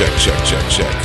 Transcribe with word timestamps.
Check, 0.00 0.18
check, 0.18 0.44
check, 0.46 0.70
check. 0.70 1.02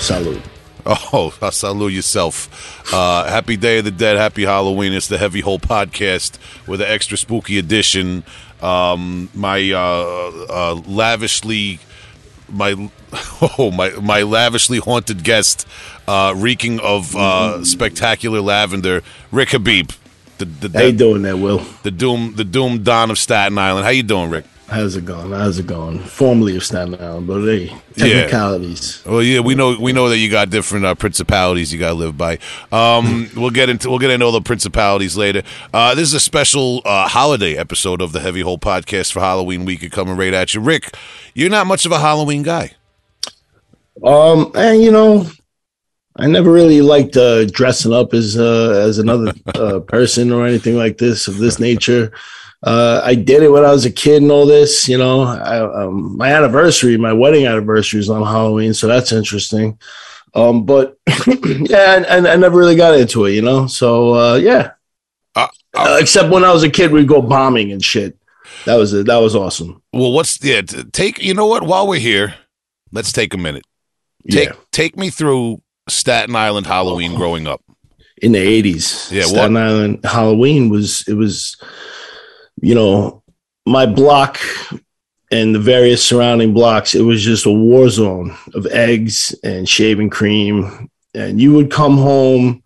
Salute. 0.00 0.40
Oh, 0.86 1.30
salute 1.52 1.92
yourself. 1.92 2.90
Uh, 2.90 3.28
happy 3.28 3.58
Day 3.58 3.80
of 3.80 3.84
the 3.84 3.90
Dead. 3.90 4.16
Happy 4.16 4.44
Halloween. 4.44 4.94
It's 4.94 5.08
the 5.08 5.18
Heavy 5.18 5.42
Hole 5.42 5.58
Podcast 5.58 6.38
with 6.66 6.80
an 6.80 6.86
extra 6.86 7.18
spooky 7.18 7.58
edition. 7.58 8.24
Um, 8.62 9.28
my 9.34 9.70
uh, 9.72 10.46
uh, 10.48 10.74
lavishly, 10.86 11.80
my 12.48 12.90
oh 13.58 13.70
my 13.70 13.90
my 14.00 14.22
lavishly 14.22 14.78
haunted 14.78 15.22
guest, 15.22 15.68
uh, 16.08 16.32
reeking 16.34 16.80
of 16.80 17.14
uh, 17.14 17.62
spectacular 17.62 18.40
lavender, 18.40 19.02
Rick 19.32 19.50
Habib. 19.50 19.90
The, 20.38 20.46
the, 20.46 20.78
How 20.78 20.84
you 20.86 20.92
doing 20.92 21.20
there, 21.20 21.36
Will? 21.36 21.58
the 21.82 21.90
doom 21.90 22.36
the 22.36 22.44
doom 22.44 22.84
don 22.84 23.10
of 23.10 23.18
Staten 23.18 23.58
Island. 23.58 23.84
How 23.84 23.90
you 23.90 24.02
doing, 24.02 24.30
Rick? 24.30 24.46
How's 24.68 24.96
it 24.96 25.04
going? 25.04 25.30
How's 25.30 25.58
it 25.58 25.66
going? 25.66 25.98
Formerly 25.98 26.56
of 26.56 26.64
Staten 26.64 26.94
Island, 26.94 27.26
but 27.26 27.42
hey, 27.42 27.68
technicalities. 27.96 29.02
Well, 29.04 29.22
yeah, 29.22 29.40
we 29.40 29.54
know 29.54 29.76
we 29.78 29.92
know 29.92 30.08
that 30.08 30.16
you 30.16 30.30
got 30.30 30.48
different 30.48 30.86
uh, 30.86 30.94
principalities 30.94 31.72
you 31.72 31.78
got 31.78 31.88
to 31.88 31.94
live 31.94 32.16
by. 32.16 32.38
Um, 32.72 33.28
we'll 33.36 33.50
get 33.50 33.68
into 33.68 33.90
we'll 33.90 33.98
get 33.98 34.10
into 34.10 34.24
all 34.24 34.32
the 34.32 34.40
principalities 34.40 35.18
later. 35.18 35.42
Uh, 35.72 35.94
this 35.94 36.08
is 36.08 36.14
a 36.14 36.20
special 36.20 36.80
uh, 36.86 37.08
holiday 37.08 37.56
episode 37.56 38.00
of 38.00 38.12
the 38.12 38.20
Heavy 38.20 38.40
Hole 38.40 38.58
Podcast 38.58 39.12
for 39.12 39.20
Halloween 39.20 39.66
week. 39.66 39.90
coming 39.92 40.16
right 40.16 40.32
at 40.32 40.54
you, 40.54 40.60
Rick. 40.60 40.96
You're 41.34 41.50
not 41.50 41.66
much 41.66 41.84
of 41.84 41.92
a 41.92 41.98
Halloween 41.98 42.42
guy. 42.42 42.72
Um, 44.02 44.50
and 44.54 44.82
you 44.82 44.90
know, 44.90 45.26
I 46.16 46.26
never 46.26 46.50
really 46.50 46.80
liked 46.80 47.18
uh, 47.18 47.44
dressing 47.44 47.92
up 47.92 48.14
as 48.14 48.38
uh, 48.38 48.82
as 48.82 48.98
another 48.98 49.34
uh, 49.54 49.80
person 49.80 50.32
or 50.32 50.46
anything 50.46 50.76
like 50.76 50.96
this 50.96 51.28
of 51.28 51.36
this 51.36 51.58
nature. 51.58 52.12
Uh, 52.64 53.02
I 53.04 53.14
did 53.14 53.42
it 53.42 53.50
when 53.50 53.64
I 53.64 53.70
was 53.72 53.84
a 53.84 53.90
kid 53.92 54.22
and 54.22 54.32
all 54.32 54.46
this. 54.46 54.88
You 54.88 54.96
know, 54.96 55.20
I, 55.22 55.84
um, 55.84 56.16
my 56.16 56.32
anniversary, 56.32 56.96
my 56.96 57.12
wedding 57.12 57.46
anniversary 57.46 58.00
is 58.00 58.08
on 58.08 58.22
Halloween, 58.22 58.72
so 58.72 58.86
that's 58.86 59.12
interesting. 59.12 59.78
Um, 60.34 60.64
but 60.64 60.96
yeah, 61.36 61.96
and, 61.96 62.06
and 62.06 62.26
I 62.26 62.36
never 62.36 62.58
really 62.58 62.74
got 62.76 62.98
into 62.98 63.26
it. 63.26 63.32
You 63.32 63.42
know, 63.42 63.66
so 63.66 64.14
uh, 64.14 64.34
yeah. 64.36 64.72
Uh, 65.36 65.48
Uh, 65.74 65.98
except 66.00 66.30
when 66.30 66.44
I 66.44 66.52
was 66.52 66.62
a 66.62 66.70
kid, 66.70 66.90
we'd 66.90 67.08
go 67.08 67.20
bombing 67.20 67.70
and 67.72 67.84
shit. 67.84 68.16
That 68.64 68.76
was 68.76 68.92
it. 68.94 69.06
That 69.06 69.18
was 69.18 69.34
awesome. 69.36 69.82
Well, 69.92 70.12
what's 70.12 70.42
yeah? 70.42 70.62
Take 70.92 71.22
you 71.22 71.34
know 71.34 71.46
what? 71.46 71.64
While 71.64 71.86
we're 71.86 72.00
here, 72.00 72.34
let's 72.92 73.12
take 73.12 73.34
a 73.34 73.38
minute. 73.38 73.64
Take 74.30 74.48
yeah, 74.50 74.54
take 74.72 74.96
me 74.96 75.10
through 75.10 75.60
Staten 75.88 76.34
Island 76.34 76.66
Halloween 76.66 77.14
growing 77.14 77.46
up. 77.46 77.60
in 78.22 78.32
the 78.32 78.38
eighties. 78.38 79.10
Yeah, 79.12 79.24
Staten 79.24 79.56
Island 79.56 80.00
Halloween 80.04 80.70
was 80.70 81.04
it 81.08 81.14
was, 81.14 81.56
you 82.64 82.74
know, 82.74 83.22
my 83.66 83.86
block 83.86 84.38
and 85.30 85.54
the 85.54 85.58
various 85.58 86.04
surrounding 86.04 86.54
blocks. 86.54 86.94
It 86.94 87.02
was 87.02 87.22
just 87.22 87.46
a 87.46 87.52
war 87.52 87.88
zone 87.88 88.36
of 88.54 88.66
eggs 88.66 89.34
and 89.44 89.68
shaving 89.68 90.10
cream, 90.10 90.90
and 91.14 91.40
you 91.40 91.52
would 91.52 91.70
come 91.70 91.98
home. 91.98 92.62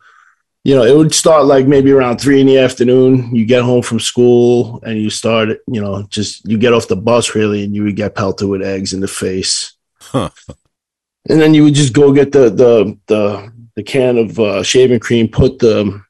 You 0.64 0.74
know, 0.74 0.82
it 0.82 0.96
would 0.96 1.14
start 1.14 1.46
like 1.46 1.66
maybe 1.66 1.90
around 1.92 2.18
three 2.18 2.40
in 2.40 2.46
the 2.46 2.58
afternoon. 2.58 3.34
You 3.34 3.46
get 3.46 3.62
home 3.62 3.82
from 3.82 4.00
school 4.00 4.80
and 4.84 4.98
you 4.98 5.08
start, 5.08 5.48
you 5.66 5.80
know, 5.80 6.02
just 6.10 6.44
you 6.46 6.58
get 6.58 6.74
off 6.74 6.88
the 6.88 6.96
bus 6.96 7.34
really, 7.34 7.64
and 7.64 7.74
you 7.74 7.84
would 7.84 7.96
get 7.96 8.14
pelted 8.14 8.48
with 8.48 8.62
eggs 8.62 8.92
in 8.92 9.00
the 9.00 9.08
face. 9.08 9.72
Huh. 10.00 10.30
And 11.28 11.40
then 11.40 11.54
you 11.54 11.64
would 11.64 11.74
just 11.74 11.92
go 11.92 12.12
get 12.12 12.32
the 12.32 12.50
the 12.50 12.98
the 13.06 13.52
the 13.76 13.82
can 13.82 14.18
of 14.18 14.38
uh, 14.38 14.62
shaving 14.62 15.00
cream, 15.00 15.28
put 15.28 15.60
the, 15.60 16.02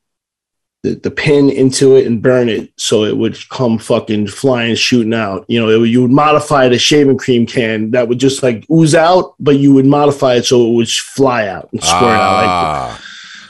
the 0.82 0.94
the 0.94 1.10
pin 1.10 1.50
into 1.50 1.96
it, 1.96 2.06
and 2.06 2.22
burn 2.22 2.48
it 2.48 2.72
so 2.76 3.04
it 3.04 3.16
would 3.16 3.36
come 3.48 3.78
fucking 3.78 4.28
flying, 4.28 4.74
shooting 4.76 5.14
out. 5.14 5.44
You 5.48 5.60
know, 5.60 5.68
it 5.82 5.88
you 5.88 6.02
would 6.02 6.10
modify 6.10 6.68
the 6.68 6.78
shaving 6.78 7.18
cream 7.18 7.46
can 7.46 7.90
that 7.92 8.08
would 8.08 8.18
just 8.20 8.42
like 8.42 8.64
ooze 8.70 8.94
out, 8.94 9.34
but 9.40 9.56
you 9.56 9.74
would 9.74 9.86
modify 9.86 10.34
it 10.34 10.44
so 10.46 10.68
it 10.70 10.74
would 10.74 10.88
fly 10.88 11.48
out 11.48 11.68
and 11.72 11.82
squirt 11.82 12.02
out. 12.02 12.42
Like, 12.42 13.00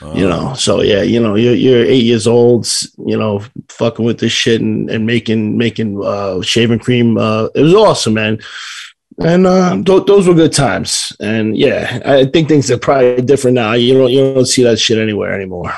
Ah. 0.01 0.15
you 0.15 0.25
know 0.29 0.53
so 0.53 0.81
yeah 0.81 1.01
you 1.01 1.19
know 1.19 1.35
you're, 1.35 1.53
you're 1.53 1.83
eight 1.83 2.05
years 2.05 2.25
old 2.25 2.65
you 3.05 3.17
know 3.17 3.43
fucking 3.67 4.05
with 4.05 4.17
this 4.21 4.31
shit 4.31 4.61
and, 4.61 4.89
and 4.89 5.05
making 5.05 5.57
making 5.57 6.01
uh 6.01 6.41
shaving 6.41 6.79
cream 6.79 7.17
uh 7.17 7.47
it 7.53 7.61
was 7.63 7.73
awesome 7.73 8.13
man 8.13 8.39
and 9.21 9.45
uh 9.45 9.75
th- 9.83 10.05
those 10.05 10.25
were 10.25 10.33
good 10.33 10.53
times 10.53 11.11
and 11.19 11.57
yeah 11.57 11.99
i 12.05 12.23
think 12.23 12.47
things 12.47 12.71
are 12.71 12.77
probably 12.77 13.21
different 13.21 13.55
now 13.55 13.73
you 13.73 13.93
don't 13.93 14.09
you 14.09 14.33
don't 14.33 14.45
see 14.45 14.63
that 14.63 14.79
shit 14.79 14.97
anywhere 14.97 15.33
anymore 15.33 15.69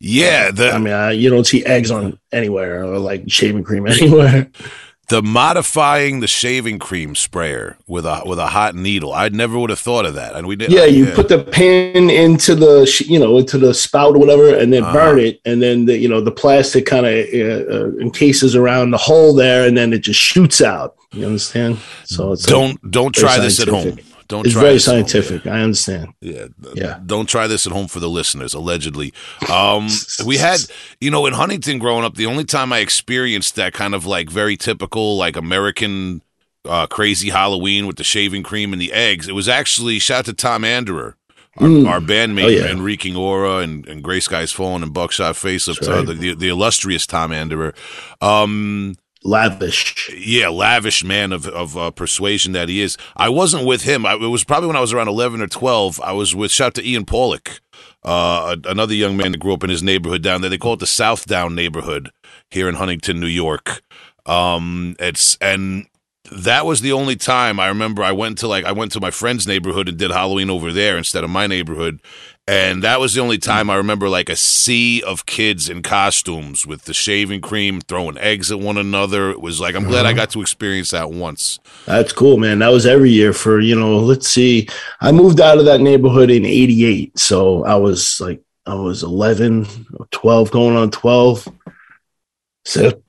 yeah, 0.00 0.50
the 0.50 0.70
i 0.72 0.78
mean 0.78 0.92
uh, 0.92 1.08
you 1.08 1.28
don't 1.30 1.46
see 1.46 1.64
eggs 1.64 1.90
on 1.90 2.18
anywhere 2.32 2.84
or 2.84 2.98
like 2.98 3.24
shaving 3.28 3.62
cream 3.62 3.86
anywhere 3.94 4.50
the 5.08 5.20
modifying 5.22 6.20
the 6.20 6.28
shaving 6.28 6.78
cream 6.78 7.16
sprayer 7.16 7.76
with 7.88 8.06
a 8.06 8.22
with 8.24 8.38
a 8.38 8.46
hot 8.46 8.76
needle. 8.76 9.12
I 9.12 9.28
never 9.28 9.58
would 9.58 9.70
have 9.70 9.80
thought 9.80 10.06
of 10.06 10.14
that. 10.14 10.36
And 10.36 10.46
we 10.46 10.54
did. 10.54 10.70
yeah 10.70 10.84
you 10.84 11.06
put 11.06 11.28
the 11.28 11.42
pin 11.42 12.08
into 12.08 12.54
the 12.54 12.86
sh- 12.86 13.08
you 13.08 13.18
know 13.18 13.36
into 13.38 13.58
the 13.58 13.74
spout 13.74 14.14
or 14.14 14.18
whatever 14.20 14.54
and 14.56 14.72
then 14.72 14.84
Uh-huh. 14.84 14.92
burn 14.92 15.18
it 15.18 15.40
and 15.44 15.60
then 15.60 15.86
the 15.86 15.98
you 15.98 16.08
know 16.08 16.20
the 16.20 16.30
plastic 16.30 16.86
kind 16.86 17.06
of 17.06 17.12
uh, 17.12 17.74
uh, 17.74 17.90
encases 18.00 18.54
around 18.54 18.92
the 18.92 18.98
hole 18.98 19.34
there 19.34 19.66
and 19.66 19.76
then 19.76 19.92
it 19.92 20.02
just 20.02 20.20
shoots 20.20 20.62
out 20.62 20.94
you 21.10 21.26
understand 21.26 21.76
so 22.04 22.30
it's 22.30 22.46
don't 22.46 22.78
don't 22.92 23.12
try 23.12 23.36
this 23.40 23.58
at 23.58 23.66
home. 23.66 23.98
Don't 24.30 24.46
it's 24.46 24.54
very 24.54 24.78
scientific 24.78 25.46
i 25.46 25.60
understand 25.60 26.14
Yeah, 26.22 26.46
Yeah. 26.74 26.98
Don't 27.04 27.28
try 27.28 27.46
this 27.46 27.66
at 27.66 27.72
home 27.72 27.88
for 27.88 28.00
the 28.00 28.08
listeners. 28.08 28.54
Allegedly, 28.54 29.12
um, 29.50 29.88
we 30.24 30.38
had 30.38 30.60
you 31.00 31.10
know 31.10 31.26
in 31.26 31.34
Huntington 31.34 31.78
growing 31.78 32.04
up. 32.04 32.14
The 32.14 32.26
only 32.26 32.44
time 32.44 32.72
I 32.72 32.78
experienced 32.78 33.56
that 33.56 33.72
kind 33.74 33.94
of 33.94 34.06
like 34.06 34.30
very 34.30 34.56
typical 34.56 35.16
like 35.18 35.36
American 35.36 36.22
uh, 36.64 36.86
crazy 36.86 37.30
Halloween 37.30 37.86
with 37.86 37.96
the 37.96 38.04
shaving 38.04 38.42
cream 38.42 38.72
and 38.72 38.80
the 38.80 38.92
eggs. 38.92 39.28
It 39.28 39.34
was 39.34 39.48
actually 39.48 39.98
shout 39.98 40.20
out 40.20 40.24
to 40.26 40.32
Tom 40.32 40.62
Anderer. 40.62 41.14
Our, 41.58 41.66
Mm. 41.66 41.88
our 41.88 42.00
bandmate 42.00 42.44
Oh, 42.44 42.48
yeah. 42.48 42.66
and 42.70 42.82
Reeking 42.84 43.16
Aura 43.16 43.56
and, 43.58 43.84
and 43.88 44.04
Grey 44.04 44.20
Skies 44.20 44.52
Fallen 44.52 44.84
and 44.84 44.94
Buckshot 44.94 45.34
Face 45.36 45.66
of 45.66 45.76
That's 45.76 45.88
uh, 45.88 46.02
the, 46.02 46.14
the 46.14 46.34
the 46.34 46.48
illustrious 46.48 47.06
Tom 47.06 47.32
Anderer. 47.32 47.74
Um, 48.22 48.94
lavish 49.22 50.10
yeah, 50.16 50.48
lavish 50.48 51.04
man 51.04 51.32
of 51.32 51.46
of 51.48 51.76
uh, 51.76 51.90
persuasion 51.90 52.52
that 52.52 52.68
he 52.68 52.80
is. 52.80 52.96
I 53.16 53.28
wasn't 53.28 53.66
with 53.66 53.82
him. 53.82 54.06
I, 54.06 54.14
it 54.14 54.28
was 54.28 54.44
probably 54.44 54.68
when 54.68 54.76
I 54.76 54.80
was 54.80 54.92
around 54.92 55.08
eleven 55.08 55.40
or 55.40 55.46
twelve. 55.46 56.00
I 56.00 56.12
was 56.12 56.34
with 56.34 56.50
shout 56.50 56.68
out 56.68 56.74
to 56.74 56.88
Ian 56.88 57.04
Pollock, 57.04 57.60
uh, 58.02 58.56
another 58.64 58.94
young 58.94 59.16
man 59.16 59.32
that 59.32 59.38
grew 59.38 59.54
up 59.54 59.64
in 59.64 59.70
his 59.70 59.82
neighborhood 59.82 60.22
down 60.22 60.40
there. 60.40 60.50
They 60.50 60.58
call 60.58 60.74
it 60.74 60.80
the 60.80 60.86
South 60.86 61.26
Down 61.26 61.54
neighborhood 61.54 62.10
here 62.50 62.68
in 62.68 62.76
Huntington, 62.76 63.20
New 63.20 63.26
York. 63.26 63.82
Um, 64.26 64.96
it's 64.98 65.36
and 65.40 65.86
that 66.30 66.64
was 66.66 66.80
the 66.80 66.92
only 66.92 67.16
time 67.16 67.58
I 67.58 67.68
remember 67.68 68.02
I 68.02 68.12
went 68.12 68.38
to 68.38 68.48
like 68.48 68.64
I 68.64 68.72
went 68.72 68.92
to 68.92 69.00
my 69.00 69.10
friend's 69.10 69.46
neighborhood 69.46 69.88
and 69.88 69.98
did 69.98 70.10
Halloween 70.10 70.50
over 70.50 70.72
there 70.72 70.96
instead 70.96 71.24
of 71.24 71.30
my 71.30 71.46
neighborhood. 71.46 72.00
And 72.48 72.82
that 72.82 72.98
was 72.98 73.14
the 73.14 73.20
only 73.20 73.38
time 73.38 73.70
I 73.70 73.76
remember 73.76 74.08
like 74.08 74.28
a 74.28 74.34
sea 74.34 75.02
of 75.02 75.24
kids 75.26 75.68
in 75.68 75.82
costumes 75.82 76.66
with 76.66 76.84
the 76.84 76.94
shaving 76.94 77.40
cream 77.40 77.80
throwing 77.80 78.18
eggs 78.18 78.50
at 78.50 78.58
one 78.58 78.76
another. 78.76 79.30
It 79.30 79.40
was 79.40 79.60
like 79.60 79.74
I'm 79.74 79.84
glad 79.84 80.04
I 80.04 80.10
uh-huh. 80.10 80.16
got 80.16 80.30
to 80.30 80.40
experience 80.40 80.90
that 80.90 81.10
once. 81.10 81.60
that's 81.86 82.12
cool 82.12 82.38
man 82.38 82.58
that 82.60 82.70
was 82.70 82.86
every 82.86 83.10
year 83.10 83.32
for 83.32 83.60
you 83.60 83.74
know 83.74 83.98
let's 83.98 84.28
see 84.28 84.68
i 85.00 85.12
moved 85.12 85.40
out 85.40 85.58
of 85.58 85.64
that 85.64 85.80
neighborhood 85.80 86.30
in 86.30 86.44
88 86.44 87.18
so 87.18 87.64
i 87.64 87.74
was 87.74 88.20
like 88.20 88.40
i 88.66 88.74
was 88.74 89.02
11 89.02 89.66
or 89.98 90.06
12 90.10 90.50
going 90.50 90.76
on 90.76 90.90
12 90.90 91.48
so 92.64 93.02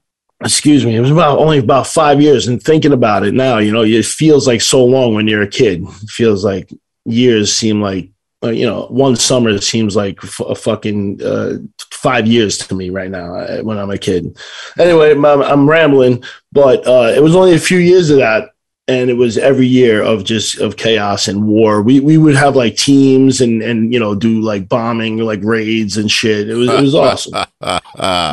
excuse 0.43 0.85
me 0.85 0.95
it 0.95 1.01
was 1.01 1.11
about 1.11 1.37
only 1.37 1.59
about 1.59 1.87
five 1.87 2.21
years 2.21 2.47
and 2.47 2.61
thinking 2.61 2.93
about 2.93 3.23
it 3.23 3.33
now 3.33 3.57
you 3.59 3.71
know 3.71 3.83
it 3.83 4.05
feels 4.05 4.47
like 4.47 4.61
so 4.61 4.83
long 4.83 5.13
when 5.13 5.27
you're 5.27 5.41
a 5.41 5.47
kid. 5.47 5.83
It 5.83 6.09
feels 6.09 6.43
like 6.43 6.71
years 7.05 7.53
seem 7.53 7.81
like 7.81 8.09
uh, 8.43 8.49
you 8.49 8.65
know 8.65 8.87
one 8.87 9.15
summer 9.15 9.57
seems 9.59 9.95
like 9.95 10.21
a 10.39 10.55
fucking 10.55 11.21
uh, 11.23 11.57
five 11.91 12.27
years 12.27 12.57
to 12.57 12.75
me 12.75 12.89
right 12.89 13.11
now 13.11 13.35
uh, 13.35 13.61
when 13.61 13.77
i'm 13.77 13.91
a 13.91 13.97
kid. 13.97 14.37
Anyway 14.79 15.11
i'm, 15.11 15.25
I'm 15.25 15.69
rambling 15.69 16.23
but 16.51 16.85
uh, 16.87 17.13
it 17.15 17.21
was 17.21 17.35
only 17.35 17.55
a 17.55 17.59
few 17.59 17.77
years 17.77 18.09
of 18.09 18.17
that 18.17 18.49
and 18.87 19.09
it 19.09 19.13
was 19.13 19.37
every 19.37 19.67
year 19.67 20.01
of 20.01 20.23
just 20.23 20.59
of 20.59 20.75
chaos 20.75 21.27
and 21.27 21.47
war. 21.47 21.81
We 21.81 21.99
we 21.99 22.17
would 22.17 22.35
have 22.35 22.55
like 22.55 22.75
teams 22.75 23.39
and 23.39 23.61
and 23.61 23.93
you 23.93 23.99
know 23.99 24.15
do 24.15 24.41
like 24.41 24.67
bombing 24.67 25.17
like 25.17 25.43
raids 25.43 25.97
and 25.97 26.11
shit. 26.11 26.49
It 26.49 26.55
was 26.55 26.69
it 26.69 26.81
was 26.81 26.95
awesome. 27.05 27.33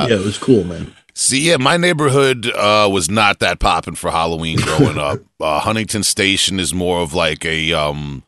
Yeah 0.08 0.16
it 0.16 0.24
was 0.24 0.38
cool 0.38 0.64
man 0.64 0.92
See, 1.20 1.48
yeah, 1.48 1.56
my 1.56 1.76
neighborhood 1.76 2.46
uh, 2.46 2.88
was 2.92 3.10
not 3.10 3.40
that 3.40 3.58
popping 3.58 3.96
for 3.96 4.08
Halloween 4.08 4.60
growing 4.60 4.98
up. 4.98 5.18
Uh, 5.40 5.58
Huntington 5.58 6.04
Station 6.04 6.60
is 6.60 6.72
more 6.72 7.00
of 7.00 7.12
like 7.12 7.44
a 7.44 7.72
um, 7.72 8.22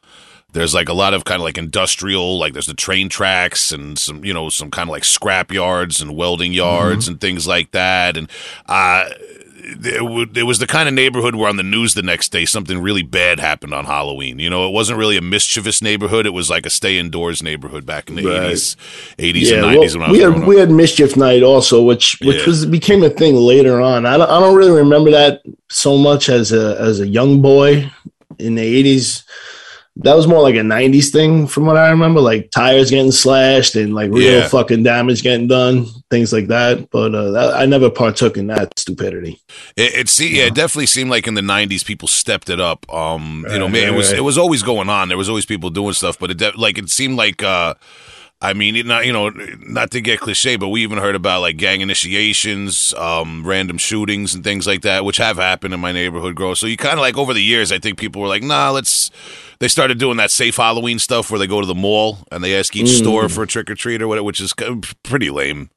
there's 0.55 0.75
like 0.75 0.89
a 0.89 0.93
lot 0.93 1.15
of 1.15 1.25
kind 1.25 1.41
of 1.41 1.45
like 1.45 1.57
industrial, 1.57 2.37
like 2.37 2.53
there's 2.53 2.67
the 2.67 2.75
train 2.75 3.09
tracks 3.09 3.71
and 3.71 3.97
some 3.97 4.25
you 4.25 4.35
know 4.35 4.49
some 4.49 4.73
kind 4.73 4.89
of 4.89 4.93
like 4.93 5.05
scrap 5.05 5.53
yards 5.53 6.01
and 6.01 6.17
welding 6.17 6.53
yards 6.53 7.07
and 7.07 7.21
things 7.21 7.47
like 7.47 7.71
that. 7.71 8.17
And 8.17 8.29
uh, 8.67 9.11
it, 9.63 10.43
was 10.45 10.59
the 10.59 10.67
kind 10.67 10.89
of 10.89 10.95
neighborhood 10.95 11.35
where 11.35 11.49
on 11.49 11.57
the 11.57 11.63
news 11.63 11.95
the 11.95 12.03
next 12.03 12.31
day 12.31 12.45
something 12.45 12.81
really 12.81 13.03
bad 13.03 13.41
happened 13.41 13.75
on 13.75 13.85
Halloween. 13.85 14.39
You 14.39 14.51
know, 14.51 14.67
it 14.69 14.73
wasn't 14.73 14.99
really 14.99 15.17
a 15.17 15.23
mischievous 15.23 15.83
neighborhood. 15.83 16.27
It 16.27 16.31
was 16.31 16.51
like 16.51 16.67
a 16.67 16.71
stay 16.71 16.99
indoors 16.99 17.43
neighborhood 17.43 17.87
back 17.87 18.09
in 18.09 18.17
the 18.17 18.25
Right. 18.27 18.45
eighties, 18.47 18.77
eighties 19.19 19.51
and 19.51 19.63
well, 19.63 19.71
nineties 19.75 19.97
when 19.97 20.05
I 20.05 20.11
was 20.11 20.19
we 20.19 20.23
had 20.25 20.47
we 20.47 20.57
had 20.59 20.71
mischief 20.71 21.17
night 21.17 21.43
also, 21.43 21.83
which 21.83 22.19
which 22.21 22.39
Yeah. 22.39 22.47
was 22.47 22.67
became 22.67 23.03
a 23.03 23.11
thing 23.11 23.35
later 23.37 23.81
on. 23.81 24.07
I 24.07 24.17
don't 24.17 24.31
I 24.31 24.41
don't 24.41 24.57
really 24.57 24.71
remember 24.73 25.11
that 25.11 25.43
so 25.69 25.97
much 25.99 26.29
as 26.29 26.53
a 26.53 26.77
as 26.81 27.01
a 27.01 27.07
young 27.09 27.41
boy 27.43 27.91
in 28.39 28.55
the 28.55 28.63
80s 28.63 29.23
that 29.97 30.15
was 30.15 30.27
more 30.27 30.41
like 30.41 30.55
a 30.55 30.59
90s 30.61 31.11
thing 31.11 31.47
from 31.47 31.67
what 31.67 31.77
I 31.77 31.91
remember, 31.91 32.21
like 32.21 32.51
tires 32.53 32.91
getting 32.91 33.11
slashed 33.13 33.75
and 33.75 33.93
like 33.95 34.11
real 34.11 34.41
Yeah. 34.41 34.49
fucking 34.49 34.83
damage 34.83 35.23
getting 35.23 35.47
done, 35.49 35.87
things 36.11 36.33
like 36.33 36.47
that. 36.47 36.89
But 36.91 37.15
uh, 37.15 37.31
that, 37.33 37.55
I 37.55 37.67
never 37.67 37.91
partook 37.91 38.37
in 38.37 38.47
that 38.47 38.79
stupidity. 38.79 39.41
It, 39.77 39.95
it 39.95 40.09
see, 40.09 40.39
yeah, 40.39 40.45
it 40.45 40.55
definitely 40.55 40.87
seemed 40.87 41.11
like 41.11 41.27
in 41.27 41.35
the 41.35 41.41
'90s 41.43 41.85
people 41.85 42.09
stepped 42.09 42.49
it 42.49 42.61
up. 42.61 42.91
Um, 42.93 43.45
you 43.51 43.59
know, 43.59 43.67
Right, 43.67 43.75
it 43.85 43.95
was 43.95 44.11
right. 44.11 44.19
it 44.19 44.23
was 44.23 44.39
always 44.39 44.63
going 44.63 44.89
on. 44.89 45.09
There 45.09 45.19
was 45.19 45.29
always 45.29 45.45
people 45.45 45.71
doing 45.71 45.93
stuff, 45.93 46.19
but 46.19 46.31
it 46.31 46.39
de- 46.39 46.57
like 46.57 46.79
it 46.79 46.89
seemed 46.89 47.17
like. 47.17 47.43
uh 47.43 47.75
I 48.43 48.55
mean, 48.55 48.87
not 48.87 49.05
you 49.05 49.13
know, 49.13 49.29
not 49.61 49.91
to 49.91 50.01
get 50.01 50.21
cliche, 50.21 50.57
but 50.57 50.69
we 50.69 50.83
even 50.83 50.97
heard 50.99 51.15
about 51.15 51.43
like 51.43 51.59
gang 51.59 51.83
initiations, 51.83 52.95
um, 52.95 53.47
random 53.47 53.77
shootings, 53.77 54.35
and 54.35 54.43
things 54.43 54.67
like 54.67 54.81
that, 54.83 55.05
which 55.05 55.19
have 55.19 55.37
happened 55.37 55.75
in 55.75 55.81
my 55.81 55.93
neighborhood. 55.93 56.35
Grow 56.35 56.55
so 56.55 56.67
you 56.67 56.77
kind 56.79 56.95
of 56.95 57.01
like 57.01 57.19
over 57.19 57.35
the 57.35 57.43
years, 57.43 57.71
I 57.71 57.79
think 57.79 57.99
people 57.99 58.23
were 58.23 58.29
like, 58.29 58.43
nah, 58.43 58.71
let's. 58.71 59.11
They 59.59 59.69
started 59.69 59.99
doing 59.99 60.17
that 60.17 60.31
safe 60.31 60.57
Halloween 60.57 60.99
stuff 60.99 61.31
where 61.31 61.39
they 61.39 61.47
go 61.47 61.61
to 61.61 61.67
the 61.67 61.75
mall 61.75 62.21
and 62.33 62.43
they 62.43 62.59
ask 62.59 62.75
each 62.75 62.87
Mm. 62.87 62.99
store 62.99 63.29
for 63.29 63.43
a 63.43 63.47
trick 63.47 63.69
or 63.71 63.75
treat 63.75 64.01
or 64.01 64.09
whatever, 64.09 64.25
which 64.25 64.41
is 64.41 64.55
pretty 65.03 65.29
lame. 65.29 65.69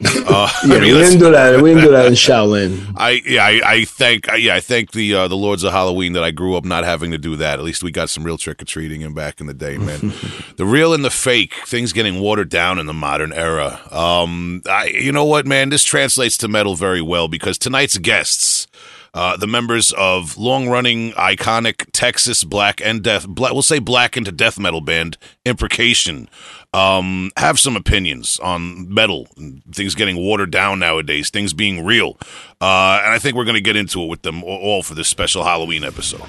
Uh, 0.30 0.48
Yeah, 0.64 0.76
I 0.76 0.78
mean, 0.78 0.82
we 0.82 0.90
that's- 0.92 1.10
didn't 1.10 1.18
do 1.24 1.32
that. 1.32 1.60
We 1.62 1.70
didn't 1.70 1.84
do 1.84 1.90
that 1.92 2.06
in 2.06 2.12
Shaolin. 2.12 2.92
I 2.96 3.22
yeah 3.26 3.44
I, 3.44 3.60
I 3.64 3.84
thank 3.84 4.28
I, 4.28 4.36
yeah 4.36 4.54
I 4.54 4.60
thank 4.60 4.92
the 4.92 5.14
uh, 5.14 5.28
the 5.28 5.36
Lords 5.36 5.64
of 5.64 5.72
Halloween 5.72 6.12
that 6.12 6.22
I 6.22 6.30
grew 6.30 6.54
up 6.56 6.64
not 6.64 6.84
having 6.84 7.10
to 7.10 7.18
do 7.18 7.34
that. 7.36 7.58
At 7.58 7.64
least 7.64 7.82
we 7.82 7.90
got 7.90 8.08
some 8.10 8.22
real 8.24 8.38
trick 8.38 8.62
or 8.62 8.64
treating 8.64 9.00
in 9.00 9.12
back 9.14 9.40
in 9.40 9.46
the 9.46 9.54
day, 9.54 9.76
man. 9.78 10.12
the 10.56 10.66
real 10.66 10.92
and 10.94 11.04
the 11.04 11.10
fake 11.10 11.54
things 11.66 11.92
getting 11.92 12.20
watered 12.20 12.48
down 12.48 12.78
in 12.78 12.86
the 12.86 12.94
modern 12.94 13.32
era. 13.32 13.80
Um, 13.90 14.62
I 14.68 14.86
you 14.86 15.10
know 15.10 15.24
what, 15.24 15.46
man, 15.46 15.70
this 15.70 15.82
translates 15.84 16.36
to 16.38 16.48
metal 16.48 16.74
very 16.76 17.02
well 17.02 17.26
because 17.28 17.58
tonight's 17.58 17.98
guests. 17.98 18.66
Uh, 19.14 19.38
the 19.38 19.46
members 19.46 19.90
of 19.96 20.36
long-running, 20.36 21.12
iconic 21.12 21.86
Texas 21.92 22.44
black 22.44 22.80
and 22.84 23.02
death, 23.02 23.26
black, 23.26 23.52
we'll 23.54 23.62
say 23.62 23.78
black 23.78 24.18
into 24.18 24.30
death 24.30 24.58
metal 24.60 24.82
band 24.82 25.16
Imprecation, 25.46 26.28
um, 26.72 27.30
have 27.36 27.58
some 27.58 27.76
opinions 27.76 28.38
on 28.40 28.92
metal, 28.92 29.26
things 29.72 29.94
getting 29.94 30.16
watered 30.16 30.50
down 30.50 30.78
nowadays, 30.78 31.30
things 31.30 31.52
being 31.52 31.84
real, 31.84 32.16
uh, 32.60 33.00
and 33.02 33.12
I 33.12 33.18
think 33.18 33.36
we're 33.36 33.44
going 33.44 33.54
to 33.54 33.60
get 33.60 33.76
into 33.76 34.02
it 34.02 34.06
with 34.06 34.22
them 34.22 34.44
all 34.44 34.82
for 34.82 34.94
this 34.94 35.08
special 35.08 35.44
Halloween 35.44 35.84
episode. 35.84 36.22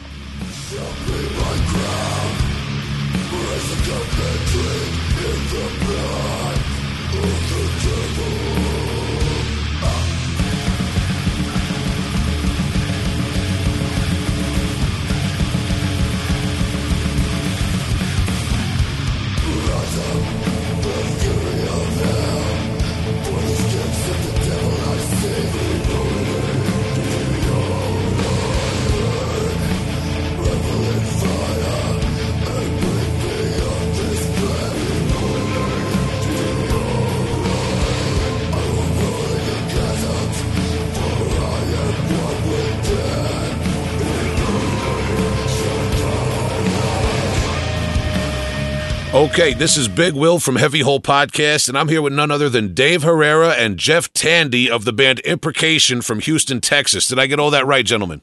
Okay, 49.30 49.54
this 49.54 49.78
is 49.78 49.88
Big 49.88 50.16
Will 50.16 50.40
from 50.40 50.56
Heavy 50.56 50.82
Hole 50.82 51.00
Podcast, 51.00 51.70
and 51.70 51.78
I'm 51.78 51.88
here 51.88 52.02
with 52.02 52.12
none 52.12 52.32
other 52.32 52.50
than 52.50 52.74
Dave 52.74 53.04
Herrera 53.04 53.52
and 53.52 53.78
Jeff 53.78 54.12
Tandy 54.12 54.70
of 54.70 54.86
the 54.86 54.92
band 54.92 55.20
Imprecation 55.20 56.02
from 56.02 56.20
Houston, 56.20 56.60
Texas. 56.60 57.08
Did 57.08 57.20
I 57.20 57.28
get 57.28 57.40
all 57.40 57.52
that 57.52 57.66
right, 57.66 57.86
gentlemen? 57.86 58.22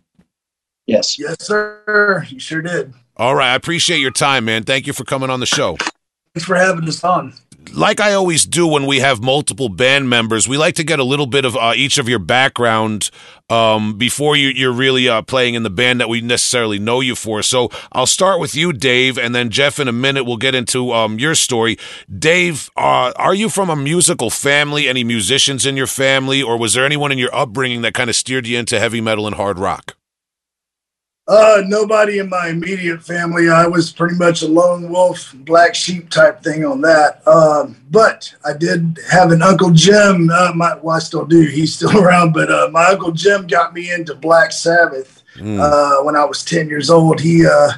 Yes. 0.84 1.18
Yes, 1.18 1.46
sir. 1.46 2.26
You 2.28 2.38
sure 2.38 2.60
did. 2.60 2.92
All 3.16 3.34
right, 3.34 3.52
I 3.52 3.54
appreciate 3.54 4.00
your 4.00 4.10
time, 4.10 4.44
man. 4.44 4.64
Thank 4.64 4.86
you 4.86 4.92
for 4.92 5.04
coming 5.04 5.30
on 5.30 5.40
the 5.40 5.46
show. 5.46 5.76
Thanks 6.34 6.44
for 6.44 6.56
having 6.56 6.86
us 6.86 7.02
on. 7.02 7.32
Like 7.74 8.00
I 8.00 8.12
always 8.12 8.44
do 8.46 8.66
when 8.66 8.86
we 8.86 9.00
have 9.00 9.22
multiple 9.22 9.68
band 9.68 10.08
members, 10.08 10.48
we 10.48 10.56
like 10.56 10.74
to 10.76 10.84
get 10.84 10.98
a 10.98 11.04
little 11.04 11.26
bit 11.26 11.44
of 11.44 11.56
uh, 11.56 11.72
each 11.76 11.98
of 11.98 12.08
your 12.08 12.18
background 12.18 13.10
um, 13.48 13.96
before 13.96 14.36
you, 14.36 14.48
you're 14.48 14.72
really 14.72 15.08
uh, 15.08 15.22
playing 15.22 15.54
in 15.54 15.62
the 15.62 15.70
band 15.70 16.00
that 16.00 16.08
we 16.08 16.20
necessarily 16.20 16.78
know 16.78 17.00
you 17.00 17.14
for. 17.14 17.42
So 17.42 17.70
I'll 17.92 18.06
start 18.06 18.40
with 18.40 18.54
you, 18.54 18.72
Dave, 18.72 19.18
and 19.18 19.34
then 19.34 19.50
Jeff. 19.50 19.78
In 19.78 19.88
a 19.88 19.92
minute, 19.92 20.24
we'll 20.24 20.36
get 20.36 20.54
into 20.54 20.92
um, 20.92 21.18
your 21.18 21.34
story. 21.34 21.78
Dave, 22.18 22.70
uh, 22.76 23.12
are 23.16 23.34
you 23.34 23.48
from 23.48 23.70
a 23.70 23.76
musical 23.76 24.30
family? 24.30 24.88
Any 24.88 25.04
musicians 25.04 25.66
in 25.66 25.76
your 25.76 25.86
family, 25.86 26.42
or 26.42 26.58
was 26.58 26.74
there 26.74 26.84
anyone 26.84 27.12
in 27.12 27.18
your 27.18 27.34
upbringing 27.34 27.82
that 27.82 27.94
kind 27.94 28.10
of 28.10 28.16
steered 28.16 28.46
you 28.46 28.58
into 28.58 28.80
heavy 28.80 29.00
metal 29.00 29.26
and 29.26 29.36
hard 29.36 29.58
rock? 29.58 29.96
Uh, 31.28 31.60
nobody 31.66 32.20
in 32.20 32.28
my 32.28 32.48
immediate 32.48 33.02
family. 33.02 33.50
I 33.50 33.66
was 33.66 33.90
pretty 33.90 34.14
much 34.14 34.42
a 34.42 34.46
lone 34.46 34.88
wolf, 34.88 35.34
black 35.38 35.74
sheep 35.74 36.08
type 36.08 36.40
thing 36.42 36.64
on 36.64 36.80
that. 36.82 37.26
Um, 37.26 37.76
but 37.90 38.32
I 38.44 38.52
did 38.52 38.98
have 39.10 39.32
an 39.32 39.42
Uncle 39.42 39.70
Jim. 39.72 40.30
Uh, 40.30 40.52
my, 40.54 40.76
well, 40.76 40.94
I 40.96 41.00
still 41.00 41.26
do. 41.26 41.40
He's 41.42 41.74
still 41.74 41.98
around. 42.02 42.32
But 42.32 42.50
uh, 42.50 42.68
my 42.70 42.84
Uncle 42.86 43.10
Jim 43.10 43.48
got 43.48 43.74
me 43.74 43.92
into 43.92 44.14
Black 44.14 44.52
Sabbath 44.52 45.12
Mm. 45.36 45.60
uh, 45.60 46.02
when 46.02 46.16
I 46.16 46.24
was 46.24 46.42
10 46.46 46.66
years 46.70 46.88
old. 46.88 47.20
He, 47.20 47.44
uh, 47.46 47.72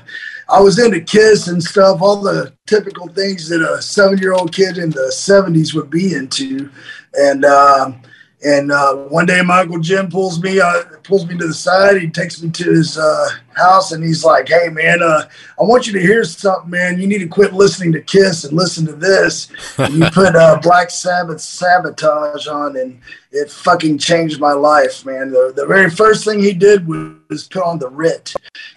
I 0.49 0.61
was 0.61 0.79
into 0.79 1.01
Kiss 1.01 1.49
and 1.49 1.61
stuff, 1.61 2.01
all 2.01 2.23
the 2.23 2.53
typical 2.69 3.09
things 3.09 3.49
that 3.49 3.61
a 3.61 3.83
seven 3.83 4.19
year 4.19 4.33
old 4.33 4.55
kid 4.55 4.79
in 4.79 4.91
the 4.91 5.11
70s 5.13 5.75
would 5.75 5.91
be 5.91 6.15
into. 6.15 6.71
And, 7.15 7.45
um, 7.45 8.01
and 8.45 8.71
uh, 8.71 8.95
one 8.95 9.27
day, 9.27 9.43
my 9.43 9.61
uncle 9.61 9.81
Jim 9.81 10.09
pulls 10.09 10.41
me 10.41 10.61
uh, 10.61 10.85
pulls 11.03 11.27
me 11.27 11.37
to 11.37 11.49
the 11.49 11.55
side. 11.55 12.01
He 12.01 12.09
takes 12.09 12.41
me 12.41 12.51
to 12.51 12.71
his 12.71 12.97
uh, 12.97 13.31
house, 13.57 13.91
and 13.91 14.05
he's 14.05 14.25
like, 14.25 14.49
"Hey, 14.49 14.69
man, 14.69 15.03
uh, 15.03 15.29
I 15.59 15.65
want 15.65 15.89
you 15.89 15.93
to 15.95 16.01
hear 16.01 16.23
something, 16.23 16.71
man. 16.71 17.01
You 17.01 17.09
need 17.09 17.19
to 17.19 17.27
quit 17.27 17.53
listening 17.53 17.91
to 17.95 18.01
Kiss 18.01 18.45
and 18.45 18.57
listen 18.57 18.87
to 18.87 18.93
this." 18.93 19.49
And 19.79 19.95
you 19.95 20.05
put 20.13 20.37
uh, 20.37 20.61
Black 20.63 20.91
Sabbath 20.91 21.41
"Sabotage" 21.41 22.47
on, 22.47 22.77
and 22.77 23.01
it 23.33 23.51
fucking 23.51 23.99
changed 23.99 24.39
my 24.39 24.53
life, 24.53 25.05
man. 25.05 25.33
The, 25.33 25.53
the 25.57 25.67
very 25.67 25.91
first 25.91 26.25
thing 26.25 26.39
he 26.39 26.53
did 26.53 26.87
was, 26.87 27.49
put 27.49 27.65
on 27.65 27.81
the 27.81 27.89
Writ, 27.89 28.35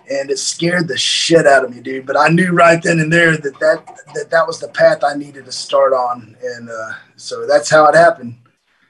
and 0.10 0.32
it 0.32 0.40
scared 0.40 0.88
the 0.88 0.98
shit 0.98 1.46
out 1.46 1.66
of 1.66 1.76
me, 1.76 1.82
dude. 1.82 2.08
But 2.08 2.18
I 2.18 2.30
knew 2.30 2.52
right 2.52 2.82
then 2.82 3.00
and 3.00 3.14
there 3.14 3.38
that 3.38 3.60
that 3.60 3.86
that, 4.16 4.32
that 4.32 4.48
was 4.48 4.60
the 4.60 4.70
path 4.70 5.04
I 5.04 5.14
needed 5.14 5.46
to 5.46 5.52
start 5.52 5.94
on, 5.94 6.36
and 6.42 6.68
uh, 6.68 6.94
so 7.16 7.46
that's 7.46 7.70
how 7.70 7.86
it 7.86 7.94
happened. 7.94 8.40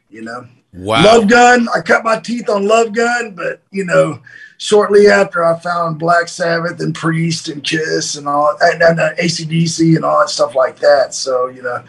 You 0.09 0.21
know. 0.21 0.47
Wow. 0.73 1.03
Love 1.03 1.27
Gun. 1.27 1.67
I 1.75 1.81
cut 1.81 2.03
my 2.03 2.19
teeth 2.19 2.49
on 2.49 2.67
Love 2.67 2.93
Gun, 2.93 3.35
but 3.35 3.61
you 3.71 3.83
know, 3.83 4.21
shortly 4.57 5.07
after 5.07 5.43
I 5.43 5.59
found 5.59 5.99
Black 5.99 6.27
Sabbath 6.27 6.79
and 6.79 6.95
Priest 6.95 7.49
and 7.49 7.63
Kiss 7.63 8.15
and 8.15 8.27
all 8.27 8.55
and, 8.61 8.81
and 8.81 8.99
uh, 8.99 9.13
ACDC 9.15 9.95
and 9.95 10.05
all 10.05 10.19
that 10.19 10.29
stuff 10.29 10.55
like 10.55 10.79
that. 10.79 11.13
So 11.13 11.47
you 11.47 11.61
know, 11.61 11.83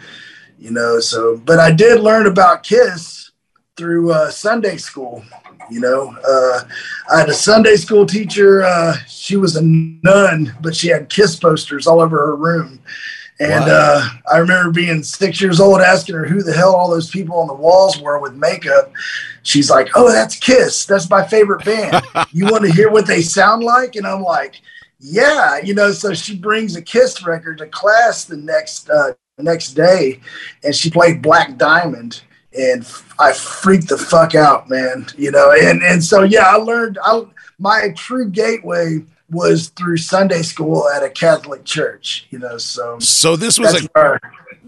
you 0.59 0.71
know, 0.71 0.99
so 0.99 1.37
but 1.37 1.59
I 1.59 1.71
did 1.71 2.01
learn 2.01 2.27
about 2.27 2.63
Kiss 2.63 3.31
through 3.77 4.11
uh, 4.11 4.29
Sunday 4.29 4.77
school. 4.77 5.23
You 5.71 5.79
know, 5.79 6.15
uh, 6.27 6.63
I 7.11 7.19
had 7.19 7.29
a 7.29 7.33
Sunday 7.33 7.77
school 7.77 8.05
teacher. 8.05 8.63
Uh, 8.63 8.97
she 9.07 9.37
was 9.37 9.55
a 9.55 9.61
nun, 9.63 10.53
but 10.61 10.75
she 10.75 10.89
had 10.89 11.09
Kiss 11.09 11.37
posters 11.37 11.87
all 11.87 12.01
over 12.01 12.17
her 12.17 12.35
room. 12.35 12.81
And 13.39 13.65
Wow. 13.65 13.67
uh, 13.67 14.09
I 14.31 14.37
remember 14.37 14.71
being 14.71 15.03
six 15.03 15.41
years 15.41 15.59
old, 15.59 15.81
asking 15.81 16.15
her 16.15 16.25
who 16.25 16.43
the 16.43 16.53
hell 16.53 16.75
all 16.75 16.89
those 16.89 17.09
people 17.09 17.39
on 17.39 17.47
the 17.47 17.53
walls 17.53 17.99
were 17.99 18.19
with 18.19 18.33
makeup. 18.35 18.91
She's 19.41 19.69
like, 19.69 19.89
"Oh, 19.95 20.11
that's 20.11 20.35
Kiss. 20.35 20.85
That's 20.85 21.09
my 21.09 21.25
favorite 21.25 21.65
band. 21.65 22.05
you 22.31 22.45
want 22.45 22.63
to 22.63 22.71
hear 22.71 22.89
what 22.91 23.07
they 23.07 23.21
sound 23.21 23.63
like?" 23.63 23.95
And 23.95 24.05
I'm 24.05 24.21
like, 24.21 24.61
"Yeah." 24.99 25.57
You 25.63 25.73
know, 25.73 25.91
so 25.91 26.13
she 26.13 26.37
brings 26.37 26.75
a 26.75 26.81
Kiss 26.81 27.25
record 27.25 27.57
to 27.57 27.67
class 27.67 28.25
the 28.25 28.37
next 28.37 28.89
uh, 28.89 29.13
next 29.39 29.73
day, 29.73 30.19
and 30.63 30.75
she 30.75 30.91
played 30.91 31.21
Black 31.21 31.57
Diamond, 31.57 32.21
and 32.57 32.85
I 33.19 33.33
freaked 33.33 33.89
the 33.89 33.97
fuck 33.97 34.35
out, 34.35 34.69
man. 34.69 35.07
You 35.17 35.31
know, 35.31 35.51
and 35.51 35.81
and 35.83 36.03
so 36.03 36.21
yeah, 36.21 36.45
I 36.45 36.57
learned. 36.57 36.99
I 37.03 37.23
my 37.59 37.89
true 37.97 38.29
gateway 38.29 39.03
was 39.33 39.69
through 39.69 39.97
Sunday 39.97 40.41
school 40.41 40.87
at 40.89 41.03
a 41.03 41.09
Catholic 41.09 41.65
church. 41.65 42.27
You 42.29 42.39
know, 42.39 42.57
so 42.57 42.99
So 42.99 43.35
this 43.35 43.59
was 43.59 43.85
a 43.95 44.19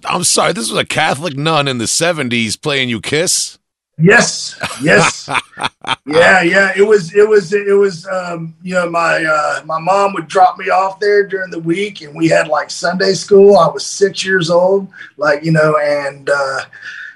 I'm 0.05 0.24
sorry, 0.24 0.53
this 0.53 0.69
was 0.69 0.79
a 0.79 0.86
Catholic 0.86 1.36
nun 1.36 1.67
in 1.67 1.77
the 1.77 1.86
70s 1.86 2.62
playing 2.62 2.89
you 2.89 3.01
Kiss? 3.01 3.57
Yes, 3.98 4.60
yes, 4.81 5.29
yeah, 6.05 6.41
yeah. 6.41 6.74
It 6.75 6.86
was, 6.86 7.15
it 7.15 7.29
was, 7.29 7.53
it 7.53 7.77
was. 7.77 8.05
Um, 8.07 8.53
you 8.62 8.74
know, 8.74 8.89
my 8.89 9.24
uh, 9.24 9.62
my 9.63 9.79
mom 9.79 10.13
would 10.15 10.27
drop 10.27 10.57
me 10.57 10.69
off 10.69 11.00
there 11.00 11.25
during 11.25 11.50
the 11.50 11.60
week, 11.60 12.01
and 12.01 12.13
we 12.13 12.27
had 12.27 12.50
like 12.50 12.69
Sunday 12.69 13.13
school. 13.13 13.55
I 13.55 13.69
was 13.69 13.86
six 13.86 14.25
years 14.25 14.50
old, 14.50 14.89
like 15.15 15.45
you 15.45 15.53
know, 15.53 15.77
and 15.77 16.29
uh, 16.29 16.65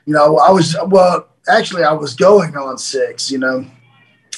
you 0.05 0.13
know, 0.13 0.37
I 0.37 0.51
was 0.51 0.73
well. 0.85 1.27
Actually, 1.49 1.83
I 1.83 1.91
was 1.91 2.13
going 2.13 2.55
on 2.55 2.77
six. 2.77 3.29
You 3.29 3.39
know, 3.39 3.65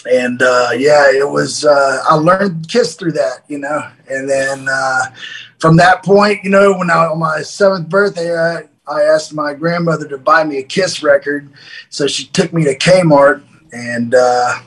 and 0.10 0.42
uh, 0.42 0.70
yeah, 0.76 1.12
it 1.12 1.30
was. 1.30 1.66
Uh, 1.66 2.04
I 2.10 2.16
learned 2.16 2.68
Kiss 2.68 2.96
through 2.96 3.14
that, 3.14 3.44
you 3.48 3.58
know, 3.58 3.88
and 4.10 4.30
then 4.30 4.68
uh, 4.70 5.06
from 5.60 5.78
that 5.78 6.04
point, 6.04 6.44
you 6.44 6.50
know, 6.50 6.78
when 6.78 6.90
I 6.90 7.06
on 7.06 7.20
my 7.20 7.42
seventh 7.42 7.90
birthday, 7.90 8.38
I, 8.38 8.64
I 8.88 9.04
asked 9.04 9.34
my 9.34 9.54
grandmother 9.54 10.08
to 10.08 10.18
buy 10.18 10.44
me 10.44 10.58
a 10.58 10.64
Kiss 10.64 11.04
record, 11.04 11.50
so 11.90 12.08
she 12.08 12.26
took 12.28 12.52
me 12.54 12.64
to 12.64 12.78
Kmart, 12.78 13.44
and 13.72 14.16
uh, 14.16 14.60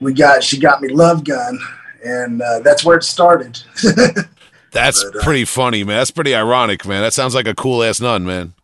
we 0.00 0.14
got 0.14 0.42
she 0.42 0.58
got 0.58 0.80
me 0.80 0.88
Love 0.88 1.24
Gun, 1.24 1.58
and 2.04 2.40
uh, 2.42 2.60
that's 2.60 2.84
where 2.84 2.96
it 2.96 3.04
started. 3.04 3.60
That's 4.72 5.02
But, 5.02 5.16
uh, 5.16 5.24
pretty 5.24 5.44
funny, 5.46 5.82
man. 5.82 5.98
That's 5.98 6.12
pretty 6.12 6.32
ironic, 6.32 6.86
man. 6.86 7.02
That 7.02 7.12
sounds 7.12 7.34
like 7.34 7.48
a 7.48 7.56
cool 7.56 7.82
ass 7.82 8.00
nun, 8.00 8.24
man. 8.24 8.54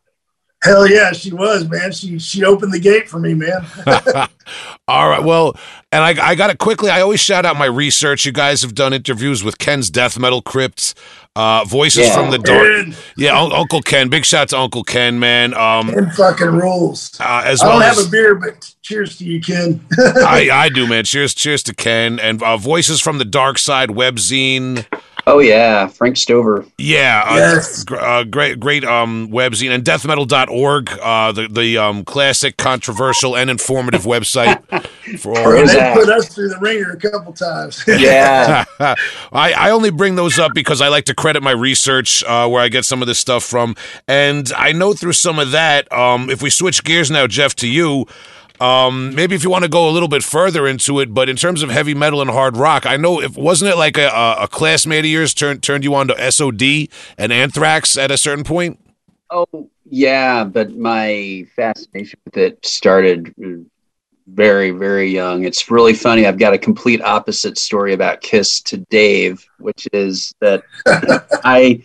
Hell 0.67 0.87
yeah, 0.89 1.13
she 1.13 1.33
was, 1.33 1.69
man. 1.69 1.93
She 1.93 2.19
she 2.19 2.45
opened 2.45 2.73
the 2.73 2.79
gate 2.81 3.09
for 3.09 3.19
me, 3.19 3.35
man. 3.35 3.65
All 4.89 5.09
right. 5.09 5.23
Well, 5.23 5.57
and 5.91 6.03
I, 6.05 6.29
I 6.31 6.35
got 6.35 6.49
to 6.49 6.57
quickly. 6.57 6.91
I 6.91 7.01
always 7.01 7.21
shout 7.21 7.45
out 7.47 7.57
my 7.57 7.65
research. 7.67 8.27
You 8.27 8.33
guys 8.33 8.63
have 8.63 8.75
done 8.75 8.93
interviews 8.93 9.43
with 9.43 9.59
Ken's 9.59 9.91
Death 9.91 10.19
Metal 10.19 10.41
Crypt, 10.43 10.95
uh, 11.35 11.65
Voices 11.65 12.07
Yeah. 12.07 12.15
from 12.15 12.31
the 12.31 12.39
Dark. 12.39 12.87
Yeah, 13.17 13.41
Un- 13.41 13.53
Uncle 13.53 13.81
Ken. 13.83 14.09
Big 14.09 14.25
shout 14.25 14.51
to 14.51 14.59
Uncle 14.59 14.85
Ken, 14.85 15.19
man. 15.19 15.55
Um, 15.55 15.89
Ken 15.93 16.11
fucking 16.11 16.47
rules. 16.47 17.19
uh, 17.21 17.43
as 17.45 17.61
I 17.63 17.67
well 17.69 17.81
don't 17.81 17.89
as 17.91 17.99
have 17.99 18.07
a 18.07 18.11
beer, 18.11 18.35
but 18.37 18.73
cheers 18.83 19.17
to 19.19 19.25
you, 19.25 19.41
Ken. 19.41 19.85
I, 19.99 20.49
I 20.53 20.69
do, 20.69 20.87
man. 20.87 21.05
Cheers, 21.05 21.35
cheers 21.35 21.63
to 21.65 21.75
Ken 21.75 22.21
and 22.21 22.43
uh, 22.43 22.57
Voices 22.57 23.01
from 23.01 23.19
the 23.19 23.25
Dark 23.25 23.59
Side 23.59 23.91
webzine. 23.91 24.87
Oh 25.29 25.41
yeah, 25.41 25.89
Frank 25.89 26.17
Stover. 26.17 26.65
Yeah, 26.79 27.25
uh, 27.27 27.35
Yes. 27.37 27.83
gr- 27.83 27.97
uh, 27.97 28.23
great, 28.23 28.61
great 28.61 28.85
um, 28.85 29.29
webzine 29.33 29.71
and 29.75 29.83
deathmetal.org, 29.85 30.91
uh, 31.03 31.33
the 31.33 31.49
the 31.49 31.79
um, 31.79 32.05
classic, 32.05 32.57
controversial, 32.57 33.37
and 33.37 33.51
informative 33.51 34.03
website 34.03 34.63
for 35.19 35.31
all. 35.37 35.45
Prozak. 35.45 35.95
they 35.95 36.01
put 36.05 36.09
us 36.11 36.33
through 36.33 36.49
the 36.51 36.59
ringer 36.61 36.93
a 36.93 36.97
couple 36.97 37.33
times. 37.33 37.83
Yeah, 37.89 38.65
I, 38.79 38.97
I 39.53 39.71
only 39.71 39.91
bring 39.91 40.15
those 40.15 40.39
up 40.39 40.53
because 40.55 40.81
I 40.81 40.89
like 40.89 41.07
to 41.07 41.15
credit 41.15 41.43
my 41.43 41.51
research 41.53 42.23
uh, 42.25 42.47
where 42.49 42.63
I 42.63 42.69
get 42.69 42.85
some 42.85 43.03
of 43.03 43.09
this 43.09 43.19
stuff 43.19 43.43
from. 43.43 43.75
And 44.07 44.53
I 44.57 44.71
know 44.73 44.93
through 44.93 45.15
some 45.15 45.39
of 45.41 45.51
that, 45.51 45.91
um, 45.93 46.31
if 46.31 46.41
we 46.41 46.51
switch 46.51 46.85
gears 46.85 47.11
now, 47.11 47.27
Jeff, 47.27 47.55
to 47.57 47.69
you, 47.69 48.07
um, 48.61 49.15
maybe 49.15 49.35
if 49.35 49.45
you 49.45 49.51
want 49.51 49.65
to 49.65 49.71
go 49.71 49.89
a 49.89 49.93
little 49.93 50.09
bit 50.09 50.23
further 50.23 50.67
into 50.67 51.01
it, 51.01 51.13
but 51.13 51.29
in 51.29 51.37
terms 51.37 51.63
of 51.63 51.71
heavy 51.71 51.95
metal 51.95 52.21
and 52.21 52.31
hard 52.31 52.57
rock, 52.57 52.87
I 52.87 52.97
know 52.97 53.21
if 53.21 53.37
wasn't 53.37 53.73
it 53.73 53.77
like 53.77 53.97
a, 53.99 54.09
a, 54.09 54.49
classmate 54.49 55.05
of 55.05 55.11
yours 55.11 55.35
turned 55.35 55.63
turned 55.63 55.85
you 55.85 55.95
on 55.95 56.09
to 56.09 56.31
SOD 56.33 56.89
and 57.19 57.33
Anthrax 57.33 57.97
at 57.97 58.11
a 58.11 58.17
certain 58.17 58.45
point? 58.45 58.81
Oh, 59.31 59.69
yeah, 59.85 60.45
but 60.45 60.77
my 60.77 61.47
fascination 61.55 62.19
with 62.25 62.37
it 62.37 62.65
started 62.65 63.35
very, 64.27 64.71
very 64.71 65.11
young. 65.11 65.45
It's 65.45 65.71
really 65.71 65.95
funny. 65.95 66.27
I've 66.27 66.39
got 66.39 66.55
a 66.55 66.59
complete 66.59 67.03
opposite 67.03 67.59
story 67.59 67.93
about 67.93 68.21
Kiss 68.21 68.61
to 68.63 68.79
Dave, 68.79 69.47
which 69.59 69.87
is 69.93 70.35
that 70.41 70.63
I 71.45 71.85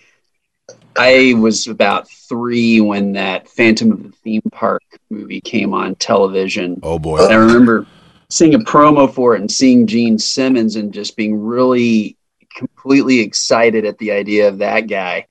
I 0.97 1.33
was 1.37 1.67
about 1.67 2.09
three 2.09 2.81
when 2.81 3.13
that 3.13 3.47
Phantom 3.47 3.91
of 3.91 4.03
the 4.03 4.11
Theme 4.23 4.41
Park 4.51 4.83
movie 5.09 5.41
came 5.41 5.73
on 5.73 5.95
television. 5.95 6.79
Oh 6.83 6.99
boy, 6.99 7.23
And 7.23 7.31
I 7.33 7.35
remember 7.35 7.85
seeing 8.29 8.53
a 8.55 8.59
promo 8.59 9.11
for 9.11 9.35
it 9.35 9.41
and 9.41 9.51
seeing 9.51 9.87
Gene 9.87 10.17
Simmons 10.17 10.75
and 10.75 10.93
just 10.93 11.15
being 11.15 11.39
really 11.39 12.17
completely 12.55 13.19
excited 13.19 13.85
at 13.85 13.97
the 13.97 14.11
idea 14.11 14.47
of 14.47 14.59
that 14.59 14.81
guy. 14.81 15.27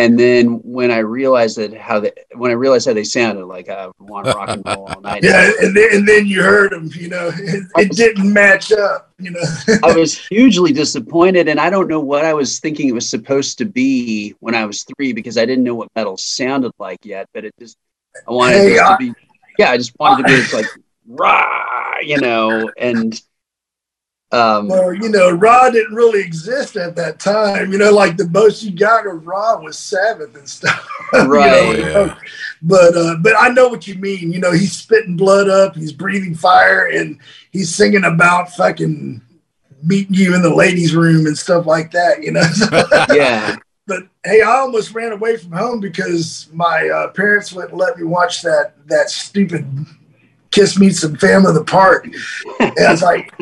And 0.00 0.18
then 0.18 0.60
when 0.64 0.90
I 0.90 0.98
realized 0.98 1.58
that 1.58 1.74
how 1.74 2.00
they, 2.00 2.12
when 2.34 2.50
I 2.50 2.54
realized 2.54 2.86
how 2.86 2.94
they 2.94 3.04
sounded, 3.04 3.44
like 3.44 3.68
I 3.68 3.90
want 3.98 4.26
to 4.26 4.32
rock 4.34 4.48
and 4.48 4.62
roll 4.64 4.86
all 4.86 5.00
night. 5.02 5.22
yeah, 5.22 5.50
and 5.60 5.76
then, 5.76 5.88
and 5.92 6.08
then 6.08 6.26
you 6.26 6.42
heard 6.42 6.72
them. 6.72 6.90
You 6.94 7.08
know, 7.10 7.30
it, 7.34 7.64
it 7.76 7.92
didn't 7.92 8.32
match 8.32 8.72
up. 8.72 9.12
You 9.18 9.32
know, 9.32 9.42
I 9.82 9.92
was 9.92 10.16
hugely 10.16 10.72
disappointed, 10.72 11.48
and 11.48 11.60
I 11.60 11.68
don't 11.68 11.86
know 11.88 12.00
what 12.00 12.24
I 12.24 12.32
was 12.32 12.58
thinking 12.60 12.88
it 12.88 12.92
was 12.92 13.08
supposed 13.10 13.58
to 13.58 13.66
be 13.66 14.34
when 14.40 14.54
I 14.54 14.64
was 14.64 14.84
three 14.84 15.12
because 15.12 15.36
I 15.36 15.44
didn't 15.44 15.64
know 15.64 15.74
what 15.74 15.88
metal 15.94 16.16
sounded 16.16 16.72
like 16.78 17.04
yet. 17.04 17.28
But 17.34 17.44
it 17.44 17.52
just, 17.58 17.76
I 18.26 18.32
wanted 18.32 18.54
Hey, 18.56 18.72
it 18.72 18.76
to 18.78 18.84
I- 18.84 18.96
be, 18.96 19.12
yeah, 19.58 19.70
I 19.70 19.76
just 19.76 19.92
wanted 20.00 20.22
to 20.22 20.24
be 20.24 20.36
just 20.40 20.54
like 20.54 20.66
rah, 21.06 21.98
you 22.02 22.16
know, 22.18 22.70
and 22.78 23.20
um, 24.32 24.68
well, 24.68 24.94
you 24.94 25.08
know, 25.08 25.30
Raw 25.30 25.70
didn't 25.70 25.94
really 25.94 26.20
exist 26.20 26.76
at 26.76 26.94
that 26.96 27.18
time. 27.18 27.72
You 27.72 27.78
know, 27.78 27.92
like 27.92 28.16
the 28.16 28.28
most 28.28 28.62
you 28.62 28.70
got 28.70 29.06
of 29.06 29.26
Raw 29.26 29.60
was 29.60 29.78
Sabbath 29.78 30.36
and 30.36 30.48
stuff. 30.48 30.88
Right. 31.12 31.76
you 31.76 31.84
know. 31.84 32.16
But 32.62 32.96
uh, 32.96 33.16
but 33.20 33.34
I 33.36 33.48
know 33.48 33.68
what 33.68 33.88
you 33.88 33.96
mean. 33.96 34.32
You 34.32 34.38
know, 34.38 34.52
he's 34.52 34.76
spitting 34.76 35.16
blood 35.16 35.48
up, 35.48 35.74
he's 35.74 35.92
breathing 35.92 36.36
fire, 36.36 36.86
and 36.86 37.18
he's 37.50 37.74
singing 37.74 38.04
about 38.04 38.52
fucking 38.52 39.20
meeting 39.82 40.14
you 40.14 40.36
in 40.36 40.42
the 40.42 40.54
ladies' 40.54 40.94
room 40.94 41.26
and 41.26 41.36
stuff 41.36 41.66
like 41.66 41.90
that. 41.90 42.22
You 42.22 42.30
know. 42.30 42.44
yeah, 43.12 43.56
but 43.88 44.04
hey, 44.24 44.42
I 44.42 44.58
almost 44.58 44.94
ran 44.94 45.10
away 45.10 45.36
from 45.36 45.50
home 45.50 45.80
because 45.80 46.48
my 46.52 46.88
uh, 46.88 47.08
parents 47.08 47.52
wouldn't 47.52 47.76
let 47.76 47.98
me 47.98 48.04
watch 48.04 48.42
that 48.42 48.74
that 48.86 49.10
stupid 49.10 49.66
Kiss 50.50 50.78
Meets 50.78 51.00
the 51.02 51.16
Phantom 51.16 51.46
of 51.46 51.54
the 51.54 51.64
Park. 51.64 52.06
And 52.60 52.86
I 52.86 52.92
was 52.92 53.02
like, 53.02 53.32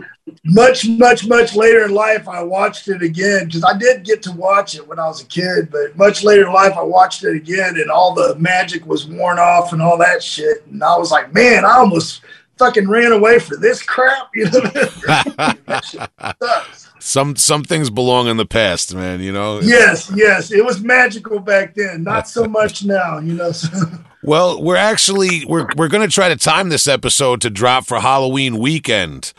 much, 0.45 0.89
much, 0.89 1.27
much 1.27 1.55
later 1.55 1.85
in 1.85 1.93
life, 1.93 2.29
I 2.29 2.43
watched 2.43 2.89
it 2.89 3.03
again 3.03 3.47
because 3.47 3.65
I 3.65 3.77
did 3.77 4.05
get 4.05 4.23
to 4.23 4.33
watch 4.33 4.75
it 4.75 4.87
when 4.87 4.99
I 4.99 5.07
was 5.07 5.23
a 5.23 5.27
kid. 5.27 5.71
But 5.71 5.97
much 5.97 6.23
later 6.25 6.47
in 6.47 6.53
life, 6.53 6.75
I 6.77 6.83
watched 6.83 7.25
it 7.25 7.35
again, 7.35 7.77
and 7.79 7.91
all 7.91 8.15
the 8.15 8.35
magic 8.37 8.87
was 8.87 9.07
worn 9.07 9.39
off 9.39 9.73
and 9.73 9.83
all 9.83 9.99
that 9.99 10.23
shit. 10.23 10.67
And 10.67 10.83
I 10.83 10.97
was 10.97 11.11
like, 11.11 11.35
man, 11.35 11.65
I 11.65 11.77
almost 11.77 12.23
fucking 12.59 12.89
ran 12.89 13.13
away 13.13 13.39
for 13.39 13.57
this 13.57 13.83
crap. 13.83 14.31
You 14.35 14.45
know, 14.45 14.61
that 14.61 15.85
shit 15.85 16.11
sucks. 16.41 16.89
some 16.99 17.35
some 17.37 17.65
things 17.65 17.91
belong 17.91 18.29
in 18.29 18.37
the 18.37 18.47
past, 18.47 18.95
man. 18.95 19.21
You 19.21 19.33
know. 19.33 19.61
Yes, 19.61 20.13
yes, 20.15 20.53
it 20.53 20.65
was 20.65 20.81
magical 20.81 21.39
back 21.39 21.75
then. 21.75 22.03
Not 22.03 22.29
so 22.29 22.45
much 22.49 22.85
now, 22.85 23.19
you 23.19 23.35
know. 23.35 23.53
Well, 24.21 24.61
we're 24.61 24.77
actually 24.77 25.45
we're 25.47 25.69
we're 25.77 25.89
going 25.89 26.07
to 26.07 26.13
try 26.13 26.29
to 26.29 26.37
time 26.37 26.71
this 26.71 26.89
episode 26.89 27.41
to 27.43 27.51
drop 27.51 27.87
for 27.87 28.01
Halloween 28.01 28.59
weekend. 28.59 29.33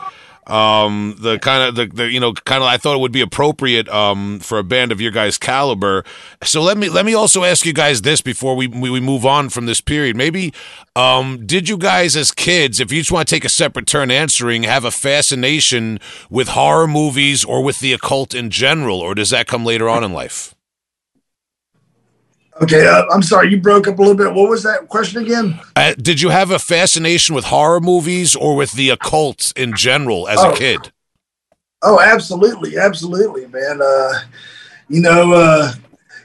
Um, 0.50 1.16
the 1.18 1.38
kind 1.38 1.68
of 1.68 1.74
the, 1.76 1.86
the 1.86 2.10
you 2.10 2.18
know 2.18 2.32
kind 2.32 2.62
of 2.62 2.68
I 2.68 2.76
thought 2.76 2.96
it 2.96 3.00
would 3.00 3.12
be 3.12 3.20
appropriate 3.20 3.88
um 3.88 4.40
for 4.40 4.58
a 4.58 4.64
band 4.64 4.92
of 4.92 5.00
your 5.00 5.12
guys' 5.12 5.38
caliber. 5.38 6.04
So 6.42 6.60
let 6.60 6.76
me 6.76 6.88
let 6.88 7.04
me 7.04 7.14
also 7.14 7.44
ask 7.44 7.64
you 7.64 7.72
guys 7.72 8.02
this 8.02 8.20
before 8.20 8.56
we 8.56 8.66
we, 8.66 8.90
we 8.90 9.00
move 9.00 9.24
on 9.24 9.48
from 9.48 9.66
this 9.66 9.80
period. 9.80 10.16
Maybe 10.16 10.52
um 10.96 11.46
did 11.46 11.68
you 11.68 11.78
guys 11.78 12.16
as 12.16 12.32
kids, 12.32 12.80
if 12.80 12.90
you 12.92 13.00
just 13.00 13.12
want 13.12 13.28
to 13.28 13.34
take 13.34 13.44
a 13.44 13.48
separate 13.48 13.86
turn 13.86 14.10
answering, 14.10 14.64
have 14.64 14.84
a 14.84 14.90
fascination 14.90 15.98
with 16.28 16.48
horror 16.48 16.88
movies 16.88 17.44
or 17.44 17.62
with 17.62 17.80
the 17.80 17.92
occult 17.92 18.34
in 18.34 18.50
general, 18.50 19.00
or 19.00 19.14
does 19.14 19.30
that 19.30 19.46
come 19.46 19.64
later 19.64 19.88
on 19.88 20.02
in 20.02 20.12
life? 20.12 20.54
Okay, 22.62 22.86
uh, 22.86 23.04
I'm 23.12 23.22
sorry, 23.22 23.50
you 23.50 23.60
broke 23.60 23.86
up 23.88 23.98
a 23.98 24.02
little 24.02 24.16
bit. 24.16 24.32
What 24.32 24.48
was 24.50 24.62
that 24.62 24.88
question 24.88 25.22
again? 25.22 25.58
Uh, 25.76 25.94
did 25.94 26.20
you 26.20 26.28
have 26.30 26.50
a 26.50 26.58
fascination 26.58 27.34
with 27.34 27.44
horror 27.46 27.80
movies 27.80 28.34
or 28.36 28.56
with 28.56 28.72
the 28.72 28.90
occult 28.90 29.52
in 29.56 29.74
general 29.74 30.28
as 30.28 30.38
Oh. 30.40 30.52
a 30.52 30.56
kid? 30.56 30.92
Oh, 31.82 31.98
absolutely, 32.00 32.76
absolutely, 32.76 33.46
man. 33.46 33.80
Uh, 33.82 34.12
you 34.88 35.00
know, 35.00 35.32
uh, 35.32 35.72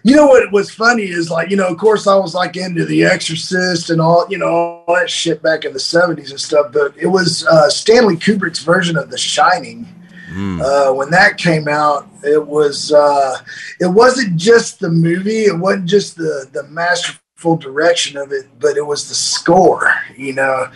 you 0.04 0.16
know 0.16 0.28
what? 0.28 0.52
What's 0.52 0.70
funny 0.70 1.04
is 1.04 1.30
like, 1.32 1.50
you 1.50 1.56
know, 1.56 1.68
of 1.68 1.78
course, 1.78 2.08
I 2.08 2.16
was 2.16 2.36
like 2.36 2.58
into 2.58 2.86
The 2.86 3.06
Exorcist 3.06 3.90
and 3.90 4.02
all, 4.02 4.26
you 4.30 4.38
know, 4.38 4.48
all 4.48 4.96
that 4.96 5.10
shit 5.10 5.42
back 5.42 5.64
in 5.66 5.72
the 5.74 5.80
'70s 5.80 6.30
and 6.32 6.40
stuff. 6.40 6.72
But 6.74 6.94
it 6.98 7.08
was 7.08 7.46
uh, 7.48 7.70
Stanley 7.70 8.18
Kubrick's 8.18 8.60
version 8.60 8.98
of 8.98 9.10
The 9.10 9.18
Shining. 9.18 9.88
Hmm. 10.36 10.62
uh, 10.62 10.92
when 10.92 11.10
that 11.12 11.38
came 11.38 11.70
out, 11.70 12.10
it 12.22 12.46
was 12.46 12.92
uh, 12.92 13.38
it 13.80 13.88
wasn't 13.88 14.36
just 14.36 14.82
the 14.82 14.90
movie, 14.90 15.44
it 15.44 15.58
wasn't 15.58 15.86
just 15.86 16.18
the 16.18 16.50
the 16.52 16.64
masterful 16.64 17.56
direction 17.56 18.18
of 18.18 18.34
it, 18.34 18.48
but 18.60 18.76
it 18.76 18.86
was 18.86 19.08
the 19.08 19.16
score. 19.16 19.94
You 20.18 20.34
know, 20.34 20.68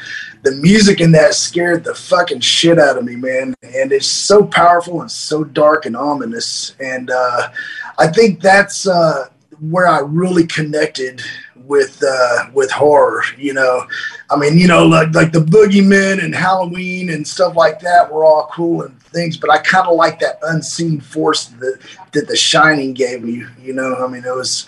the 0.44 0.52
music 0.54 1.02
in 1.02 1.12
that 1.12 1.34
scared 1.34 1.84
the 1.84 1.94
fucking 1.94 2.40
shit 2.40 2.80
out 2.80 2.98
of 2.98 3.04
me, 3.04 3.18
man. 3.18 3.54
And 3.62 3.92
it's 3.92 4.08
so 4.08 4.46
powerful 4.46 5.02
and 5.02 5.12
so 5.12 5.44
dark 5.44 5.86
and 5.86 5.98
ominous. 5.98 6.74
And 6.80 7.12
uh, 7.12 7.50
I 7.98 8.08
think 8.08 8.40
that's 8.40 8.88
uh, 8.88 9.26
where 9.60 9.88
I 9.88 10.00
really 10.00 10.48
connected 10.48 11.22
with 11.70 12.04
uh, 12.06 12.50
with 12.52 12.70
horror. 12.72 13.24
You 13.38 13.54
know, 13.54 13.86
I 14.30 14.36
mean, 14.36 14.58
you 14.58 14.68
know, 14.68 14.86
like 14.86 15.14
like 15.14 15.32
the 15.32 15.40
boogeymen 15.40 16.22
and 16.22 16.36
Halloween 16.36 17.10
and 17.12 17.26
stuff 17.26 17.56
like 17.56 17.80
that 17.82 18.12
were 18.12 18.26
all 18.26 18.50
cool 18.52 18.82
and 18.82 19.02
things, 19.04 19.38
but 19.38 19.50
I 19.50 19.60
kind 19.60 19.88
of 19.88 19.96
like 19.96 20.20
that 20.20 20.40
unseen 20.42 21.00
force 21.00 21.46
that 21.46 21.80
that 22.12 22.28
The 22.28 22.36
Shining 22.36 22.94
gave 22.94 23.24
me. 23.24 23.46
You 23.62 23.74
know, 23.74 23.96
I 23.96 24.08
mean, 24.08 24.26
it 24.26 24.36
was 24.36 24.68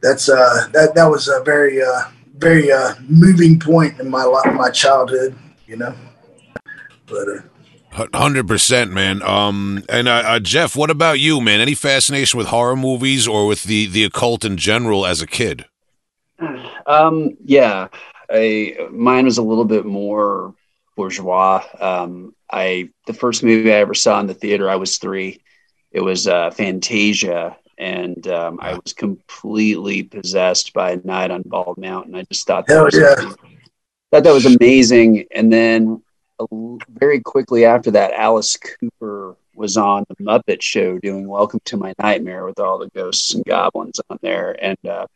that's 0.00 0.28
uh 0.28 0.68
that 0.72 0.94
that 0.96 1.06
was 1.06 1.28
a 1.28 1.42
very 1.44 1.80
uh 1.80 2.04
very 2.38 2.72
uh 2.72 2.94
moving 3.08 3.60
point 3.60 4.00
in 4.00 4.10
my 4.10 4.24
life, 4.24 4.52
my 4.54 4.70
childhood. 4.70 5.36
You 5.68 5.76
know, 5.76 5.94
but. 7.06 7.28
Uh, 7.28 7.42
Hundred 8.14 8.48
percent, 8.48 8.90
man. 8.90 9.20
Um, 9.20 9.84
and 9.86 10.08
uh, 10.08 10.22
uh, 10.24 10.38
Jeff, 10.38 10.74
what 10.74 10.88
about 10.88 11.20
you, 11.20 11.42
man? 11.42 11.60
Any 11.60 11.74
fascination 11.74 12.38
with 12.38 12.46
horror 12.46 12.74
movies 12.74 13.28
or 13.28 13.46
with 13.46 13.64
the 13.64 13.84
the 13.84 14.04
occult 14.04 14.46
in 14.46 14.56
general 14.56 15.04
as 15.04 15.20
a 15.20 15.26
kid? 15.26 15.66
Um, 16.86 17.36
yeah, 17.44 17.88
I, 18.30 18.88
mine 18.90 19.24
was 19.24 19.38
a 19.38 19.42
little 19.42 19.64
bit 19.64 19.84
more 19.84 20.54
bourgeois. 20.96 21.64
Um, 21.80 22.34
I 22.50 22.90
the 23.06 23.14
first 23.14 23.42
movie 23.42 23.72
I 23.72 23.76
ever 23.76 23.94
saw 23.94 24.20
in 24.20 24.26
the 24.26 24.34
theater, 24.34 24.68
I 24.68 24.76
was 24.76 24.98
three. 24.98 25.42
It 25.90 26.00
was 26.00 26.26
uh, 26.26 26.50
Fantasia, 26.50 27.56
and 27.78 28.26
um, 28.28 28.58
I 28.62 28.74
was 28.74 28.92
completely 28.92 30.02
possessed 30.02 30.72
by 30.72 31.00
Night 31.04 31.30
on 31.30 31.42
Bald 31.42 31.78
Mountain. 31.78 32.14
I 32.14 32.22
just 32.24 32.46
thought 32.46 32.66
that 32.66 32.74
Hell 32.74 32.84
was 32.84 32.96
yeah. 32.96 33.14
thought 34.10 34.24
that 34.24 34.32
was 34.32 34.46
amazing. 34.46 35.26
And 35.34 35.52
then 35.52 36.02
uh, 36.38 36.46
very 36.88 37.20
quickly 37.20 37.64
after 37.64 37.90
that, 37.92 38.12
Alice 38.12 38.56
Cooper 38.56 39.36
was 39.54 39.76
on 39.76 40.04
the 40.08 40.16
Muppet 40.16 40.62
Show 40.62 40.98
doing 40.98 41.28
"Welcome 41.28 41.60
to 41.66 41.76
My 41.76 41.94
Nightmare" 41.98 42.44
with 42.44 42.58
all 42.58 42.78
the 42.78 42.88
ghosts 42.90 43.34
and 43.34 43.44
goblins 43.44 44.00
on 44.08 44.18
there, 44.22 44.56
and 44.62 44.78
uh, 44.86 45.06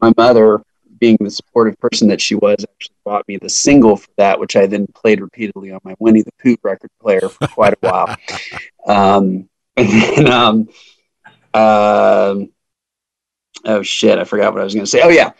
my 0.00 0.12
mother 0.16 0.62
being 0.98 1.16
the 1.20 1.30
supportive 1.30 1.78
person 1.78 2.08
that 2.08 2.20
she 2.20 2.34
was, 2.34 2.56
actually 2.62 2.96
bought 3.04 3.26
me 3.28 3.36
the 3.36 3.48
single 3.48 3.96
for 3.96 4.08
that, 4.16 4.38
which 4.38 4.56
I 4.56 4.66
then 4.66 4.86
played 4.88 5.20
repeatedly 5.20 5.70
on 5.70 5.80
my 5.84 5.94
Winnie 5.98 6.22
the 6.22 6.32
Pooh 6.42 6.56
record 6.62 6.90
player 7.00 7.28
for 7.28 7.46
quite 7.48 7.74
a 7.74 7.78
while. 7.80 8.16
Um, 8.86 9.50
and 9.76 9.88
then, 9.88 10.32
um, 10.32 10.68
um, 11.52 12.50
oh 13.66 13.82
shit, 13.82 14.18
I 14.18 14.24
forgot 14.24 14.54
what 14.54 14.62
I 14.62 14.64
was 14.64 14.74
going 14.74 14.86
to 14.86 14.90
say. 14.90 15.02
Oh 15.02 15.10
yeah, 15.10 15.32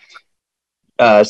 uh, 0.98 1.24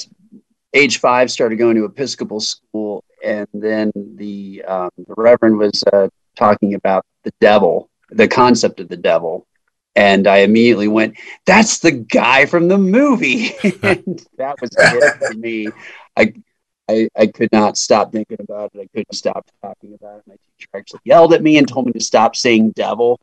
age 0.74 0.98
five 0.98 1.30
started 1.30 1.56
going 1.56 1.76
to 1.76 1.84
Episcopal 1.84 2.40
school, 2.40 3.04
and 3.24 3.46
then 3.54 3.92
the 3.94 4.64
um, 4.66 4.90
the 4.96 5.14
Reverend 5.16 5.58
was 5.58 5.84
uh, 5.92 6.08
talking 6.36 6.74
about 6.74 7.04
the 7.24 7.32
devil, 7.40 7.88
the 8.10 8.28
concept 8.28 8.80
of 8.80 8.88
the 8.88 8.96
devil, 8.96 9.46
and 9.98 10.28
I 10.28 10.38
immediately 10.38 10.86
went, 10.86 11.18
"That's 11.44 11.80
the 11.80 11.90
guy 11.90 12.46
from 12.46 12.68
the 12.68 12.78
movie." 12.78 13.50
and 13.82 14.24
that 14.38 14.60
was 14.60 14.70
it 14.78 15.14
for 15.18 15.34
me. 15.34 15.68
I, 16.16 16.32
I 16.88 17.08
I 17.18 17.26
could 17.26 17.50
not 17.50 17.76
stop 17.76 18.12
thinking 18.12 18.36
about 18.40 18.70
it. 18.74 18.80
I 18.80 18.86
couldn't 18.94 19.14
stop 19.14 19.44
talking 19.60 19.94
about 19.94 20.18
it. 20.18 20.22
My 20.28 20.34
teacher 20.34 20.68
actually 20.74 21.00
yelled 21.04 21.34
at 21.34 21.42
me 21.42 21.58
and 21.58 21.66
told 21.66 21.86
me 21.86 21.92
to 21.92 22.00
stop 22.00 22.36
saying 22.36 22.70
"devil." 22.70 23.20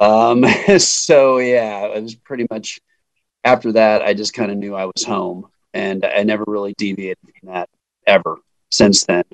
Um, 0.00 0.46
so 0.78 1.36
yeah, 1.36 1.84
it 1.84 2.02
was 2.02 2.14
pretty 2.14 2.46
much 2.50 2.80
after 3.44 3.72
that. 3.72 4.00
I 4.00 4.14
just 4.14 4.32
kind 4.32 4.50
of 4.50 4.56
knew 4.56 4.74
I 4.74 4.86
was 4.86 5.04
home, 5.04 5.48
and 5.74 6.02
I 6.02 6.22
never 6.22 6.44
really 6.46 6.74
deviated 6.78 7.18
from 7.38 7.52
that 7.52 7.68
ever 8.06 8.38
since 8.70 9.04
then. 9.04 9.24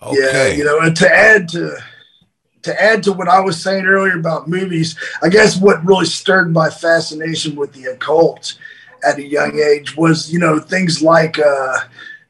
Okay. 0.00 0.18
Yeah, 0.20 0.56
you 0.56 0.64
know, 0.64 0.78
and 0.80 0.96
to 0.98 1.12
add 1.12 1.48
to 1.48 1.82
to 2.64 2.82
add 2.82 3.02
to 3.04 3.12
what 3.12 3.28
I 3.28 3.40
was 3.40 3.62
saying 3.62 3.86
earlier 3.86 4.18
about 4.18 4.48
movies, 4.48 4.96
I 5.22 5.28
guess 5.28 5.58
what 5.58 5.84
really 5.84 6.06
stirred 6.06 6.52
my 6.52 6.70
fascination 6.70 7.56
with 7.56 7.72
the 7.72 7.92
occult 7.92 8.58
at 9.06 9.18
a 9.18 9.26
young 9.26 9.58
age 9.60 9.96
was, 9.96 10.32
you 10.32 10.38
know, 10.38 10.58
things 10.58 11.02
like 11.02 11.38
uh, 11.38 11.78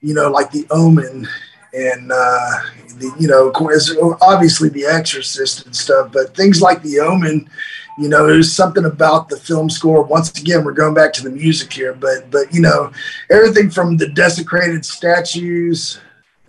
you 0.00 0.14
know, 0.14 0.30
like 0.30 0.50
the 0.50 0.66
omen 0.70 1.26
and 1.72 2.12
uh 2.12 2.50
the 2.98 3.12
you 3.18 3.26
know, 3.26 3.50
course 3.50 3.92
obviously 4.20 4.68
the 4.68 4.84
exorcist 4.84 5.66
and 5.66 5.74
stuff, 5.74 6.12
but 6.12 6.36
things 6.36 6.62
like 6.62 6.82
the 6.82 7.00
omen 7.00 7.48
you 7.96 8.08
know, 8.08 8.26
there's 8.26 8.52
something 8.52 8.84
about 8.84 9.28
the 9.28 9.36
film 9.36 9.70
score. 9.70 10.02
Once 10.02 10.36
again, 10.38 10.64
we're 10.64 10.72
going 10.72 10.94
back 10.94 11.12
to 11.14 11.22
the 11.22 11.30
music 11.30 11.72
here, 11.72 11.94
but 11.94 12.30
but 12.30 12.52
you 12.52 12.60
know, 12.60 12.90
everything 13.30 13.70
from 13.70 13.96
the 13.96 14.08
desecrated 14.08 14.84
statues 14.84 16.00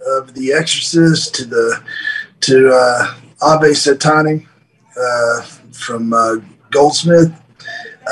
of 0.08 0.34
The 0.34 0.54
Exorcist 0.54 1.36
to 1.36 1.46
the 1.46 1.84
to 2.42 2.72
uh, 2.74 3.16
Ave 3.42 3.70
Satani 3.70 4.46
uh, 5.00 5.42
from 5.72 6.14
uh, 6.14 6.36
Goldsmith. 6.72 7.34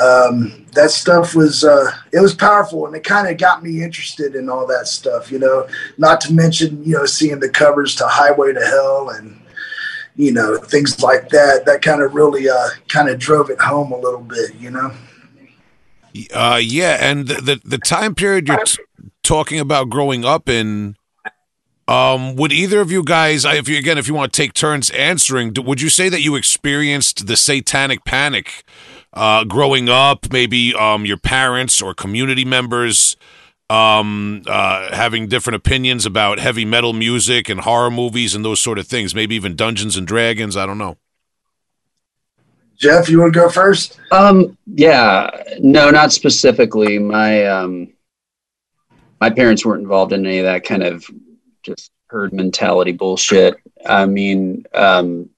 Um, 0.02 0.66
that 0.72 0.90
stuff 0.90 1.36
was 1.36 1.62
uh, 1.62 1.90
it 2.12 2.20
was 2.20 2.34
powerful, 2.34 2.86
and 2.86 2.96
it 2.96 3.04
kind 3.04 3.28
of 3.28 3.38
got 3.38 3.62
me 3.62 3.82
interested 3.82 4.34
in 4.34 4.48
all 4.48 4.66
that 4.66 4.88
stuff. 4.88 5.30
You 5.30 5.38
know, 5.38 5.68
not 5.98 6.20
to 6.22 6.32
mention 6.32 6.82
you 6.84 6.96
know 6.96 7.06
seeing 7.06 7.40
the 7.40 7.48
covers 7.48 7.94
to 7.96 8.06
Highway 8.06 8.52
to 8.52 8.60
Hell 8.60 9.10
and 9.10 9.40
you 10.16 10.32
know 10.32 10.56
things 10.56 11.02
like 11.02 11.28
that. 11.28 11.64
That 11.66 11.82
kind 11.82 12.02
of 12.02 12.14
really 12.14 12.48
uh, 12.48 12.68
kind 12.88 13.08
of 13.08 13.18
drove 13.18 13.50
it 13.50 13.60
home 13.60 13.92
a 13.92 13.98
little 13.98 14.20
bit. 14.20 14.54
You 14.56 14.70
know. 14.70 14.92
Uh, 16.32 16.60
yeah, 16.62 16.98
and 17.00 17.26
the, 17.26 17.34
the 17.34 17.60
the 17.64 17.78
time 17.78 18.14
period 18.14 18.48
you're 18.48 18.64
t- 18.64 18.82
talking 19.22 19.58
about 19.58 19.90
growing 19.90 20.24
up 20.24 20.48
in, 20.48 20.96
um, 21.86 22.36
would 22.36 22.52
either 22.52 22.80
of 22.80 22.90
you 22.90 23.04
guys, 23.04 23.44
if 23.44 23.68
you 23.68 23.76
again, 23.76 23.98
if 23.98 24.08
you 24.08 24.14
want 24.14 24.32
to 24.32 24.36
take 24.36 24.54
turns 24.54 24.90
answering, 24.90 25.54
would 25.56 25.80
you 25.80 25.90
say 25.90 26.08
that 26.08 26.22
you 26.22 26.34
experienced 26.34 27.26
the 27.26 27.36
satanic 27.36 28.04
panic, 28.04 28.64
uh, 29.12 29.44
growing 29.44 29.88
up? 29.88 30.32
Maybe 30.32 30.74
um, 30.74 31.04
your 31.04 31.18
parents 31.18 31.82
or 31.82 31.92
community 31.92 32.44
members, 32.44 33.16
um, 33.68 34.42
uh, 34.46 34.94
having 34.94 35.28
different 35.28 35.56
opinions 35.56 36.06
about 36.06 36.38
heavy 36.38 36.64
metal 36.64 36.94
music 36.94 37.50
and 37.50 37.60
horror 37.60 37.90
movies 37.90 38.34
and 38.34 38.44
those 38.44 38.60
sort 38.60 38.78
of 38.78 38.86
things. 38.86 39.14
Maybe 39.14 39.34
even 39.34 39.54
Dungeons 39.54 39.96
and 39.96 40.06
Dragons. 40.06 40.56
I 40.56 40.64
don't 40.64 40.78
know. 40.78 40.96
Jeff, 42.76 43.08
you 43.08 43.20
want 43.20 43.34
to 43.34 43.40
go 43.40 43.48
first? 43.48 44.00
Um, 44.10 44.56
yeah, 44.66 45.30
no, 45.60 45.90
not 45.90 46.12
specifically. 46.12 46.98
My 46.98 47.44
um, 47.46 47.92
my 49.20 49.30
parents 49.30 49.64
weren't 49.64 49.82
involved 49.82 50.12
in 50.12 50.26
any 50.26 50.38
of 50.38 50.44
that 50.44 50.64
kind 50.64 50.82
of 50.82 51.08
just 51.64 51.90
herd 52.06 52.32
mentality 52.32 52.92
bullshit. 52.92 53.56
I 53.84 54.06
mean, 54.06 54.64
um, 54.72 55.30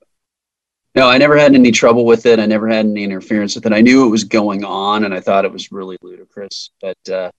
no, 0.95 1.09
I 1.09 1.19
never 1.19 1.37
had 1.37 1.55
any 1.55 1.71
trouble 1.71 2.05
with 2.05 2.27
it. 2.27 2.39
I 2.39 2.47
never 2.47 2.69
had 2.69 2.87
any 2.87 3.05
interference 3.05 3.55
with 3.55 3.67
it. 3.67 3.73
I 3.73 3.81
knew 3.81 4.07
it 4.07 4.11
was 4.11 4.25
going 4.25 4.65
on, 4.65 5.05
and 5.05 5.15
I 5.15 5.21
thought 5.21 5.45
it 5.45 5.53
was 5.53 5.73
really 5.73 5.97
ludicrous. 6.03 6.71
But 6.81 7.09
uh, 7.09 7.31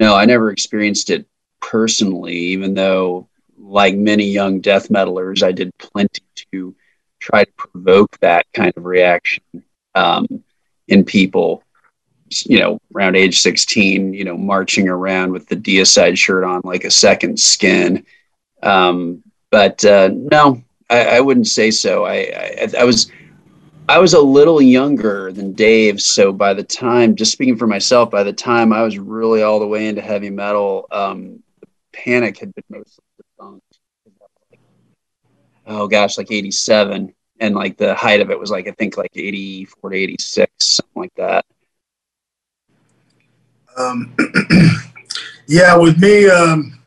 no, 0.00 0.14
I 0.14 0.24
never 0.24 0.50
experienced 0.50 1.10
it 1.10 1.26
personally. 1.60 2.36
Even 2.36 2.74
though, 2.74 3.28
like 3.56 3.96
many 3.96 4.24
young 4.24 4.60
death 4.60 4.88
metalers, 4.88 5.42
I 5.42 5.52
did 5.52 5.76
plenty 5.78 6.22
to 6.52 6.74
try 7.20 7.44
to 7.44 7.52
provoke 7.56 8.18
that 8.18 8.46
kind 8.52 8.72
of 8.76 8.84
reaction 8.84 9.42
um, 9.94 10.44
in 10.86 11.04
people 11.04 11.62
you 12.44 12.60
know 12.60 12.78
around 12.94 13.16
age 13.16 13.40
16 13.40 14.12
you 14.12 14.24
know 14.24 14.36
marching 14.36 14.86
around 14.86 15.32
with 15.32 15.48
the 15.48 15.56
deicide 15.56 16.16
shirt 16.18 16.44
on 16.44 16.60
like 16.62 16.84
a 16.84 16.90
second 16.90 17.40
skin 17.40 18.04
um, 18.62 19.22
but 19.50 19.84
uh, 19.84 20.10
no 20.12 20.62
I, 20.90 21.16
I 21.16 21.20
wouldn't 21.20 21.46
say 21.46 21.70
so 21.70 22.04
I, 22.04 22.14
I 22.14 22.68
i 22.80 22.84
was 22.84 23.10
i 23.88 23.98
was 23.98 24.14
a 24.14 24.20
little 24.20 24.60
younger 24.60 25.32
than 25.32 25.52
dave 25.52 26.00
so 26.00 26.32
by 26.32 26.54
the 26.54 26.64
time 26.64 27.14
just 27.14 27.32
speaking 27.32 27.56
for 27.56 27.66
myself 27.66 28.10
by 28.10 28.22
the 28.22 28.32
time 28.32 28.72
i 28.72 28.82
was 28.82 28.98
really 28.98 29.42
all 29.42 29.60
the 29.60 29.66
way 29.66 29.86
into 29.86 30.02
heavy 30.02 30.30
metal 30.30 30.86
um, 30.90 31.42
the 31.60 31.68
panic 31.92 32.38
had 32.38 32.54
been 32.54 32.64
mostly 32.70 33.04
debunked 33.40 33.60
oh 35.68 35.86
gosh, 35.86 36.18
like 36.18 36.30
87. 36.32 37.14
And 37.40 37.54
like 37.54 37.76
the 37.76 37.94
height 37.94 38.20
of 38.20 38.30
it 38.30 38.40
was 38.40 38.50
like, 38.50 38.66
I 38.66 38.72
think 38.72 38.96
like 38.96 39.12
84 39.14 39.90
to 39.90 39.96
86, 39.96 40.52
something 40.58 40.92
like 40.96 41.14
that. 41.14 41.46
Um, 43.76 44.16
yeah, 45.46 45.76
with 45.76 46.00
me, 46.00 46.28
um, 46.28 46.77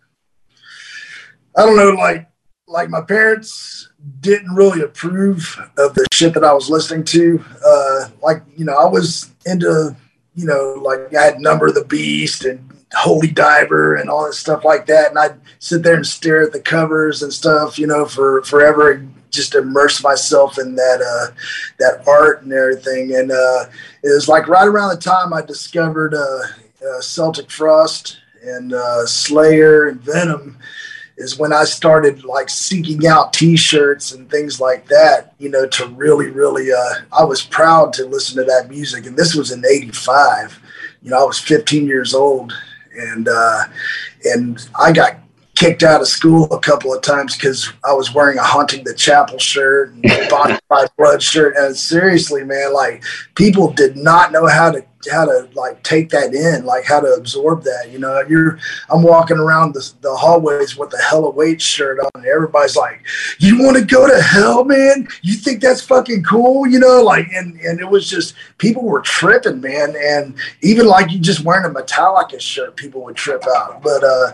I 1.56 1.66
don't 1.66 1.78
know, 1.78 1.92
like 1.92 2.28
like 2.68 2.90
my 2.90 3.02
parents 3.02 3.90
didn't 4.22 4.56
really 4.56 4.82
approve 4.82 5.60
of 5.78 5.94
the 5.94 6.06
shit 6.14 6.34
that 6.34 6.44
I 6.44 6.54
was 6.54 6.70
listening 6.70 7.04
to. 7.06 7.44
Uh, 7.66 8.10
like 8.22 8.44
you 8.56 8.66
know, 8.66 8.76
I 8.76 8.86
was 8.86 9.32
into 9.46 9.96
you 10.36 10.46
know, 10.46 10.82
like 10.82 11.14
I 11.14 11.24
had 11.24 11.40
Number 11.40 11.68
of 11.68 11.76
the 11.76 11.84
Beast 11.86 12.46
and 12.46 12.72
Holy 12.94 13.30
Diver 13.30 13.96
and 13.96 14.10
all 14.10 14.26
that 14.26 14.34
stuff 14.34 14.64
like 14.64 14.86
that, 14.88 15.10
and 15.10 15.20
I'd 15.20 15.40
sit 15.60 15.84
there 15.84 15.96
and 15.96 16.08
stare 16.08 16.44
at 16.44 16.54
the 16.54 16.60
covers 16.60 17.24
and 17.24 17.32
stuff, 17.34 17.78
you 17.78 17.88
know, 17.88 18.06
for 18.06 18.42
forever 18.44 18.92
and 18.92 19.14
just 19.30 19.56
immerse 19.56 20.04
myself 20.04 20.58
in 20.60 20.76
that 20.76 21.02
uh, 21.02 21.34
that 21.80 22.08
art 22.08 22.44
and 22.44 22.54
everything. 22.54 23.16
And 23.16 23.32
uh, 23.32 23.66
it 24.04 24.14
was 24.14 24.28
like 24.28 24.48
right 24.48 24.68
around 24.68 24.90
the 24.90 25.02
time 25.02 25.34
I 25.34 25.42
discovered 25.42 26.14
uh, 26.14 26.42
uh, 26.86 27.02
Celtic 27.02 27.50
Frost 27.50 28.20
and 28.44 28.74
uh, 28.74 29.06
Slayer 29.06 29.88
and 29.88 30.02
Venom 30.02 30.58
is 31.18 31.38
when 31.38 31.54
I 31.54 31.64
started 31.64 32.24
like 32.24 32.50
seeking 32.50 33.06
out 33.06 33.34
T-shirts 33.34 34.12
and 34.12 34.30
things 34.30 34.60
like 34.60 34.88
that. 34.88 35.34
You 35.40 35.50
know, 35.50 35.68
to 35.68 35.88
really, 35.88 36.30
really, 36.30 36.72
uh, 36.72 36.94
I 37.12 37.24
was 37.24 37.44
proud 37.44 37.94
to 37.94 38.06
listen 38.06 38.38
to 38.38 38.44
that 38.44 38.70
music. 38.70 39.06
And 39.06 39.18
this 39.18 39.36
was 39.36 39.52
in 39.52 39.64
'85. 39.66 40.60
You 41.04 41.12
know, 41.12 41.22
I 41.22 41.24
was 41.24 41.40
15 41.40 41.88
years 41.88 42.14
old, 42.14 42.54
and 42.98 43.28
uh, 43.28 43.64
and 44.26 44.68
I 44.80 44.92
got 44.92 45.18
kicked 45.56 45.84
out 45.84 46.02
of 46.02 46.08
school 46.08 46.46
a 46.52 46.60
couple 46.60 46.94
of 46.94 47.02
times 47.02 47.36
because 47.36 47.72
I 47.86 47.94
was 47.94 48.14
wearing 48.14 48.40
a 48.40 48.44
haunting 48.44 48.84
the 48.84 48.96
chapel 48.96 49.38
shirt 49.38 49.94
and 49.94 50.30
body 50.30 50.58
by 50.70 50.88
blood 50.98 51.22
shirt. 51.22 51.56
And 51.56 51.76
seriously, 51.78 52.44
man, 52.44 52.74
like 52.74 53.04
people 53.36 53.72
did 53.72 53.96
not 53.96 54.32
know 54.32 54.48
how 54.48 54.72
to 54.72 54.84
how 55.10 55.26
to 55.26 55.48
like 55.54 55.82
take 55.84 56.10
that 56.10 56.34
in, 56.34 56.66
like 56.66 56.86
how 56.86 57.00
to 57.00 57.14
absorb 57.14 57.64
that. 57.64 57.90
You 57.92 58.00
know, 58.00 58.22
you're 58.28 58.60
I'm 58.90 59.04
walking 59.04 59.38
around 59.38 59.74
the, 59.74 59.92
the 60.02 60.16
hallways 60.16 60.78
with 60.78 60.90
the 60.90 61.02
Hell 61.02 61.26
Awaits 61.26 61.64
shirt 61.64 62.00
on, 62.00 62.10
and 62.16 62.26
everybody's 62.26 62.76
like, 62.76 63.02
"You 63.40 63.64
want 63.64 63.78
to 63.78 63.86
go 63.86 64.08
to 64.08 64.22
hell, 64.22 64.64
man? 64.64 65.08
You 65.22 65.36
think 65.36 65.62
that's 65.62 65.82
fucking 65.82 66.24
cool?" 66.24 66.68
You 66.68 66.80
know, 66.80 67.02
like, 67.04 67.28
and 67.34 67.60
and 67.62 67.80
it 67.80 67.90
was 67.90 68.10
just 68.10 68.36
people 68.58 68.84
were 68.84 69.02
tripping, 69.02 69.62
man, 69.62 69.96
and 69.98 70.36
even 70.62 70.86
like 70.86 71.12
you 71.12 71.20
just 71.20 71.44
wearing 71.44 71.66
a 71.66 71.74
Metallica 71.74 72.40
shirt, 72.40 72.76
people 72.76 73.02
would 73.04 73.16
trip 73.16 73.44
out. 73.56 73.82
But 73.82 74.04
uh, 74.04 74.34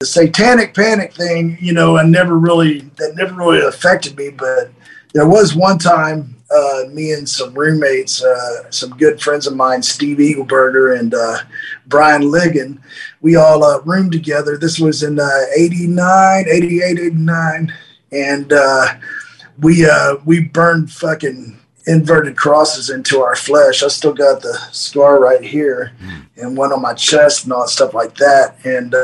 the 0.00 0.06
Satanic 0.06 0.74
Panic 0.74 1.14
thing, 1.14 1.56
you 1.60 1.72
know, 1.72 1.96
I 1.96 2.04
never 2.04 2.38
really 2.38 2.80
that 2.96 3.14
never 3.16 3.34
really 3.34 3.60
affected 3.60 4.16
me, 4.16 4.30
but 4.30 4.70
there 5.14 5.28
was 5.28 5.54
one 5.54 5.78
time 5.78 6.34
uh, 6.54 6.88
me 6.90 7.12
and 7.12 7.28
some 7.28 7.52
roommates, 7.54 8.22
uh, 8.22 8.70
some 8.70 8.90
good 8.90 9.20
friends 9.20 9.46
of 9.46 9.56
mine, 9.56 9.82
Steve 9.82 10.18
Eagleburger 10.18 10.98
and 10.98 11.14
uh, 11.14 11.38
Brian 11.86 12.22
Ligon, 12.22 12.78
we 13.20 13.36
all 13.36 13.64
uh, 13.64 13.80
roomed 13.80 14.12
together. 14.12 14.56
This 14.56 14.78
was 14.78 15.02
in 15.02 15.18
uh, 15.18 15.40
89, 15.56 16.44
88, 16.48 16.98
89. 16.98 17.74
And 18.12 18.52
uh, 18.52 18.86
we, 19.58 19.86
we 20.24 20.40
burned 20.40 20.92
fucking 20.92 21.58
inverted 21.86 22.36
crosses 22.36 22.90
into 22.90 23.20
our 23.20 23.34
flesh. 23.34 23.82
I 23.82 23.88
still 23.88 24.14
got 24.14 24.40
the 24.40 24.54
scar 24.72 25.20
right 25.20 25.42
here 25.42 25.92
mm. 26.02 26.26
and 26.36 26.56
one 26.56 26.72
on 26.72 26.80
my 26.80 26.94
chest 26.94 27.44
and 27.44 27.52
all 27.52 27.66
stuff 27.66 27.92
like 27.92 28.14
that. 28.16 28.56
And, 28.64 28.94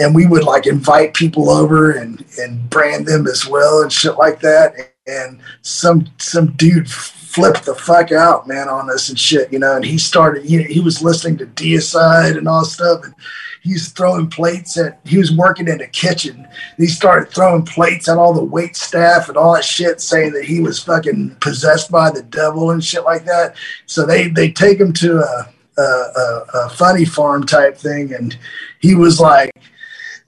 and 0.00 0.14
we 0.14 0.26
would 0.26 0.44
like 0.44 0.66
invite 0.66 1.14
people 1.14 1.50
over 1.50 1.92
and, 1.92 2.24
and 2.38 2.68
brand 2.68 3.06
them 3.06 3.26
as 3.26 3.46
well 3.46 3.82
and 3.82 3.92
shit 3.92 4.16
like 4.16 4.40
that 4.40 4.94
and 5.08 5.40
some 5.62 6.06
some 6.18 6.52
dude 6.52 6.90
flipped 6.90 7.64
the 7.66 7.74
fuck 7.74 8.10
out, 8.10 8.48
man, 8.48 8.68
on 8.68 8.90
us 8.90 9.08
and 9.08 9.18
shit, 9.18 9.52
you 9.52 9.58
know. 9.58 9.76
And 9.76 9.84
he 9.84 9.98
started, 9.98 10.44
he, 10.44 10.62
he 10.64 10.80
was 10.80 11.02
listening 11.02 11.36
to 11.38 11.46
Deicide 11.46 12.36
and 12.36 12.48
all 12.48 12.64
stuff, 12.64 13.04
and 13.04 13.14
he's 13.62 13.90
throwing 13.92 14.28
plates 14.28 14.78
at. 14.78 15.00
He 15.04 15.18
was 15.18 15.32
working 15.32 15.68
in 15.68 15.78
the 15.78 15.86
kitchen. 15.86 16.46
he 16.76 16.86
started 16.86 17.32
throwing 17.32 17.64
plates 17.64 18.08
at 18.08 18.18
all 18.18 18.32
the 18.32 18.42
wait 18.42 18.76
staff 18.76 19.28
and 19.28 19.36
all 19.36 19.54
that 19.54 19.64
shit, 19.64 20.00
saying 20.00 20.32
that 20.32 20.44
he 20.44 20.60
was 20.60 20.82
fucking 20.82 21.36
possessed 21.40 21.90
by 21.90 22.10
the 22.10 22.22
devil 22.22 22.70
and 22.70 22.84
shit 22.84 23.04
like 23.04 23.24
that. 23.24 23.56
So 23.86 24.06
they 24.06 24.28
they 24.28 24.50
take 24.50 24.80
him 24.80 24.92
to 24.94 25.18
a 25.18 25.52
a, 25.78 25.82
a, 25.82 26.44
a 26.54 26.70
funny 26.70 27.04
farm 27.04 27.46
type 27.46 27.76
thing, 27.76 28.12
and 28.12 28.36
he 28.80 28.94
was 28.94 29.20
like 29.20 29.50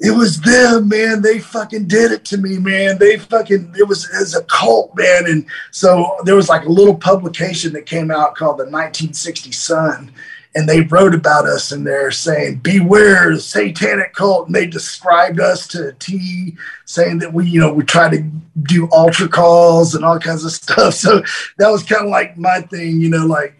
it 0.01 0.13
was 0.13 0.41
them, 0.41 0.89
man. 0.89 1.21
They 1.21 1.39
fucking 1.39 1.87
did 1.87 2.11
it 2.11 2.25
to 2.27 2.39
me, 2.39 2.57
man. 2.57 2.97
They 2.99 3.19
fucking 3.19 3.75
it 3.79 3.87
was 3.87 4.09
as 4.09 4.35
a 4.35 4.43
cult, 4.45 4.97
man. 4.97 5.27
And 5.27 5.45
so 5.73 6.17
there 6.25 6.37
was 6.37 6.49
like 6.49 6.65
a 6.65 6.73
little 6.73 6.95
publication 6.95 7.75
that 7.75 7.85
came 7.85 8.11
out 8.11 8.35
called 8.35 8.57
the 8.57 8.65
1960 8.65 9.53
Sun, 9.53 10.11
and 10.55 10.67
they 10.67 10.81
wrote 10.81 11.15
about 11.15 11.45
us 11.45 11.71
in 11.71 11.85
there 11.85 12.11
saying, 12.11 12.61
"Beware 12.63 13.35
the 13.35 13.41
satanic 13.41 14.15
cult." 14.15 14.47
And 14.47 14.57
they 14.57 14.67
described 14.67 15.39
us 15.39 15.67
to 15.69 15.89
a 15.89 15.93
T, 15.93 16.57
saying 16.87 17.19
that 17.19 17.35
we, 17.35 17.47
you 17.47 17.61
know, 17.61 17.73
we 17.73 17.85
try 17.85 18.09
to 18.09 18.25
do 18.63 18.87
altar 18.87 19.29
calls 19.29 19.95
and 19.95 20.03
all 20.03 20.19
kinds 20.19 20.47
of 20.47 20.53
stuff. 20.53 20.95
So 21.01 21.23
that 21.59 21.69
was 21.69 21.83
kind 21.83 22.07
of 22.07 22.11
like 22.11 22.39
my 22.39 22.63
thing, 22.63 23.03
you 23.03 23.11
know, 23.11 23.27
like 23.27 23.55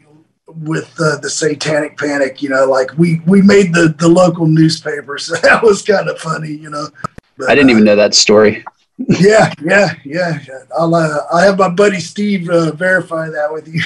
with 0.57 0.95
uh, 1.01 1.17
the 1.19 1.31
satanic 1.31 1.97
panic 1.99 2.43
you 2.43 2.49
know 2.49 2.65
like 2.67 2.91
we 2.99 3.21
we 3.27 3.43
made 3.43 3.73
the 3.73 3.95
the 3.99 4.09
local 4.09 4.47
newspaper 4.47 5.19
so 5.19 5.35
that 5.43 5.63
was 5.63 5.83
kind 5.83 6.09
of 6.09 6.19
funny 6.19 6.53
you 6.53 6.71
know. 6.71 6.89
But, 7.37 7.51
i 7.51 7.55
didn't 7.55 7.71
uh, 7.71 7.73
even 7.73 7.85
know 7.85 7.97
that 7.97 8.15
story. 8.15 8.65
Yeah 8.99 9.53
yeah 9.63 9.95
yeah. 10.05 10.39
I'll 10.79 10.95
uh, 10.95 11.19
i'll 11.31 11.41
have 11.41 11.59
my 11.59 11.69
buddy 11.69 12.01
steve 12.01 12.49
uh, 12.49 12.73
verify 12.73 13.29
that 13.29 13.53
with 13.53 13.67
you. 13.67 13.83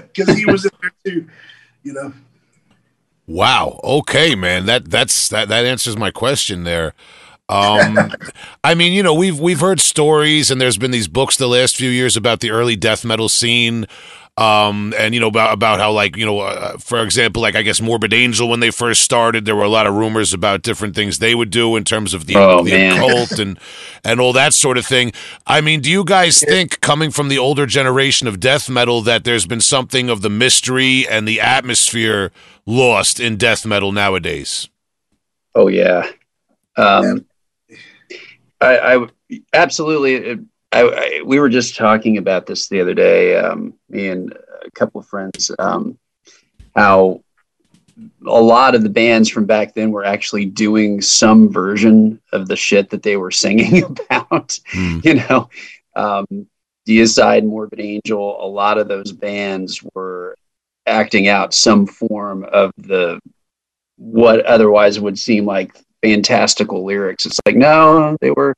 Because 0.00 0.34
he 0.38 0.46
was 0.46 0.64
in 0.64 0.70
there 0.80 0.92
too 1.04 1.28
you 1.82 1.92
know. 1.92 2.12
Wow. 3.26 3.80
Okay 3.84 4.34
man. 4.34 4.66
That 4.66 4.90
that's 4.90 5.28
that 5.28 5.48
that 5.48 5.64
answers 5.64 5.96
my 5.96 6.10
question 6.10 6.64
there. 6.64 6.94
Um, 7.48 8.10
I 8.64 8.74
mean, 8.74 8.92
you 8.92 9.02
know, 9.02 9.14
we've 9.14 9.38
we've 9.38 9.60
heard 9.60 9.80
stories, 9.80 10.50
and 10.50 10.60
there's 10.60 10.78
been 10.78 10.90
these 10.90 11.08
books 11.08 11.36
the 11.36 11.46
last 11.46 11.76
few 11.76 11.90
years 11.90 12.16
about 12.16 12.40
the 12.40 12.50
early 12.50 12.76
death 12.76 13.04
metal 13.04 13.28
scene 13.28 13.86
um, 14.36 14.92
and 14.98 15.14
you 15.14 15.20
know 15.20 15.28
about 15.28 15.52
about 15.52 15.78
how 15.78 15.92
like 15.92 16.16
you 16.16 16.26
know, 16.26 16.40
uh, 16.40 16.76
for 16.78 17.02
example, 17.04 17.40
like 17.40 17.54
I 17.54 17.62
guess 17.62 17.80
Morbid 17.80 18.12
Angel 18.12 18.48
when 18.48 18.58
they 18.58 18.72
first 18.72 19.02
started, 19.02 19.44
there 19.44 19.54
were 19.54 19.62
a 19.62 19.68
lot 19.68 19.86
of 19.86 19.94
rumors 19.94 20.32
about 20.32 20.62
different 20.62 20.96
things 20.96 21.20
they 21.20 21.36
would 21.36 21.50
do 21.50 21.76
in 21.76 21.84
terms 21.84 22.14
of 22.14 22.26
the, 22.26 22.34
oh, 22.36 22.64
the 22.64 22.88
occult 22.88 23.38
and 23.38 23.58
and 24.02 24.20
all 24.20 24.32
that 24.32 24.52
sort 24.52 24.76
of 24.76 24.84
thing. 24.84 25.12
I 25.46 25.60
mean, 25.60 25.80
do 25.80 25.90
you 25.90 26.04
guys 26.04 26.40
think 26.40 26.80
coming 26.80 27.12
from 27.12 27.28
the 27.28 27.38
older 27.38 27.64
generation 27.64 28.26
of 28.26 28.40
death 28.40 28.68
metal 28.68 29.02
that 29.02 29.22
there's 29.22 29.46
been 29.46 29.60
something 29.60 30.10
of 30.10 30.22
the 30.22 30.30
mystery 30.30 31.06
and 31.08 31.28
the 31.28 31.40
atmosphere 31.40 32.32
lost 32.66 33.20
in 33.20 33.36
death 33.36 33.64
metal 33.64 33.92
nowadays? 33.92 34.68
Oh 35.54 35.68
yeah, 35.68 36.10
um, 36.76 37.24
I, 38.60 38.96
I 38.96 39.06
absolutely 39.52 40.44
I, 40.74 40.82
I, 40.82 41.22
we 41.24 41.38
were 41.38 41.48
just 41.48 41.76
talking 41.76 42.18
about 42.18 42.46
this 42.46 42.68
the 42.68 42.80
other 42.80 42.94
day, 42.94 43.36
um, 43.36 43.74
me 43.88 44.08
and 44.08 44.32
a 44.32 44.70
couple 44.72 45.00
of 45.00 45.06
friends, 45.06 45.50
um, 45.58 45.98
how 46.74 47.22
a 48.26 48.40
lot 48.40 48.74
of 48.74 48.82
the 48.82 48.88
bands 48.88 49.28
from 49.28 49.46
back 49.46 49.74
then 49.74 49.92
were 49.92 50.04
actually 50.04 50.46
doing 50.46 51.00
some 51.00 51.48
version 51.48 52.20
of 52.32 52.48
the 52.48 52.56
shit 52.56 52.90
that 52.90 53.04
they 53.04 53.16
were 53.16 53.30
singing 53.44 53.84
about. 53.84 54.58
Mm. 54.72 55.04
You 55.04 55.14
know, 55.14 55.48
um, 55.94 56.48
Deicide, 56.88 57.44
Morbid 57.44 57.80
Angel, 57.80 58.44
a 58.44 58.48
lot 58.48 58.76
of 58.76 58.88
those 58.88 59.12
bands 59.12 59.80
were 59.94 60.36
acting 60.86 61.28
out 61.28 61.54
some 61.54 61.86
form 61.86 62.44
of 62.44 62.72
the 62.76 63.20
what 63.96 64.44
otherwise 64.44 64.98
would 64.98 65.18
seem 65.18 65.46
like 65.46 65.72
fantastical 66.02 66.84
lyrics. 66.84 67.26
It's 67.26 67.38
like, 67.46 67.56
no, 67.56 68.16
they 68.20 68.32
were 68.32 68.56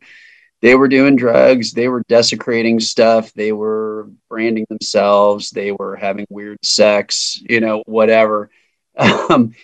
they 0.63 0.75
were 0.75 0.89
doing 0.89 1.17
drugs, 1.17 1.73
they 1.73 1.89
were 1.89 2.03
desecrating 2.09 2.81
stuff, 2.81 3.33
they 3.35 3.53
were 3.53 4.09
branding 4.29 4.67
themselves, 4.69 5.51
they 5.51 5.73
were 5.73 5.97
having 5.97 6.27
weird 6.29 6.59
sex, 6.65 7.41
you 7.49 7.61
know, 7.61 7.83
whatever. 7.87 8.51
Um, 8.99 9.55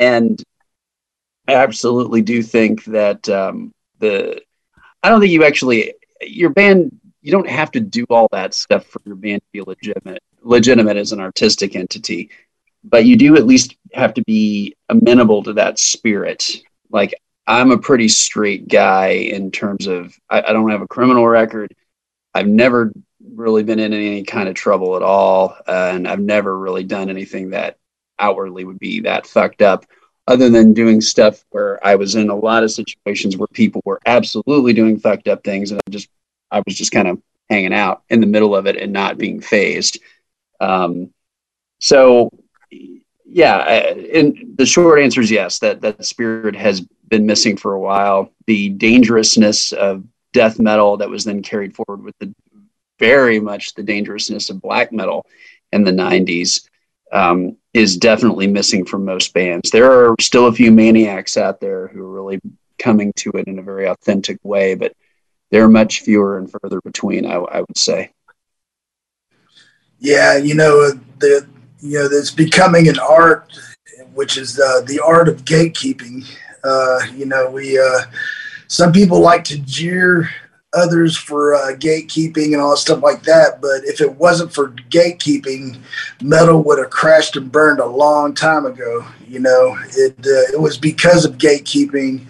and 0.00 0.42
I 1.46 1.54
absolutely 1.54 2.20
do 2.22 2.42
think 2.42 2.84
that 2.86 3.28
um, 3.28 3.72
the 4.00 4.42
I 5.04 5.08
don't 5.08 5.20
think 5.20 5.30
you 5.30 5.44
actually 5.44 5.94
your 6.20 6.50
band 6.50 6.98
you 7.20 7.30
don't 7.30 7.48
have 7.48 7.70
to 7.72 7.80
do 7.80 8.04
all 8.10 8.26
that 8.32 8.54
stuff 8.54 8.84
for 8.86 9.00
your 9.04 9.14
band 9.14 9.42
to 9.42 9.48
be 9.52 9.60
legitimate 9.60 10.20
legitimate 10.40 10.96
as 10.96 11.12
an 11.12 11.20
artistic 11.20 11.76
entity 11.76 12.28
but 12.84 13.04
you 13.04 13.16
do 13.16 13.36
at 13.36 13.46
least 13.46 13.76
have 13.92 14.14
to 14.14 14.22
be 14.22 14.76
amenable 14.88 15.42
to 15.44 15.52
that 15.54 15.78
spirit. 15.78 16.62
Like 16.90 17.14
I'm 17.46 17.70
a 17.70 17.78
pretty 17.78 18.08
straight 18.08 18.68
guy 18.68 19.08
in 19.08 19.50
terms 19.50 19.86
of 19.86 20.16
I, 20.30 20.42
I, 20.42 20.52
don't 20.52 20.70
have 20.70 20.82
a 20.82 20.88
criminal 20.88 21.26
record. 21.26 21.74
I've 22.34 22.46
never 22.46 22.92
really 23.34 23.62
been 23.62 23.80
in 23.80 23.92
any 23.92 24.22
kind 24.22 24.48
of 24.48 24.54
trouble 24.54 24.96
at 24.96 25.02
all, 25.02 25.56
uh, 25.66 25.90
and 25.92 26.06
I've 26.06 26.20
never 26.20 26.56
really 26.56 26.84
done 26.84 27.10
anything 27.10 27.50
that 27.50 27.78
outwardly 28.18 28.64
would 28.64 28.78
be 28.78 29.00
that 29.00 29.26
fucked 29.26 29.62
up. 29.62 29.84
Other 30.28 30.48
than 30.48 30.72
doing 30.72 31.00
stuff 31.00 31.44
where 31.50 31.84
I 31.84 31.96
was 31.96 32.14
in 32.14 32.30
a 32.30 32.36
lot 32.36 32.62
of 32.62 32.70
situations 32.70 33.36
where 33.36 33.48
people 33.48 33.82
were 33.84 34.00
absolutely 34.06 34.72
doing 34.72 35.00
fucked 35.00 35.26
up 35.26 35.42
things, 35.42 35.72
and 35.72 35.80
I 35.84 35.90
just 35.90 36.08
I 36.50 36.62
was 36.64 36.76
just 36.76 36.92
kind 36.92 37.08
of 37.08 37.20
hanging 37.50 37.74
out 37.74 38.02
in 38.08 38.20
the 38.20 38.26
middle 38.26 38.54
of 38.54 38.66
it 38.66 38.76
and 38.76 38.92
not 38.92 39.18
being 39.18 39.40
phased. 39.40 39.98
Um, 40.60 41.12
so 41.80 42.30
yeah, 43.32 43.58
and 44.14 44.54
the 44.56 44.66
short 44.66 45.00
answer 45.00 45.20
is 45.20 45.30
yes. 45.30 45.58
That 45.58 45.80
that 45.80 46.04
spirit 46.04 46.54
has 46.54 46.86
been 47.12 47.26
missing 47.26 47.58
for 47.58 47.74
a 47.74 47.80
while. 47.80 48.32
The 48.46 48.70
dangerousness 48.70 49.72
of 49.72 50.02
death 50.32 50.58
metal 50.58 50.96
that 50.96 51.10
was 51.10 51.24
then 51.24 51.42
carried 51.42 51.76
forward 51.76 52.02
with 52.02 52.18
the 52.18 52.34
very 52.98 53.38
much 53.38 53.74
the 53.74 53.82
dangerousness 53.82 54.48
of 54.48 54.62
black 54.62 54.92
metal 54.92 55.26
in 55.72 55.84
the 55.84 55.92
90s 55.92 56.66
um, 57.12 57.58
is 57.74 57.98
definitely 57.98 58.46
missing 58.46 58.86
from 58.86 59.04
most 59.04 59.34
bands. 59.34 59.70
There 59.70 59.92
are 59.92 60.16
still 60.20 60.46
a 60.46 60.52
few 60.52 60.72
maniacs 60.72 61.36
out 61.36 61.60
there 61.60 61.88
who 61.88 62.02
are 62.02 62.10
really 62.10 62.40
coming 62.78 63.12
to 63.16 63.30
it 63.34 63.46
in 63.46 63.58
a 63.58 63.62
very 63.62 63.86
authentic 63.86 64.38
way, 64.42 64.74
but 64.74 64.94
they're 65.50 65.68
much 65.68 66.00
fewer 66.00 66.38
and 66.38 66.50
further 66.50 66.80
between, 66.80 67.26
I, 67.26 67.34
I 67.34 67.60
would 67.60 67.76
say. 67.76 68.10
Yeah, 69.98 70.38
you 70.38 70.54
know, 70.54 70.92
the 71.18 71.46
you 71.80 71.98
know, 71.98 72.08
it's 72.10 72.30
becoming 72.30 72.88
an 72.88 72.98
art, 72.98 73.52
which 74.14 74.38
is 74.38 74.58
uh, 74.58 74.80
the 74.86 75.00
art 75.04 75.28
of 75.28 75.44
gatekeeping. 75.44 76.24
Uh, 76.64 77.00
you 77.14 77.26
know, 77.26 77.50
we 77.50 77.78
uh, 77.78 78.02
some 78.68 78.92
people 78.92 79.20
like 79.20 79.44
to 79.44 79.58
jeer 79.58 80.30
others 80.74 81.16
for 81.16 81.54
uh, 81.54 81.72
gatekeeping 81.76 82.52
and 82.52 82.60
all 82.60 82.76
stuff 82.76 83.02
like 83.02 83.22
that. 83.24 83.60
But 83.60 83.84
if 83.84 84.00
it 84.00 84.14
wasn't 84.16 84.52
for 84.52 84.70
gatekeeping, 84.90 85.78
metal 86.22 86.62
would 86.62 86.78
have 86.78 86.90
crashed 86.90 87.36
and 87.36 87.52
burned 87.52 87.80
a 87.80 87.86
long 87.86 88.34
time 88.34 88.64
ago. 88.66 89.04
You 89.26 89.40
know, 89.40 89.76
it 89.96 90.18
uh, 90.18 90.52
it 90.54 90.60
was 90.60 90.78
because 90.78 91.24
of 91.24 91.38
gatekeeping 91.38 92.24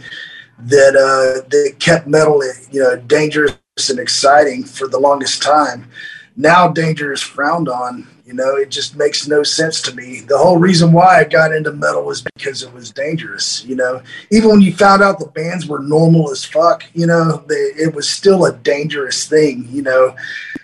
that 0.60 0.96
uh, 0.96 1.46
that 1.48 1.76
kept 1.78 2.06
metal, 2.06 2.42
you 2.70 2.82
know, 2.82 2.96
dangerous 2.96 3.56
and 3.88 3.98
exciting 3.98 4.64
for 4.64 4.86
the 4.88 4.98
longest 4.98 5.42
time. 5.42 5.88
now 6.36 6.68
danger 6.68 7.12
is 7.12 7.20
frowned 7.20 7.68
on. 7.68 8.06
You 8.32 8.38
know, 8.38 8.56
it 8.56 8.70
just 8.70 8.96
makes 8.96 9.28
no 9.28 9.42
sense 9.42 9.82
to 9.82 9.94
me. 9.94 10.20
The 10.20 10.38
whole 10.38 10.56
reason 10.56 10.90
why 10.90 11.18
I 11.18 11.24
got 11.24 11.52
into 11.52 11.70
metal 11.70 12.06
was 12.06 12.22
because 12.22 12.62
it 12.62 12.72
was 12.72 12.90
dangerous. 12.90 13.62
You 13.66 13.76
know, 13.76 14.00
even 14.30 14.48
when 14.48 14.62
you 14.62 14.74
found 14.74 15.02
out 15.02 15.18
the 15.18 15.26
bands 15.26 15.66
were 15.66 15.80
normal 15.80 16.30
as 16.30 16.42
fuck, 16.42 16.82
you 16.94 17.06
know, 17.06 17.44
they, 17.46 17.54
it 17.54 17.94
was 17.94 18.08
still 18.08 18.46
a 18.46 18.56
dangerous 18.56 19.28
thing. 19.28 19.68
You 19.68 19.82
know, 19.82 20.16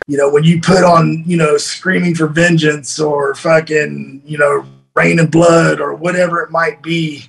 you 0.06 0.16
know 0.16 0.30
when 0.30 0.44
you 0.44 0.62
put 0.62 0.82
on, 0.82 1.24
you 1.26 1.36
know, 1.36 1.58
screaming 1.58 2.14
for 2.14 2.26
vengeance 2.26 2.98
or 2.98 3.34
fucking, 3.34 4.22
you 4.24 4.38
know, 4.38 4.64
Reign 4.94 5.18
in 5.18 5.26
Blood 5.26 5.78
or 5.78 5.92
whatever 5.92 6.40
it 6.40 6.50
might 6.50 6.82
be. 6.82 7.26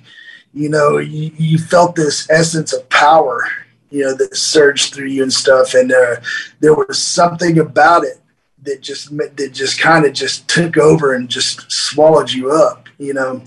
You 0.54 0.70
know, 0.70 0.96
you, 0.96 1.32
you 1.36 1.58
felt 1.58 1.96
this 1.96 2.30
essence 2.30 2.72
of 2.72 2.88
power 2.88 3.46
you 3.90 4.04
know, 4.04 4.14
that 4.14 4.36
surged 4.36 4.94
through 4.94 5.08
you 5.08 5.22
and 5.22 5.32
stuff. 5.32 5.74
And 5.74 5.92
uh, 5.92 6.16
there 6.60 6.74
was 6.74 7.02
something 7.02 7.58
about 7.58 8.04
it 8.04 8.19
that 8.62 8.80
just 8.80 9.16
that 9.16 9.50
just 9.52 9.80
kind 9.80 10.04
of 10.04 10.12
just 10.12 10.48
took 10.48 10.76
over 10.76 11.14
and 11.14 11.28
just 11.28 11.70
swallowed 11.70 12.30
you 12.30 12.52
up. 12.52 12.88
You 12.98 13.14
know, 13.14 13.42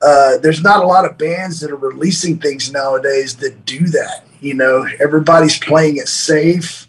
uh, 0.00 0.38
there's 0.38 0.62
not 0.62 0.84
a 0.84 0.86
lot 0.86 1.04
of 1.04 1.18
bands 1.18 1.60
that 1.60 1.70
are 1.70 1.76
releasing 1.76 2.38
things 2.38 2.72
nowadays 2.72 3.36
that 3.36 3.64
do 3.64 3.86
that. 3.88 4.24
You 4.40 4.54
know, 4.54 4.86
everybody's 5.00 5.58
playing 5.58 5.98
it 5.98 6.08
safe. 6.08 6.88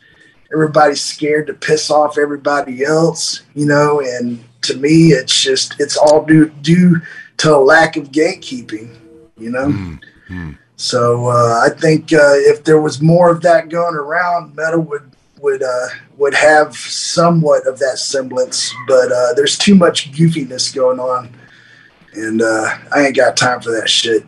Everybody's 0.51 1.03
scared 1.03 1.47
to 1.47 1.53
piss 1.53 1.89
off 1.89 2.17
everybody 2.17 2.83
else. 2.83 3.43
You 3.55 3.65
know, 3.65 4.01
and 4.01 4.43
to 4.63 4.77
me, 4.77 5.07
it's 5.07 5.41
just 5.41 5.79
it's 5.79 5.97
all 5.97 6.25
due 6.25 6.49
due 6.49 7.01
to 7.37 7.55
a 7.55 7.57
lack 7.57 7.97
of 7.97 8.11
gatekeeping. 8.11 8.97
You 9.37 9.49
know. 9.49 9.67
Mm-hmm. 9.67 10.51
So 10.75 11.27
uh, 11.27 11.61
I 11.63 11.69
think 11.69 12.11
uh, 12.11 12.33
if 12.33 12.63
there 12.63 12.81
was 12.81 13.01
more 13.01 13.31
of 13.31 13.41
that 13.43 13.69
going 13.69 13.95
around, 13.95 14.55
metal 14.55 14.81
would 14.81 15.12
would 15.43 15.61
uh, 15.61 15.87
would 16.17 16.33
have 16.33 16.73
somewhat 16.75 17.67
of 17.67 17.77
that 17.79 17.99
semblance, 17.99 18.73
but 18.87 19.11
uh, 19.11 19.33
there's 19.35 19.57
too 19.57 19.75
much 19.75 20.11
goofiness 20.13 20.73
going 20.73 20.99
on, 20.99 21.29
and 22.13 22.41
uh, 22.41 22.77
I 22.95 23.07
ain't 23.07 23.15
got 23.15 23.37
time 23.37 23.61
for 23.61 23.71
that 23.71 23.89
shit. 23.89 24.25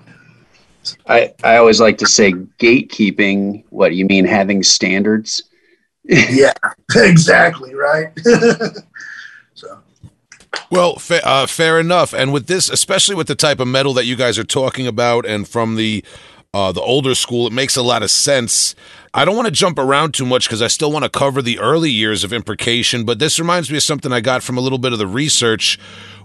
I, 1.07 1.33
I 1.43 1.57
always 1.57 1.79
like 1.79 1.97
to 1.99 2.07
say 2.07 2.33
gatekeeping. 2.33 3.63
What 3.69 3.95
you 3.95 4.05
mean 4.05 4.25
having 4.25 4.61
standards? 4.61 5.41
yeah, 6.03 6.53
exactly 6.95 7.73
right. 7.73 8.11
so. 9.53 9.79
Well, 10.69 10.97
fa- 10.97 11.25
uh, 11.27 11.47
fair 11.47 11.79
enough. 11.79 12.13
And 12.13 12.31
with 12.33 12.47
this, 12.47 12.69
especially 12.69 13.15
with 13.15 13.27
the 13.27 13.35
type 13.35 13.59
of 13.59 13.67
metal 13.67 13.93
that 13.93 14.05
you 14.05 14.15
guys 14.15 14.37
are 14.37 14.43
talking 14.43 14.85
about, 14.85 15.25
and 15.25 15.47
from 15.47 15.75
the 15.75 16.03
uh, 16.55 16.71
the 16.71 16.79
older 16.79 17.13
school, 17.15 17.47
it 17.47 17.51
makes 17.51 17.75
a 17.75 17.81
lot 17.81 18.01
of 18.01 18.09
sense. 18.09 18.75
I 19.13 19.25
don't 19.25 19.35
want 19.35 19.47
to 19.47 19.51
jump 19.51 19.77
around 19.77 20.13
too 20.13 20.25
much 20.25 20.47
because 20.47 20.61
I 20.61 20.67
still 20.67 20.89
want 20.89 21.03
to 21.03 21.09
cover 21.09 21.41
the 21.41 21.59
early 21.59 21.91
years 21.91 22.23
of 22.23 22.31
imprecation, 22.31 23.03
but 23.03 23.19
this 23.19 23.37
reminds 23.39 23.69
me 23.69 23.75
of 23.75 23.83
something 23.83 24.13
I 24.13 24.21
got 24.21 24.41
from 24.41 24.57
a 24.57 24.61
little 24.61 24.77
bit 24.77 24.93
of 24.93 24.97
the 24.97 25.05
research 25.05 25.77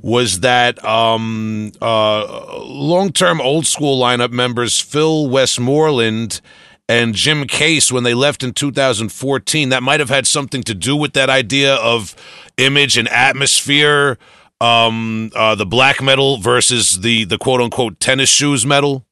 was 0.03 0.39
that 0.41 0.83
um, 0.85 1.73
uh, 1.83 2.61
long-term 2.63 3.41
old 3.41 3.67
school 3.67 4.01
lineup 4.01 4.31
members 4.31 4.79
Phil 4.79 5.29
Westmoreland 5.29 6.41
and 6.89 7.13
Jim 7.17 7.49
Case 7.49 7.91
when 7.91 8.05
they 8.05 8.15
left 8.15 8.45
in 8.45 8.53
2014 8.53 9.71
that 9.71 9.83
might 9.83 9.99
have 9.99 10.11
had 10.11 10.29
something 10.29 10.63
to 10.63 10.75
do 10.75 10.95
with 10.95 11.15
that 11.15 11.29
idea 11.29 11.75
of 11.75 12.15
image 12.57 12.97
and 12.97 13.09
atmosphere 13.09 14.17
um, 14.61 15.33
uh, 15.35 15.57
the 15.57 15.67
black 15.67 16.01
metal 16.01 16.37
versus 16.37 17.01
the 17.01 17.25
the 17.25 17.37
quote 17.37 17.61
unquote 17.61 17.99
tennis 17.99 18.31
shoes 18.31 18.65
metal 18.65 19.05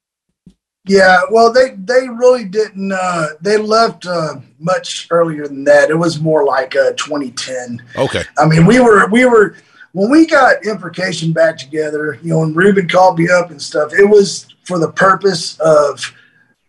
yeah, 0.88 1.20
well, 1.30 1.52
they 1.52 1.70
they 1.70 2.08
really 2.08 2.44
didn't. 2.44 2.92
Uh, 2.92 3.28
they 3.40 3.56
left 3.56 4.06
uh, 4.06 4.36
much 4.58 5.06
earlier 5.10 5.46
than 5.46 5.64
that. 5.64 5.90
It 5.90 5.94
was 5.94 6.20
more 6.20 6.44
like 6.44 6.74
uh, 6.74 6.92
2010. 6.92 7.82
Okay. 7.96 8.22
I 8.38 8.46
mean, 8.46 8.66
we 8.66 8.80
were 8.80 9.06
we 9.08 9.24
were 9.26 9.56
when 9.92 10.10
we 10.10 10.26
got 10.26 10.64
imprecation 10.64 11.32
back 11.32 11.58
together. 11.58 12.18
You 12.22 12.30
know, 12.30 12.40
when 12.40 12.54
Ruben 12.54 12.88
called 12.88 13.18
me 13.18 13.28
up 13.28 13.50
and 13.50 13.60
stuff, 13.60 13.92
it 13.92 14.04
was 14.04 14.54
for 14.64 14.78
the 14.78 14.90
purpose 14.90 15.58
of 15.60 16.14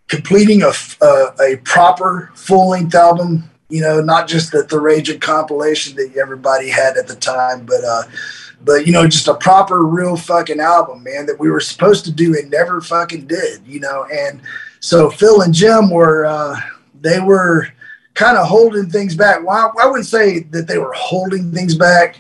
completing 0.07 0.63
a 0.63 0.71
a, 1.01 1.27
a 1.41 1.55
proper 1.63 2.31
full 2.35 2.69
length 2.69 2.95
album. 2.95 3.49
You 3.69 3.81
know, 3.81 4.01
not 4.01 4.27
just 4.27 4.51
the 4.51 4.63
the 4.63 4.79
Rage 4.79 5.17
compilation 5.19 5.95
that 5.95 6.17
everybody 6.17 6.69
had 6.69 6.97
at 6.97 7.07
the 7.07 7.15
time, 7.15 7.65
but 7.65 7.83
uh, 7.83 8.03
but 8.63 8.85
you 8.85 8.93
know, 8.93 9.07
just 9.07 9.27
a 9.27 9.33
proper, 9.35 9.83
real 9.83 10.17
fucking 10.17 10.59
album, 10.59 11.03
man, 11.03 11.25
that 11.25 11.39
we 11.39 11.49
were 11.49 11.59
supposed 11.59 12.05
to 12.05 12.11
do 12.11 12.37
and 12.37 12.49
never 12.49 12.81
fucking 12.81 13.27
did, 13.27 13.65
you 13.65 13.79
know. 13.79 14.05
And 14.11 14.41
so 14.79 15.09
Phil 15.09 15.41
and 15.41 15.53
Jim 15.53 15.89
were, 15.89 16.25
uh, 16.25 16.59
they 17.01 17.19
were 17.19 17.67
kind 18.13 18.37
of 18.37 18.47
holding 18.47 18.89
things 18.89 19.15
back. 19.15 19.45
Well, 19.45 19.73
I 19.81 19.87
wouldn't 19.87 20.05
say 20.05 20.39
that 20.51 20.67
they 20.67 20.77
were 20.77 20.93
holding 20.93 21.53
things 21.53 21.75
back, 21.75 22.17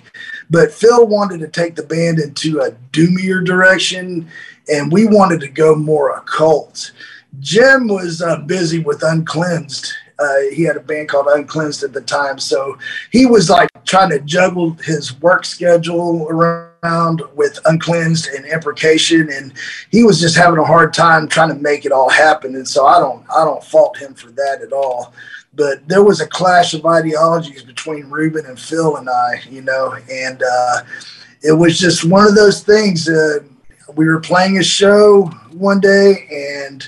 but 0.49 0.71
Phil 0.71 1.05
wanted 1.05 1.39
to 1.41 1.47
take 1.47 1.75
the 1.75 1.83
band 1.83 2.19
into 2.19 2.61
a 2.61 2.71
doomier 2.91 3.45
direction, 3.45 4.29
and 4.71 4.91
we 4.91 5.05
wanted 5.05 5.41
to 5.41 5.49
go 5.49 5.75
more 5.75 6.17
occult. 6.17 6.91
Jim 7.39 7.87
was 7.87 8.21
uh, 8.21 8.37
busy 8.37 8.79
with 8.79 9.03
Uncleansed 9.03 9.93
uh, 10.19 10.39
he 10.53 10.63
had 10.63 10.75
a 10.75 10.81
band 10.81 11.09
called 11.09 11.27
Uncleansed 11.27 11.83
at 11.83 11.93
the 11.93 12.01
time, 12.01 12.39
so 12.39 12.77
he 13.11 13.25
was 13.25 13.49
like 13.49 13.69
trying 13.85 14.09
to 14.09 14.19
juggle 14.19 14.71
his 14.83 15.19
work 15.21 15.45
schedule 15.45 16.27
around 16.29 17.21
with 17.35 17.59
Uncleansed 17.65 18.27
and 18.35 18.45
Imprecation, 18.45 19.31
and 19.31 19.53
he 19.91 20.03
was 20.03 20.19
just 20.19 20.35
having 20.35 20.59
a 20.59 20.65
hard 20.65 20.93
time 20.93 21.27
trying 21.27 21.49
to 21.49 21.61
make 21.61 21.85
it 21.85 21.91
all 21.91 22.09
happen. 22.09 22.55
And 22.55 22.67
so 22.67 22.85
I 22.85 22.99
don't 22.99 23.25
I 23.29 23.43
don't 23.45 23.63
fault 23.63 23.97
him 23.97 24.13
for 24.13 24.31
that 24.31 24.61
at 24.61 24.73
all. 24.73 25.13
But 25.53 25.87
there 25.87 26.03
was 26.03 26.21
a 26.21 26.27
clash 26.27 26.73
of 26.73 26.85
ideologies 26.85 27.63
between 27.63 28.09
Ruben 28.09 28.45
and 28.45 28.59
Phil 28.59 28.97
and 28.97 29.09
I, 29.09 29.41
you 29.49 29.61
know, 29.61 29.97
and 30.09 30.43
uh, 30.43 30.81
it 31.41 31.53
was 31.53 31.79
just 31.79 32.05
one 32.05 32.27
of 32.27 32.35
those 32.35 32.61
things. 32.63 33.09
Uh, 33.09 33.39
we 33.95 34.05
were 34.05 34.19
playing 34.19 34.57
a 34.57 34.63
show 34.63 35.25
one 35.51 35.79
day, 35.79 36.27
and 36.63 36.87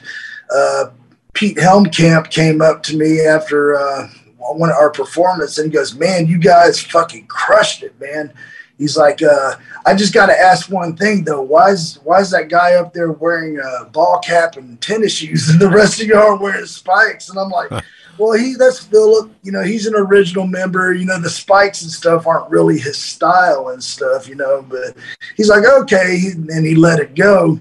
uh, 0.54 0.86
Pete 1.34 1.58
Helmkamp 1.58 2.30
came 2.30 2.62
up 2.62 2.84
to 2.84 2.98
me 2.98 3.22
after 3.22 3.76
uh, 3.76 4.10
one 4.38 4.70
of 4.70 4.76
our 4.76 4.90
performance 4.90 5.58
and 5.58 5.72
he 5.72 5.76
goes, 5.76 5.96
"Man, 5.96 6.28
you 6.28 6.38
guys 6.38 6.82
fucking 6.82 7.28
crushed 7.28 7.84
it, 7.84 8.00
man." 8.00 8.34
He's 8.78 8.98
like, 8.98 9.22
uh, 9.22 9.56
"I 9.86 9.96
just 9.96 10.14
got 10.14 10.28
to 10.28 10.38
ask 10.38 10.70
one 10.70 10.96
thing 10.96 11.24
though. 11.24 11.42
Why 11.42 11.70
is 11.70 12.00
why 12.04 12.20
is 12.20 12.32
that 12.32 12.50
guy 12.50 12.74
up 12.76 12.94
there 12.94 13.12
wearing 13.12 13.60
a 13.60 13.86
ball 13.86 14.20
cap 14.20 14.58
and 14.58 14.80
tennis 14.82 15.14
shoes, 15.14 15.50
and 15.50 15.60
the 15.60 15.70
rest 15.70 16.02
of 16.02 16.08
you 16.08 16.16
are 16.16 16.38
wearing 16.38 16.66
spikes?" 16.66 17.30
And 17.30 17.40
I'm 17.40 17.50
like. 17.50 17.72
Well, 18.18 18.34
he 18.34 18.54
that's 18.54 18.78
Philip. 18.78 19.32
You 19.42 19.52
know, 19.52 19.64
he's 19.64 19.88
an 19.88 19.96
original 19.96 20.46
member. 20.46 20.94
You 20.94 21.06
know, 21.06 21.20
the 21.20 21.30
spikes 21.30 21.82
and 21.82 21.90
stuff 21.90 22.28
aren't 22.28 22.52
really 22.52 22.78
his 22.78 22.98
style 22.98 23.70
and 23.70 23.84
stuff. 23.84 24.28
You 24.28 24.36
know, 24.36 24.64
but 24.70 24.96
he's 25.38 25.50
like, 25.50 25.64
okay, 25.64 26.20
and 26.36 26.66
he 26.66 26.76
let 26.76 27.00
it 27.00 27.16
go. 27.16 27.60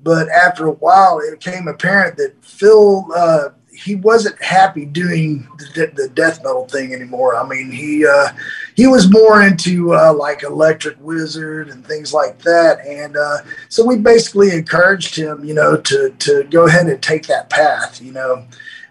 But 0.00 0.28
after 0.28 0.66
a 0.66 0.72
while, 0.72 1.18
it 1.18 1.38
became 1.38 1.66
apparent 1.68 2.16
that 2.18 2.34
Phil 2.44 3.06
uh, 3.14 3.50
he 3.78 3.94
wasn't 3.94 4.42
happy 4.42 4.84
doing 4.84 5.46
the, 5.74 5.92
the, 5.94 6.08
death 6.08 6.42
metal 6.42 6.66
thing 6.66 6.92
anymore. 6.92 7.36
I 7.36 7.46
mean, 7.46 7.70
he 7.70 8.04
uh, 8.04 8.30
he 8.74 8.88
was 8.88 9.10
more 9.10 9.42
into 9.42 9.94
uh, 9.94 10.12
like 10.12 10.42
Electric 10.42 10.96
Wizard 11.00 11.68
and 11.68 11.86
things 11.86 12.12
like 12.12 12.40
that, 12.40 12.84
and 12.84 13.16
uh, 13.16 13.38
so 13.68 13.86
we 13.86 13.96
basically 13.96 14.50
encouraged 14.50 15.14
him, 15.14 15.44
you 15.44 15.54
know, 15.54 15.76
to 15.76 16.10
to 16.10 16.44
go 16.44 16.66
ahead 16.66 16.88
and 16.88 17.00
take 17.00 17.26
that 17.28 17.50
path. 17.50 18.02
You 18.02 18.12
know, 18.12 18.46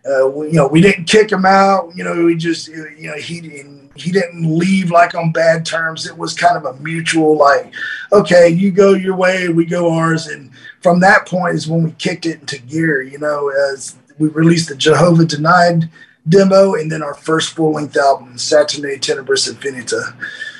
uh, 0.05 0.27
we, 0.27 0.47
you 0.47 0.53
know, 0.53 0.67
we 0.67 0.79
didn't 0.79 1.05
kick 1.05 1.31
him 1.31 1.45
out. 1.45 1.91
You 1.93 2.05
know, 2.05 2.23
we 2.23 2.37
just 2.37 2.69
you 2.69 3.09
know 3.09 3.17
he 3.17 3.41
didn't 3.41 3.91
he 3.97 4.11
didn't 4.11 4.57
leave 4.57 4.89
like 4.89 5.15
on 5.15 5.33
bad 5.33 5.65
terms. 5.65 6.05
It 6.05 6.17
was 6.17 6.33
kind 6.33 6.55
of 6.55 6.63
a 6.65 6.79
mutual 6.81 7.35
like, 7.37 7.73
okay, 8.13 8.47
you 8.47 8.71
go 8.71 8.93
your 8.93 9.15
way, 9.15 9.49
we 9.49 9.65
go 9.65 9.93
ours, 9.93 10.27
and 10.27 10.49
from 10.81 10.99
that 11.01 11.27
point 11.27 11.55
is 11.55 11.67
when 11.67 11.83
we 11.83 11.91
kicked 11.91 12.25
it 12.25 12.39
into 12.39 12.59
gear. 12.59 13.01
You 13.01 13.19
know, 13.19 13.49
as 13.71 13.95
we 14.17 14.29
released 14.29 14.69
the 14.69 14.75
Jehovah 14.75 15.25
Denied 15.25 15.89
demo 16.27 16.73
and 16.73 16.91
then 16.91 17.01
our 17.01 17.13
first 17.13 17.53
full 17.53 17.73
length 17.73 17.95
album, 17.97 18.35
Satanae 18.35 18.99
Tenebris 18.99 19.49
Infinita. 19.51 20.15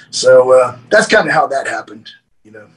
So 0.10 0.54
uh, 0.54 0.78
that's 0.90 1.08
kind 1.08 1.28
of 1.28 1.34
how 1.34 1.48
that 1.48 1.68
happened. 1.68 2.10
You 2.44 2.52
know. 2.52 2.68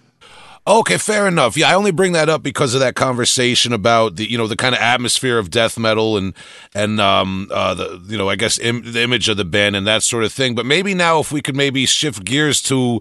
Okay, 0.66 0.98
fair 0.98 1.26
enough. 1.26 1.56
Yeah, 1.56 1.70
I 1.70 1.74
only 1.74 1.90
bring 1.90 2.12
that 2.12 2.28
up 2.28 2.42
because 2.42 2.74
of 2.74 2.80
that 2.80 2.94
conversation 2.94 3.72
about 3.72 4.16
the 4.16 4.30
you 4.30 4.36
know 4.36 4.46
the 4.46 4.56
kind 4.56 4.74
of 4.74 4.80
atmosphere 4.80 5.38
of 5.38 5.50
death 5.50 5.78
metal 5.78 6.16
and 6.16 6.34
and 6.74 7.00
um 7.00 7.48
uh 7.50 7.74
the 7.74 8.02
you 8.06 8.18
know 8.18 8.28
I 8.28 8.36
guess 8.36 8.58
Im- 8.58 8.92
the 8.92 9.02
image 9.02 9.28
of 9.28 9.36
the 9.36 9.44
band 9.44 9.74
and 9.74 9.86
that 9.86 10.02
sort 10.02 10.22
of 10.22 10.32
thing. 10.32 10.54
But 10.54 10.66
maybe 10.66 10.94
now 10.94 11.18
if 11.20 11.32
we 11.32 11.40
could 11.40 11.56
maybe 11.56 11.86
shift 11.86 12.24
gears 12.24 12.60
to 12.62 13.00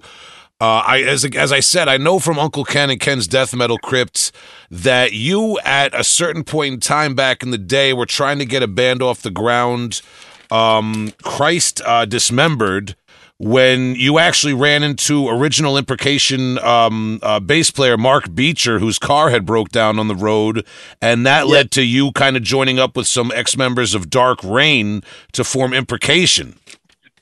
uh, 0.61 0.83
I 0.85 1.03
as 1.03 1.23
as 1.23 1.53
I 1.53 1.61
said, 1.61 1.87
I 1.87 1.95
know 1.95 2.19
from 2.19 2.37
Uncle 2.37 2.65
Ken 2.65 2.89
and 2.89 2.99
Ken's 2.99 3.27
Death 3.27 3.55
Metal 3.55 3.77
Crypt 3.77 4.33
that 4.69 5.13
you 5.13 5.57
at 5.63 5.97
a 5.97 6.03
certain 6.03 6.43
point 6.43 6.73
in 6.73 6.79
time 6.81 7.15
back 7.15 7.43
in 7.43 7.51
the 7.51 7.57
day 7.57 7.93
were 7.93 8.05
trying 8.05 8.39
to 8.39 8.45
get 8.45 8.61
a 8.61 8.67
band 8.67 9.01
off 9.01 9.21
the 9.21 9.31
ground. 9.31 10.01
Um, 10.51 11.13
Christ 11.23 11.81
uh, 11.85 12.03
dismembered 12.05 12.95
when 13.37 13.95
you 13.95 14.19
actually 14.19 14.53
ran 14.53 14.83
into 14.83 15.29
original 15.29 15.77
imprecation 15.77 16.59
um, 16.59 17.19
uh, 17.23 17.39
bass 17.39 17.71
player 17.71 17.97
Mark 17.97 18.35
Beecher, 18.35 18.79
whose 18.79 18.99
car 18.99 19.29
had 19.29 19.45
broke 19.45 19.69
down 19.69 19.97
on 19.97 20.09
the 20.09 20.15
road, 20.15 20.65
and 21.01 21.25
that 21.25 21.47
yeah. 21.47 21.53
led 21.53 21.71
to 21.71 21.83
you 21.83 22.11
kind 22.11 22.35
of 22.35 22.43
joining 22.43 22.79
up 22.79 22.97
with 22.97 23.07
some 23.07 23.31
ex 23.33 23.55
members 23.55 23.95
of 23.95 24.09
Dark 24.09 24.43
Rain 24.43 25.03
to 25.31 25.45
form 25.45 25.73
imprecation. 25.73 26.59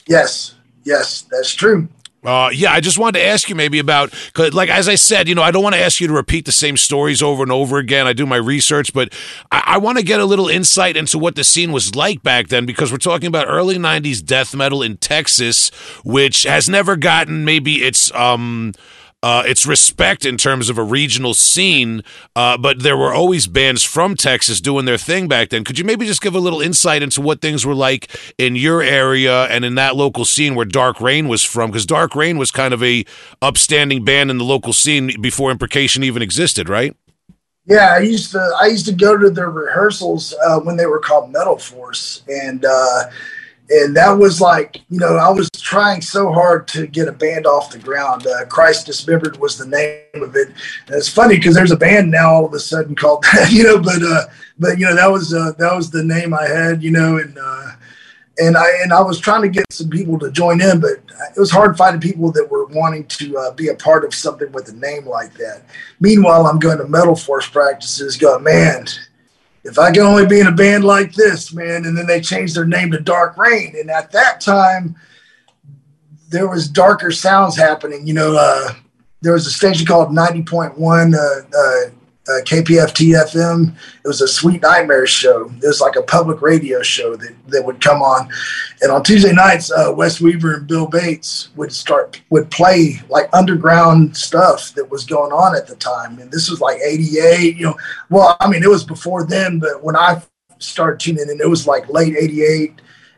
Yes, 0.08 0.56
Yes, 0.88 1.26
that's 1.30 1.54
true. 1.54 1.90
Uh, 2.24 2.50
yeah, 2.52 2.72
I 2.72 2.82
just 2.82 2.98
wanted 2.98 3.20
to 3.20 3.26
ask 3.26 3.48
you 3.48 3.56
maybe 3.56 3.80
about, 3.80 4.14
like 4.52 4.70
as 4.70 4.90
I 4.90 4.96
said, 4.96 5.30
you 5.30 5.36
know, 5.36 5.44
I 5.44 5.52
don't 5.52 5.64
want 5.64 5.76
to 5.76 5.82
ask 5.82 6.02
you 6.02 6.08
to 6.08 6.14
repeat 6.14 6.46
the 6.46 6.52
same 6.52 6.76
stories 6.76 7.22
over 7.22 7.44
and 7.44 7.52
over 7.52 7.78
again. 7.78 8.08
I 8.08 8.14
do 8.14 8.26
my 8.26 8.38
research, 8.38 8.92
but 8.92 9.14
I, 9.52 9.64
I 9.66 9.78
want 9.78 9.98
to 10.00 10.04
get 10.04 10.20
a 10.20 10.26
little 10.26 10.50
insight 10.50 10.98
into 10.98 11.20
what 11.20 11.36
the 11.36 11.44
scene 11.44 11.72
was 11.72 11.96
like 11.96 12.24
back 12.24 12.48
then 12.48 12.66
because 12.66 12.92
we're 12.92 12.98
talking 12.98 13.28
about 13.28 13.48
early 13.48 13.78
'90s 13.78 14.26
death 14.26 14.56
metal 14.56 14.82
in 14.82 14.98
Texas, 14.98 15.70
which 16.04 16.44
has 16.44 16.68
never 16.68 16.96
gotten 16.96 17.46
maybe 17.46 17.84
its 17.84 18.12
um 18.14 18.74
uh, 19.24 19.44
its 19.46 19.66
respect 19.66 20.26
in 20.26 20.38
terms 20.38 20.70
of 20.70 20.78
a 20.78 20.84
regional 20.84 21.34
scene, 21.34 22.04
uh, 22.36 22.58
but 22.58 22.84
there 22.84 22.96
were 22.96 23.14
always 23.14 23.48
bands 23.48 23.84
from 23.84 24.16
Texas 24.16 24.62
doing 24.62 24.86
their 24.86 24.98
thing 24.98 25.28
back 25.28 25.50
then. 25.50 25.64
Could 25.64 25.80
you 25.80 25.86
maybe 25.86 26.06
just 26.06 26.22
give 26.22 26.36
a 26.36 26.40
little 26.40 26.62
insight 26.62 27.02
into 27.02 27.22
what 27.22 27.42
things 27.42 27.66
were 27.66 27.74
like 27.74 28.10
in 28.38 28.56
your 28.56 28.82
area 28.82 29.46
and 29.46 29.66
in 29.66 29.76
that 29.76 29.96
local 29.96 30.24
scene 30.24 30.54
where 30.54 30.66
Dark 30.66 31.02
Rain 31.02 31.28
was 31.28 31.44
from? 31.44 31.72
Because 31.72 31.86
Dark 31.86 32.16
Rain 32.16 32.38
was 32.38 32.52
kind 32.52 32.74
of 32.74 32.84
a 32.84 33.06
upstanding 33.42 34.06
band 34.06 34.30
in 34.30 34.38
the 34.38 34.44
local 34.44 34.74
scene 34.74 35.20
before 35.20 35.50
Imprecation 35.50 36.04
even 36.04 36.22
existed, 36.22 36.70
right? 36.70 36.96
Yeah, 37.66 37.94
I 37.96 38.00
used 38.00 38.32
to 38.32 38.56
I 38.62 38.68
used 38.68 38.86
to 38.86 38.94
go 38.94 39.18
to 39.18 39.30
their 39.30 39.50
rehearsals 39.50 40.34
uh, 40.46 40.60
when 40.62 40.78
they 40.78 40.86
were 40.86 41.00
called 41.00 41.34
Metal 41.34 41.58
Force, 41.58 42.22
and 42.30 42.64
uh, 42.64 43.04
and 43.70 43.96
that 43.96 44.12
was 44.12 44.40
like 44.40 44.82
you 44.90 45.00
know 45.00 45.18
i 45.18 45.30
was 45.30 45.50
trying 45.52 46.02
so 46.02 46.32
hard 46.32 46.68
to 46.68 46.88
get 46.88 47.08
a 47.08 47.12
band 47.12 47.46
off 47.46 47.72
the 47.72 47.80
ground 47.80 48.26
uh, 48.28 48.46
christ 48.46 48.86
dismembered 48.86 49.38
was 49.38 49.58
the 49.58 49.66
name 49.66 50.24
of 50.24 50.36
it 50.36 50.48
and 50.48 50.96
it's 50.96 51.10
funny 51.10 51.36
because 51.36 51.56
there's 51.56 51.72
a 51.72 51.78
band 51.78 52.10
now 52.10 52.34
all 52.34 52.46
of 52.46 52.54
a 52.54 52.60
sudden 52.60 52.96
called 52.96 53.24
that 53.34 53.52
you 53.52 53.64
know 53.64 53.80
but 53.80 54.02
uh 54.02 54.24
but 54.60 54.80
you 54.80 54.86
know 54.86 54.96
that 54.96 55.12
was 55.12 55.34
uh 55.34 55.52
that 55.58 55.76
was 55.76 55.90
the 55.92 56.04
name 56.04 56.34
i 56.34 56.48
had 56.48 56.82
you 56.82 56.92
know 56.92 57.18
and 57.18 57.38
uh 57.38 57.72
and 58.40 58.56
I 58.56 58.68
and 58.84 58.94
I 58.94 59.02
was 59.02 59.20
trying 59.20 59.42
to 59.42 59.50
get 59.50 59.66
some 59.72 59.90
people 59.90 60.20
to 60.20 60.32
join 60.32 60.62
in, 60.62 60.80
but 60.80 60.92
it 60.92 61.40
was 61.40 61.52
hard 61.52 61.78
finding 61.78 62.02
people 62.02 62.32
that 62.34 62.50
were 62.50 62.66
wanting 62.66 63.06
to 63.06 63.38
uh, 63.38 63.52
be 63.54 63.70
a 63.70 63.76
part 63.76 64.06
of 64.06 64.14
something 64.14 64.52
with 64.52 64.70
a 64.70 64.74
name 64.74 65.06
like 65.06 65.34
that. 65.34 65.64
Meanwhile, 66.00 66.46
I'm 66.46 66.60
going 66.60 66.78
to 66.78 66.88
Metal 66.88 67.16
Force 67.16 67.48
practices, 67.48 68.18
going, 68.18 68.44
man, 68.44 68.86
if 69.68 69.78
I 69.78 69.92
can 69.92 70.04
only 70.04 70.26
be 70.26 70.40
in 70.40 70.48
a 70.48 70.52
band 70.52 70.86
like 70.86 71.14
this, 71.14 71.54
man, 71.54 71.86
and 71.86 71.98
then 71.98 72.08
they 72.08 72.22
changed 72.22 72.56
their 72.56 72.66
name 72.66 72.92
to 72.92 73.00
Dark 73.00 73.38
Rain. 73.38 73.76
And 73.78 73.92
at 73.92 74.12
that 74.14 74.40
time, 74.40 74.96
there 76.30 76.48
was 76.48 76.70
darker 76.70 77.12
sounds 77.12 77.58
happening. 77.58 78.08
You 78.08 78.14
know, 78.14 78.38
uh, 78.40 78.74
there 79.22 79.34
was 79.34 79.46
a 79.46 79.52
station 79.52 79.86
called 79.86 80.10
90.1 80.10 81.14
uh, 81.14 81.58
uh, 81.58 81.92
uh, 82.30 82.42
KPFT 82.44 83.16
FM. 83.16 83.74
It 84.04 84.08
was 84.08 84.22
a 84.22 84.28
Sweet 84.28 84.62
Nightmares 84.62 85.10
show. 85.10 85.50
It 85.64 85.66
was 85.66 85.80
like 85.80 85.96
a 85.96 86.02
public 86.02 86.42
radio 86.42 86.82
show 86.82 87.16
that, 87.16 87.34
that 87.48 87.66
would 87.66 87.82
come 87.82 88.02
on. 88.02 88.30
And 88.82 88.92
on 88.92 89.04
Tuesday 89.04 89.32
nights, 89.32 89.72
uh, 89.72 89.94
Wes 89.96 90.20
Weaver 90.20 90.56
and 90.56 90.68
Bill 90.68 90.88
Bates 90.88 91.50
would 91.56 91.72
start 91.72 92.22
would 92.30 92.52
play 92.52 93.02
like 93.10 93.30
underground 93.34 94.16
stuff 94.16 94.74
that 94.76 94.90
was 94.90 95.06
going 95.06 95.32
on 95.32 95.56
at 95.56 95.68
the 95.68 95.76
time. 95.76 96.20
And 96.20 96.32
this 96.32 96.50
was 96.50 96.60
like 96.60 96.80
'88. 96.82 97.56
You 97.56 97.68
know, 97.68 97.78
well, 98.10 98.36
I 98.40 98.50
mean, 98.50 98.64
it 98.64 98.70
was 98.70 98.84
before 98.84 99.24
then, 99.24 99.60
but 99.60 99.84
when 99.84 99.96
I 99.96 100.22
started 100.60 101.00
tuning 101.00 101.30
in, 101.30 101.40
it 101.40 101.50
was 101.50 101.66
like 101.66 101.90
late 101.90 102.16
'88, 102.18 102.74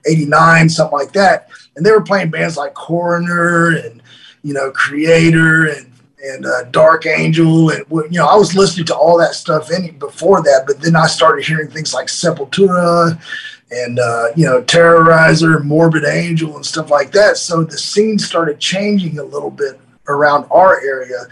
'89, 0.05 0.69
something 0.69 0.97
like 0.97 1.13
that. 1.13 1.49
And 1.75 1.85
they 1.85 1.91
were 1.91 2.01
playing 2.01 2.29
bands 2.29 2.57
like 2.57 2.73
Coroner 2.73 3.69
and 3.69 4.01
you 4.43 4.53
know 4.53 4.71
Kreator 4.71 5.75
and 5.75 5.88
and 6.23 6.45
uh, 6.45 6.63
Dark 6.71 7.05
Angel, 7.05 7.69
and 7.69 7.85
you 7.89 8.19
know, 8.19 8.27
I 8.27 8.35
was 8.35 8.55
listening 8.55 8.85
to 8.87 8.95
all 8.95 9.17
that 9.19 9.33
stuff 9.33 9.71
any 9.71 9.91
before 9.91 10.41
that, 10.43 10.63
but 10.67 10.81
then 10.81 10.95
I 10.95 11.07
started 11.07 11.45
hearing 11.45 11.69
things 11.69 11.93
like 11.93 12.07
Sepultura 12.07 13.21
and 13.71 13.99
uh, 13.99 14.27
you 14.35 14.45
know, 14.45 14.61
Terrorizer, 14.63 15.63
Morbid 15.63 16.05
Angel, 16.05 16.55
and 16.55 16.65
stuff 16.65 16.89
like 16.89 17.11
that. 17.11 17.37
So 17.37 17.63
the 17.63 17.77
scene 17.77 18.19
started 18.19 18.59
changing 18.59 19.19
a 19.19 19.23
little 19.23 19.51
bit 19.51 19.79
around 20.07 20.45
our 20.51 20.81
area. 20.81 21.27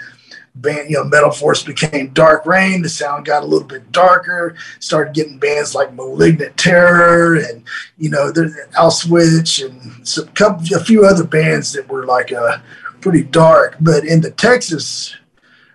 Band, 0.55 0.89
you 0.89 0.97
know, 0.97 1.03
Metal 1.03 1.29
Force 1.29 1.61
became 1.61 2.09
Dark 2.13 2.47
Rain. 2.47 2.81
The 2.81 2.89
sound 2.89 3.27
got 3.27 3.43
a 3.43 3.45
little 3.45 3.67
bit 3.67 3.91
darker. 3.91 4.55
Started 4.79 5.13
getting 5.13 5.37
bands 5.37 5.75
like 5.75 5.93
Malignant 5.93 6.57
Terror 6.57 7.35
and 7.35 7.63
you 7.99 8.09
know, 8.09 8.31
there's 8.31 8.55
Auschwitz 8.71 9.63
and 9.63 10.07
some 10.07 10.29
a 10.39 10.83
few 10.83 11.05
other 11.05 11.23
bands 11.23 11.73
that 11.73 11.87
were 11.87 12.07
like 12.07 12.31
a 12.31 12.41
uh, 12.41 12.59
pretty 13.01 13.23
dark. 13.23 13.75
But 13.79 14.05
in 14.05 14.21
the 14.21 14.31
Texas 14.31 15.15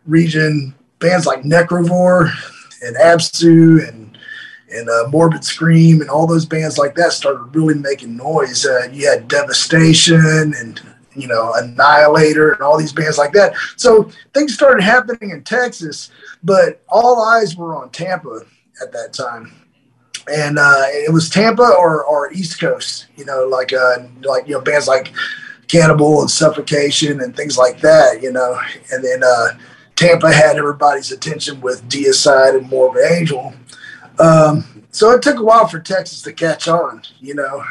region, 0.06 0.74
bands 0.98 1.26
like 1.26 1.42
Necrovore 1.42 2.30
and 2.82 2.96
Absu 2.96 3.86
and 3.88 4.02
and 4.70 4.88
uh, 4.88 5.08
Morbid 5.10 5.44
Scream 5.44 6.00
and 6.00 6.08
all 6.08 6.26
those 6.26 6.46
bands 6.46 6.78
like 6.78 6.94
that 6.94 7.12
started 7.12 7.54
really 7.54 7.74
making 7.74 8.16
noise. 8.16 8.64
Uh, 8.64 8.88
you 8.90 9.06
had 9.06 9.28
Devastation 9.28 10.54
and 10.56 10.80
you 11.14 11.28
know 11.28 11.52
Annihilator 11.54 12.52
and 12.52 12.62
all 12.62 12.78
these 12.78 12.92
bands 12.92 13.18
like 13.18 13.32
that. 13.32 13.54
So 13.76 14.10
things 14.32 14.54
started 14.54 14.82
happening 14.82 15.30
in 15.30 15.44
Texas, 15.44 16.10
but 16.42 16.82
all 16.88 17.22
eyes 17.22 17.56
were 17.56 17.76
on 17.76 17.90
Tampa 17.90 18.40
at 18.80 18.92
that 18.92 19.12
time. 19.12 19.52
And 20.32 20.58
uh, 20.58 20.84
it 20.88 21.12
was 21.12 21.28
Tampa 21.28 21.74
or, 21.78 22.04
or 22.04 22.32
East 22.32 22.60
Coast, 22.60 23.06
you 23.16 23.24
know, 23.24 23.46
like 23.46 23.72
uh, 23.72 23.96
like 24.22 24.46
you 24.46 24.54
know 24.54 24.60
bands 24.60 24.86
like 24.86 25.12
Cannibal 25.72 26.20
and 26.20 26.30
Suffocation 26.30 27.22
and 27.22 27.34
things 27.34 27.56
like 27.56 27.80
that, 27.80 28.22
you 28.22 28.30
know. 28.30 28.60
And 28.92 29.02
then 29.02 29.22
uh, 29.24 29.48
Tampa 29.96 30.30
had 30.30 30.56
everybody's 30.56 31.12
attention 31.12 31.62
with 31.62 31.88
Deicide 31.88 32.58
and 32.58 32.68
more 32.68 32.92
Morbid 32.92 33.10
Angel. 33.10 33.54
Um, 34.18 34.84
so 34.90 35.12
it 35.12 35.22
took 35.22 35.38
a 35.38 35.42
while 35.42 35.66
for 35.66 35.80
Texas 35.80 36.20
to 36.22 36.32
catch 36.34 36.68
on, 36.68 37.00
you 37.20 37.34
know. 37.34 37.64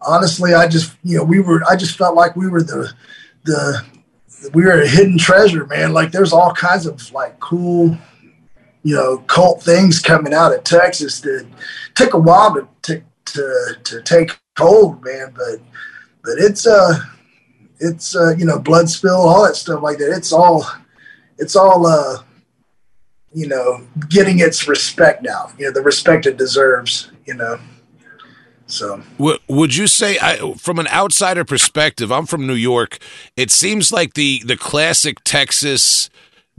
Honestly, 0.00 0.54
I 0.54 0.66
just, 0.66 0.96
you 1.04 1.18
know, 1.18 1.24
we 1.24 1.40
were, 1.40 1.62
I 1.68 1.76
just 1.76 1.98
felt 1.98 2.16
like 2.16 2.36
we 2.36 2.48
were 2.48 2.62
the, 2.62 2.90
the, 3.44 3.84
we 4.54 4.64
were 4.64 4.80
a 4.80 4.88
hidden 4.88 5.18
treasure, 5.18 5.66
man. 5.66 5.92
Like 5.92 6.12
there's 6.12 6.32
all 6.32 6.54
kinds 6.54 6.86
of 6.86 7.12
like 7.12 7.38
cool, 7.38 7.98
you 8.82 8.94
know, 8.94 9.18
cult 9.26 9.62
things 9.62 9.98
coming 9.98 10.32
out 10.32 10.54
of 10.54 10.64
Texas 10.64 11.20
that 11.20 11.46
took 11.94 12.14
a 12.14 12.18
while 12.18 12.54
to, 12.54 12.66
to, 12.82 13.02
to, 13.26 13.76
to 13.84 14.02
take 14.02 14.38
hold, 14.56 15.04
man. 15.04 15.34
But, 15.36 15.60
but 16.24 16.38
it's, 16.38 16.66
uh, 16.66 16.98
it's 17.80 18.16
uh, 18.16 18.34
you 18.36 18.44
know 18.44 18.58
blood 18.58 18.88
spill, 18.88 19.16
all 19.16 19.46
that 19.46 19.56
stuff 19.56 19.82
like 19.82 19.98
that. 19.98 20.12
It's 20.16 20.32
all 20.32 20.66
it's 21.38 21.56
all 21.56 21.86
uh, 21.86 22.22
you 23.32 23.48
know 23.48 23.86
getting 24.08 24.38
its 24.40 24.68
respect 24.68 25.22
now. 25.22 25.52
You 25.58 25.66
know 25.66 25.72
the 25.72 25.82
respect 25.82 26.26
it 26.26 26.36
deserves. 26.36 27.10
You 27.26 27.34
know. 27.34 27.58
So, 28.68 29.00
would 29.46 29.76
you 29.76 29.86
say, 29.86 30.18
I, 30.20 30.54
from 30.54 30.80
an 30.80 30.88
outsider 30.88 31.44
perspective, 31.44 32.10
I'm 32.10 32.26
from 32.26 32.48
New 32.48 32.54
York. 32.54 32.98
It 33.36 33.52
seems 33.52 33.92
like 33.92 34.14
the 34.14 34.42
the 34.44 34.56
classic 34.56 35.22
Texas 35.22 36.10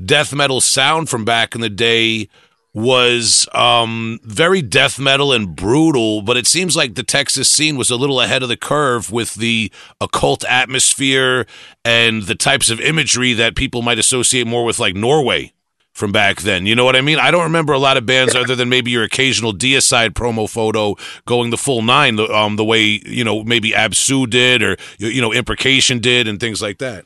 death 0.04 0.34
metal 0.34 0.62
sound 0.62 1.10
from 1.10 1.26
back 1.26 1.54
in 1.54 1.62
the 1.62 1.70
day 1.70 2.30
was 2.78 3.48
um, 3.56 4.20
very 4.24 4.62
death 4.62 5.00
metal 5.00 5.34
and 5.34 5.56
brutal, 5.56 6.22
but 6.22 6.38
it 6.38 6.46
seems 6.46 6.76
like 6.76 6.94
the 6.94 7.02
Texas 7.02 7.50
scene 7.50 7.76
was 7.76 7.90
a 7.90 7.96
little 7.96 8.22
ahead 8.22 8.44
of 8.44 8.50
the 8.50 8.56
curve 8.56 9.12
with 9.12 9.34
the 9.34 9.72
occult 10.00 10.46
atmosphere 10.46 11.48
and 11.84 12.24
the 12.24 12.36
types 12.36 12.70
of 12.70 12.80
imagery 12.80 13.34
that 13.34 13.56
people 13.56 13.82
might 13.82 13.98
associate 13.98 14.46
more 14.46 14.64
with 14.64 14.78
like 14.78 14.94
Norway 14.94 15.54
from 15.92 16.12
back 16.12 16.44
then. 16.44 16.68
You 16.68 16.76
know 16.76 16.86
what 16.86 16.96
I 16.96 17.02
mean? 17.02 17.18
I 17.18 17.32
don't 17.32 17.46
remember 17.46 17.74
a 17.74 17.80
lot 17.80 17.98
of 17.98 18.06
bands 18.06 18.36
other 18.36 18.56
than 18.56 18.70
maybe 18.70 18.92
your 18.92 19.04
occasional 19.04 19.54
Deicide 19.54 20.12
promo 20.12 20.48
photo 20.48 20.96
going 21.26 21.50
the 21.50 21.58
full 21.58 21.82
nine, 21.82 22.16
the, 22.16 22.26
um, 22.32 22.58
the 22.58 22.64
way, 22.64 23.02
you 23.08 23.24
know, 23.24 23.44
maybe 23.44 23.72
Absu 23.72 24.30
did 24.30 24.62
or, 24.62 24.78
you 25.00 25.20
know, 25.20 25.34
Imprecation 25.34 26.00
did 26.00 26.28
and 26.28 26.40
things 26.40 26.62
like 26.62 26.78
that. 26.78 27.06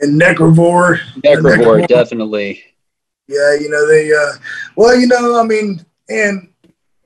And 0.00 0.20
Necrovore. 0.20 0.98
Necrovore, 1.24 1.86
definitely. 1.86 2.62
Yeah, 3.28 3.56
you 3.60 3.68
know, 3.68 3.86
they, 3.86 4.10
uh, 4.10 4.32
well, 4.74 4.98
you 4.98 5.06
know, 5.06 5.38
I 5.38 5.44
mean, 5.44 5.84
and 6.08 6.48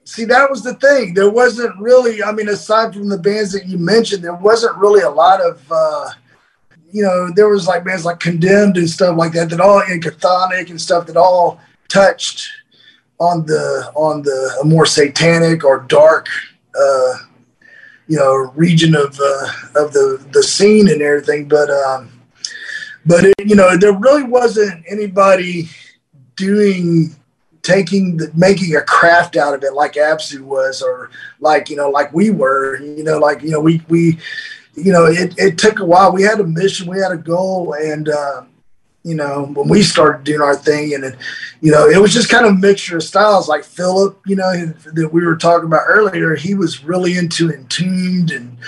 see, 0.04 0.24
that 0.26 0.48
was 0.48 0.62
the 0.62 0.74
thing. 0.74 1.14
There 1.14 1.30
wasn't 1.30 1.76
really, 1.80 2.22
I 2.22 2.30
mean, 2.30 2.48
aside 2.48 2.94
from 2.94 3.08
the 3.08 3.18
bands 3.18 3.50
that 3.52 3.66
you 3.66 3.76
mentioned, 3.76 4.22
there 4.22 4.34
wasn't 4.34 4.76
really 4.76 5.02
a 5.02 5.10
lot 5.10 5.40
of, 5.40 5.60
uh, 5.68 6.10
you 6.92 7.02
know, 7.02 7.28
there 7.34 7.48
was 7.48 7.66
like 7.66 7.84
bands 7.84 8.04
like 8.04 8.20
Condemned 8.20 8.76
and 8.76 8.88
stuff 8.88 9.16
like 9.16 9.32
that, 9.32 9.50
that 9.50 9.60
all, 9.60 9.80
and 9.80 10.00
Chthonic 10.00 10.70
and 10.70 10.80
stuff 10.80 11.06
that 11.06 11.16
all 11.16 11.60
touched 11.88 12.48
on 13.18 13.44
the, 13.46 13.90
on 13.96 14.22
the 14.22 14.62
more 14.64 14.86
satanic 14.86 15.64
or 15.64 15.80
dark, 15.80 16.28
uh, 16.78 17.14
you 18.06 18.16
know, 18.16 18.52
region 18.54 18.94
of, 18.94 19.18
uh, 19.18 19.48
of 19.74 19.92
the, 19.92 20.24
the 20.32 20.42
scene 20.42 20.88
and 20.88 21.02
everything. 21.02 21.48
But, 21.48 21.68
um, 21.68 22.12
but 23.06 23.24
it, 23.24 23.34
you 23.44 23.56
know, 23.56 23.76
there 23.76 23.92
really 23.92 24.22
wasn't 24.22 24.84
anybody, 24.88 25.68
doing 26.42 27.14
taking 27.62 28.16
the 28.16 28.30
making 28.34 28.74
a 28.74 28.80
craft 28.80 29.36
out 29.36 29.54
of 29.54 29.62
it 29.62 29.72
like 29.72 29.92
Absu 29.92 30.40
was 30.40 30.82
or 30.82 31.10
like 31.38 31.70
you 31.70 31.76
know 31.76 31.90
like 31.90 32.12
we 32.12 32.30
were 32.30 32.80
you 32.80 33.04
know 33.04 33.18
like 33.18 33.42
you 33.42 33.50
know 33.50 33.60
we 33.60 33.80
we 33.88 34.18
you 34.74 34.92
know 34.92 35.06
it, 35.06 35.34
it 35.38 35.58
took 35.58 35.78
a 35.78 35.84
while. 35.84 36.12
We 36.12 36.22
had 36.22 36.40
a 36.40 36.44
mission 36.44 36.88
we 36.88 36.98
had 36.98 37.12
a 37.12 37.16
goal 37.16 37.74
and 37.74 38.08
uh, 38.08 38.42
you 39.04 39.14
know 39.14 39.44
when 39.54 39.68
we 39.68 39.82
started 39.82 40.24
doing 40.24 40.40
our 40.40 40.56
thing 40.56 40.94
and 40.94 41.04
it, 41.04 41.14
you 41.60 41.70
know 41.70 41.88
it 41.88 41.98
was 41.98 42.12
just 42.12 42.28
kind 42.28 42.46
of 42.46 42.52
a 42.52 42.58
mixture 42.58 42.96
of 42.96 43.04
styles. 43.04 43.48
Like 43.48 43.64
Philip 43.64 44.18
you 44.26 44.34
know 44.34 44.52
that 44.66 45.12
we 45.12 45.24
were 45.24 45.36
talking 45.36 45.66
about 45.66 45.84
earlier 45.86 46.34
he 46.34 46.54
was 46.54 46.82
really 46.82 47.16
into 47.16 47.52
entombed 47.52 48.32
and 48.32 48.58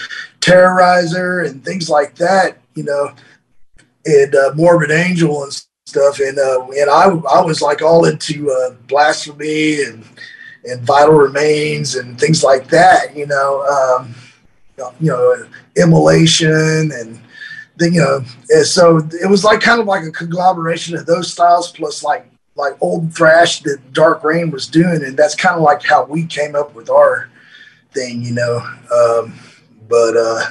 Terrorizer 0.41 1.49
and 1.49 1.65
things 1.65 1.89
like 1.89 2.17
that, 2.17 2.59
you 2.75 2.85
know, 2.85 3.13
and 4.05 4.35
uh, 4.35 4.53
Morbid 4.55 4.91
Angel 4.91 5.43
and 5.43 5.65
stuff. 5.95 6.19
And 6.21 6.39
uh, 6.39 6.67
and 6.77 6.91
I 6.91 7.05
I 7.31 7.41
was 7.43 7.63
like 7.63 7.83
all 7.83 8.05
into 8.05 8.51
uh, 8.51 8.71
blasphemy 8.89 9.83
and 9.83 10.05
and 10.65 10.81
Vital 10.83 11.15
Remains 11.15 11.95
and 11.95 12.19
things 12.19 12.43
like 12.43 12.69
that, 12.69 13.15
you 13.17 13.27
know, 13.27 13.63
um, 13.67 14.15
you 14.99 15.11
know, 15.11 15.47
immolation 15.77 16.91
and 16.93 17.21
you 17.81 18.01
know, 18.01 18.25
and 18.51 18.67
so 18.67 18.99
it 19.21 19.29
was 19.29 19.45
like 19.45 19.61
kind 19.61 19.81
of 19.81 19.87
like 19.87 20.05
a 20.05 20.11
conglomeration 20.11 20.97
of 20.97 21.07
those 21.07 21.33
styles 21.33 21.71
plus 21.73 22.03
like 22.03 22.27
like 22.57 22.77
old 22.81 23.13
thrash 23.13 23.61
that 23.63 23.93
Dark 23.93 24.23
Reign 24.23 24.51
was 24.51 24.69
doing, 24.69 25.03
and 25.05 25.17
that's 25.17 25.35
kind 25.35 25.57
of 25.57 25.63
like 25.63 25.83
how 25.83 26.05
we 26.05 26.25
came 26.25 26.55
up 26.55 26.75
with 26.75 26.89
our 26.89 27.29
thing, 27.93 28.23
you 28.23 28.33
know. 28.33 28.59
Um, 28.95 29.35
but 29.89 30.17
uh, 30.17 30.45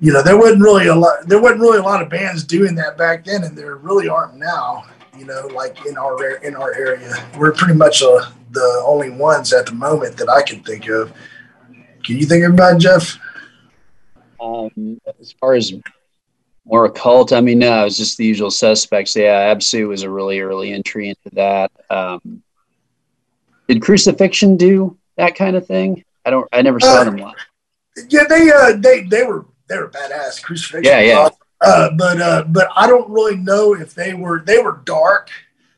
you 0.00 0.12
know, 0.12 0.22
there 0.22 0.36
wasn't 0.36 0.62
really 0.62 0.88
a 0.88 0.94
lot. 0.94 1.26
There 1.26 1.40
wasn't 1.40 1.60
really 1.60 1.78
a 1.78 1.82
lot 1.82 2.02
of 2.02 2.08
bands 2.08 2.44
doing 2.44 2.74
that 2.76 2.98
back 2.98 3.24
then, 3.24 3.44
and 3.44 3.56
there 3.56 3.76
really 3.76 4.08
aren't 4.08 4.36
now. 4.36 4.84
You 5.18 5.24
know, 5.24 5.46
like 5.54 5.84
in 5.86 5.96
our 5.96 6.36
in 6.36 6.54
our 6.54 6.74
area, 6.74 7.14
we're 7.38 7.52
pretty 7.52 7.74
much 7.74 8.02
uh, 8.02 8.30
the 8.50 8.82
only 8.84 9.10
ones 9.10 9.52
at 9.52 9.66
the 9.66 9.72
moment 9.72 10.16
that 10.18 10.28
I 10.28 10.42
can 10.42 10.62
think 10.62 10.88
of. 10.88 11.12
Can 12.04 12.18
you 12.18 12.26
think 12.26 12.44
of 12.44 12.50
anybody, 12.50 12.78
Jeff? 12.78 13.18
Um, 14.38 15.00
as 15.18 15.32
far 15.40 15.54
as 15.54 15.72
more 16.66 16.84
occult, 16.84 17.32
I 17.32 17.40
mean, 17.40 17.60
no, 17.60 17.86
it's 17.86 17.96
just 17.96 18.18
the 18.18 18.24
usual 18.26 18.50
suspects. 18.50 19.16
Yeah, 19.16 19.54
Absu 19.54 19.88
was 19.88 20.02
a 20.02 20.10
really 20.10 20.40
early 20.40 20.72
entry 20.72 21.08
into 21.08 21.34
that. 21.34 21.72
Um, 21.88 22.42
did 23.68 23.80
Crucifixion 23.80 24.56
do 24.56 24.98
that 25.16 25.34
kind 25.34 25.56
of 25.56 25.66
thing? 25.66 26.04
I 26.24 26.30
don't. 26.30 26.46
I 26.52 26.60
never 26.62 26.78
saw 26.78 27.00
Uh, 27.00 27.04
them 27.04 27.16
live. 27.16 27.34
Yeah, 28.10 28.24
they 28.28 28.50
uh, 28.52 28.72
they 28.76 29.04
they 29.04 29.22
were 29.22 29.46
they 29.68 29.78
were 29.78 29.88
badass 29.88 30.42
crucifixion. 30.42 30.92
Yeah, 30.92 31.00
yeah. 31.00 31.28
Uh, 31.60 31.90
but 31.96 32.20
uh, 32.20 32.44
but 32.44 32.68
I 32.76 32.86
don't 32.86 33.08
really 33.10 33.36
know 33.36 33.74
if 33.74 33.94
they 33.94 34.14
were 34.14 34.42
they 34.44 34.58
were 34.58 34.80
dark, 34.84 35.30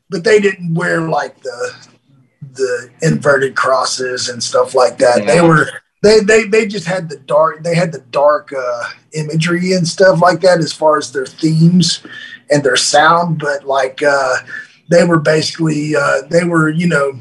but 0.09 0.23
they 0.23 0.39
didn't 0.39 0.73
wear 0.73 1.01
like 1.01 1.41
the 1.41 1.75
the 2.53 2.89
inverted 3.01 3.55
crosses 3.55 4.29
and 4.29 4.41
stuff 4.43 4.75
like 4.75 4.97
that. 4.97 5.25
They 5.25 5.41
were 5.41 5.69
they 6.03 6.19
they 6.19 6.45
they 6.45 6.67
just 6.67 6.85
had 6.85 7.09
the 7.09 7.17
dark 7.17 7.63
they 7.63 7.75
had 7.75 7.91
the 7.91 8.03
dark 8.11 8.51
uh, 8.57 8.89
imagery 9.13 9.73
and 9.73 9.87
stuff 9.87 10.21
like 10.21 10.41
that 10.41 10.59
as 10.59 10.73
far 10.73 10.97
as 10.97 11.11
their 11.11 11.25
themes 11.25 12.05
and 12.49 12.63
their 12.63 12.75
sound, 12.75 13.39
but 13.39 13.65
like 13.65 14.01
uh, 14.03 14.35
they 14.89 15.03
were 15.03 15.19
basically 15.19 15.95
uh, 15.95 16.23
they 16.29 16.43
were 16.43 16.69
you 16.69 16.87
know 16.87 17.19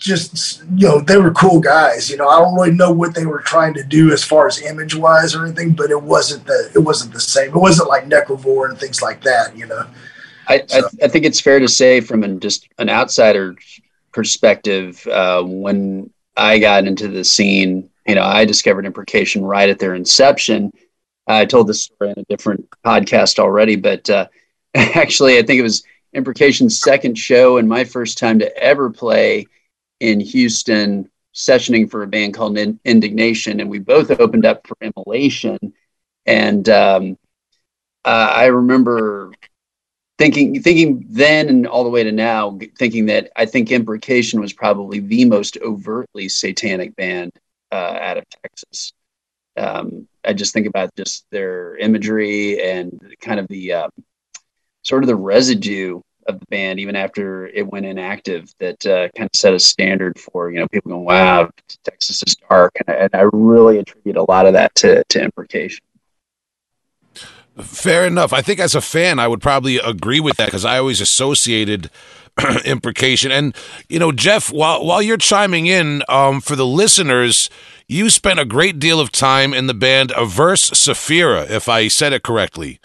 just 0.00 0.62
you 0.74 0.88
know 0.88 1.00
they 1.00 1.18
were 1.18 1.30
cool 1.32 1.60
guys 1.60 2.10
you 2.10 2.16
know. 2.16 2.28
I 2.28 2.40
don't 2.40 2.54
really 2.54 2.72
know 2.72 2.90
what 2.90 3.14
they 3.14 3.26
were 3.26 3.40
trying 3.40 3.74
to 3.74 3.84
do 3.84 4.12
as 4.12 4.24
far 4.24 4.46
as 4.46 4.60
image 4.62 4.94
wise 4.94 5.34
or 5.34 5.44
anything 5.44 5.72
but 5.72 5.90
it 5.90 6.02
wasn't 6.02 6.46
the 6.46 6.70
it 6.74 6.80
wasn't 6.80 7.12
the 7.12 7.20
same. 7.20 7.50
It 7.50 7.56
wasn't 7.56 7.88
like 7.88 8.06
necrovore 8.06 8.68
and 8.68 8.78
things 8.78 9.02
like 9.02 9.22
that 9.22 9.56
you 9.56 9.66
know. 9.66 9.86
I, 10.50 10.64
I, 10.72 10.82
I 11.04 11.08
think 11.08 11.24
it's 11.24 11.40
fair 11.40 11.60
to 11.60 11.68
say, 11.68 12.00
from 12.00 12.24
an, 12.24 12.40
just 12.40 12.68
an 12.78 12.88
outsider 12.88 13.54
perspective, 14.12 15.06
uh, 15.06 15.44
when 15.44 16.10
I 16.36 16.58
got 16.58 16.86
into 16.86 17.06
the 17.06 17.22
scene, 17.22 17.88
you 18.04 18.16
know, 18.16 18.24
I 18.24 18.44
discovered 18.44 18.84
imprecation 18.84 19.44
right 19.44 19.68
at 19.68 19.78
their 19.78 19.94
inception. 19.94 20.72
I 21.28 21.44
told 21.44 21.68
this 21.68 21.82
story 21.82 22.10
in 22.10 22.18
a 22.18 22.24
different 22.24 22.68
podcast 22.84 23.38
already, 23.38 23.76
but 23.76 24.10
uh, 24.10 24.26
actually, 24.74 25.38
I 25.38 25.42
think 25.42 25.60
it 25.60 25.62
was 25.62 25.84
imprecation's 26.12 26.80
second 26.80 27.16
show 27.16 27.58
and 27.58 27.68
my 27.68 27.84
first 27.84 28.18
time 28.18 28.40
to 28.40 28.56
ever 28.56 28.90
play 28.90 29.46
in 30.00 30.20
Houston, 30.20 31.08
sessioning 31.34 31.90
for 31.90 32.02
a 32.02 32.06
band 32.06 32.34
called 32.34 32.58
In- 32.58 32.80
Indignation, 32.84 33.60
and 33.60 33.70
we 33.70 33.78
both 33.78 34.10
opened 34.20 34.46
up 34.46 34.66
for 34.66 34.76
Immolation. 34.80 35.58
And 36.26 36.68
um, 36.68 37.18
uh, 38.04 38.32
I 38.34 38.46
remember 38.46 39.32
thinking 40.18 40.60
thinking 40.62 41.06
then 41.08 41.48
and 41.48 41.66
all 41.66 41.82
the 41.82 41.90
way 41.90 42.04
to 42.04 42.12
now 42.12 42.58
thinking 42.78 43.06
that 43.06 43.30
i 43.36 43.46
think 43.46 43.70
imprecation 43.72 44.38
was 44.38 44.52
probably 44.52 45.00
the 45.00 45.24
most 45.24 45.56
overtly 45.64 46.28
satanic 46.28 46.94
band 46.94 47.32
uh, 47.72 47.98
out 48.00 48.18
of 48.18 48.24
texas 48.28 48.92
um, 49.56 50.06
i 50.24 50.32
just 50.32 50.52
think 50.52 50.66
about 50.66 50.94
just 50.94 51.24
their 51.30 51.76
imagery 51.78 52.60
and 52.62 53.00
kind 53.22 53.40
of 53.40 53.48
the 53.48 53.72
um, 53.72 53.90
sort 54.82 55.02
of 55.02 55.08
the 55.08 55.16
residue 55.16 56.00
of 56.34 56.40
the 56.40 56.46
band 56.46 56.80
even 56.80 56.96
after 56.96 57.46
it 57.48 57.66
went 57.66 57.86
inactive 57.86 58.52
that 58.58 58.84
uh, 58.86 59.08
kind 59.16 59.28
of 59.32 59.38
set 59.38 59.54
a 59.54 59.58
standard 59.58 60.18
for 60.18 60.50
you 60.50 60.58
know 60.58 60.68
people 60.68 60.90
going 60.90 61.04
wow 61.04 61.50
texas 61.84 62.22
is 62.26 62.36
dark 62.48 62.72
and 62.86 62.96
I, 62.96 62.98
and 63.00 63.14
I 63.14 63.22
really 63.32 63.78
attribute 63.78 64.16
a 64.16 64.22
lot 64.22 64.46
of 64.46 64.54
that 64.54 64.74
to, 64.76 65.04
to 65.04 65.22
imprecation 65.22 65.80
Fair 67.58 68.06
enough. 68.06 68.32
I 68.32 68.42
think 68.42 68.60
as 68.60 68.74
a 68.74 68.80
fan, 68.80 69.18
I 69.18 69.28
would 69.28 69.42
probably 69.42 69.76
agree 69.78 70.20
with 70.20 70.36
that 70.36 70.46
because 70.46 70.64
I 70.64 70.78
always 70.78 71.00
associated 71.00 71.90
imprecation. 72.64 73.30
And 73.32 73.54
you 73.88 73.98
know, 73.98 74.12
Jeff, 74.12 74.52
while 74.52 74.84
while 74.84 75.02
you're 75.02 75.16
chiming 75.16 75.66
in, 75.66 76.02
um, 76.08 76.40
for 76.40 76.56
the 76.56 76.66
listeners, 76.66 77.50
you 77.86 78.08
spent 78.10 78.40
a 78.40 78.44
great 78.44 78.78
deal 78.78 79.00
of 79.00 79.12
time 79.12 79.52
in 79.52 79.66
the 79.66 79.74
band 79.74 80.12
Averse 80.16 80.70
Sefira, 80.70 81.50
if 81.50 81.68
I 81.68 81.88
said 81.88 82.12
it 82.12 82.22
correctly. 82.22 82.80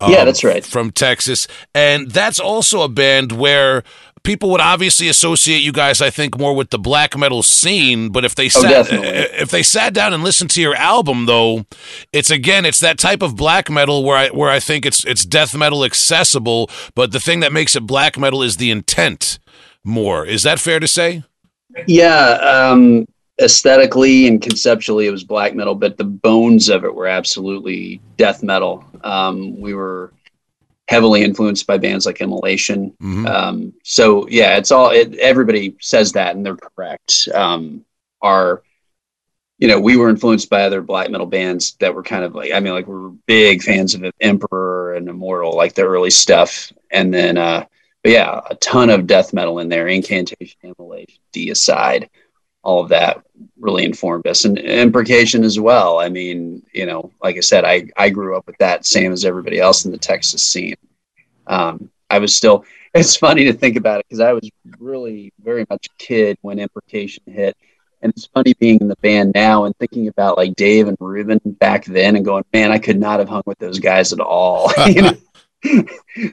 Yeah, 0.00 0.24
that's 0.24 0.44
right. 0.44 0.64
From 0.64 0.90
Texas, 0.90 1.48
and 1.74 2.10
that's 2.10 2.38
also 2.38 2.82
a 2.82 2.88
band 2.88 3.32
where 3.32 3.82
people 4.26 4.50
would 4.50 4.60
obviously 4.60 5.08
associate 5.08 5.62
you 5.62 5.72
guys, 5.72 6.02
I 6.02 6.10
think, 6.10 6.36
more 6.36 6.54
with 6.54 6.70
the 6.70 6.78
black 6.78 7.16
metal 7.16 7.42
scene. 7.42 8.10
But 8.10 8.24
if 8.24 8.34
they 8.34 8.48
sat, 8.50 8.68
definitely. 8.68 9.08
if 9.08 9.50
they 9.50 9.62
sat 9.62 9.94
down 9.94 10.12
and 10.12 10.22
listened 10.22 10.50
to 10.50 10.60
your 10.60 10.74
album, 10.74 11.24
though, 11.24 11.64
it's 12.12 12.28
again, 12.28 12.66
it's 12.66 12.80
that 12.80 12.98
type 12.98 13.22
of 13.22 13.36
black 13.36 13.70
metal 13.70 14.04
where 14.04 14.16
I 14.16 14.28
where 14.28 14.50
I 14.50 14.60
think 14.60 14.84
it's 14.84 15.04
it's 15.06 15.24
death 15.24 15.56
metal 15.56 15.84
accessible. 15.84 16.68
But 16.94 17.12
the 17.12 17.20
thing 17.20 17.40
that 17.40 17.52
makes 17.52 17.74
it 17.74 17.86
black 17.86 18.18
metal 18.18 18.42
is 18.42 18.58
the 18.58 18.70
intent. 18.70 19.38
More 19.82 20.26
is 20.26 20.42
that 20.42 20.58
fair 20.58 20.80
to 20.80 20.88
say? 20.88 21.22
Yeah, 21.86 22.30
um, 22.42 23.06
aesthetically 23.40 24.26
and 24.26 24.42
conceptually, 24.42 25.06
it 25.06 25.10
was 25.10 25.24
black 25.24 25.54
metal, 25.54 25.74
but 25.74 25.96
the 25.98 26.04
bones 26.04 26.68
of 26.68 26.84
it 26.84 26.94
were 26.94 27.06
absolutely 27.06 28.00
death 28.16 28.42
metal. 28.42 28.84
Um, 29.04 29.60
we 29.60 29.74
were 29.74 30.12
heavily 30.88 31.24
influenced 31.24 31.66
by 31.66 31.78
bands 31.78 32.06
like 32.06 32.20
Immolation. 32.20 32.92
Mhm. 33.02 33.28
Um, 33.28 33.74
so 33.82 34.28
yeah, 34.28 34.56
it's 34.56 34.70
all. 34.70 34.90
It, 34.90 35.14
everybody 35.16 35.76
says 35.80 36.12
that, 36.12 36.36
and 36.36 36.46
they're 36.46 36.56
correct. 36.56 37.28
Um, 37.34 37.84
our, 38.22 38.62
you 39.58 39.68
know, 39.68 39.80
we 39.80 39.96
were 39.96 40.08
influenced 40.08 40.48
by 40.48 40.62
other 40.62 40.82
black 40.82 41.10
metal 41.10 41.26
bands 41.26 41.76
that 41.80 41.94
were 41.94 42.02
kind 42.02 42.24
of 42.24 42.34
like, 42.34 42.52
I 42.52 42.60
mean, 42.60 42.72
like 42.72 42.86
we 42.86 42.94
were 42.94 43.10
big 43.26 43.62
fans 43.62 43.94
of 43.94 44.04
Emperor 44.20 44.94
and 44.94 45.08
Immortal, 45.08 45.56
like 45.56 45.74
the 45.74 45.82
early 45.82 46.10
stuff, 46.10 46.72
and 46.90 47.12
then, 47.12 47.36
uh, 47.36 47.64
but 48.02 48.12
yeah, 48.12 48.40
a 48.48 48.54
ton 48.56 48.90
of 48.90 49.06
death 49.06 49.32
metal 49.32 49.58
in 49.58 49.68
there, 49.68 49.88
Incantation, 49.88 50.58
Immolation, 50.62 51.18
Deicide, 51.32 52.08
all 52.62 52.80
of 52.80 52.90
that 52.90 53.25
really 53.58 53.84
informed 53.84 54.26
us, 54.26 54.44
and 54.44 54.58
Imprecation 54.58 55.44
as 55.44 55.58
well. 55.58 55.98
I 55.98 56.08
mean, 56.08 56.62
you 56.72 56.86
know, 56.86 57.10
like 57.22 57.36
I 57.36 57.40
said, 57.40 57.64
I 57.64 57.88
I 57.96 58.10
grew 58.10 58.36
up 58.36 58.46
with 58.46 58.58
that, 58.58 58.86
same 58.86 59.12
as 59.12 59.24
everybody 59.24 59.58
else 59.58 59.84
in 59.84 59.92
the 59.92 59.98
Texas 59.98 60.46
scene. 60.46 60.76
Um, 61.46 61.90
I 62.10 62.18
was 62.18 62.36
still. 62.36 62.64
It's 62.94 63.14
funny 63.14 63.44
to 63.44 63.52
think 63.52 63.76
about 63.76 64.00
it 64.00 64.06
because 64.08 64.20
I 64.20 64.32
was 64.32 64.48
really 64.78 65.30
very 65.44 65.66
much 65.68 65.84
a 65.84 65.90
kid 65.98 66.38
when 66.40 66.58
Imprecation 66.58 67.24
hit, 67.26 67.54
and 68.00 68.10
it's 68.10 68.24
funny 68.24 68.54
being 68.54 68.78
in 68.80 68.88
the 68.88 68.96
band 68.96 69.32
now 69.34 69.64
and 69.64 69.76
thinking 69.76 70.08
about 70.08 70.38
like 70.38 70.54
Dave 70.54 70.88
and 70.88 70.96
Ruben 70.98 71.40
back 71.44 71.84
then 71.84 72.16
and 72.16 72.24
going, 72.24 72.44
man, 72.54 72.72
I 72.72 72.78
could 72.78 72.98
not 72.98 73.18
have 73.18 73.28
hung 73.28 73.42
with 73.44 73.58
those 73.58 73.80
guys 73.80 74.14
at 74.14 74.20
all. 74.20 74.72
you 74.86 75.02
know? 75.02 75.16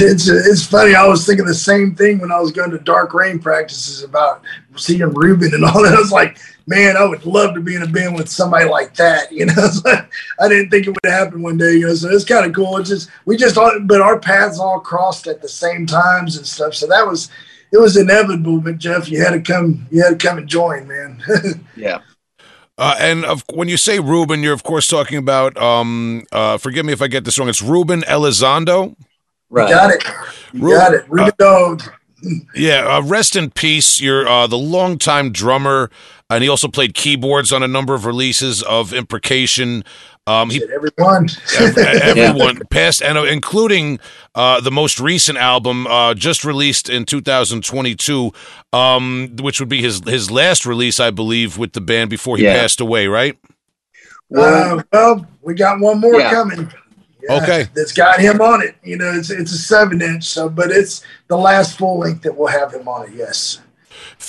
it's 0.00 0.28
it's 0.28 0.66
funny. 0.66 0.94
I 0.94 1.06
was 1.06 1.24
thinking 1.24 1.44
the 1.44 1.54
same 1.54 1.94
thing 1.94 2.18
when 2.18 2.32
I 2.32 2.40
was 2.40 2.50
going 2.50 2.70
to 2.70 2.78
dark 2.78 3.14
rain 3.14 3.38
practices 3.38 4.02
about 4.02 4.42
seeing 4.74 5.00
Ruben 5.14 5.54
and 5.54 5.64
all 5.64 5.82
that. 5.82 5.94
I 5.94 5.98
was 5.98 6.12
like, 6.12 6.38
man, 6.66 6.96
I 6.96 7.04
would 7.04 7.24
love 7.24 7.54
to 7.54 7.60
be 7.60 7.76
in 7.76 7.82
a 7.82 7.86
band 7.86 8.16
with 8.16 8.28
somebody 8.28 8.68
like 8.68 8.94
that. 8.94 9.30
You 9.30 9.46
know, 9.46 9.68
like, 9.84 10.10
I 10.40 10.48
didn't 10.48 10.70
think 10.70 10.86
it 10.86 10.90
would 10.90 11.10
happen 11.10 11.40
one 11.40 11.56
day. 11.56 11.74
You 11.74 11.86
know, 11.86 11.94
so 11.94 12.08
it's 12.08 12.24
kind 12.24 12.44
of 12.44 12.52
cool. 12.52 12.76
It's 12.78 12.88
just 12.88 13.10
we 13.26 13.36
just 13.36 13.56
all, 13.56 13.78
but 13.84 14.00
our 14.00 14.18
paths 14.18 14.58
all 14.58 14.80
crossed 14.80 15.28
at 15.28 15.40
the 15.40 15.48
same 15.48 15.86
times 15.86 16.36
and 16.36 16.46
stuff. 16.46 16.74
So 16.74 16.86
that 16.88 17.06
was 17.06 17.30
it 17.72 17.78
was 17.78 17.96
inevitable. 17.96 18.60
But 18.60 18.78
Jeff, 18.78 19.08
you 19.08 19.22
had 19.22 19.30
to 19.30 19.40
come. 19.40 19.86
You 19.90 20.02
had 20.02 20.18
to 20.18 20.26
come 20.26 20.38
and 20.38 20.48
join, 20.48 20.88
man. 20.88 21.22
yeah. 21.76 22.00
Uh, 22.78 22.94
and 22.98 23.24
of, 23.24 23.42
when 23.54 23.68
you 23.68 23.76
say 23.78 23.98
Ruben, 24.00 24.42
you're 24.42 24.52
of 24.52 24.62
course 24.62 24.88
talking 24.88 25.18
about. 25.18 25.56
Um, 25.56 26.24
uh, 26.32 26.58
forgive 26.58 26.84
me 26.84 26.92
if 26.92 27.00
I 27.00 27.06
get 27.06 27.24
this 27.24 27.38
wrong. 27.38 27.48
It's 27.48 27.62
Ruben 27.62 28.02
Elizondo. 28.02 28.96
Right. 29.56 29.70
got 29.70 29.90
it. 29.90 30.04
You 30.52 30.60
Ruben, 30.62 30.78
got 30.78 30.94
it. 30.94 31.04
Ruben 31.08 31.32
Dog. 31.38 31.82
Yeah, 32.54 32.96
uh, 32.96 33.02
rest 33.02 33.36
in 33.36 33.50
peace. 33.50 34.00
You're 34.00 34.26
uh, 34.26 34.46
the 34.46 34.58
longtime 34.58 35.32
drummer, 35.32 35.90
and 36.30 36.42
he 36.42 36.48
also 36.48 36.66
played 36.66 36.94
keyboards 36.94 37.52
on 37.52 37.62
a 37.62 37.68
number 37.68 37.94
of 37.94 38.04
releases 38.04 38.62
of 38.62 38.92
Imprecation. 38.92 39.84
Um, 40.26 40.50
he 40.50 40.58
Shit, 40.58 40.70
everyone. 40.70 41.28
ev- 41.60 41.78
everyone 41.78 42.58
past 42.70 43.00
and 43.00 43.16
uh, 43.16 43.22
including 43.24 44.00
uh, 44.34 44.60
the 44.60 44.72
most 44.72 44.98
recent 44.98 45.38
album 45.38 45.86
uh, 45.86 46.14
just 46.14 46.44
released 46.44 46.88
in 46.88 47.04
2022, 47.04 48.32
um, 48.72 49.36
which 49.40 49.60
would 49.60 49.68
be 49.68 49.82
his 49.82 50.00
his 50.06 50.30
last 50.30 50.66
release, 50.66 50.98
I 50.98 51.10
believe, 51.12 51.58
with 51.58 51.74
the 51.74 51.80
band 51.80 52.10
before 52.10 52.36
he 52.38 52.44
Yeah. 52.44 52.60
passed 52.60 52.80
away. 52.80 53.06
Right? 53.06 53.38
Uh, 54.36 54.82
well, 54.92 55.26
we 55.42 55.54
got 55.54 55.78
one 55.78 56.00
more 56.00 56.18
yeah. 56.18 56.30
coming. 56.32 56.72
Yeah, 57.28 57.42
okay, 57.42 57.66
that's 57.74 57.92
got 57.92 58.20
him 58.20 58.40
on 58.40 58.62
it. 58.62 58.76
You 58.82 58.96
know, 58.96 59.12
it's 59.12 59.30
it's 59.30 59.52
a 59.52 59.58
seven 59.58 60.00
inch, 60.02 60.24
so 60.24 60.48
but 60.48 60.70
it's 60.70 61.02
the 61.28 61.36
last 61.36 61.78
full 61.78 61.98
length 61.98 62.22
that 62.22 62.36
will 62.36 62.46
have 62.46 62.72
him 62.72 62.88
on 62.88 63.08
it. 63.08 63.14
Yes. 63.14 63.60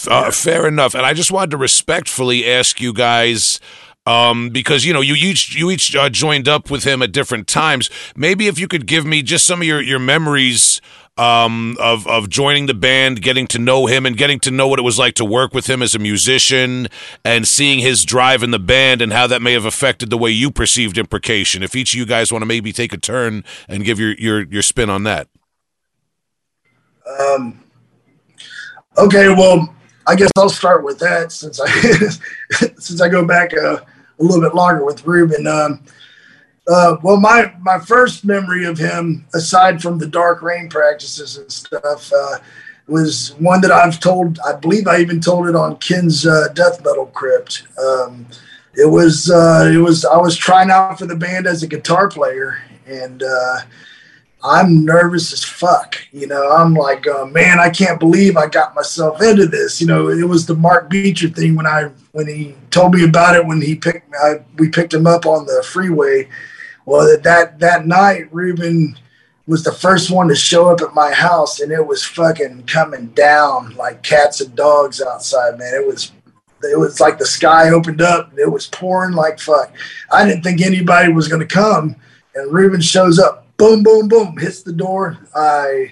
Uh, 0.07 0.31
fair 0.31 0.67
enough. 0.67 0.95
And 0.95 1.05
I 1.05 1.13
just 1.13 1.31
wanted 1.31 1.51
to 1.51 1.57
respectfully 1.57 2.45
ask 2.49 2.81
you 2.81 2.93
guys. 2.93 3.59
Um, 4.05 4.51
because 4.51 4.85
you 4.85 4.93
know 4.93 5.01
you 5.01 5.15
each 5.15 5.53
you 5.53 5.69
each 5.69 5.93
uh, 5.93 6.09
joined 6.09 6.47
up 6.47 6.71
with 6.71 6.85
him 6.85 7.01
at 7.01 7.11
different 7.11 7.45
times. 7.45 7.89
Maybe 8.15 8.47
if 8.47 8.57
you 8.57 8.69
could 8.69 8.87
give 8.87 9.05
me 9.05 9.21
just 9.21 9.45
some 9.45 9.59
of 9.59 9.67
your 9.67 9.81
your 9.81 9.99
memories 9.99 10.79
um, 11.17 11.75
of 11.79 12.07
of 12.07 12.29
joining 12.29 12.65
the 12.65 12.73
band, 12.73 13.21
getting 13.21 13.47
to 13.47 13.59
know 13.59 13.85
him, 13.85 14.05
and 14.05 14.17
getting 14.17 14.39
to 14.41 14.51
know 14.51 14.67
what 14.67 14.79
it 14.79 14.83
was 14.83 14.99
like 14.99 15.15
to 15.15 15.25
work 15.25 15.53
with 15.53 15.69
him 15.69 15.81
as 15.81 15.95
a 15.95 15.99
musician, 15.99 16.87
and 17.23 17.47
seeing 17.47 17.79
his 17.79 18.05
drive 18.05 18.43
in 18.43 18.51
the 18.51 18.59
band, 18.59 19.01
and 19.01 19.13
how 19.13 19.27
that 19.27 19.41
may 19.41 19.53
have 19.53 19.65
affected 19.65 20.09
the 20.09 20.17
way 20.17 20.29
you 20.29 20.51
perceived 20.51 20.97
imprecation. 20.97 21.63
If 21.63 21.75
each 21.75 21.93
of 21.93 21.99
you 21.99 22.05
guys 22.05 22.31
want 22.31 22.41
to 22.41 22.47
maybe 22.47 22.71
take 22.71 22.93
a 22.93 22.97
turn 22.97 23.43
and 23.67 23.83
give 23.83 23.99
your 23.99 24.13
your 24.13 24.43
your 24.43 24.61
spin 24.61 24.89
on 24.89 25.03
that. 25.03 25.27
Um. 27.19 27.63
Okay. 28.97 29.29
Well, 29.29 29.73
I 30.07 30.15
guess 30.15 30.31
I'll 30.37 30.49
start 30.49 30.83
with 30.83 30.99
that 30.99 31.31
since 31.31 31.59
I 31.59 31.67
since 32.77 33.01
I 33.01 33.09
go 33.09 33.25
back 33.25 33.53
a, 33.53 33.85
a 34.19 34.23
little 34.23 34.41
bit 34.41 34.55
longer 34.55 34.85
with 34.85 35.05
Ruben. 35.05 35.47
Um, 35.47 35.83
uh, 36.67 36.97
well, 37.01 37.17
my 37.17 37.53
my 37.61 37.79
first 37.79 38.25
memory 38.25 38.65
of 38.65 38.77
him, 38.77 39.25
aside 39.33 39.81
from 39.81 39.97
the 39.97 40.07
dark 40.07 40.41
rain 40.41 40.69
practices 40.69 41.37
and 41.37 41.51
stuff, 41.51 42.11
uh, 42.11 42.37
was 42.87 43.35
one 43.39 43.61
that 43.61 43.71
I've 43.71 43.99
told. 43.99 44.39
I 44.45 44.53
believe 44.53 44.87
I 44.87 44.99
even 44.99 45.19
told 45.19 45.47
it 45.47 45.55
on 45.55 45.77
Ken's 45.77 46.25
uh, 46.25 46.49
death 46.53 46.83
metal 46.83 47.07
crypt. 47.07 47.63
Um, 47.79 48.25
it 48.75 48.89
was 48.89 49.31
uh, 49.31 49.71
it 49.73 49.77
was 49.77 50.05
I 50.05 50.17
was 50.17 50.35
trying 50.35 50.69
out 50.69 50.99
for 50.99 51.05
the 51.05 51.15
band 51.15 51.47
as 51.47 51.63
a 51.63 51.67
guitar 51.67 52.09
player, 52.09 52.61
and 52.85 53.23
uh, 53.23 53.59
I'm 54.43 54.85
nervous 54.85 55.33
as 55.33 55.43
fuck. 55.43 55.97
You 56.11 56.27
know, 56.27 56.51
I'm 56.51 56.73
like, 56.73 57.07
uh, 57.07 57.25
man, 57.25 57.59
I 57.59 57.69
can't 57.69 57.99
believe 57.99 58.37
I 58.37 58.47
got 58.47 58.75
myself 58.75 59.21
into 59.21 59.47
this. 59.47 59.81
You 59.81 59.87
know, 59.87 60.09
it 60.09 60.27
was 60.27 60.45
the 60.45 60.55
Mark 60.55 60.89
Beecher 60.89 61.29
thing 61.29 61.55
when 61.55 61.65
I 61.65 61.91
when 62.11 62.27
he 62.27 62.55
told 62.71 62.93
me 62.93 63.03
about 63.03 63.35
it 63.35 63.45
when 63.45 63.61
he 63.61 63.75
picked 63.75 64.13
I, 64.15 64.43
we 64.57 64.69
picked 64.69 64.93
him 64.93 65.07
up 65.07 65.25
on 65.25 65.45
the 65.45 65.63
freeway. 65.65 66.27
Well, 66.87 67.05
that 67.05 67.23
that 67.23 67.59
that 67.59 67.85
night, 67.85 68.33
Ruben 68.33 68.97
was 69.45 69.61
the 69.61 69.73
first 69.73 70.09
one 70.09 70.29
to 70.29 70.35
show 70.35 70.69
up 70.69 70.79
at 70.79 70.93
my 70.95 71.11
house, 71.11 71.59
and 71.59 71.69
it 71.69 71.85
was 71.85 72.01
fucking 72.05 72.63
coming 72.63 73.07
down 73.07 73.75
like 73.75 74.03
cats 74.03 74.39
and 74.39 74.55
dogs 74.55 75.01
outside. 75.01 75.59
Man, 75.59 75.73
it 75.73 75.85
was 75.85 76.13
it 76.63 76.79
was 76.79 77.01
like 77.01 77.17
the 77.17 77.25
sky 77.25 77.71
opened 77.71 78.01
up. 78.01 78.31
It 78.37 78.49
was 78.49 78.67
pouring 78.67 79.15
like 79.15 79.37
fuck. 79.37 79.73
I 80.09 80.25
didn't 80.25 80.43
think 80.43 80.61
anybody 80.61 81.11
was 81.11 81.27
to 81.27 81.45
come, 81.45 81.97
and 82.33 82.53
Ruben 82.53 82.79
shows 82.79 83.19
up 83.19 83.45
boom, 83.57 83.83
boom, 83.83 84.07
boom, 84.07 84.37
hits 84.37 84.63
the 84.63 84.71
door. 84.71 85.17
I 85.35 85.91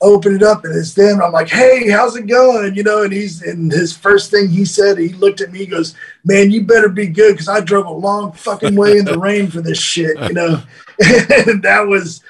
open 0.00 0.34
it 0.34 0.42
up 0.42 0.64
and 0.64 0.74
it's 0.74 0.94
them. 0.94 1.20
I'm 1.20 1.32
like, 1.32 1.48
hey, 1.48 1.90
how's 1.90 2.16
it 2.16 2.26
going? 2.26 2.74
You 2.74 2.82
know, 2.82 3.02
and 3.02 3.12
he's 3.12 3.42
and 3.42 3.70
his 3.70 3.96
first 3.96 4.30
thing 4.30 4.48
he 4.48 4.64
said, 4.64 4.98
he 4.98 5.08
looked 5.08 5.40
at 5.40 5.50
me, 5.50 5.60
he 5.60 5.66
goes, 5.66 5.94
Man, 6.24 6.50
you 6.50 6.62
better 6.62 6.88
be 6.88 7.06
good 7.06 7.32
because 7.32 7.48
I 7.48 7.60
drove 7.60 7.86
a 7.86 7.92
long 7.92 8.32
fucking 8.32 8.76
way 8.76 8.98
in 8.98 9.04
the 9.04 9.18
rain 9.20 9.48
for 9.48 9.60
this 9.60 9.80
shit, 9.80 10.18
you 10.20 10.34
know. 10.34 10.62
and 11.46 11.62
that 11.62 11.84
was 11.86 12.22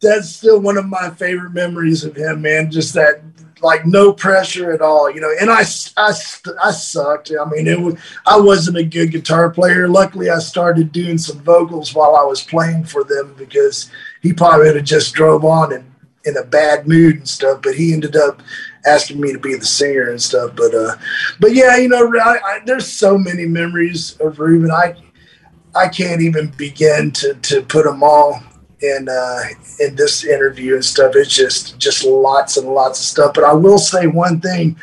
that's 0.00 0.28
still 0.28 0.60
one 0.60 0.76
of 0.76 0.86
my 0.86 1.10
favorite 1.10 1.52
memories 1.52 2.04
of 2.04 2.16
him, 2.16 2.42
man. 2.42 2.70
Just 2.70 2.94
that 2.94 3.22
like 3.62 3.86
no 3.86 4.12
pressure 4.12 4.72
at 4.72 4.80
all, 4.80 5.08
you 5.10 5.20
know. 5.20 5.32
And 5.40 5.48
I, 5.50 5.62
I, 5.96 6.12
I 6.62 6.70
sucked. 6.72 7.30
I 7.30 7.48
mean, 7.48 7.68
it 7.68 7.80
was 7.80 7.96
I 8.26 8.38
wasn't 8.38 8.78
a 8.78 8.84
good 8.84 9.12
guitar 9.12 9.50
player. 9.50 9.88
Luckily, 9.88 10.30
I 10.30 10.40
started 10.40 10.90
doing 10.90 11.18
some 11.18 11.38
vocals 11.40 11.94
while 11.94 12.16
I 12.16 12.24
was 12.24 12.42
playing 12.42 12.84
for 12.84 13.04
them 13.04 13.34
because 13.38 13.90
he 14.20 14.32
probably 14.32 14.66
would 14.66 14.76
have 14.76 14.84
just 14.84 15.14
drove 15.14 15.44
on 15.44 15.72
and 15.72 15.91
in 16.24 16.36
a 16.36 16.44
bad 16.44 16.86
mood 16.86 17.16
and 17.16 17.28
stuff. 17.28 17.62
But 17.62 17.74
he 17.74 17.92
ended 17.92 18.16
up 18.16 18.42
asking 18.86 19.20
me 19.20 19.32
to 19.32 19.38
be 19.38 19.54
the 19.54 19.64
singer 19.64 20.10
and 20.10 20.20
stuff. 20.20 20.52
But 20.56 20.74
uh, 20.74 20.96
but 21.40 21.54
yeah, 21.54 21.76
you 21.76 21.88
know, 21.88 22.12
I, 22.20 22.38
I, 22.44 22.60
there's 22.64 22.86
so 22.86 23.18
many 23.18 23.46
memories 23.46 24.16
of 24.20 24.38
Ruben. 24.38 24.70
I 24.70 24.94
I 25.74 25.88
can't 25.88 26.20
even 26.20 26.48
begin 26.56 27.10
to 27.12 27.34
to 27.34 27.62
put 27.62 27.84
them 27.84 28.02
all 28.02 28.42
in 28.80 29.08
uh, 29.08 29.40
in 29.80 29.94
this 29.96 30.24
interview 30.24 30.74
and 30.74 30.84
stuff. 30.84 31.12
It's 31.14 31.34
just 31.34 31.78
just 31.78 32.04
lots 32.04 32.56
and 32.56 32.68
lots 32.68 33.00
of 33.00 33.06
stuff. 33.06 33.34
But 33.34 33.44
I 33.44 33.52
will 33.52 33.78
say 33.78 34.06
one 34.06 34.40
thing 34.40 34.76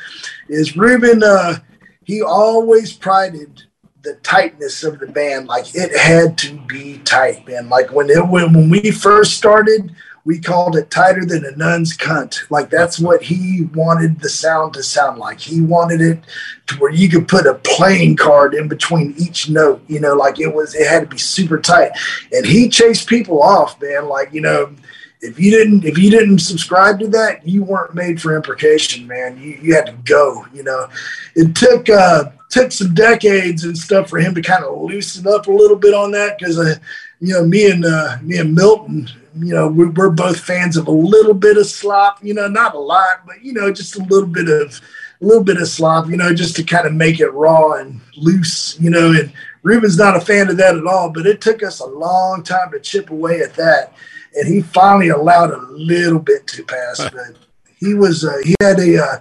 is 0.48 0.76
Ruben. 0.78 1.24
Uh, 1.24 1.58
he 2.04 2.22
always 2.22 2.94
prided 2.94 3.64
the 4.02 4.16
tightness 4.24 4.84
of 4.84 5.00
the 5.00 5.08
band. 5.08 5.48
Like 5.48 5.76
it 5.76 5.96
had 5.96 6.38
to 6.40 6.58
be 6.68 7.00
tight, 7.00 7.48
man. 7.48 7.70
Like 7.70 7.92
when 7.92 8.10
it 8.10 8.28
when, 8.28 8.54
when 8.54 8.70
we 8.70 8.92
first 8.92 9.38
started, 9.38 9.94
we 10.30 10.40
called 10.40 10.76
it 10.76 10.92
tighter 10.92 11.26
than 11.26 11.44
a 11.44 11.56
nun's 11.56 11.98
cunt. 11.98 12.48
Like 12.52 12.70
that's 12.70 13.00
what 13.00 13.24
he 13.24 13.68
wanted 13.74 14.20
the 14.20 14.30
sound 14.30 14.76
to 14.76 14.84
sound 14.84 15.18
like. 15.18 15.40
He 15.40 15.60
wanted 15.60 16.02
it 16.02 16.20
to 16.68 16.76
where 16.76 16.92
you 16.92 17.10
could 17.10 17.28
put 17.28 17.48
a 17.48 17.56
playing 17.56 18.16
card 18.16 18.54
in 18.54 18.68
between 18.68 19.16
each 19.18 19.50
note. 19.50 19.82
You 19.88 20.00
know, 20.00 20.14
like 20.14 20.40
it 20.40 20.54
was. 20.54 20.76
It 20.76 20.88
had 20.88 21.00
to 21.00 21.08
be 21.08 21.18
super 21.18 21.60
tight. 21.60 21.94
And 22.32 22.46
he 22.46 22.70
chased 22.70 23.10
people 23.10 23.42
off, 23.42 23.82
man. 23.82 24.08
Like 24.08 24.32
you 24.32 24.42
know. 24.42 24.76
If 25.22 25.38
you 25.38 25.52
didn't, 25.52 25.84
if 25.84 25.98
you 25.98 26.10
didn't 26.10 26.40
subscribe 26.40 26.98
to 27.00 27.08
that, 27.10 27.46
you 27.46 27.62
weren't 27.62 27.94
made 27.94 28.22
for 28.22 28.38
imprecation, 28.38 29.06
man. 29.06 29.36
You, 29.38 29.60
you 29.62 29.76
had 29.76 29.88
to 29.88 29.98
go. 30.06 30.46
You 30.54 30.64
know, 30.64 30.88
it 31.36 31.56
took 31.56 31.90
uh, 31.90 32.32
took 32.50 32.72
some 32.72 32.94
decades 32.94 33.66
and 33.66 33.78
stuff 33.78 34.10
for 34.10 34.18
him 34.20 34.34
to 34.36 34.42
kind 34.42 34.64
of 34.64 34.82
loosen 34.82 35.28
up 35.28 35.48
a 35.48 35.52
little 35.52 35.76
bit 35.76 35.94
on 35.94 36.12
that 36.12 36.38
because, 36.38 36.58
uh, 36.58 36.76
you 37.20 37.34
know, 37.34 37.44
me 37.44 37.70
and 37.70 37.84
uh, 37.84 38.16
me 38.22 38.38
and 38.38 38.56
Milton, 38.56 39.10
you 39.38 39.54
know, 39.54 39.68
we're, 39.68 39.92
we're 39.92 40.10
both 40.10 40.40
fans 40.40 40.78
of 40.78 40.88
a 40.88 40.92
little 40.92 41.34
bit 41.34 41.58
of 41.58 41.66
slop. 41.68 42.24
You 42.24 42.34
know, 42.34 42.48
not 42.48 42.76
a 42.76 42.80
lot, 42.80 43.26
but 43.26 43.44
you 43.44 43.54
know, 43.54 43.72
just 43.72 43.96
a 43.98 44.04
little 44.04 44.28
bit 44.28 44.50
of 44.50 44.80
a 45.22 45.26
little 45.26 45.44
bit 45.44 45.62
of 45.62 45.68
slop. 45.68 46.08
You 46.08 46.18
know, 46.18 46.34
just 46.34 46.56
to 46.58 46.64
kind 46.64 46.88
of 46.88 46.94
make 46.94 47.20
it 47.20 47.30
raw 47.30 47.74
and 47.74 48.02
loose. 48.18 48.80
You 48.80 48.90
know, 48.90 49.12
and 49.12 49.32
Ruben's 49.64 49.98
not 49.98 50.16
a 50.16 50.22
fan 50.22 50.50
of 50.50 50.58
that 50.58 50.76
at 50.76 50.86
all. 50.86 51.10
But 51.10 51.28
it 51.28 51.42
took 51.42 51.64
us 51.64 51.80
a 51.80 51.86
long 51.86 52.44
time 52.44 52.72
to 52.72 52.80
chip 52.80 53.10
away 53.10 53.42
at 53.42 53.56
that, 53.56 53.94
and 54.36 54.48
he 54.48 54.62
finally 54.62 55.10
allowed 55.10 55.52
a 55.52 55.62
little 55.72 56.20
bit 56.20 56.48
to 56.48 56.64
pass. 56.64 57.00
But 57.12 57.38
he 57.78 57.94
was 57.94 58.26
uh, 58.26 58.38
he 58.44 58.56
had 58.62 58.80
a 58.80 59.04
uh, 59.04 59.20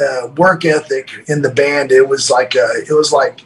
uh, 0.00 0.28
work 0.36 0.64
ethic 0.64 1.10
in 1.28 1.42
the 1.42 1.50
band. 1.50 1.92
It 1.92 2.06
was 2.06 2.30
like 2.30 2.54
uh, 2.56 2.74
it 2.88 2.92
was 2.92 3.12
like 3.12 3.45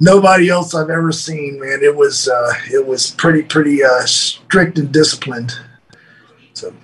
nobody 0.00 0.48
else 0.48 0.74
I've 0.74 0.90
ever 0.90 1.12
seen. 1.12 1.60
Man, 1.60 1.80
it 1.82 1.94
was 1.94 2.28
uh, 2.28 2.52
it 2.70 2.86
was 2.86 3.10
pretty 3.12 3.42
pretty 3.42 3.82
uh, 3.84 4.06
strict 4.06 4.78
and 4.78 4.92
disciplined. 4.92 5.54
So. 6.54 6.74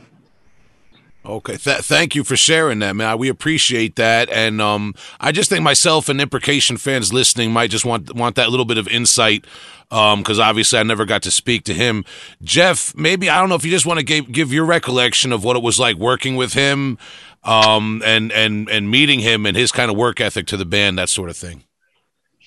Okay, 1.25 1.57
Th- 1.57 1.79
thank 1.79 2.17
you 2.17 2.25
for 2.25 2.37
sharing 2.37 2.81
that, 2.81 2.97
man. 2.97 3.17
We 3.17 3.29
appreciate 3.29 3.95
that, 3.95 4.29
and 4.29 4.61
um, 4.61 4.93
I 5.21 5.31
just 5.31 5.49
think 5.49 5.63
myself 5.63 6.09
and 6.09 6.21
imprecation 6.21 6.77
fans 6.77 7.13
listening 7.13 7.53
might 7.53 7.71
just 7.71 7.85
want 7.85 8.13
want 8.15 8.35
that 8.37 8.51
little 8.51 8.65
bit 8.65 8.77
of 8.77 8.89
insight, 8.89 9.45
because 9.89 10.39
um, 10.41 10.45
obviously 10.45 10.81
I 10.81 10.83
never 10.83 11.05
got 11.05 11.23
to 11.23 11.31
speak 11.31 11.63
to 11.65 11.75
him. 11.75 12.05
Jeff, 12.43 12.93
maybe 12.97 13.31
I 13.31 13.39
don't 13.39 13.49
know 13.49 13.55
if 13.55 13.65
you 13.65 13.71
just 13.71 13.87
want 13.87 14.01
to 14.01 14.05
give, 14.05 14.33
give 14.33 14.53
your 14.53 14.65
recollection 14.65 15.33
of 15.33 15.45
what 15.45 15.55
it 15.55 15.63
was 15.63 15.79
like 15.79 15.97
working 15.97 16.35
with 16.35 16.55
him 16.55 16.99
um, 17.45 18.03
and 18.05 18.33
and 18.33 18.69
and 18.69 18.91
meeting 18.91 19.21
him 19.21 19.47
and 19.47 19.57
his 19.57 19.71
kind 19.71 19.93
of 19.93 19.97
work 19.97 20.21
ethic 20.21 20.47
to 20.49 20.57
the 20.57 20.65
band, 20.65 20.99
that 20.99 21.09
sort 21.09 21.31
of 21.31 21.37
thing. 21.37 21.63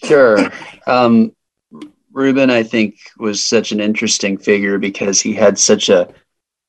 Sure. 0.06 0.38
Um, 0.88 1.32
Ruben, 2.12 2.50
I 2.50 2.64
think, 2.64 2.98
was 3.18 3.44
such 3.44 3.72
an 3.72 3.80
interesting 3.82 4.38
figure 4.38 4.78
because 4.78 5.20
he 5.20 5.34
had 5.34 5.60
such 5.60 5.90
a, 5.90 6.08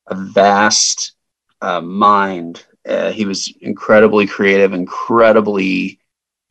a 0.09 0.15
vast 0.15 1.13
uh, 1.61 1.81
mind. 1.81 2.65
Uh, 2.89 3.13
he 3.13 3.25
was 3.25 3.53
incredibly 3.61 4.27
creative, 4.27 4.73
incredibly 4.73 6.01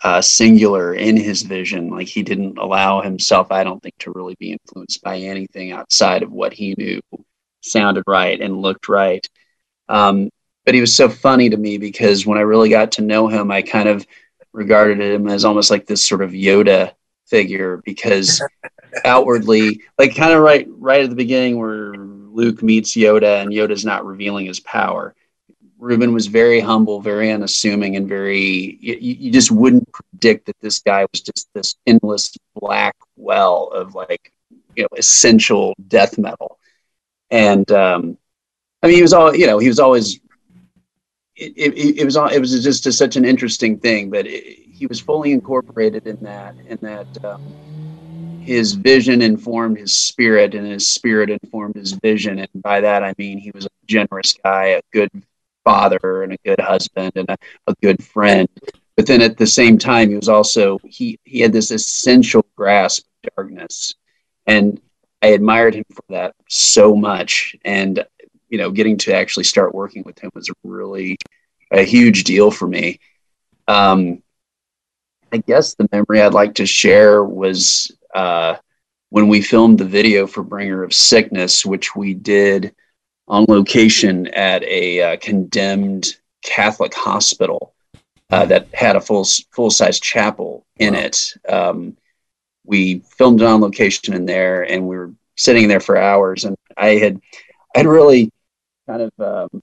uh, 0.03 0.21
singular 0.21 0.93
in 0.93 1.17
his 1.17 1.41
vision. 1.41 1.89
Like 1.89 2.07
he 2.07 2.23
didn't 2.23 2.57
allow 2.57 3.01
himself, 3.01 3.51
I 3.51 3.63
don't 3.63 3.81
think, 3.81 3.95
to 3.99 4.11
really 4.11 4.35
be 4.39 4.51
influenced 4.51 5.01
by 5.01 5.17
anything 5.17 5.71
outside 5.71 6.23
of 6.23 6.31
what 6.31 6.53
he 6.53 6.75
knew 6.77 7.01
sounded 7.61 8.03
right 8.07 8.39
and 8.39 8.61
looked 8.61 8.87
right. 8.87 9.27
Um, 9.89 10.29
but 10.65 10.73
he 10.73 10.81
was 10.81 10.95
so 10.95 11.09
funny 11.09 11.49
to 11.49 11.57
me 11.57 11.77
because 11.77 12.25
when 12.25 12.37
I 12.37 12.41
really 12.41 12.69
got 12.69 12.93
to 12.93 13.01
know 13.01 13.27
him, 13.27 13.51
I 13.51 13.61
kind 13.61 13.89
of 13.89 14.05
regarded 14.55 15.01
him 15.01 15.27
as 15.27 15.45
almost 15.45 15.69
like 15.69 15.85
this 15.85 16.05
sort 16.05 16.21
of 16.21 16.31
Yoda 16.31 16.93
figure 17.25 17.81
because 17.85 18.41
outwardly, 19.05 19.81
like 19.99 20.15
kind 20.15 20.33
of 20.33 20.41
right 20.41 20.67
right 20.69 21.03
at 21.03 21.09
the 21.09 21.15
beginning 21.15 21.59
where 21.59 21.95
Luke 21.95 22.63
meets 22.63 22.95
Yoda 22.95 23.41
and 23.41 23.51
Yoda's 23.51 23.85
not 23.85 24.05
revealing 24.05 24.45
his 24.45 24.59
power. 24.59 25.15
Ruben 25.77 26.13
was 26.13 26.27
very 26.27 26.59
humble, 26.59 27.01
very 27.01 27.31
unassuming, 27.31 27.97
and 27.97 28.07
very 28.07 28.77
you, 28.79 28.95
you 28.99 29.31
just 29.31 29.51
wouldn't 29.51 29.91
predict 29.91 30.45
that 30.45 30.59
this 30.61 30.79
guy 30.79 31.05
was 31.11 31.21
just 31.21 31.49
this 31.53 31.75
endless 31.85 32.35
black 32.55 32.95
well 33.17 33.67
of 33.67 33.93
like 33.93 34.31
you 34.75 34.83
know 34.83 34.89
essential 34.97 35.73
death 35.87 36.17
metal. 36.17 36.59
And 37.29 37.69
um, 37.71 38.17
I 38.81 38.87
mean, 38.87 38.95
he 38.95 39.01
was 39.01 39.13
all 39.13 39.35
you 39.35 39.47
know, 39.47 39.59
he 39.59 39.67
was 39.67 39.79
always 39.79 40.19
it, 41.35 41.53
it, 41.57 41.99
it, 41.99 42.05
was 42.05 42.15
it 42.15 42.39
was 42.39 42.63
just 42.63 42.85
a, 42.85 42.91
such 42.91 43.15
an 43.15 43.25
interesting 43.25 43.77
thing, 43.77 44.09
but 44.09 44.25
it, 44.25 44.43
he 44.43 44.87
was 44.87 44.99
fully 44.99 45.31
incorporated 45.31 46.07
in 46.07 46.17
that, 46.23 46.55
and 46.67 46.79
that 46.79 47.25
um, 47.25 48.41
his 48.41 48.73
vision 48.73 49.21
informed 49.21 49.77
his 49.77 49.93
spirit, 49.93 50.55
and 50.55 50.65
his 50.65 50.89
spirit 50.89 51.29
informed 51.29 51.75
his 51.75 51.93
vision. 51.93 52.39
And 52.39 52.49
by 52.61 52.81
that, 52.81 53.03
I 53.03 53.13
mean 53.17 53.37
he 53.37 53.51
was 53.51 53.65
a 53.65 53.69
generous 53.85 54.33
guy, 54.43 54.65
a 54.67 54.81
good 54.91 55.11
father, 55.63 56.23
and 56.23 56.33
a 56.33 56.37
good 56.45 56.59
husband, 56.59 57.13
and 57.15 57.29
a, 57.29 57.37
a 57.67 57.75
good 57.81 58.03
friend. 58.03 58.47
But 58.95 59.07
then 59.07 59.21
at 59.21 59.37
the 59.37 59.47
same 59.47 59.77
time, 59.77 60.09
he 60.09 60.15
was 60.15 60.29
also 60.29 60.79
he 60.85 61.19
he 61.25 61.41
had 61.41 61.51
this 61.51 61.71
essential 61.71 62.45
grasp 62.55 63.05
of 63.25 63.35
darkness, 63.35 63.95
and 64.45 64.79
I 65.21 65.29
admired 65.29 65.75
him 65.75 65.85
for 65.91 66.03
that 66.09 66.33
so 66.47 66.95
much. 66.95 67.55
And 67.65 68.05
you 68.49 68.57
know, 68.57 68.71
getting 68.71 68.97
to 68.97 69.13
actually 69.13 69.43
start 69.43 69.73
working 69.73 70.03
with 70.05 70.19
him 70.19 70.29
was 70.33 70.51
really 70.63 71.17
a 71.71 71.83
huge 71.83 72.23
deal 72.23 72.51
for 72.51 72.67
me. 72.67 72.99
Um, 73.67 74.21
I 75.31 75.37
guess 75.37 75.75
the 75.75 75.89
memory 75.91 76.21
I'd 76.21 76.33
like 76.33 76.55
to 76.55 76.65
share 76.65 77.23
was 77.23 77.91
uh, 78.13 78.55
when 79.09 79.27
we 79.27 79.41
filmed 79.41 79.79
the 79.79 79.85
video 79.85 80.27
for 80.27 80.43
Bringer 80.43 80.83
of 80.83 80.93
Sickness, 80.93 81.65
which 81.65 81.95
we 81.95 82.13
did 82.13 82.73
on 83.27 83.45
location 83.49 84.27
at 84.27 84.63
a 84.63 85.01
uh, 85.01 85.17
condemned 85.17 86.15
Catholic 86.43 86.93
hospital 86.93 87.73
uh, 88.31 88.45
that 88.45 88.67
had 88.73 88.95
a 88.95 89.01
full 89.01 89.25
full 89.51 89.69
size 89.69 89.99
chapel 89.99 90.65
in 90.77 90.93
wow. 90.93 90.99
it. 90.99 91.33
Um, 91.49 91.97
we 92.65 92.99
filmed 92.99 93.41
it 93.41 93.47
on 93.47 93.61
location 93.61 94.13
in 94.13 94.25
there, 94.25 94.63
and 94.63 94.87
we 94.87 94.97
were 94.97 95.11
sitting 95.35 95.67
there 95.67 95.79
for 95.79 95.97
hours. 95.97 96.45
And 96.45 96.55
I 96.77 96.95
had 96.95 97.19
I 97.75 97.79
had 97.79 97.87
really 97.87 98.31
kind 98.87 99.01
of 99.01 99.11
um, 99.19 99.61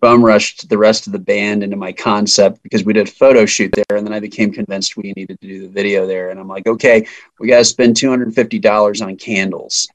bum 0.00 0.24
rushed 0.24 0.68
the 0.68 0.78
rest 0.78 1.06
of 1.06 1.12
the 1.12 1.18
band 1.18 1.62
into 1.62 1.76
my 1.76 1.92
concept 1.92 2.62
because 2.62 2.84
we 2.84 2.92
did 2.92 3.08
a 3.08 3.10
photo 3.10 3.44
shoot 3.44 3.72
there 3.72 3.96
and 3.96 4.06
then 4.06 4.14
I 4.14 4.20
became 4.20 4.52
convinced 4.52 4.96
we 4.96 5.12
needed 5.14 5.40
to 5.40 5.46
do 5.46 5.62
the 5.62 5.68
video 5.68 6.06
there. 6.06 6.30
And 6.30 6.40
I'm 6.40 6.48
like, 6.48 6.66
okay, 6.66 7.06
we 7.38 7.48
got 7.48 7.58
to 7.58 7.64
spend 7.64 7.96
$250 7.96 9.06
on 9.06 9.16
candles, 9.16 9.88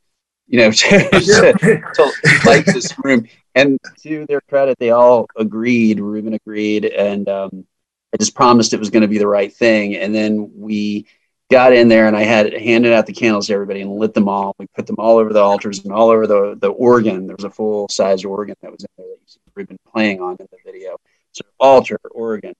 you 0.47 0.59
know, 0.59 0.71
to, 0.71 1.09
to, 1.09 1.81
to 1.95 2.11
light 2.45 2.65
this 2.65 2.93
room. 3.03 3.27
And 3.55 3.79
to 4.03 4.25
their 4.27 4.41
credit, 4.41 4.77
they 4.79 4.91
all 4.91 5.27
agreed, 5.37 5.99
Ruben 5.99 6.33
agreed. 6.33 6.85
And 6.85 7.27
um, 7.29 7.65
I 8.13 8.17
just 8.17 8.35
promised 8.35 8.73
it 8.73 8.79
was 8.79 8.89
going 8.89 9.01
to 9.01 9.07
be 9.07 9.17
the 9.17 9.27
right 9.27 9.51
thing. 9.51 9.95
And 9.95 10.13
then 10.13 10.51
we, 10.55 11.07
got 11.55 11.71
in 11.71 11.87
there 11.87 12.07
and 12.07 12.17
I 12.17 12.23
had 12.23 12.51
handed 12.51 12.91
out 12.91 13.05
the 13.05 13.13
candles 13.13 13.47
to 13.47 13.53
everybody 13.53 13.79
and 13.79 13.89
lit 13.89 14.13
them 14.13 14.27
all. 14.27 14.53
We 14.59 14.67
put 14.75 14.85
them 14.85 14.97
all 14.99 15.17
over 15.17 15.31
the 15.31 15.39
altars 15.39 15.85
and 15.85 15.93
all 15.93 16.09
over 16.09 16.27
the, 16.27 16.57
the 16.59 16.67
organ. 16.67 17.27
There 17.27 17.35
was 17.37 17.45
a 17.45 17.49
full 17.49 17.87
sized 17.87 18.25
organ 18.25 18.57
that 18.61 18.73
was 18.73 18.81
in 18.83 18.89
there 18.97 19.07
that 19.07 19.17
you 19.21 19.65
see 19.65 19.77
playing 19.89 20.19
on 20.21 20.35
in 20.37 20.47
the 20.51 20.57
video. 20.65 20.97
So 21.31 21.43
altar, 21.57 21.97
organ, 22.11 22.53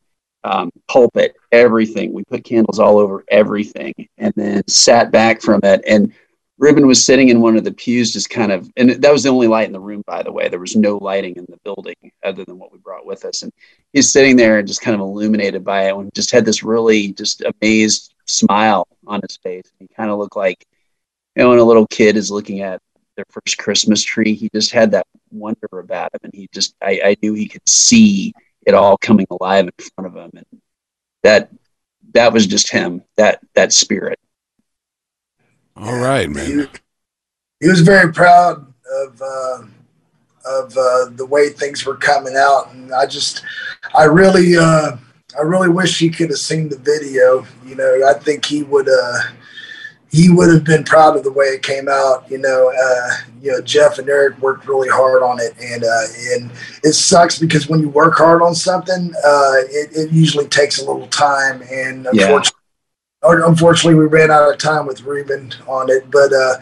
um, 0.46 0.72
pulpit, 0.88 1.36
everything. 1.52 2.14
We 2.14 2.24
put 2.24 2.46
candles 2.46 2.80
all 2.80 2.98
over 2.98 3.26
everything 3.28 3.94
and 4.18 4.34
then 4.38 4.66
sat 4.70 5.12
back 5.12 5.42
from 5.42 5.60
it. 5.64 5.84
And 5.86 6.14
Ruben 6.58 6.88
was 6.88 7.04
sitting 7.04 7.28
in 7.28 7.42
one 7.42 7.58
of 7.58 7.66
the 7.66 7.74
pews, 7.74 8.14
just 8.14 8.30
kind 8.30 8.54
of, 8.54 8.72
and 8.78 8.92
that 8.92 9.12
was 9.12 9.24
the 9.24 9.30
only 9.30 9.48
light 9.48 9.68
in 9.68 9.74
the 9.74 9.80
room, 9.82 10.04
by 10.08 10.24
the 10.24 10.32
way. 10.32 10.48
There 10.48 10.58
was 10.58 10.78
no 10.78 10.96
lighting 11.00 11.36
in 11.36 11.46
the 11.50 11.60
building 11.66 11.98
other 12.24 12.46
than 12.46 12.58
what 12.58 12.72
we 12.72 12.78
brought 12.78 13.06
with 13.06 13.26
us. 13.26 13.44
And 13.44 13.52
he's 13.92 14.10
sitting 14.10 14.38
there 14.38 14.58
and 14.60 14.66
just 14.66 14.80
kind 14.80 14.96
of 14.96 15.02
illuminated 15.02 15.66
by 15.66 15.90
it 15.90 15.96
and 15.98 16.14
just 16.14 16.32
had 16.32 16.46
this 16.46 16.64
really 16.64 17.12
just 17.12 17.44
amazed 17.44 18.14
smile 18.26 18.88
on 19.08 19.22
his 19.28 19.38
face. 19.38 19.72
He 19.80 19.88
kind 19.96 20.10
of 20.10 20.18
looked 20.18 20.36
like, 20.36 20.66
you 21.36 21.44
know, 21.44 21.50
when 21.50 21.60
a 21.60 21.64
little 21.64 21.88
kid 21.88 22.18
is 22.18 22.32
looking 22.32 22.62
at 22.62 22.82
their 23.16 23.26
first 23.30 23.58
Christmas 23.58 24.04
tree, 24.04 24.34
he 24.34 24.50
just 24.54 24.72
had 24.72 24.92
that 24.92 25.08
wonder 25.32 25.68
about 25.72 26.14
him. 26.14 26.20
And 26.24 26.34
he 26.34 26.50
just, 26.54 26.76
I, 26.82 27.02
I 27.04 27.18
knew 27.22 27.34
he 27.34 27.48
could 27.48 27.68
see 27.68 28.34
it 28.66 28.74
all 28.74 28.98
coming 28.98 29.28
alive 29.30 29.66
in 29.66 29.90
front 29.96 30.08
of 30.08 30.16
him. 30.16 30.32
And 30.36 30.62
that, 31.24 31.50
that 32.14 32.34
was 32.34 32.48
just 32.48 32.70
him, 32.70 33.04
that, 33.18 33.40
that 33.54 33.74
spirit. 33.74 34.20
All 35.76 35.98
right, 35.98 36.30
man. 36.30 36.46
He, 36.46 36.66
he 37.62 37.70
was 37.70 37.82
very 37.82 38.12
proud 38.12 38.74
of, 39.04 39.22
uh, 39.22 39.64
of 40.46 40.78
uh, 40.78 41.06
the 41.12 41.28
way 41.30 41.50
things 41.50 41.86
were 41.86 41.98
coming 41.98 42.36
out. 42.38 42.74
And 42.74 42.94
I 42.94 43.06
just, 43.06 43.44
I 43.94 44.06
really, 44.06 44.56
uh, 44.58 44.98
I 45.38 45.42
really 45.42 45.70
wish 45.70 46.00
he 46.00 46.10
could 46.10 46.30
have 46.30 46.40
seen 46.40 46.70
the 46.70 46.78
video. 46.78 47.46
You 47.66 47.76
know, 47.76 48.08
I 48.08 48.14
think 48.14 48.46
he 48.46 48.64
would 48.64 48.90
uh 48.90 49.20
he 50.16 50.30
would 50.30 50.50
have 50.54 50.64
been 50.64 50.86
proud 50.86 51.18
of 51.18 51.24
the 51.24 51.32
way 51.32 51.48
it 51.48 51.62
came 51.62 51.90
out. 51.90 52.30
You 52.32 52.38
know, 52.38 52.72
uh, 52.72 53.10
you 53.42 53.52
know, 53.52 53.62
Jeff 53.62 54.00
and 54.00 54.08
Eric 54.08 54.40
worked 54.40 54.66
really 54.66 54.88
hard 54.88 55.22
on 55.22 55.40
it, 55.42 55.54
and 55.62 55.84
uh, 55.84 56.06
and 56.34 56.52
it 56.84 56.94
sucks 56.94 57.38
because 57.38 57.68
when 57.68 57.82
you 57.82 57.90
work 57.90 58.16
hard 58.16 58.42
on 58.42 58.56
something, 58.56 59.14
uh, 59.26 59.54
it, 59.70 59.90
it 59.94 60.12
usually 60.12 60.48
takes 60.48 60.80
a 60.80 60.86
little 60.86 61.08
time, 61.08 61.62
and 61.64 62.08
unfortunately, 62.08 62.62
yeah. 63.24 63.48
unfortunately, 63.48 63.96
we 63.96 64.06
ran 64.06 64.32
out 64.32 64.50
of 64.50 64.58
time 64.58 64.88
with 64.88 65.02
Ruben 65.02 65.54
on 65.68 65.90
it. 65.90 66.10
But 66.10 66.32
uh, 66.32 66.56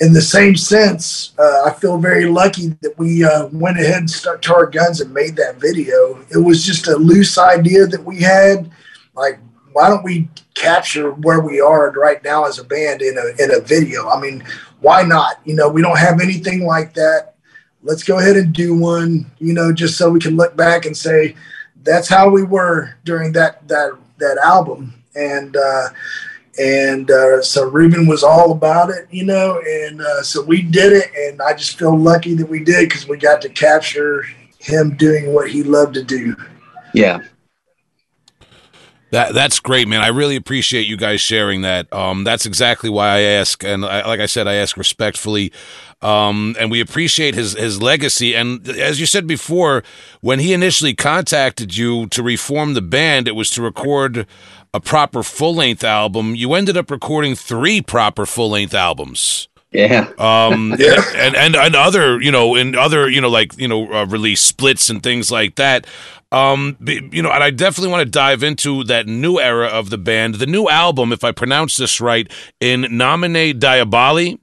in 0.00 0.14
the 0.14 0.22
same 0.22 0.56
sense, 0.56 1.32
uh, 1.38 1.64
I 1.66 1.74
feel 1.74 1.98
very 1.98 2.24
lucky 2.24 2.68
that 2.80 2.98
we 2.98 3.22
uh, 3.22 3.48
went 3.52 3.78
ahead 3.78 3.98
and 3.98 4.10
stuck 4.10 4.40
to 4.42 4.54
our 4.54 4.66
guns 4.66 5.00
and 5.00 5.12
made 5.12 5.36
that 5.36 5.56
video. 5.56 6.24
It 6.30 6.38
was 6.38 6.64
just 6.64 6.88
a 6.88 6.96
loose 6.96 7.36
idea 7.36 7.86
that 7.86 8.02
we 8.02 8.22
had. 8.22 8.70
Like, 9.14 9.38
why 9.72 9.88
don't 9.88 10.02
we 10.02 10.28
capture 10.54 11.12
where 11.12 11.40
we 11.40 11.60
are 11.60 11.90
right 11.92 12.22
now 12.24 12.46
as 12.46 12.58
a 12.58 12.64
band 12.64 13.02
in 13.02 13.18
a 13.18 13.42
in 13.42 13.54
a 13.54 13.60
video? 13.60 14.08
I 14.08 14.18
mean, 14.18 14.42
why 14.80 15.02
not? 15.02 15.40
You 15.44 15.54
know, 15.54 15.68
we 15.68 15.82
don't 15.82 15.98
have 15.98 16.20
anything 16.20 16.64
like 16.64 16.94
that. 16.94 17.34
Let's 17.82 18.02
go 18.02 18.18
ahead 18.18 18.36
and 18.36 18.54
do 18.54 18.74
one. 18.74 19.30
You 19.38 19.52
know, 19.52 19.70
just 19.70 19.98
so 19.98 20.10
we 20.10 20.18
can 20.18 20.36
look 20.36 20.56
back 20.56 20.86
and 20.86 20.96
say 20.96 21.36
that's 21.82 22.08
how 22.08 22.30
we 22.30 22.42
were 22.42 22.94
during 23.04 23.32
that 23.32 23.68
that 23.68 23.98
that 24.18 24.38
album. 24.38 24.94
And 25.14 25.56
uh, 25.56 25.88
and 26.58 27.10
uh, 27.10 27.42
so 27.42 27.68
Ruben 27.68 28.06
was 28.06 28.22
all 28.22 28.52
about 28.52 28.90
it, 28.90 29.06
you 29.10 29.24
know, 29.24 29.60
and 29.66 30.00
uh, 30.00 30.22
so 30.22 30.42
we 30.42 30.62
did 30.62 30.92
it, 30.92 31.10
and 31.16 31.40
I 31.40 31.54
just 31.54 31.78
feel 31.78 31.96
lucky 31.96 32.34
that 32.34 32.48
we 32.48 32.64
did 32.64 32.88
because 32.88 33.06
we 33.06 33.16
got 33.16 33.40
to 33.42 33.48
capture 33.48 34.24
him 34.58 34.96
doing 34.96 35.32
what 35.32 35.50
he 35.50 35.62
loved 35.62 35.94
to 35.94 36.02
do. 36.02 36.36
Yeah. 36.92 37.20
That 39.10 39.34
that's 39.34 39.58
great, 39.58 39.88
man. 39.88 40.02
I 40.02 40.08
really 40.08 40.36
appreciate 40.36 40.86
you 40.86 40.96
guys 40.96 41.20
sharing 41.20 41.62
that. 41.62 41.92
Um, 41.92 42.22
that's 42.22 42.46
exactly 42.46 42.88
why 42.88 43.16
I 43.16 43.20
ask, 43.22 43.64
and 43.64 43.84
I, 43.84 44.06
like 44.06 44.20
I 44.20 44.26
said, 44.26 44.46
I 44.46 44.54
ask 44.54 44.76
respectfully. 44.76 45.52
Um, 46.00 46.54
and 46.60 46.70
we 46.70 46.80
appreciate 46.80 47.34
his 47.34 47.54
his 47.54 47.82
legacy. 47.82 48.36
And 48.36 48.66
as 48.68 49.00
you 49.00 49.06
said 49.06 49.26
before, 49.26 49.82
when 50.20 50.38
he 50.38 50.52
initially 50.52 50.94
contacted 50.94 51.76
you 51.76 52.06
to 52.06 52.22
reform 52.22 52.74
the 52.74 52.82
band, 52.82 53.26
it 53.26 53.34
was 53.34 53.50
to 53.50 53.62
record 53.62 54.28
a 54.72 54.80
proper 54.80 55.22
full 55.22 55.54
length 55.54 55.84
album. 55.84 56.34
You 56.34 56.54
ended 56.54 56.76
up 56.76 56.90
recording 56.90 57.34
three 57.34 57.80
proper 57.80 58.26
full 58.26 58.50
length 58.50 58.74
albums. 58.74 59.48
Yeah. 59.72 60.10
Um, 60.18 60.74
yeah. 60.78 61.02
And, 61.14 61.36
and, 61.36 61.56
and 61.56 61.74
other, 61.76 62.20
you 62.20 62.30
know, 62.30 62.54
and 62.54 62.76
other, 62.76 63.08
you 63.08 63.20
know, 63.20 63.28
like, 63.28 63.56
you 63.58 63.68
know, 63.68 63.92
uh, 63.92 64.06
release 64.06 64.40
splits 64.40 64.90
and 64.90 65.02
things 65.02 65.30
like 65.30 65.56
that. 65.56 65.86
Um, 66.32 66.76
you 66.80 67.22
know, 67.22 67.30
and 67.30 67.42
I 67.42 67.50
definitely 67.50 67.90
want 67.90 68.04
to 68.04 68.10
dive 68.10 68.44
into 68.44 68.84
that 68.84 69.06
new 69.06 69.40
era 69.40 69.66
of 69.66 69.90
the 69.90 69.98
band. 69.98 70.36
The 70.36 70.46
new 70.46 70.68
album, 70.68 71.12
if 71.12 71.24
I 71.24 71.32
pronounce 71.32 71.76
this 71.76 72.00
right, 72.00 72.30
in 72.60 72.82
Nomine 72.82 73.58
Diaboli. 73.58 74.38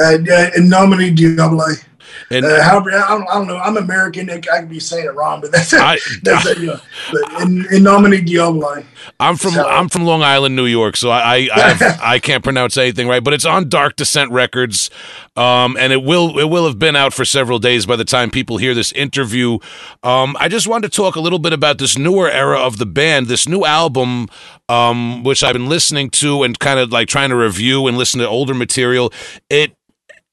Uh, 0.00 0.16
in 0.56 0.70
Nomine 0.70 1.14
Diaboli. 1.14 1.84
And 2.30 2.44
uh, 2.44 2.62
however, 2.62 2.90
I 2.92 3.08
don't, 3.08 3.28
I 3.28 3.34
don't, 3.34 3.46
know. 3.46 3.58
I'm 3.58 3.76
American. 3.76 4.28
I 4.30 4.38
could 4.38 4.68
be 4.68 4.80
saying 4.80 5.06
it 5.06 5.14
wrong, 5.14 5.40
but 5.40 5.52
that's, 5.52 5.72
I, 5.72 5.98
that's 6.22 6.46
I, 6.46 6.52
you 6.52 6.66
know, 6.66 6.80
but 7.12 7.42
in, 7.42 7.66
in 7.72 7.82
nomine 7.82 8.24
Diaboli. 8.24 8.84
I'm 9.20 9.36
from 9.36 9.52
so. 9.52 9.66
I'm 9.66 9.88
from 9.88 10.04
Long 10.04 10.22
Island, 10.22 10.56
New 10.56 10.66
York, 10.66 10.96
so 10.96 11.10
I 11.10 11.48
I, 11.52 11.98
I 12.02 12.18
can't 12.18 12.44
pronounce 12.44 12.76
anything 12.76 13.08
right. 13.08 13.22
But 13.22 13.34
it's 13.34 13.44
on 13.44 13.68
Dark 13.68 13.96
Descent 13.96 14.30
Records, 14.30 14.90
um, 15.36 15.76
and 15.78 15.92
it 15.92 16.02
will 16.02 16.38
it 16.38 16.50
will 16.50 16.66
have 16.66 16.78
been 16.78 16.96
out 16.96 17.12
for 17.12 17.24
several 17.24 17.58
days 17.58 17.86
by 17.86 17.96
the 17.96 18.04
time 18.04 18.30
people 18.30 18.58
hear 18.58 18.74
this 18.74 18.92
interview. 18.92 19.58
Um, 20.02 20.36
I 20.38 20.48
just 20.48 20.66
wanted 20.66 20.92
to 20.92 20.96
talk 20.96 21.16
a 21.16 21.20
little 21.20 21.38
bit 21.38 21.52
about 21.52 21.78
this 21.78 21.96
newer 21.96 22.30
era 22.30 22.58
of 22.58 22.78
the 22.78 22.86
band, 22.86 23.26
this 23.26 23.48
new 23.48 23.64
album, 23.64 24.28
um, 24.68 25.24
which 25.24 25.42
I've 25.42 25.54
been 25.54 25.68
listening 25.68 26.10
to 26.10 26.42
and 26.42 26.58
kind 26.58 26.78
of 26.78 26.92
like 26.92 27.08
trying 27.08 27.30
to 27.30 27.36
review 27.36 27.86
and 27.86 27.96
listen 27.96 28.20
to 28.20 28.28
older 28.28 28.54
material. 28.54 29.12
It 29.48 29.77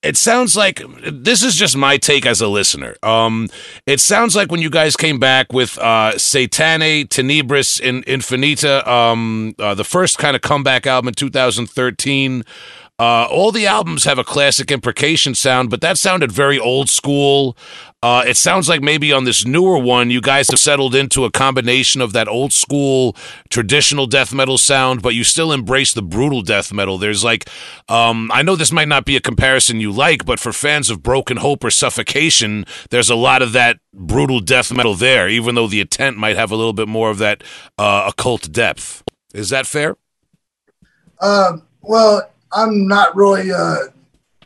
it 0.05 0.17
sounds 0.17 0.55
like 0.55 0.81
this 1.03 1.41
is 1.41 1.55
just 1.55 1.75
my 1.75 1.97
take 1.97 2.25
as 2.25 2.39
a 2.39 2.47
listener. 2.47 2.95
Um, 3.01 3.49
it 3.87 3.99
sounds 3.99 4.35
like 4.35 4.51
when 4.51 4.61
you 4.61 4.69
guys 4.69 4.95
came 4.95 5.19
back 5.19 5.51
with 5.51 5.77
uh, 5.79 6.13
Satanae 6.15 7.07
Tenebris 7.07 7.81
in 7.81 8.03
Infinita, 8.03 8.85
um, 8.87 9.55
uh, 9.57 9.73
the 9.73 9.83
first 9.83 10.19
kind 10.19 10.35
of 10.35 10.41
comeback 10.41 10.85
album 10.85 11.09
in 11.09 11.13
2013. 11.15 12.43
Uh, 12.97 13.27
all 13.29 13.51
the 13.51 13.67
albums 13.67 14.05
have 14.05 14.17
a 14.17 14.23
classic 14.23 14.71
imprecation 14.71 15.35
sound, 15.35 15.69
but 15.69 15.81
that 15.81 15.97
sounded 15.97 16.31
very 16.31 16.57
old 16.57 16.89
school. 16.89 17.57
Uh, 18.05 18.21
it 18.21 18.37
sounds 18.37 18.69
like 18.69 18.83
maybe 18.83 19.11
on 19.11 19.23
this 19.23 19.47
newer 19.47 19.79
one, 19.79 20.11
you 20.11 20.21
guys 20.21 20.47
have 20.51 20.59
settled 20.59 20.93
into 20.93 21.25
a 21.25 21.31
combination 21.31 22.01
of 22.01 22.13
that 22.13 22.27
old 22.27 22.53
school 22.53 23.15
traditional 23.49 24.05
death 24.05 24.31
metal 24.31 24.59
sound, 24.59 25.01
but 25.01 25.15
you 25.15 25.23
still 25.23 25.51
embrace 25.51 25.91
the 25.91 26.03
brutal 26.03 26.43
death 26.43 26.71
metal. 26.71 26.99
There's 26.99 27.23
like, 27.23 27.49
um, 27.89 28.29
I 28.31 28.43
know 28.43 28.55
this 28.55 28.71
might 28.71 28.87
not 28.87 29.05
be 29.05 29.15
a 29.15 29.19
comparison 29.19 29.79
you 29.79 29.91
like, 29.91 30.23
but 30.23 30.39
for 30.39 30.53
fans 30.53 30.91
of 30.91 31.01
Broken 31.01 31.37
Hope 31.37 31.63
or 31.63 31.71
Suffocation, 31.71 32.67
there's 32.91 33.09
a 33.09 33.15
lot 33.15 33.41
of 33.41 33.53
that 33.53 33.79
brutal 33.91 34.39
death 34.39 34.71
metal 34.71 34.93
there, 34.93 35.27
even 35.27 35.55
though 35.55 35.65
the 35.65 35.81
intent 35.81 36.15
might 36.15 36.35
have 36.35 36.51
a 36.51 36.55
little 36.55 36.73
bit 36.73 36.87
more 36.87 37.09
of 37.09 37.17
that 37.17 37.43
uh, 37.79 38.05
occult 38.07 38.51
depth. 38.51 39.03
Is 39.33 39.49
that 39.49 39.65
fair? 39.65 39.97
Um, 41.21 41.63
well, 41.81 42.29
I'm 42.51 42.87
not 42.87 43.15
really 43.15 43.51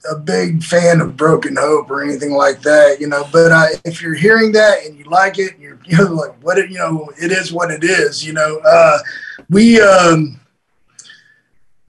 a, 0.10 0.16
big 0.16 0.64
fan 0.64 1.02
of 1.02 1.18
Broken 1.18 1.56
Hope 1.56 1.89
or 1.89 2.04
anything 2.04 2.32
like 2.32 2.62
that, 2.62 2.97
you 3.00 3.08
know. 3.08 3.26
But 3.32 3.52
I, 3.52 3.70
if 3.86 4.02
you're 4.02 4.14
hearing 4.14 4.52
that 4.54 4.86
and 4.86 4.97
you 4.97 5.06
like 5.06 5.39
it, 5.39 5.58
you're 5.60 5.80
you 5.86 5.97
know 5.97 6.14
like 6.14 6.43
what 6.43 6.58
it, 6.58 6.70
you 6.70 6.78
know, 6.78 7.12
it 7.22 7.32
is 7.32 7.52
what 7.52 7.72
it 7.72 7.84
is, 7.84 8.26
you 8.26 8.34
know. 8.34 8.60
Uh, 8.60 9.00
we 9.50 9.82
um, 9.82 10.39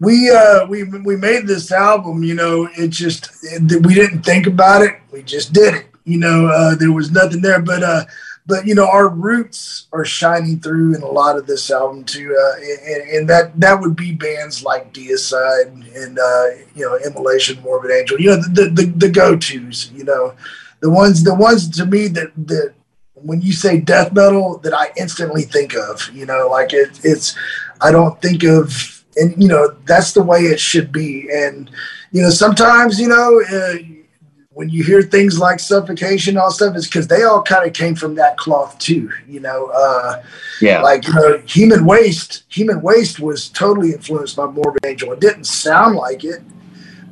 we 0.01 0.31
uh, 0.31 0.67
we 0.67 0.85
we 0.85 1.17
made 1.17 1.47
this 1.47 1.71
album, 1.73 2.23
you 2.23 2.35
know. 2.35 2.69
It 2.77 2.89
just 2.89 3.31
it, 3.43 3.85
we 3.85 3.95
didn't 3.95 4.23
think 4.23 4.47
about 4.47 4.83
it, 4.83 4.97
we 5.13 5.23
just 5.23 5.53
did 5.53 5.75
it, 5.75 5.87
you 6.05 6.19
know. 6.19 6.47
Uh, 6.47 6.75
there 6.75 6.93
was 6.93 7.11
nothing 7.11 7.43
there, 7.43 7.61
but 7.61 7.83
uh, 7.83 8.05
but 8.47 8.67
you 8.67 8.75
know 8.75 8.89
our 8.89 9.09
roots 9.09 9.87
are 9.93 10.05
shining 10.05 10.61
through 10.61 10.95
in 10.95 11.03
a 11.03 11.07
lot 11.07 11.37
of 11.37 11.47
this 11.47 11.71
album 11.71 12.05
too 12.05 12.37
uh, 12.41 12.61
and, 12.61 13.11
and, 13.11 13.29
that 13.29 13.59
that 13.59 13.81
would 13.81 13.97
be 13.97 14.13
bands 14.13 14.63
like 14.63 14.93
deicide 14.93 15.71
and 15.97 16.19
uh, 16.19 16.47
you 16.75 16.85
know 16.85 16.99
immolation 17.05 17.61
morbid 17.63 17.91
angel 17.91 18.21
you 18.21 18.29
know 18.29 18.37
the, 18.37 18.71
the, 18.71 18.87
the 18.97 19.09
go-to's 19.09 19.91
you 19.93 20.05
know. 20.05 20.35
The 20.83 20.89
ones 20.89 21.23
the 21.25 21.35
ones 21.35 21.69
to 21.77 21.85
me 21.85 22.09
that 22.09 22.33
that 22.47 22.73
when 23.13 23.43
you 23.43 23.53
say 23.53 23.79
death 23.79 24.15
metal 24.15 24.57
that 24.65 24.73
i 24.73 24.91
instantly 24.97 25.43
think 25.43 25.75
of 25.75 26.09
you 26.15 26.25
know 26.25 26.49
like 26.49 26.73
it, 26.73 26.99
it's 27.05 27.37
i 27.83 27.93
don't 27.93 28.19
think 28.23 28.43
of 28.45 29.01
and 29.17 29.41
you 29.41 29.49
know 29.49 29.77
that's 29.87 30.13
the 30.13 30.23
way 30.23 30.41
it 30.41 30.61
should 30.61 30.93
be. 30.93 31.29
And 31.33 31.71
you 32.13 32.23
know 32.23 32.31
sometimes 32.31 33.01
you 33.01 33.09
know 33.09 33.43
uh, 33.53 33.75
when 34.61 34.69
you 34.69 34.85
hear 34.85 35.01
things 35.01 35.39
like 35.39 35.59
suffocation, 35.59 36.37
all 36.37 36.51
stuff, 36.51 36.77
is 36.77 36.87
because 36.87 37.09
they 37.09 37.23
all 37.23 37.41
kind 37.43 37.67
of 37.67 37.73
came 37.73 37.95
from 37.95 38.15
that 38.17 38.37
cloth 38.37 38.79
too. 38.79 39.11
You 39.27 39.41
know, 39.41 39.69
uh, 39.75 40.23
yeah. 40.61 40.83
Like 40.83 41.07
you 41.07 41.15
know, 41.15 41.39
human 41.47 41.87
waste. 41.87 42.43
Human 42.51 42.83
waste 42.83 43.21
was 43.21 43.49
totally 43.49 43.93
influenced 43.93 44.37
by 44.37 44.45
Morbid 44.45 44.85
Angel. 44.85 45.15
It 45.15 45.21
didn't 45.21 45.45
sound 45.45 45.97
like 45.97 46.25
it, 46.25 46.43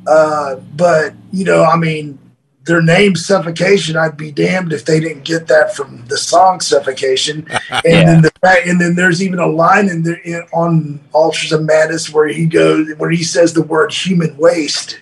uh, 0.05 0.57
but 0.75 1.15
you 1.31 1.43
know, 1.43 1.63
I 1.63 1.75
mean, 1.75 2.19
their 2.69 2.81
name 2.81 3.15
Suffocation. 3.15 3.97
I'd 3.97 4.15
be 4.15 4.31
damned 4.31 4.71
if 4.71 4.85
they 4.85 4.99
didn't 4.99 5.25
get 5.25 5.47
that 5.47 5.75
from 5.75 6.05
the 6.05 6.17
song 6.17 6.61
Suffocation. 6.61 7.45
And 7.71 7.83
yeah. 7.85 8.03
then 8.05 8.21
the 8.21 8.31
and 8.65 8.81
then 8.81 8.95
there's 8.95 9.21
even 9.21 9.39
a 9.39 9.47
line 9.47 9.89
in 9.89 10.03
there 10.03 10.19
in, 10.25 10.41
on 10.53 10.99
Altars 11.13 11.51
of 11.51 11.63
Madness 11.63 12.11
where 12.11 12.27
he 12.27 12.45
goes 12.45 12.89
where 12.97 13.09
he 13.09 13.23
says 13.23 13.53
the 13.53 13.61
word 13.61 13.93
human 13.93 14.35
waste 14.37 14.99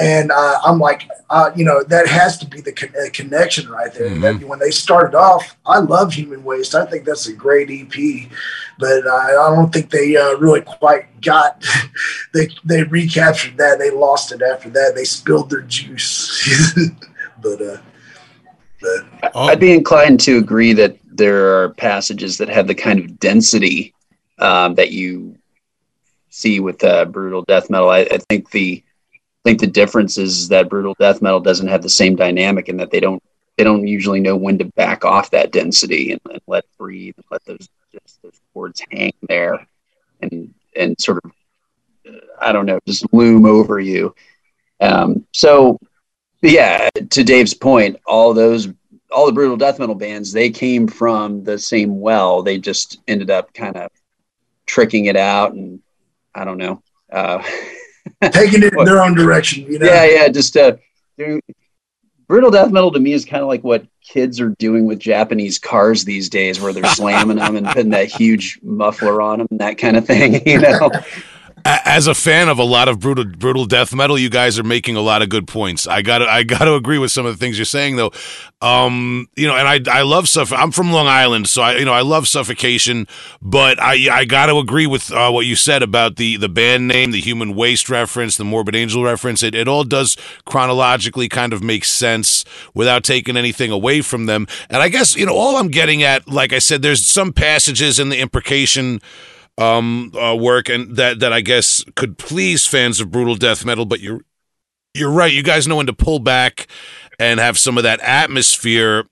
and 0.00 0.32
uh, 0.32 0.58
I'm 0.64 0.78
like, 0.78 1.08
uh, 1.30 1.50
you 1.54 1.64
know, 1.64 1.82
that 1.84 2.06
has 2.06 2.38
to 2.38 2.46
be 2.46 2.60
the 2.60 2.72
con- 2.72 2.92
connection 3.12 3.68
right 3.68 3.92
there. 3.92 4.08
Mm-hmm. 4.08 4.46
when 4.46 4.58
they 4.58 4.70
started 4.70 5.16
off, 5.16 5.56
I 5.66 5.78
love 5.78 6.12
Human 6.12 6.44
Waste. 6.44 6.74
I 6.74 6.84
think 6.86 7.04
that's 7.04 7.26
a 7.26 7.32
great 7.32 7.70
EP, 7.70 8.28
but 8.78 9.06
I 9.06 9.32
don't 9.54 9.72
think 9.72 9.90
they 9.90 10.16
uh, 10.16 10.36
really 10.36 10.60
quite 10.62 11.20
got. 11.20 11.64
they 12.34 12.48
they 12.64 12.82
recaptured 12.84 13.56
that. 13.58 13.78
They 13.78 13.90
lost 13.90 14.32
it 14.32 14.42
after 14.42 14.70
that. 14.70 14.92
They 14.94 15.04
spilled 15.04 15.50
their 15.50 15.62
juice. 15.62 16.74
but, 17.42 17.60
uh, 17.62 17.78
but 18.80 19.32
oh. 19.34 19.48
I'd 19.48 19.60
be 19.60 19.72
inclined 19.72 20.20
to 20.20 20.38
agree 20.38 20.72
that 20.74 20.96
there 21.04 21.62
are 21.62 21.70
passages 21.70 22.38
that 22.38 22.48
have 22.48 22.66
the 22.66 22.74
kind 22.74 22.98
of 22.98 23.18
density 23.20 23.94
um, 24.38 24.74
that 24.74 24.90
you 24.90 25.36
see 26.30 26.58
with 26.60 26.82
uh, 26.82 27.04
brutal 27.04 27.42
death 27.42 27.70
metal. 27.70 27.90
I, 27.90 28.00
I 28.00 28.18
think 28.28 28.50
the 28.50 28.82
think 29.44 29.60
the 29.60 29.66
difference 29.66 30.18
is 30.18 30.48
that 30.48 30.68
brutal 30.68 30.96
death 30.98 31.20
metal 31.20 31.40
doesn't 31.40 31.68
have 31.68 31.82
the 31.82 31.88
same 31.88 32.16
dynamic 32.16 32.68
and 32.68 32.80
that 32.80 32.90
they 32.90 33.00
don't 33.00 33.22
they 33.56 33.64
don't 33.64 33.86
usually 33.86 34.20
know 34.20 34.36
when 34.36 34.58
to 34.58 34.64
back 34.64 35.04
off 35.04 35.30
that 35.30 35.52
density 35.52 36.12
and, 36.12 36.20
and 36.30 36.40
let 36.46 36.64
breathe 36.78 37.14
and 37.16 37.26
let 37.30 37.44
those 37.44 37.68
just 37.92 38.22
those 38.22 38.40
chords 38.54 38.82
hang 38.90 39.12
there 39.28 39.66
and 40.22 40.54
and 40.74 40.98
sort 40.98 41.20
of 41.22 41.32
I 42.40 42.52
don't 42.52 42.66
know 42.66 42.78
just 42.86 43.12
loom 43.12 43.44
over 43.44 43.78
you. 43.80 44.14
Um, 44.80 45.26
so 45.32 45.78
yeah, 46.40 46.88
to 47.10 47.24
Dave's 47.24 47.54
point, 47.54 47.96
all 48.06 48.32
those 48.32 48.68
all 49.10 49.26
the 49.26 49.32
brutal 49.32 49.56
death 49.56 49.78
metal 49.78 49.94
bands 49.94 50.32
they 50.32 50.50
came 50.50 50.86
from 50.86 51.44
the 51.44 51.58
same 51.58 52.00
well. 52.00 52.42
They 52.42 52.58
just 52.58 53.00
ended 53.06 53.30
up 53.30 53.52
kind 53.52 53.76
of 53.76 53.90
tricking 54.66 55.06
it 55.06 55.16
out 55.16 55.52
and 55.52 55.80
I 56.34 56.44
don't 56.44 56.58
know. 56.58 56.82
Uh, 57.12 57.42
taking 58.32 58.62
it 58.62 58.74
in 58.74 58.84
their 58.84 59.02
own 59.02 59.14
direction. 59.14 59.64
You 59.64 59.78
know? 59.78 59.86
Yeah, 59.86 60.04
yeah. 60.04 60.28
Just 60.28 60.56
uh, 60.56 60.76
brutal 62.26 62.50
death 62.50 62.70
metal 62.70 62.92
to 62.92 63.00
me 63.00 63.12
is 63.12 63.24
kind 63.24 63.42
of 63.42 63.48
like 63.48 63.62
what 63.62 63.86
kids 64.02 64.40
are 64.40 64.50
doing 64.50 64.86
with 64.86 64.98
Japanese 64.98 65.58
cars 65.58 66.04
these 66.04 66.28
days, 66.28 66.60
where 66.60 66.72
they're 66.72 66.84
slamming 66.84 67.38
them 67.38 67.56
and 67.56 67.66
putting 67.66 67.90
that 67.90 68.08
huge 68.08 68.58
muffler 68.62 69.20
on 69.20 69.38
them 69.38 69.48
and 69.50 69.60
that 69.60 69.78
kind 69.78 69.96
of 69.96 70.06
thing. 70.06 70.42
You 70.46 70.60
know 70.60 70.90
as 71.64 72.06
a 72.06 72.14
fan 72.14 72.48
of 72.48 72.58
a 72.58 72.64
lot 72.64 72.88
of 72.88 73.00
brutal 73.00 73.24
brutal 73.24 73.64
death 73.64 73.94
metal, 73.94 74.18
you 74.18 74.28
guys 74.28 74.58
are 74.58 74.64
making 74.64 74.96
a 74.96 75.00
lot 75.00 75.22
of 75.22 75.30
good 75.30 75.48
points. 75.48 75.86
I 75.86 76.02
got 76.02 76.20
I 76.22 76.42
got 76.42 76.64
to 76.64 76.74
agree 76.76 76.98
with 76.98 77.10
some 77.10 77.24
of 77.24 77.32
the 77.32 77.38
things 77.38 77.58
you're 77.58 77.64
saying 77.64 77.96
though. 77.96 78.12
Um, 78.60 79.28
you 79.36 79.46
know, 79.46 79.56
and 79.56 79.66
I 79.66 79.98
I 80.00 80.02
love 80.02 80.28
stuff. 80.28 80.52
I'm 80.52 80.72
from 80.72 80.92
Long 80.92 81.06
Island, 81.06 81.48
so 81.48 81.62
I 81.62 81.76
you 81.76 81.84
know 81.84 81.92
I 81.92 82.02
love 82.02 82.28
suffocation, 82.28 83.06
but 83.40 83.80
I 83.80 84.08
I 84.10 84.24
got 84.24 84.46
to 84.46 84.58
agree 84.58 84.86
with 84.86 85.10
uh, 85.10 85.30
what 85.30 85.46
you 85.46 85.56
said 85.56 85.82
about 85.82 86.16
the 86.16 86.36
the 86.36 86.48
band 86.48 86.86
name, 86.88 87.12
the 87.12 87.20
Human 87.20 87.54
Waste 87.54 87.88
reference, 87.88 88.36
the 88.36 88.44
Morbid 88.44 88.74
Angel 88.74 89.02
reference. 89.02 89.42
It 89.42 89.54
it 89.54 89.66
all 89.66 89.84
does 89.84 90.16
chronologically 90.44 91.28
kind 91.28 91.52
of 91.52 91.62
make 91.62 91.84
sense 91.84 92.44
without 92.74 93.04
taking 93.04 93.36
anything 93.36 93.70
away 93.70 94.02
from 94.02 94.26
them. 94.26 94.46
And 94.68 94.82
I 94.82 94.88
guess 94.88 95.16
you 95.16 95.24
know 95.24 95.34
all 95.34 95.56
I'm 95.56 95.68
getting 95.68 96.02
at, 96.02 96.28
like 96.28 96.52
I 96.52 96.58
said, 96.58 96.82
there's 96.82 97.06
some 97.06 97.32
passages 97.32 97.98
in 97.98 98.10
the 98.10 98.18
imprecation 98.18 99.00
um, 99.58 100.12
uh, 100.14 100.34
work, 100.34 100.68
and 100.68 100.96
that 100.96 101.20
that 101.20 101.32
I 101.32 101.40
guess 101.40 101.84
could 101.94 102.18
please 102.18 102.66
fans 102.66 103.00
of 103.00 103.10
brutal 103.10 103.36
death 103.36 103.64
metal. 103.64 103.84
But 103.84 104.00
you're 104.00 104.20
you're 104.94 105.10
right. 105.10 105.32
You 105.32 105.42
guys 105.42 105.66
know 105.66 105.76
when 105.76 105.86
to 105.86 105.92
pull 105.92 106.18
back 106.18 106.68
and 107.18 107.40
have 107.40 107.58
some 107.58 107.76
of 107.76 107.84
that 107.84 108.00
atmosphere. 108.00 109.04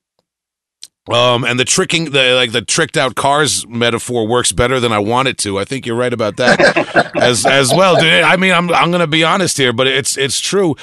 Um, 1.11 1.43
and 1.45 1.59
the 1.59 1.65
tricking, 1.65 2.13
the 2.13 2.35
like 2.37 2.53
the 2.53 2.63
tricked 2.63 2.97
out 2.97 3.17
cars 3.17 3.67
metaphor 3.67 4.25
works 4.29 4.53
better 4.53 4.79
than 4.79 4.93
I 4.93 5.01
want 5.01 5.27
it 5.27 5.37
to. 5.39 5.59
I 5.59 5.65
think 5.65 5.85
you're 5.85 5.97
right 5.97 6.13
about 6.13 6.37
that 6.37 7.17
as 7.21 7.45
as 7.45 7.71
well. 7.75 7.97
Dude. 7.97 8.23
I 8.23 8.37
mean, 8.37 8.53
I'm 8.53 8.71
I'm 8.71 8.93
gonna 8.93 9.09
be 9.09 9.25
honest 9.25 9.59
here, 9.59 9.73
but 9.73 9.89
it's 9.89 10.17
it's 10.17 10.39
true. 10.39 10.77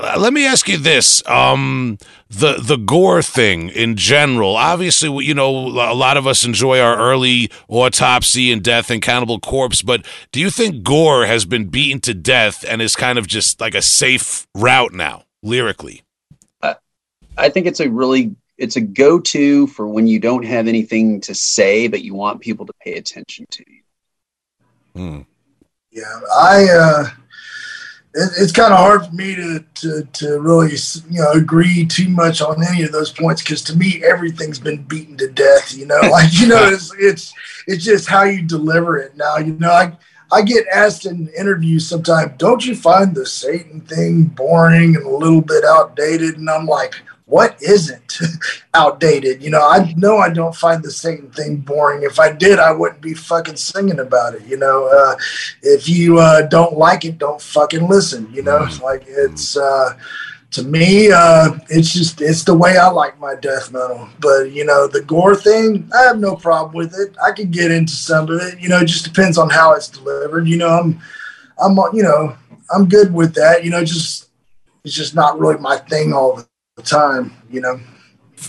Uh, 0.00 0.16
let 0.18 0.32
me 0.32 0.46
ask 0.46 0.66
you 0.66 0.78
this: 0.78 1.22
um, 1.28 1.98
the 2.30 2.54
the 2.58 2.78
gore 2.78 3.20
thing 3.20 3.68
in 3.68 3.96
general. 3.96 4.56
Obviously, 4.56 5.10
you 5.22 5.34
know, 5.34 5.50
a 5.50 5.92
lot 5.92 6.16
of 6.16 6.26
us 6.26 6.42
enjoy 6.46 6.80
our 6.80 6.96
early 6.96 7.50
autopsy 7.68 8.50
and 8.50 8.62
death 8.62 8.90
and 8.90 9.02
Cannibal 9.02 9.38
Corpse, 9.40 9.82
but 9.82 10.06
do 10.32 10.40
you 10.40 10.48
think 10.48 10.84
gore 10.84 11.26
has 11.26 11.44
been 11.44 11.66
beaten 11.66 12.00
to 12.00 12.14
death 12.14 12.64
and 12.66 12.80
is 12.80 12.96
kind 12.96 13.18
of 13.18 13.26
just 13.26 13.60
like 13.60 13.74
a 13.74 13.82
safe 13.82 14.46
route 14.54 14.94
now 14.94 15.24
lyrically? 15.42 16.02
Uh, 16.62 16.74
I 17.36 17.50
think 17.50 17.66
it's 17.66 17.80
a 17.80 17.90
really 17.90 18.34
it's 18.58 18.76
a 18.76 18.80
go-to 18.80 19.66
for 19.68 19.86
when 19.86 20.06
you 20.06 20.18
don't 20.18 20.44
have 20.44 20.66
anything 20.66 21.20
to 21.22 21.34
say 21.34 21.88
but 21.88 22.02
you 22.02 22.14
want 22.14 22.40
people 22.40 22.66
to 22.66 22.72
pay 22.80 22.94
attention 22.94 23.46
to 23.50 23.64
you. 23.66 23.82
Hmm. 24.94 25.20
Yeah, 25.90 26.20
I 26.34 26.66
uh 26.70 27.10
it, 28.16 28.32
it's 28.38 28.52
kind 28.52 28.72
of 28.72 28.78
hard 28.78 29.06
for 29.06 29.12
me 29.12 29.34
to, 29.34 29.64
to, 29.74 30.02
to 30.14 30.40
really 30.40 30.74
you 31.10 31.20
know 31.20 31.32
agree 31.32 31.84
too 31.84 32.08
much 32.08 32.40
on 32.40 32.64
any 32.64 32.82
of 32.82 32.92
those 32.92 33.12
points 33.12 33.42
because 33.42 33.62
to 33.62 33.76
me 33.76 34.02
everything's 34.04 34.58
been 34.58 34.82
beaten 34.82 35.16
to 35.18 35.30
death. 35.30 35.76
You 35.76 35.86
know, 35.86 36.00
like 36.10 36.32
you 36.32 36.48
know 36.48 36.68
it's 36.68 36.92
it's 36.98 37.34
it's 37.66 37.84
just 37.84 38.08
how 38.08 38.24
you 38.24 38.42
deliver 38.42 38.98
it. 38.98 39.16
Now 39.16 39.36
you 39.36 39.52
know 39.52 39.70
I. 39.70 39.96
I 40.32 40.42
get 40.42 40.66
asked 40.66 41.06
in 41.06 41.28
interviews 41.38 41.86
sometimes, 41.88 42.32
don't 42.36 42.66
you 42.66 42.74
find 42.74 43.14
the 43.14 43.24
Satan 43.24 43.80
thing 43.80 44.24
boring 44.24 44.96
and 44.96 45.06
a 45.06 45.08
little 45.08 45.40
bit 45.40 45.62
outdated? 45.64 46.36
And 46.36 46.50
I'm 46.50 46.66
like, 46.66 46.96
what 47.26 47.60
isn't 47.60 48.18
outdated? 48.74 49.42
You 49.42 49.50
know, 49.50 49.68
I 49.68 49.92
know 49.96 50.18
I 50.18 50.30
don't 50.30 50.54
find 50.54 50.82
the 50.82 50.90
same 50.90 51.30
thing 51.30 51.56
boring. 51.56 52.04
If 52.04 52.18
I 52.18 52.32
did, 52.32 52.58
I 52.58 52.72
wouldn't 52.72 53.02
be 53.02 53.14
fucking 53.14 53.56
singing 53.56 53.98
about 53.98 54.34
it. 54.34 54.46
You 54.46 54.56
know, 54.56 54.86
uh, 54.86 55.16
if 55.62 55.88
you 55.88 56.18
uh, 56.18 56.42
don't 56.42 56.78
like 56.78 57.04
it, 57.04 57.18
don't 57.18 57.42
fucking 57.42 57.88
listen. 57.88 58.32
You 58.32 58.42
know, 58.42 58.60
mm-hmm. 58.60 58.82
like 58.82 59.04
it's 59.08 59.56
uh, 59.56 59.98
to 60.52 60.62
me, 60.62 61.10
uh, 61.12 61.58
it's 61.68 61.92
just 61.92 62.20
it's 62.20 62.44
the 62.44 62.54
way 62.54 62.78
I 62.78 62.88
like 62.88 63.18
my 63.18 63.34
death 63.34 63.72
metal. 63.72 64.08
But 64.20 64.52
you 64.52 64.64
know, 64.64 64.86
the 64.86 65.02
gore 65.02 65.34
thing, 65.34 65.90
I 65.94 66.02
have 66.02 66.20
no 66.20 66.36
problem 66.36 66.74
with 66.74 66.94
it. 66.94 67.16
I 67.22 67.32
can 67.32 67.50
get 67.50 67.72
into 67.72 67.92
some 67.92 68.30
of 68.30 68.40
it. 68.40 68.60
You 68.60 68.68
know, 68.68 68.78
it 68.78 68.86
just 68.86 69.04
depends 69.04 69.36
on 69.36 69.50
how 69.50 69.74
it's 69.74 69.88
delivered. 69.88 70.46
You 70.46 70.58
know, 70.58 70.68
I'm 70.68 71.00
I'm 71.60 71.76
you 71.92 72.04
know 72.04 72.36
I'm 72.72 72.88
good 72.88 73.12
with 73.12 73.34
that. 73.34 73.64
You 73.64 73.70
know, 73.70 73.84
just 73.84 74.28
it's 74.84 74.94
just 74.94 75.16
not 75.16 75.40
really 75.40 75.58
my 75.58 75.76
thing 75.78 76.12
all 76.12 76.36
the 76.36 76.46
time, 76.82 77.32
you 77.50 77.60
know. 77.60 77.80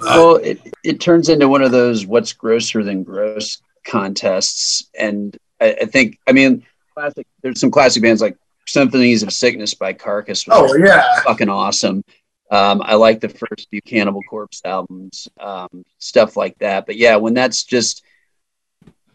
Well, 0.01 0.35
it, 0.35 0.59
it 0.83 0.99
turns 0.99 1.29
into 1.29 1.47
one 1.47 1.61
of 1.61 1.71
those 1.71 2.05
what's 2.05 2.33
grosser 2.33 2.83
than 2.83 3.03
gross 3.03 3.61
contests. 3.85 4.89
And 4.99 5.37
I, 5.61 5.77
I 5.81 5.85
think, 5.85 6.19
I 6.27 6.33
mean, 6.33 6.65
classic, 6.93 7.25
there's 7.41 7.59
some 7.59 7.71
classic 7.71 8.03
bands 8.03 8.21
like 8.21 8.37
Symphonies 8.67 9.23
of 9.23 9.31
Sickness 9.31 9.73
by 9.73 9.93
Carcass. 9.93 10.43
Oh, 10.49 10.75
yeah. 10.75 11.21
Fucking 11.21 11.49
awesome. 11.49 12.03
Um, 12.51 12.81
I 12.83 12.95
like 12.95 13.21
the 13.21 13.29
first 13.29 13.69
few 13.69 13.81
Cannibal 13.81 14.21
Corpse 14.29 14.61
albums, 14.63 15.27
um, 15.39 15.83
stuff 15.97 16.37
like 16.37 16.57
that. 16.59 16.85
But 16.85 16.97
yeah, 16.97 17.15
when 17.15 17.33
that's 17.33 17.63
just, 17.63 18.03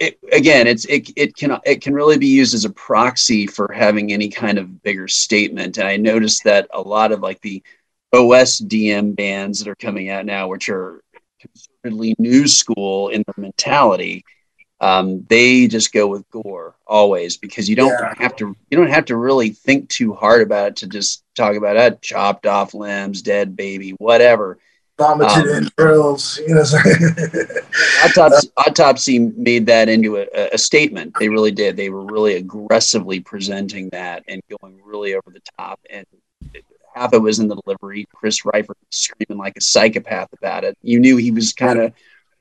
it, 0.00 0.18
again, 0.32 0.66
it's 0.66 0.84
it 0.86 1.10
it 1.16 1.36
can 1.36 1.58
it 1.64 1.80
can 1.80 1.94
really 1.94 2.18
be 2.18 2.26
used 2.26 2.54
as 2.54 2.64
a 2.64 2.70
proxy 2.70 3.46
for 3.46 3.70
having 3.72 4.12
any 4.12 4.28
kind 4.28 4.58
of 4.58 4.82
bigger 4.82 5.06
statement. 5.06 5.78
And 5.78 5.86
I 5.86 5.96
noticed 5.96 6.44
that 6.44 6.68
a 6.74 6.80
lot 6.80 7.12
of 7.12 7.20
like 7.20 7.40
the 7.40 7.62
OSDM 8.14 9.16
bands 9.16 9.58
that 9.58 9.68
are 9.68 9.74
coming 9.74 10.10
out 10.10 10.26
now, 10.26 10.48
which 10.48 10.68
are 10.68 11.02
considerably 11.40 12.14
new 12.18 12.46
school 12.46 13.08
in 13.08 13.24
their 13.26 13.42
mentality, 13.42 14.24
um, 14.80 15.24
they 15.28 15.68
just 15.68 15.92
go 15.92 16.08
with 16.08 16.28
gore 16.30 16.74
always 16.86 17.36
because 17.36 17.68
you 17.68 17.76
don't 17.76 17.90
yeah. 17.90 18.14
have 18.18 18.34
to 18.36 18.56
you 18.68 18.76
don't 18.76 18.90
have 18.90 19.04
to 19.06 19.16
really 19.16 19.50
think 19.50 19.88
too 19.88 20.12
hard 20.12 20.42
about 20.42 20.68
it 20.68 20.76
to 20.76 20.88
just 20.88 21.24
talk 21.36 21.54
about 21.54 21.76
it, 21.76 22.02
chopped 22.02 22.46
off 22.46 22.74
limbs, 22.74 23.22
dead 23.22 23.54
baby, 23.56 23.90
whatever 23.90 24.58
vomited 24.98 25.48
um, 25.48 25.54
entrails. 25.54 26.38
You 26.38 26.54
know, 26.54 26.62
autopsy, 28.04 28.50
autopsy 28.56 29.18
made 29.18 29.66
that 29.66 29.88
into 29.88 30.16
a, 30.16 30.26
a, 30.52 30.58
statement. 30.58 31.14
They 31.18 31.28
really 31.28 31.50
did. 31.50 31.76
They 31.76 31.90
were 31.90 32.04
really 32.04 32.34
aggressively 32.34 33.20
presenting 33.20 33.88
that 33.90 34.24
and 34.28 34.42
going 34.60 34.80
really 34.84 35.14
over 35.14 35.30
the 35.30 35.42
top. 35.58 35.80
And 35.90 36.06
half 36.94 37.12
it 37.12 37.18
was 37.18 37.38
in 37.38 37.48
the 37.48 37.56
delivery. 37.56 38.06
Chris 38.14 38.42
Reifert 38.42 38.74
screaming 38.90 39.38
like 39.38 39.56
a 39.56 39.60
psychopath 39.60 40.32
about 40.32 40.64
it. 40.64 40.76
You 40.82 41.00
knew 41.00 41.16
he 41.16 41.30
was 41.30 41.52
kind 41.52 41.78
of 41.78 41.92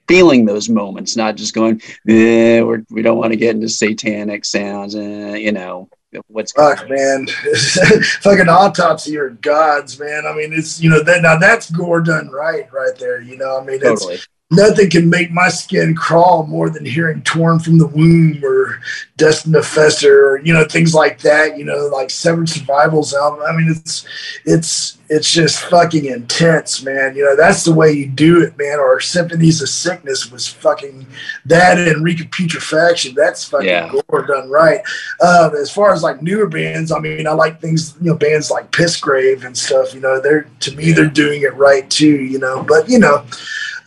feeling 0.08 0.46
those 0.46 0.70
moments, 0.70 1.16
not 1.16 1.36
just 1.36 1.54
going, 1.54 1.82
eh, 2.08 2.62
we're, 2.62 2.84
we 2.90 3.02
don't 3.02 3.18
want 3.18 3.32
to 3.32 3.38
get 3.38 3.56
into 3.56 3.70
satanic 3.70 4.46
sounds, 4.46 4.96
eh, 4.96 5.36
you 5.36 5.52
know 5.52 5.90
what's 6.28 6.52
fuck 6.52 6.90
man 6.90 7.26
fucking 8.20 8.50
autopsy 8.50 9.18
or 9.18 9.30
gods 9.30 9.98
man 9.98 10.26
i 10.28 10.34
mean 10.34 10.52
it's 10.52 10.82
you 10.82 10.90
know 10.90 11.02
that 11.02 11.22
now 11.22 11.38
that's 11.38 11.72
gore 11.72 12.02
done 12.02 12.30
right 12.30 12.72
right 12.74 12.98
there 13.00 13.22
you 13.22 13.38
know 13.38 13.58
i 13.60 13.64
mean 13.64 13.80
totally. 13.80 14.18
Nothing 14.52 14.90
can 14.90 15.10
make 15.10 15.32
my 15.32 15.48
skin 15.48 15.96
crawl 15.96 16.46
more 16.46 16.70
than 16.70 16.86
hearing 16.86 17.22
torn 17.22 17.58
from 17.58 17.78
the 17.78 17.88
womb 17.88 18.44
or 18.44 18.82
destined 19.16 19.54
to 19.54 19.64
fester 19.64 20.28
or 20.28 20.42
you 20.42 20.54
know 20.54 20.66
things 20.66 20.94
like 20.94 21.20
that 21.22 21.58
you 21.58 21.64
know 21.64 21.88
like 21.88 22.10
severed 22.10 22.50
survivals 22.50 23.14
album. 23.14 23.42
I 23.48 23.56
mean 23.56 23.70
it's 23.70 24.06
it's 24.46 24.98
it's 25.10 25.32
just 25.32 25.64
fucking 25.66 26.06
intense 26.06 26.84
man. 26.84 27.16
You 27.16 27.24
know 27.26 27.36
that's 27.36 27.64
the 27.64 27.74
way 27.74 27.94
you 27.94 28.08
do 28.08 28.42
it 28.42 28.58
man. 28.58 28.80
Or 28.80 29.00
symphonies 29.00 29.62
of 29.62 29.70
sickness 29.70 30.32
was 30.32 30.48
fucking 30.48 31.08
that 31.46 31.78
and 31.78 32.08
of 32.08 32.32
Putrefaction 32.32 33.16
that's 33.16 33.46
fucking 33.46 33.68
yeah. 33.68 33.92
gore 34.10 34.26
done 34.26 34.50
right. 34.50 34.82
Uh, 35.22 35.50
as 35.60 35.72
far 35.72 35.94
as 35.94 36.04
like 36.04 36.22
newer 36.22 36.48
bands 36.48 36.92
i 36.92 37.00
mean 37.00 37.28
i 37.28 37.32
like 37.32 37.62
things 37.62 37.96
you 38.02 38.08
know 38.12 38.18
bands 38.18 38.52
like 38.52 38.72
pissgrave 38.72 39.46
and 39.46 39.58
stuff 39.58 39.94
you 39.94 40.00
know 40.00 40.20
they're 40.20 40.48
to 40.60 40.76
me 40.76 40.92
they're 40.92 41.06
doing 41.06 41.42
it 41.42 41.54
right 41.56 41.90
too 41.90 42.22
you 42.24 42.40
know. 42.40 42.64
But 42.64 42.90
you 42.90 43.00
know 43.00 43.26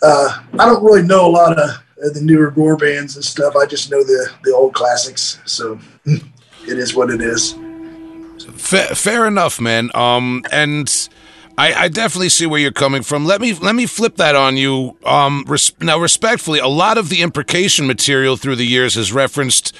uh, 0.04 0.42
I 0.58 0.66
don't 0.66 0.84
really 0.84 1.02
know 1.02 1.26
a 1.26 1.30
lot 1.30 1.58
of 1.58 1.70
the 2.12 2.20
newer 2.20 2.50
gore 2.50 2.76
bands 2.76 3.16
and 3.16 3.24
stuff. 3.24 3.56
I 3.56 3.66
just 3.66 3.90
know 3.90 4.04
the 4.04 4.30
the 4.42 4.54
old 4.54 4.74
classics. 4.74 5.40
So 5.44 5.78
it 6.04 6.78
is 6.78 6.94
what 6.94 7.10
it 7.10 7.20
is. 7.20 7.54
Fair, 8.56 8.88
fair 8.88 9.26
enough, 9.26 9.60
man. 9.60 9.90
Um, 9.94 10.44
and 10.52 11.08
I, 11.56 11.72
I, 11.74 11.88
definitely 11.88 12.28
see 12.28 12.46
where 12.46 12.60
you're 12.60 12.72
coming 12.72 13.02
from. 13.02 13.24
Let 13.24 13.40
me 13.40 13.54
let 13.54 13.74
me 13.74 13.86
flip 13.86 14.16
that 14.16 14.34
on 14.34 14.56
you. 14.56 14.98
Um, 15.04 15.44
res- 15.46 15.72
now, 15.80 15.98
respectfully, 15.98 16.58
a 16.58 16.68
lot 16.68 16.98
of 16.98 17.08
the 17.08 17.22
imprecation 17.22 17.86
material 17.86 18.36
through 18.36 18.56
the 18.56 18.66
years 18.66 18.96
has 18.96 19.12
referenced 19.12 19.74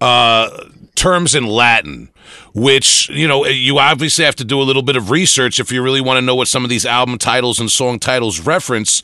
uh, 0.00 0.48
terms 0.94 1.34
in 1.34 1.46
Latin, 1.46 2.10
which, 2.54 3.08
you 3.10 3.28
know, 3.28 3.44
you 3.46 3.78
obviously 3.78 4.24
have 4.24 4.36
to 4.36 4.44
do 4.44 4.60
a 4.60 4.64
little 4.64 4.82
bit 4.82 4.96
of 4.96 5.10
research 5.10 5.60
if 5.60 5.70
you 5.70 5.82
really 5.82 6.00
want 6.00 6.18
to 6.18 6.22
know 6.22 6.34
what 6.34 6.48
some 6.48 6.64
of 6.64 6.70
these 6.70 6.86
album 6.86 7.18
titles 7.18 7.60
and 7.60 7.70
song 7.70 7.98
titles 7.98 8.40
reference 8.40 9.02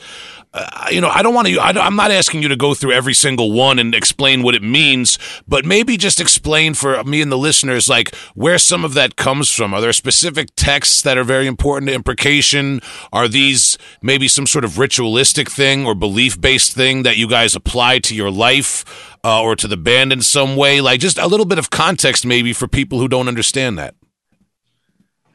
uh, 0.54 0.88
you 0.90 1.00
know, 1.00 1.08
I 1.08 1.22
don't 1.22 1.34
want 1.34 1.48
to. 1.48 1.58
I 1.58 1.86
am 1.86 1.96
not 1.96 2.10
asking 2.10 2.42
you 2.42 2.48
to 2.48 2.56
go 2.56 2.74
through 2.74 2.92
every 2.92 3.14
single 3.14 3.52
one 3.52 3.78
and 3.78 3.94
explain 3.94 4.42
what 4.42 4.54
it 4.54 4.62
means, 4.62 5.18
but 5.48 5.64
maybe 5.64 5.96
just 5.96 6.20
explain 6.20 6.74
for 6.74 7.02
me 7.04 7.22
and 7.22 7.32
the 7.32 7.38
listeners, 7.38 7.88
like 7.88 8.14
where 8.34 8.58
some 8.58 8.84
of 8.84 8.92
that 8.92 9.16
comes 9.16 9.50
from. 9.50 9.72
Are 9.72 9.80
there 9.80 9.94
specific 9.94 10.50
texts 10.54 11.00
that 11.02 11.16
are 11.16 11.24
very 11.24 11.46
important 11.46 11.88
to 11.88 11.94
imprecation? 11.94 12.82
Are 13.14 13.28
these 13.28 13.78
maybe 14.02 14.28
some 14.28 14.46
sort 14.46 14.64
of 14.64 14.78
ritualistic 14.78 15.50
thing 15.50 15.86
or 15.86 15.94
belief 15.94 16.38
based 16.38 16.74
thing 16.74 17.02
that 17.04 17.16
you 17.16 17.28
guys 17.28 17.56
apply 17.56 18.00
to 18.00 18.14
your 18.14 18.30
life 18.30 19.16
uh, 19.24 19.40
or 19.40 19.56
to 19.56 19.66
the 19.66 19.78
band 19.78 20.12
in 20.12 20.20
some 20.20 20.54
way? 20.56 20.82
Like 20.82 21.00
just 21.00 21.16
a 21.16 21.28
little 21.28 21.46
bit 21.46 21.58
of 21.58 21.70
context, 21.70 22.26
maybe 22.26 22.52
for 22.52 22.68
people 22.68 22.98
who 22.98 23.08
don't 23.08 23.28
understand 23.28 23.78
that. 23.78 23.94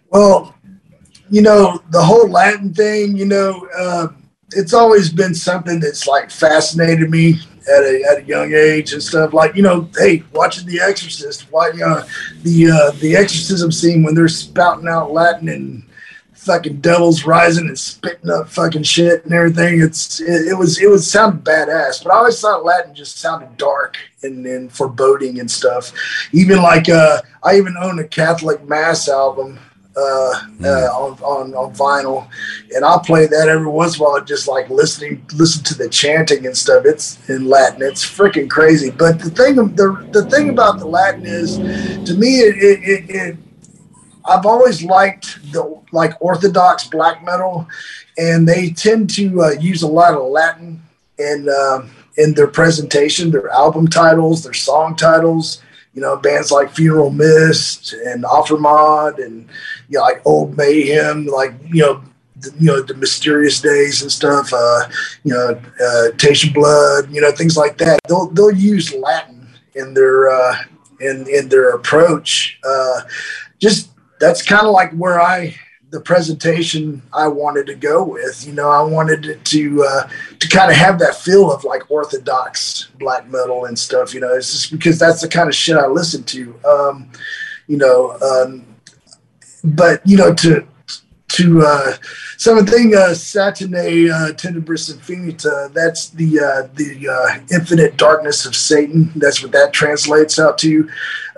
Well, 0.09 0.53
you 1.32 1.41
know, 1.41 1.82
the 1.89 2.03
whole 2.03 2.30
Latin 2.30 2.72
thing, 2.72 3.18
you 3.18 3.26
know. 3.26 3.68
Uh, 3.76 4.07
it's 4.51 4.73
always 4.73 5.09
been 5.11 5.33
something 5.33 5.79
that's 5.79 6.07
like 6.07 6.31
fascinated 6.31 7.09
me 7.09 7.39
at 7.67 7.83
a, 7.83 8.03
at 8.09 8.23
a 8.23 8.25
young 8.25 8.53
age 8.53 8.93
and 8.93 9.03
stuff. 9.03 9.33
Like 9.33 9.55
you 9.55 9.61
know, 9.61 9.89
hey, 9.97 10.23
watching 10.33 10.67
The 10.67 10.79
Exorcist, 10.79 11.51
why 11.51 11.69
uh, 11.69 12.07
the 12.43 12.71
uh, 12.71 12.91
the 12.99 13.15
exorcism 13.15 13.71
scene 13.71 14.03
when 14.03 14.15
they're 14.15 14.27
spouting 14.27 14.87
out 14.87 15.11
Latin 15.11 15.49
and 15.49 15.83
fucking 16.47 16.79
devils 16.79 17.25
rising 17.25 17.67
and 17.67 17.77
spitting 17.77 18.29
up 18.29 18.47
fucking 18.47 18.83
shit 18.83 19.25
and 19.25 19.33
everything. 19.33 19.81
It's 19.81 20.21
it, 20.21 20.47
it 20.47 20.57
was 20.57 20.81
it 20.81 20.89
was 20.89 21.09
sounded 21.09 21.43
badass, 21.43 22.03
but 22.03 22.13
I 22.13 22.17
always 22.17 22.39
thought 22.39 22.63
Latin 22.63 22.95
just 22.95 23.17
sounded 23.19 23.57
dark 23.57 23.97
and, 24.23 24.45
and 24.45 24.71
foreboding 24.71 25.39
and 25.39 25.51
stuff. 25.51 25.91
Even 26.31 26.61
like 26.61 26.87
uh, 26.89 27.21
I 27.43 27.57
even 27.57 27.75
own 27.77 27.99
a 27.99 28.07
Catholic 28.07 28.63
Mass 28.67 29.09
album 29.09 29.59
uh, 29.97 30.41
uh, 30.63 30.89
on, 30.93 31.13
on, 31.23 31.53
on 31.55 31.73
vinyl, 31.73 32.27
and 32.75 32.85
I'll 32.85 32.99
play 32.99 33.25
that 33.25 33.49
every 33.49 33.67
once 33.67 33.95
in 33.95 34.01
a 34.01 34.05
while, 34.05 34.23
just 34.23 34.47
like 34.47 34.69
listening 34.69 35.25
listen 35.33 35.63
to 35.63 35.75
the 35.75 35.89
chanting 35.89 36.45
and 36.45 36.55
stuff. 36.55 36.85
It's 36.85 37.27
in 37.29 37.47
Latin. 37.47 37.81
It's 37.81 38.05
freaking 38.05 38.49
crazy. 38.49 38.91
But 38.91 39.19
the 39.19 39.31
thing 39.31 39.55
the 39.55 40.07
the 40.11 40.25
thing 40.29 40.49
about 40.49 40.79
the 40.79 40.85
Latin 40.85 41.25
is, 41.25 41.57
to 41.57 42.13
me, 42.15 42.39
it, 42.39 42.55
it, 42.57 42.79
it, 42.83 43.09
it 43.09 43.37
I've 44.25 44.45
always 44.45 44.83
liked 44.83 45.39
the 45.51 45.81
like 45.91 46.13
Orthodox 46.21 46.87
black 46.87 47.23
metal, 47.23 47.67
and 48.17 48.47
they 48.47 48.71
tend 48.71 49.09
to 49.15 49.41
uh, 49.41 49.49
use 49.51 49.81
a 49.81 49.87
lot 49.87 50.13
of 50.13 50.23
Latin 50.23 50.81
in 51.17 51.47
uh, 51.49 51.87
in 52.17 52.33
their 52.33 52.47
presentation, 52.47 53.31
their 53.31 53.49
album 53.49 53.87
titles, 53.87 54.43
their 54.43 54.53
song 54.53 54.95
titles. 54.95 55.61
You 55.97 56.03
know, 56.03 56.15
bands 56.15 56.51
like 56.51 56.69
Funeral 56.75 57.09
Mist 57.09 57.93
and 58.05 58.23
Ofermod 58.23 59.17
and 59.17 59.49
you 59.89 59.97
know, 59.97 60.03
like 60.03 60.21
Old 60.25 60.55
Mayhem, 60.55 61.25
like 61.25 61.55
you 61.73 61.81
know, 61.81 62.03
the, 62.35 62.53
you 62.59 62.67
know 62.67 62.83
the 62.83 62.93
mysterious 62.93 63.59
days 63.59 64.03
and 64.03 64.11
stuff. 64.11 64.53
Uh, 64.53 64.87
you 65.23 65.33
know, 65.33 65.59
uh, 65.83 66.15
Taste 66.19 66.53
Blood, 66.53 67.11
you 67.11 67.19
know, 67.19 67.31
things 67.31 67.57
like 67.57 67.79
that. 67.79 67.99
They'll 68.07 68.27
they'll 68.27 68.51
use 68.51 68.93
Latin 68.93 69.49
in 69.73 69.95
their 69.95 70.29
uh, 70.29 70.57
in 70.99 71.25
in 71.33 71.49
their 71.49 71.71
approach. 71.71 72.59
Uh, 72.63 73.01
just 73.57 73.89
that's 74.19 74.43
kind 74.43 74.67
of 74.67 74.73
like 74.73 74.91
where 74.91 75.19
I 75.19 75.55
the 75.89 76.01
presentation 76.01 77.01
I 77.13 77.27
wanted 77.27 77.65
to 77.67 77.75
go 77.75 78.03
with. 78.03 78.45
You 78.45 78.53
know, 78.53 78.69
I 78.69 78.81
wanted 78.81 79.43
to 79.43 79.83
uh, 79.83 80.09
to 80.39 80.49
kind 80.49 80.69
of 80.69 80.77
have 80.77 80.99
that 80.99 81.15
feel 81.15 81.51
of 81.51 81.63
like 81.63 81.89
orthodox 81.89 82.89
black 82.99 83.27
metal 83.27 83.65
and 83.65 83.77
stuff. 83.77 84.13
You 84.13 84.19
know, 84.19 84.33
it's 84.33 84.51
just 84.51 84.71
because 84.71 84.99
that's 84.99 85.21
the 85.21 85.27
kind 85.27 85.47
of 85.47 85.55
shit 85.55 85.77
I 85.77 85.88
listen 85.88 86.23
to. 86.25 86.59
Um, 86.65 87.11
you 87.67 87.77
know, 87.77 88.17
um, 88.21 88.65
but 89.63 90.05
you 90.05 90.17
know 90.17 90.33
to 90.33 90.67
to 91.29 91.61
uh, 91.61 91.93
something 92.38 92.95
uh, 92.95 93.09
Satanae 93.09 94.11
uh, 94.11 94.33
Tenebris 94.33 94.93
Infinita. 94.93 95.73
That's 95.73 96.09
the 96.09 96.39
uh, 96.39 96.67
the 96.75 97.09
uh, 97.09 97.39
infinite 97.53 97.97
darkness 97.97 98.45
of 98.45 98.55
Satan. 98.55 99.11
That's 99.15 99.43
what 99.43 99.51
that 99.51 99.73
translates 99.73 100.39
out 100.39 100.57
to. 100.59 100.89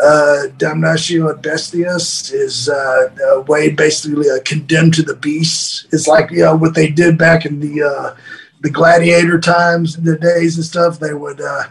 Uh, 0.02 0.48
Damnatio 0.58 1.30
ad 1.36 1.42
Bestias 1.42 2.32
is 2.32 2.70
uh, 2.70 3.44
way 3.48 3.70
basically 3.70 4.30
uh, 4.30 4.40
condemned 4.46 4.94
to 4.94 5.04
the 5.04 5.16
beast. 5.16 5.88
It's 5.92 6.08
like 6.08 6.32
you 6.32 6.44
know 6.44 6.56
what 6.56 6.76
they 6.76 6.90
did 6.90 7.18
back 7.18 7.46
in 7.46 7.60
the 7.60 7.84
uh, 7.84 8.16
the 8.62 8.70
gladiator 8.70 9.40
times, 9.40 9.96
the 9.96 10.18
days 10.18 10.56
and 10.58 10.66
stuff. 10.66 11.00
They 11.00 11.14
would 11.14 11.42
uh, 11.42 11.64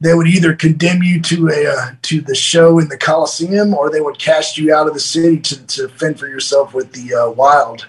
they 0.00 0.14
would 0.14 0.28
either 0.28 0.54
condemn 0.54 1.02
you 1.02 1.20
to 1.22 1.48
a 1.48 1.66
uh, 1.66 1.90
to 2.02 2.20
the 2.20 2.34
show 2.34 2.78
in 2.78 2.88
the 2.88 2.96
Coliseum, 2.96 3.74
or 3.74 3.90
they 3.90 4.00
would 4.00 4.18
cast 4.18 4.56
you 4.56 4.72
out 4.72 4.86
of 4.86 4.94
the 4.94 5.00
city 5.00 5.38
to, 5.40 5.66
to 5.66 5.88
fend 5.88 6.18
for 6.18 6.28
yourself 6.28 6.72
with 6.72 6.92
the 6.92 7.14
uh, 7.14 7.30
wild, 7.30 7.86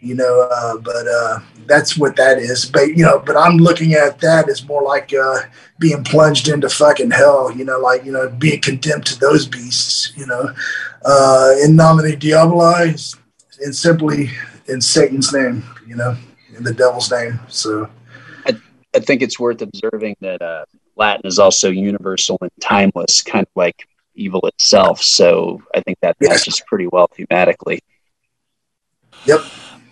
you 0.00 0.14
know. 0.14 0.48
Uh, 0.50 0.78
but 0.78 1.06
uh, 1.06 1.38
that's 1.66 1.96
what 1.96 2.16
that 2.16 2.38
is. 2.38 2.64
But 2.64 2.96
you 2.96 3.04
know, 3.04 3.22
but 3.24 3.36
I'm 3.36 3.58
looking 3.58 3.92
at 3.94 4.18
that 4.20 4.48
as 4.48 4.66
more 4.66 4.82
like 4.82 5.12
uh, 5.14 5.42
being 5.78 6.02
plunged 6.02 6.48
into 6.48 6.68
fucking 6.68 7.12
hell, 7.12 7.52
you 7.52 7.64
know, 7.64 7.78
like 7.78 8.04
you 8.04 8.12
know, 8.12 8.28
being 8.28 8.60
condemned 8.60 9.06
to 9.06 9.18
those 9.18 9.46
beasts, 9.46 10.12
you 10.16 10.26
know. 10.26 10.52
Uh, 11.04 11.54
in 11.64 11.74
nomine 11.74 12.12
diaboli, 12.18 13.16
and 13.60 13.74
simply 13.74 14.30
in 14.66 14.80
Satan's 14.80 15.32
name, 15.32 15.64
you 15.86 15.96
know, 15.96 16.16
in 16.56 16.62
the 16.64 16.72
devil's 16.72 17.10
name. 17.10 17.40
So. 17.48 17.88
I, 18.46 18.56
I 18.94 19.00
think 19.00 19.22
it's 19.22 19.38
worth 19.38 19.62
observing 19.62 20.16
that 20.20 20.42
Latin 20.96 21.26
is 21.26 21.38
also 21.38 21.70
universal 21.70 22.38
and 22.40 22.50
timeless, 22.60 23.22
kind 23.22 23.46
of 23.46 23.52
like 23.54 23.88
evil 24.14 24.46
itself. 24.46 25.02
So 25.02 25.62
I 25.74 25.80
think 25.80 25.98
that 26.02 26.16
matches 26.20 26.60
pretty 26.66 26.86
well 26.86 27.08
thematically. 27.08 27.80
Yep. 29.24 29.40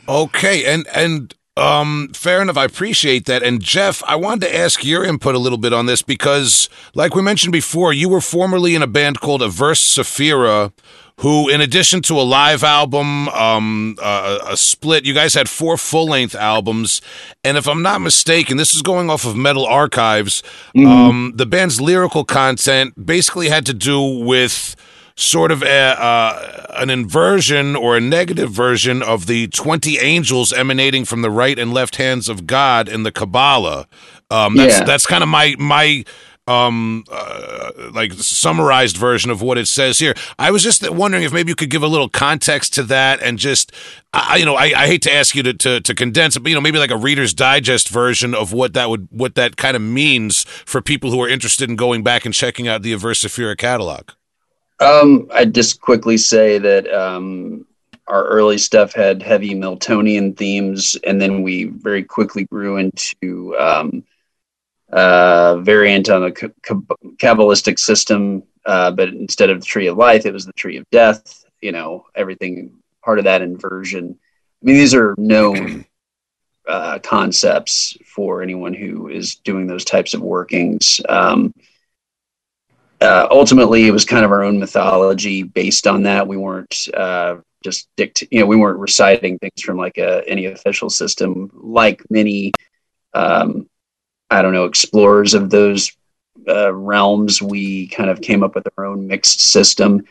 Okay, 0.08 0.64
and 0.72 0.86
and 0.94 1.34
Um, 1.56 2.10
fair 2.14 2.40
enough. 2.40 2.56
I 2.56 2.64
appreciate 2.64 3.26
that. 3.26 3.42
And 3.42 3.60
Jeff, 3.60 4.02
I 4.06 4.16
wanted 4.16 4.46
to 4.46 4.56
ask 4.56 4.82
your 4.84 5.04
input 5.04 5.34
a 5.34 5.38
little 5.38 5.58
bit 5.58 5.74
on 5.74 5.84
this 5.86 6.00
because, 6.00 6.70
like 6.94 7.14
we 7.14 7.22
mentioned 7.22 7.52
before, 7.52 7.92
you 7.92 8.08
were 8.08 8.22
formerly 8.22 8.74
in 8.74 8.82
a 8.82 8.86
band 8.86 9.20
called 9.20 9.42
Averse 9.42 9.82
Sefira, 9.82 10.72
who, 11.20 11.50
in 11.50 11.60
addition 11.60 12.00
to 12.00 12.18
a 12.18 12.22
live 12.22 12.64
album, 12.64 13.28
um, 13.28 13.96
uh, 14.00 14.38
a 14.48 14.56
split, 14.56 15.04
you 15.04 15.12
guys 15.12 15.34
had 15.34 15.50
four 15.50 15.76
full 15.76 16.06
length 16.06 16.34
albums. 16.34 17.02
And 17.44 17.58
if 17.58 17.68
I'm 17.68 17.82
not 17.82 18.00
mistaken, 18.00 18.56
this 18.56 18.74
is 18.74 18.80
going 18.80 19.10
off 19.10 19.26
of 19.26 19.36
Metal 19.36 19.66
Archives. 19.66 20.42
Mm-hmm. 20.74 20.86
Um, 20.86 21.32
the 21.34 21.44
band's 21.44 21.78
lyrical 21.78 22.24
content 22.24 23.04
basically 23.04 23.50
had 23.50 23.66
to 23.66 23.74
do 23.74 24.00
with 24.00 24.74
sort 25.14 25.52
of 25.52 25.62
a, 25.62 25.68
uh, 25.68 26.66
an 26.76 26.88
inversion 26.88 27.76
or 27.76 27.98
a 27.98 28.00
negative 28.00 28.50
version 28.50 29.02
of 29.02 29.26
the 29.26 29.46
20 29.48 29.98
angels 29.98 30.54
emanating 30.54 31.04
from 31.04 31.20
the 31.20 31.30
right 31.30 31.58
and 31.58 31.74
left 31.74 31.96
hands 31.96 32.30
of 32.30 32.46
God 32.46 32.88
in 32.88 33.02
the 33.02 33.12
Kabbalah. 33.12 33.86
Um, 34.30 34.56
that's 34.56 34.78
yeah. 34.78 34.84
that's 34.84 35.06
kind 35.06 35.22
of 35.22 35.28
my 35.28 35.56
my 35.58 36.04
um 36.50 37.04
uh, 37.10 37.70
like 37.92 38.12
summarized 38.14 38.96
version 38.96 39.30
of 39.30 39.40
what 39.40 39.56
it 39.56 39.68
says 39.68 39.98
here. 40.00 40.14
I 40.38 40.50
was 40.50 40.62
just 40.62 40.88
wondering 40.90 41.22
if 41.22 41.32
maybe 41.32 41.50
you 41.50 41.54
could 41.54 41.70
give 41.70 41.82
a 41.82 41.86
little 41.86 42.08
context 42.08 42.74
to 42.74 42.82
that 42.84 43.22
and 43.22 43.38
just 43.38 43.72
I, 44.12 44.36
you 44.36 44.44
know 44.44 44.56
I, 44.56 44.72
I 44.76 44.86
hate 44.86 45.02
to 45.02 45.12
ask 45.12 45.34
you 45.34 45.44
to, 45.44 45.54
to, 45.54 45.80
to 45.80 45.94
condense 45.94 46.36
it, 46.36 46.40
but 46.40 46.48
you 46.48 46.56
know 46.56 46.60
maybe 46.60 46.78
like 46.78 46.90
a 46.90 46.96
Reader's 46.96 47.32
Digest 47.32 47.88
version 47.88 48.34
of 48.34 48.52
what 48.52 48.74
that 48.74 48.90
would 48.90 49.08
what 49.10 49.36
that 49.36 49.56
kind 49.56 49.76
of 49.76 49.82
means 49.82 50.44
for 50.44 50.82
people 50.82 51.10
who 51.10 51.22
are 51.22 51.28
interested 51.28 51.70
in 51.70 51.76
going 51.76 52.02
back 52.02 52.24
and 52.24 52.34
checking 52.34 52.66
out 52.66 52.82
the 52.82 52.92
Averse 52.92 53.22
Sefira 53.22 53.56
catalog. 53.56 54.10
Um, 54.80 55.28
I'd 55.32 55.54
just 55.54 55.80
quickly 55.80 56.16
say 56.16 56.58
that 56.58 56.92
um, 56.92 57.66
our 58.08 58.26
early 58.26 58.58
stuff 58.58 58.92
had 58.92 59.22
heavy 59.22 59.54
Miltonian 59.54 60.36
themes, 60.36 60.96
and 61.04 61.20
then 61.20 61.42
we 61.42 61.64
very 61.64 62.02
quickly 62.02 62.44
grew 62.44 62.78
into 62.78 63.54
um, 63.58 64.02
uh, 64.92 65.56
variant 65.58 66.08
on 66.08 66.22
the 66.22 66.32
Kabbalistic 66.32 67.78
system. 67.78 68.42
Uh, 68.66 68.90
but 68.90 69.08
instead 69.08 69.50
of 69.50 69.60
the 69.60 69.66
tree 69.66 69.86
of 69.86 69.96
life, 69.96 70.26
it 70.26 70.32
was 70.32 70.46
the 70.46 70.52
tree 70.52 70.76
of 70.76 70.84
death. 70.90 71.44
You 71.60 71.72
know, 71.72 72.06
everything 72.14 72.72
part 73.02 73.18
of 73.18 73.24
that 73.24 73.42
inversion. 73.42 74.18
I 74.62 74.66
mean, 74.66 74.76
these 74.76 74.94
are 74.94 75.14
known 75.18 75.84
uh, 76.68 76.98
concepts 77.00 77.96
for 78.04 78.42
anyone 78.42 78.74
who 78.74 79.08
is 79.08 79.36
doing 79.36 79.66
those 79.66 79.84
types 79.84 80.14
of 80.14 80.20
workings. 80.20 81.00
Um, 81.08 81.54
uh, 83.00 83.26
ultimately, 83.30 83.86
it 83.86 83.92
was 83.92 84.04
kind 84.04 84.24
of 84.24 84.30
our 84.30 84.42
own 84.42 84.58
mythology 84.58 85.42
based 85.42 85.86
on 85.86 86.02
that. 86.02 86.28
We 86.28 86.36
weren't 86.36 86.88
uh, 86.94 87.36
just 87.64 87.88
dict- 87.96 88.24
you 88.30 88.40
know, 88.40 88.46
we 88.46 88.56
weren't 88.56 88.78
reciting 88.78 89.38
things 89.38 89.62
from 89.62 89.78
like 89.78 89.96
a, 89.96 90.22
any 90.28 90.46
official 90.46 90.90
system, 90.90 91.50
like 91.54 92.02
many, 92.10 92.52
um, 93.14 93.68
I 94.30 94.42
don't 94.42 94.52
know, 94.52 94.64
explorers 94.64 95.34
of 95.34 95.50
those 95.50 95.92
uh, 96.48 96.72
realms. 96.72 97.42
We 97.42 97.88
kind 97.88 98.10
of 98.10 98.20
came 98.20 98.42
up 98.42 98.54
with 98.54 98.68
our 98.76 98.86
own 98.86 99.06
mixed 99.06 99.40
system. 99.40 100.04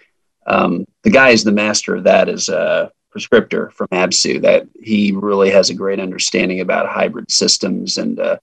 Um, 0.45 0.85
the 1.03 1.09
guy 1.09 1.29
is 1.29 1.43
the 1.43 1.51
master 1.51 1.95
of 1.95 2.03
that 2.03 2.27
as 2.27 2.49
a 2.49 2.91
Proscriptor 3.15 3.71
from 3.71 3.87
Absu. 3.87 4.41
That 4.41 4.67
he 4.81 5.13
really 5.13 5.49
has 5.51 5.69
a 5.69 5.75
great 5.75 5.99
understanding 5.99 6.59
about 6.59 6.89
hybrid 6.89 7.31
systems 7.31 7.97
and 7.97 8.19
uh, 8.19 8.37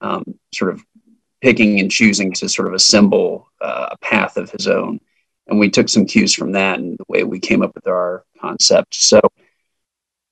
um, 0.00 0.38
sort 0.52 0.72
of 0.72 0.84
picking 1.40 1.80
and 1.80 1.90
choosing 1.90 2.32
to 2.32 2.48
sort 2.48 2.68
of 2.68 2.74
assemble 2.74 3.48
uh, 3.60 3.88
a 3.92 3.98
path 3.98 4.36
of 4.36 4.50
his 4.50 4.66
own. 4.66 5.00
And 5.46 5.58
we 5.58 5.70
took 5.70 5.88
some 5.88 6.06
cues 6.06 6.34
from 6.34 6.52
that 6.52 6.78
and 6.78 6.98
the 6.98 7.04
way 7.06 7.22
we 7.22 7.38
came 7.38 7.62
up 7.62 7.74
with 7.74 7.86
our 7.86 8.24
concept. 8.40 8.94
So, 8.94 9.20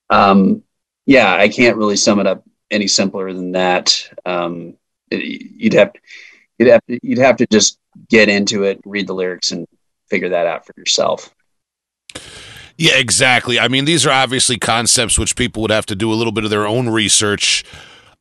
um, 0.08 0.62
yeah, 1.04 1.34
I 1.34 1.48
can't 1.48 1.76
really 1.76 1.96
sum 1.96 2.18
it 2.18 2.26
up 2.26 2.44
any 2.72 2.88
simpler 2.88 3.32
than 3.32 3.52
that. 3.52 4.10
Um, 4.26 4.74
you'd 5.10 5.74
have, 5.74 5.92
you'd 6.58 6.70
have, 6.70 6.84
to, 6.86 6.98
you'd 7.02 7.18
have 7.18 7.36
to 7.36 7.46
just 7.46 7.78
get 8.08 8.28
into 8.28 8.64
it, 8.64 8.80
read 8.84 9.06
the 9.06 9.14
lyrics, 9.14 9.52
and 9.52 9.68
figure 10.08 10.30
that 10.30 10.46
out 10.46 10.66
for 10.66 10.74
yourself. 10.76 11.32
Yeah, 12.78 12.96
exactly. 12.96 13.60
I 13.60 13.68
mean, 13.68 13.84
these 13.84 14.06
are 14.06 14.10
obviously 14.10 14.58
concepts 14.58 15.18
which 15.18 15.36
people 15.36 15.62
would 15.62 15.70
have 15.70 15.86
to 15.86 15.94
do 15.94 16.12
a 16.12 16.16
little 16.16 16.32
bit 16.32 16.44
of 16.44 16.50
their 16.50 16.66
own 16.66 16.88
research 16.88 17.64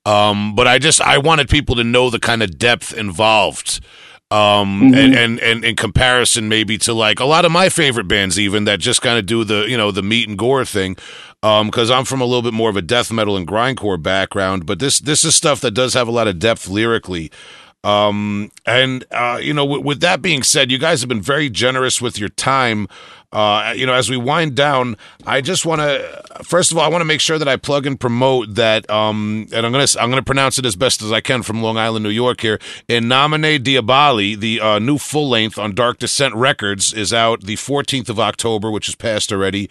um, 0.06 0.56
but 0.56 0.68
I 0.68 0.80
just 0.80 1.02
I 1.02 1.18
wanted 1.20 1.50
people 1.50 1.76
to 1.76 1.84
know 1.84 2.10
the 2.10 2.20
kind 2.20 2.42
of 2.42 2.58
depth 2.58 2.94
involved. 2.94 3.82
Um, 4.32 4.84
mm-hmm. 4.84 4.94
and, 4.94 5.14
and, 5.14 5.40
and 5.42 5.66
in 5.66 5.76
comparison 5.76 6.48
maybe 6.48 6.78
to 6.78 6.94
like 6.94 7.20
a 7.20 7.26
lot 7.26 7.44
of 7.44 7.52
my 7.52 7.68
favorite 7.68 8.08
bands 8.08 8.40
even 8.40 8.64
that 8.64 8.80
just 8.80 9.02
kind 9.02 9.20
of 9.20 9.26
do 9.26 9.44
the, 9.44 9.66
you 9.68 9.76
know, 9.76 9.92
the 9.92 10.02
meat 10.02 10.30
and 10.30 10.38
gore 10.38 10.64
thing. 10.64 10.96
Um, 11.44 11.72
cause 11.72 11.90
I'm 11.90 12.06
from 12.06 12.22
a 12.22 12.26
little 12.26 12.44
bit 12.44 12.54
more 12.54 12.70
of 12.70 12.78
a 12.78 12.84
death 12.84 13.12
metal 13.12 13.36
and 13.36 13.48
grindcore 13.48 14.02
background, 14.02 14.68
but 14.68 14.78
this, 14.78 15.00
this 15.00 15.26
is 15.26 15.36
stuff 15.36 15.60
that 15.62 15.72
does 15.72 15.96
have 15.96 16.08
a 16.08 16.12
lot 16.12 16.28
of 16.28 16.38
depth 16.38 16.68
lyrically. 16.68 17.32
Um, 17.84 18.52
and, 18.66 19.06
uh, 19.12 19.40
you 19.42 19.54
know, 19.54 19.66
w- 19.66 19.84
with 19.84 20.02
that 20.02 20.22
being 20.22 20.44
said, 20.44 20.70
you 20.72 20.78
guys 20.78 21.02
have 21.02 21.10
been 21.10 21.22
very 21.22 21.50
generous 21.50 22.00
with 22.00 22.20
your 22.20 22.30
time. 22.30 22.88
Uh, 23.32 23.74
you 23.76 23.86
know, 23.86 23.94
as 23.94 24.10
we 24.10 24.18
wind 24.18 24.56
down, 24.56 24.98
I 25.26 25.42
just 25.42 25.66
want 25.66 25.82
to 25.82 26.22
first 26.44 26.72
of 26.72 26.78
all, 26.78 26.84
I 26.84 26.90
want 26.90 27.02
to 27.02 27.06
make 27.06 27.22
sure 27.22 27.38
that 27.40 27.48
I 27.48 27.56
plug 27.56 27.86
and 27.86 28.00
promote 28.00 28.56
that. 28.56 28.90
Um, 28.90 29.48
and 29.54 29.66
I'm 29.66 29.72
gonna 29.72 29.88
I'm 30.00 30.10
gonna 30.10 30.22
pronounce 30.22 30.60
it 30.60 30.66
as 30.66 30.76
best 30.76 31.02
as 31.02 31.12
I 31.12 31.22
can 31.22 31.42
from 31.42 31.62
Long 31.64 31.78
Island, 31.78 32.04
New 32.04 32.10
York. 32.10 32.42
Here, 32.42 32.60
in 32.90 33.08
Nomine 33.08 33.64
Diaboli, 33.64 34.38
the 34.38 34.60
uh, 34.60 34.80
new 34.80 34.98
full 34.98 35.30
length 35.30 35.58
on 35.58 35.74
Dark 35.74 36.00
Descent 36.00 36.36
Records 36.36 36.94
is 36.94 37.14
out 37.14 37.42
the 37.42 37.56
14th 37.56 38.10
of 38.10 38.20
October, 38.20 38.70
which 38.70 38.90
is 38.90 38.96
passed 38.96 39.32
already. 39.32 39.70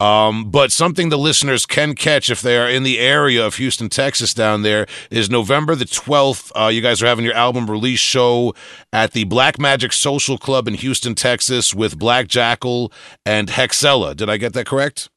Um, 0.00 0.50
but 0.50 0.72
something 0.72 1.10
the 1.10 1.18
listeners 1.18 1.66
can 1.66 1.94
catch 1.94 2.30
if 2.30 2.40
they 2.40 2.56
are 2.56 2.68
in 2.68 2.82
the 2.84 2.98
area 2.98 3.46
of 3.46 3.56
Houston, 3.56 3.90
Texas, 3.90 4.32
down 4.32 4.62
there 4.62 4.86
is 5.10 5.28
November 5.28 5.74
the 5.74 5.84
12th. 5.84 6.50
Uh, 6.58 6.68
you 6.68 6.80
guys 6.80 7.02
are 7.02 7.06
having 7.06 7.24
your 7.24 7.34
album 7.34 7.70
release 7.70 8.00
show 8.00 8.54
at 8.94 9.12
the 9.12 9.24
Black 9.24 9.58
Magic 9.58 9.92
Social 9.92 10.38
Club 10.38 10.66
in 10.66 10.74
Houston, 10.74 11.14
Texas, 11.14 11.74
with 11.74 11.98
Black 11.98 12.28
Jackal 12.28 12.90
and 13.26 13.48
Hexella. 13.48 14.16
Did 14.16 14.30
I 14.30 14.38
get 14.38 14.54
that 14.54 14.66
correct? 14.66 15.10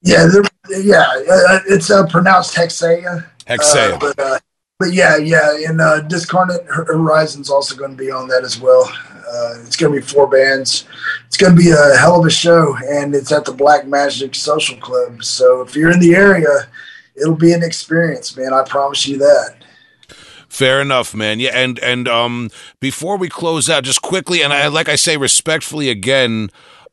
Yeah, 0.00 0.26
yeah, 0.70 1.06
uh, 1.30 1.60
it's 1.68 1.90
uh, 1.90 2.06
pronounced 2.06 2.56
Hexea. 2.56 3.24
Hexea. 3.46 3.92
Uh, 3.92 3.98
but, 3.98 4.18
uh, 4.18 4.38
but 4.78 4.92
yeah, 4.92 5.16
yeah, 5.16 5.56
and 5.68 5.80
uh, 5.80 6.00
Discarnate 6.00 6.64
Horizon's 6.68 7.50
also 7.50 7.76
going 7.76 7.92
to 7.92 7.96
be 7.96 8.10
on 8.10 8.28
that 8.28 8.42
as 8.44 8.58
well. 8.58 8.90
Uh, 9.32 9.54
it's 9.64 9.76
going 9.76 9.94
to 9.94 10.00
be 10.00 10.06
four 10.06 10.26
bands. 10.26 10.84
It's 11.26 11.38
going 11.38 11.56
to 11.56 11.58
be 11.58 11.70
a 11.70 11.96
hell 11.96 12.20
of 12.20 12.26
a 12.26 12.30
show, 12.30 12.76
and 12.86 13.14
it's 13.14 13.32
at 13.32 13.46
the 13.46 13.52
Black 13.52 13.86
Magic 13.86 14.34
Social 14.34 14.76
Club. 14.76 15.24
So 15.24 15.62
if 15.62 15.74
you're 15.74 15.90
in 15.90 16.00
the 16.00 16.14
area, 16.14 16.68
it'll 17.14 17.34
be 17.34 17.52
an 17.52 17.62
experience, 17.62 18.36
man. 18.36 18.52
I 18.52 18.62
promise 18.64 19.06
you 19.06 19.18
that. 19.18 19.56
Fair 20.48 20.82
enough, 20.82 21.14
man. 21.14 21.40
Yeah, 21.40 21.52
and 21.54 21.78
and 21.78 22.06
um, 22.06 22.50
before 22.78 23.16
we 23.16 23.30
close 23.30 23.70
out, 23.70 23.84
just 23.84 24.02
quickly, 24.02 24.42
and 24.42 24.52
I 24.52 24.66
like 24.66 24.90
I 24.90 24.96
say 24.96 25.16
respectfully 25.16 25.88
again. 25.88 26.50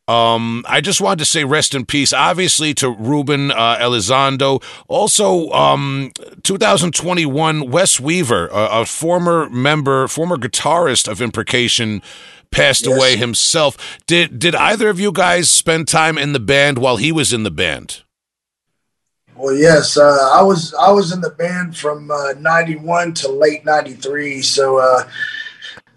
Um, 0.09 0.65
I 0.67 0.81
just 0.81 1.01
wanted 1.01 1.19
to 1.19 1.25
say 1.25 1.43
rest 1.43 1.75
in 1.75 1.85
peace, 1.85 2.13
obviously, 2.13 2.73
to 2.75 2.89
Ruben 2.89 3.51
uh, 3.51 3.77
Elizondo. 3.77 4.63
Also, 4.87 5.51
um, 5.51 6.11
2021, 6.41 7.69
Wes 7.69 7.99
Weaver, 7.99 8.47
a, 8.47 8.81
a, 8.81 8.85
former 8.87 9.47
member, 9.51 10.07
former 10.07 10.35
guitarist 10.35 11.07
of 11.07 11.21
Imprecation, 11.21 12.01
passed 12.49 12.87
yes. 12.87 12.97
away 12.97 13.17
himself. 13.17 13.99
Did 14.07 14.39
did 14.39 14.55
either 14.55 14.89
of 14.89 14.99
you 14.99 15.11
guys 15.11 15.51
spend 15.51 15.87
time 15.87 16.17
in 16.17 16.33
the 16.33 16.39
band 16.39 16.79
while 16.79 16.97
he 16.97 17.11
was 17.11 17.31
in 17.31 17.43
the 17.43 17.51
band? 17.51 18.01
Well, 19.35 19.53
yes, 19.53 19.95
uh, 19.95 20.31
I 20.33 20.41
was 20.41 20.73
I 20.73 20.89
was 20.89 21.11
in 21.11 21.21
the 21.21 21.29
band 21.29 21.77
from 21.77 22.09
uh, 22.09 22.33
'91 22.39 23.13
to 23.13 23.31
late 23.31 23.63
'93. 23.63 24.41
So 24.41 24.79
uh, 24.79 25.03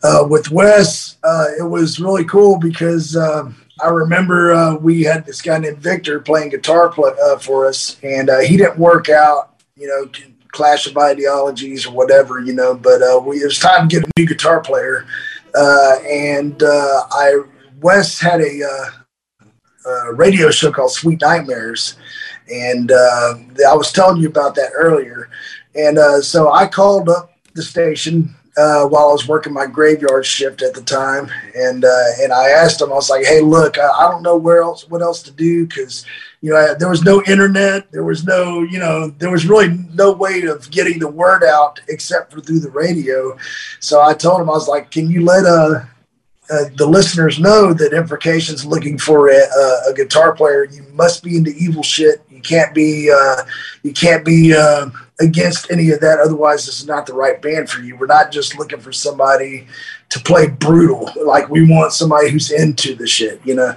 uh, 0.03 0.27
with 0.29 0.51
Wes, 0.51 1.17
uh, 1.25 1.47
it 1.59 1.65
was 1.65 1.99
really 1.99 2.27
cool 2.27 2.59
because 2.59 3.17
um, 3.17 3.57
I 3.81 3.89
remember 3.89 4.53
uh, 4.53 4.77
we 4.77 5.03
had 5.03 5.25
this 5.25 5.41
guy 5.41 5.59
named 5.59 5.79
Victor 5.79 6.21
playing 6.21 6.51
guitar 6.51 6.89
play, 6.91 7.13
uh, 7.23 7.39
for 7.39 7.67
us, 7.67 7.97
and 8.03 8.29
uh, 8.29 8.41
he 8.41 8.57
didn't 8.57 8.79
work 8.79 9.09
out, 9.09 9.61
you 9.77 9.87
know, 9.87 10.11
clash 10.49 10.87
of 10.87 10.97
ideologies 10.99 11.87
or 11.87 11.93
whatever, 11.93 12.41
you 12.41 12.53
know. 12.53 12.75
But 12.75 13.03
uh, 13.03 13.21
we, 13.25 13.39
it 13.39 13.45
was 13.45 13.59
time 13.59 13.89
to 13.89 13.97
get 13.97 14.07
a 14.07 14.11
new 14.21 14.27
guitar 14.27 14.61
player, 14.61 15.07
uh, 15.55 15.97
and 16.07 16.63
uh, 16.63 17.03
I 17.11 17.43
Wes 17.81 18.21
had 18.21 18.41
a, 18.41 18.63
a, 19.87 20.15
radio 20.15 20.51
show 20.51 20.71
called 20.71 20.93
Sweet 20.93 21.21
Nightmares, 21.21 21.97
and 22.53 22.93
I 22.93 23.75
was 23.75 23.91
telling 23.91 24.21
you 24.21 24.29
about 24.29 24.55
that 24.57 24.73
earlier, 24.75 25.31
and 25.75 25.99
so 26.23 26.53
I 26.53 26.67
called 26.67 27.09
up 27.09 27.33
the 27.55 27.63
station 27.63 28.35
uh, 28.57 28.87
while 28.87 29.09
I 29.09 29.13
was 29.13 29.27
working 29.27 29.53
my 29.53 29.67
graveyard 29.67 30.27
shift 30.27 30.63
at 30.63 30.75
the 30.75 30.83
time, 30.83 31.31
and 31.57 31.85
uh, 31.85 32.05
and 32.21 32.33
I 32.33 32.51
asked 32.51 32.81
him, 32.81 32.93
I 32.93 32.97
was 32.97 33.09
like, 33.09 33.25
"Hey, 33.25 33.41
look, 33.41 33.79
I, 33.79 33.89
I 33.89 34.11
don't 34.11 34.23
know 34.23 34.37
where 34.37 34.61
else, 34.63 34.89
what 34.91 35.01
else 35.01 35.23
to 35.23 35.33
do, 35.33 35.67
because 35.67 36.05
you 36.43 36.51
know 36.51 36.57
I, 36.57 36.75
there 36.75 36.91
was 36.91 37.03
no 37.03 37.23
internet, 37.23 37.91
there 37.93 38.05
was 38.05 38.25
no, 38.25 38.63
you 38.63 38.79
know, 38.79 39.09
there 39.09 39.31
was 39.31 39.47
really 39.47 39.69
no 39.95 40.13
way 40.13 40.43
of 40.43 40.71
getting 40.71 40.99
the 40.99 41.09
word 41.09 41.45
out 41.45 41.81
except 41.89 42.33
for 42.33 42.41
through 42.41 42.61
the 42.61 42.71
radio." 42.71 43.37
So 43.81 44.03
I 44.03 44.13
told 44.13 44.43
him, 44.43 44.51
I 44.51 44.55
was 44.55 44.69
like, 44.69 44.91
"Can 44.91 45.11
you 45.11 45.25
let 45.25 45.47
uh, 45.47 45.85
uh 46.51 46.65
the 46.77 46.87
listeners 46.87 47.39
know 47.39 47.73
that 47.73 47.95
Imprecation's 47.95 48.67
looking 48.67 48.99
for 48.99 49.31
a, 49.31 49.41
a, 49.89 49.95
guitar 49.95 50.35
player? 50.35 50.65
You 50.65 50.83
must 50.93 51.23
be 51.23 51.39
into 51.39 51.53
evil 51.53 51.83
shit. 51.83 52.23
You 52.29 52.43
can't 52.43 52.75
be 52.75 53.11
uh, 53.11 53.45
you 53.83 53.95
can't 53.95 54.27
be 54.27 54.55
uh, 54.55 54.91
against 55.23 55.71
any 55.71 55.91
of 55.91 56.01
that. 56.01 56.19
Otherwise, 56.19 56.67
this 56.67 56.81
is 56.81 56.87
not 56.87 57.07
the 57.07 57.15
right 57.15 57.41
band 57.41 57.71
for 57.71 57.81
you. 57.81 57.97
We're 57.97 58.07
not 58.07 58.33
just 58.33 58.59
looking 58.59 58.81
for 58.81 58.93
somebody 58.93 59.67
to 60.11 60.21
play 60.21 60.49
brutal. 60.49 61.11
Like 61.25 61.49
we 61.49 61.69
want 61.69 61.93
somebody 61.93 62.31
who's 62.31 62.51
into 62.51 62.95
the 62.95 63.07
shit, 63.07 63.41
you 63.45 63.55
know. 63.55 63.77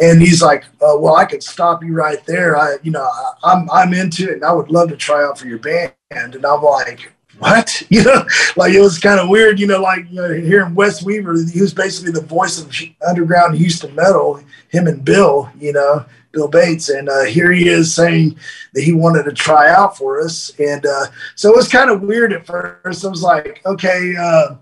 And 0.00 0.20
he's 0.20 0.42
like, 0.42 0.64
uh, 0.82 0.96
"Well, 0.98 1.16
I 1.16 1.24
could 1.24 1.42
stop 1.42 1.84
you 1.84 1.94
right 1.94 2.24
there. 2.26 2.56
I, 2.56 2.76
you 2.82 2.90
know, 2.90 3.04
I, 3.04 3.32
I'm 3.44 3.70
I'm 3.70 3.94
into 3.94 4.28
it, 4.28 4.34
and 4.34 4.44
I 4.44 4.52
would 4.52 4.70
love 4.70 4.88
to 4.88 4.96
try 4.96 5.24
out 5.24 5.38
for 5.38 5.46
your 5.46 5.58
band." 5.58 5.92
And 6.10 6.44
I'm 6.44 6.62
like, 6.62 7.12
what? 7.38 7.82
You 7.90 8.02
know, 8.02 8.26
like 8.56 8.74
it 8.74 8.80
was 8.80 8.98
kind 8.98 9.20
of 9.20 9.28
weird, 9.28 9.60
you 9.60 9.66
know, 9.66 9.80
like 9.80 10.06
you 10.10 10.16
know, 10.16 10.32
hearing 10.32 10.74
Wes 10.74 11.04
Weaver, 11.04 11.36
he 11.50 11.60
was 11.60 11.72
basically 11.72 12.10
the 12.10 12.20
voice 12.20 12.60
of 12.60 12.74
underground 13.06 13.56
Houston 13.56 13.94
metal, 13.94 14.42
him 14.68 14.86
and 14.86 15.04
Bill, 15.04 15.50
you 15.58 15.72
know, 15.72 16.04
Bill 16.36 16.46
Bates. 16.48 16.88
And 16.88 17.08
uh, 17.08 17.24
here 17.24 17.50
he 17.50 17.68
is 17.68 17.92
saying 17.92 18.38
that 18.74 18.82
he 18.82 18.92
wanted 18.92 19.24
to 19.24 19.32
try 19.32 19.70
out 19.70 19.96
for 19.96 20.20
us. 20.20 20.52
And 20.60 20.86
uh, 20.86 21.06
so 21.34 21.50
it 21.50 21.56
was 21.56 21.68
kind 21.68 21.90
of 21.90 22.02
weird 22.02 22.32
at 22.32 22.46
first. 22.46 23.04
I 23.04 23.08
was 23.08 23.22
like, 23.22 23.60
okay, 23.66 24.14
uh, 24.16 24.54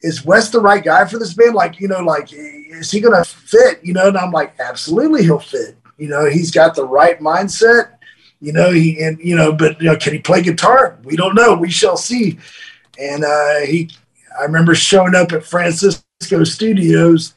is 0.00 0.24
Wes 0.24 0.48
the 0.48 0.60
right 0.60 0.82
guy 0.82 1.04
for 1.04 1.18
this 1.18 1.34
band? 1.34 1.54
Like, 1.54 1.80
you 1.80 1.88
know, 1.88 2.00
like, 2.00 2.32
is 2.32 2.90
he 2.90 3.00
going 3.00 3.22
to 3.22 3.28
fit? 3.28 3.84
You 3.84 3.92
know, 3.92 4.08
and 4.08 4.16
I'm 4.16 4.30
like, 4.30 4.54
absolutely, 4.60 5.24
he'll 5.24 5.40
fit. 5.40 5.76
You 5.98 6.08
know, 6.08 6.24
he's 6.26 6.52
got 6.52 6.74
the 6.74 6.86
right 6.86 7.18
mindset 7.18 7.98
you 8.40 8.52
know, 8.52 8.70
he 8.70 9.02
and 9.02 9.18
you 9.18 9.34
know, 9.34 9.52
but 9.52 9.80
you 9.80 9.88
know, 9.88 9.96
can 9.96 10.12
he 10.12 10.20
play 10.20 10.42
guitar? 10.42 10.98
We 11.04 11.16
don't 11.16 11.34
know. 11.34 11.54
We 11.54 11.70
shall 11.70 11.96
see. 11.96 12.38
And 12.98 13.24
uh, 13.24 13.60
he, 13.60 13.90
I 14.38 14.44
remember 14.44 14.74
showing 14.74 15.14
up 15.14 15.32
at 15.32 15.44
Francisco 15.44 16.44
Studios 16.44 17.34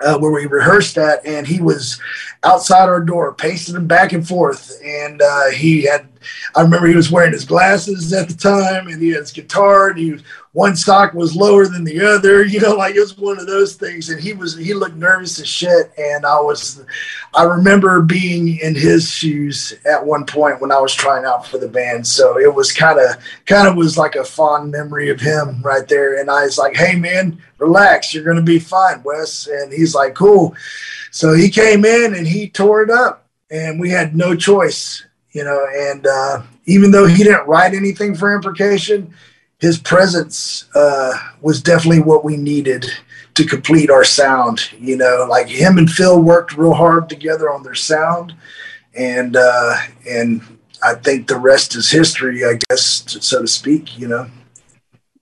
uh, 0.00 0.18
where 0.18 0.30
we 0.30 0.46
rehearsed 0.46 0.98
at, 0.98 1.24
and 1.26 1.46
he 1.46 1.60
was 1.60 2.00
outside 2.44 2.88
our 2.88 3.00
door, 3.00 3.34
pacing 3.34 3.86
back 3.86 4.12
and 4.12 4.26
forth. 4.26 4.80
And 4.84 5.22
uh, 5.22 5.50
he 5.50 5.82
had, 5.82 6.08
I 6.54 6.62
remember 6.62 6.86
he 6.86 6.96
was 6.96 7.10
wearing 7.10 7.32
his 7.32 7.44
glasses 7.44 8.12
at 8.12 8.28
the 8.28 8.34
time, 8.34 8.88
and 8.88 9.00
he 9.00 9.10
had 9.10 9.20
his 9.20 9.32
guitar, 9.32 9.88
and 9.88 9.98
he 9.98 10.12
was 10.12 10.22
one 10.56 10.74
sock 10.74 11.12
was 11.12 11.36
lower 11.36 11.66
than 11.66 11.84
the 11.84 12.00
other, 12.00 12.42
you 12.46 12.58
know, 12.58 12.72
like 12.72 12.94
it 12.94 13.00
was 13.00 13.18
one 13.18 13.38
of 13.38 13.46
those 13.46 13.74
things. 13.74 14.08
And 14.08 14.18
he 14.18 14.32
was, 14.32 14.56
he 14.56 14.72
looked 14.72 14.96
nervous 14.96 15.38
as 15.38 15.46
shit. 15.46 15.92
And 15.98 16.24
I 16.24 16.40
was, 16.40 16.82
I 17.34 17.42
remember 17.42 18.00
being 18.00 18.58
in 18.60 18.74
his 18.74 19.10
shoes 19.10 19.74
at 19.84 20.04
one 20.04 20.24
point 20.24 20.62
when 20.62 20.72
I 20.72 20.80
was 20.80 20.94
trying 20.94 21.26
out 21.26 21.46
for 21.46 21.58
the 21.58 21.68
band. 21.68 22.06
So 22.06 22.38
it 22.38 22.52
was 22.52 22.72
kind 22.72 22.98
of, 22.98 23.22
kind 23.44 23.68
of 23.68 23.76
was 23.76 23.98
like 23.98 24.14
a 24.14 24.24
fond 24.24 24.70
memory 24.70 25.10
of 25.10 25.20
him 25.20 25.60
right 25.62 25.86
there. 25.86 26.18
And 26.18 26.30
I 26.30 26.44
was 26.44 26.56
like, 26.56 26.74
hey, 26.74 26.96
man, 26.96 27.38
relax. 27.58 28.14
You're 28.14 28.24
going 28.24 28.36
to 28.36 28.42
be 28.42 28.58
fine, 28.58 29.02
Wes. 29.02 29.48
And 29.48 29.70
he's 29.70 29.94
like, 29.94 30.14
cool. 30.14 30.56
So 31.10 31.34
he 31.34 31.50
came 31.50 31.84
in 31.84 32.14
and 32.14 32.26
he 32.26 32.48
tore 32.48 32.80
it 32.80 32.90
up. 32.90 33.26
And 33.50 33.78
we 33.78 33.90
had 33.90 34.16
no 34.16 34.34
choice, 34.34 35.04
you 35.36 35.44
know. 35.44 35.66
And 35.70 36.06
uh, 36.06 36.42
even 36.64 36.90
though 36.90 37.06
he 37.06 37.22
didn't 37.22 37.46
write 37.46 37.74
anything 37.74 38.14
for 38.14 38.34
imprecation, 38.34 39.12
his 39.60 39.78
presence 39.78 40.64
uh, 40.74 41.12
was 41.42 41.62
definitely 41.62 42.00
what 42.00 42.24
we 42.24 42.38
needed 42.38 42.86
to 43.34 43.44
complete 43.44 43.90
our 43.90 44.04
sound. 44.04 44.72
You 44.80 44.96
know, 44.96 45.26
like 45.28 45.46
him 45.46 45.76
and 45.76 45.90
Phil 45.90 46.20
worked 46.22 46.56
real 46.56 46.72
hard 46.72 47.10
together 47.10 47.50
on 47.52 47.62
their 47.62 47.74
sound, 47.74 48.34
and 48.94 49.36
uh, 49.36 49.76
and 50.08 50.40
I 50.82 50.94
think 50.94 51.28
the 51.28 51.38
rest 51.38 51.76
is 51.76 51.90
history, 51.90 52.44
I 52.44 52.58
guess, 52.70 53.04
so 53.20 53.42
to 53.42 53.48
speak. 53.48 53.98
You 53.98 54.08
know. 54.08 54.30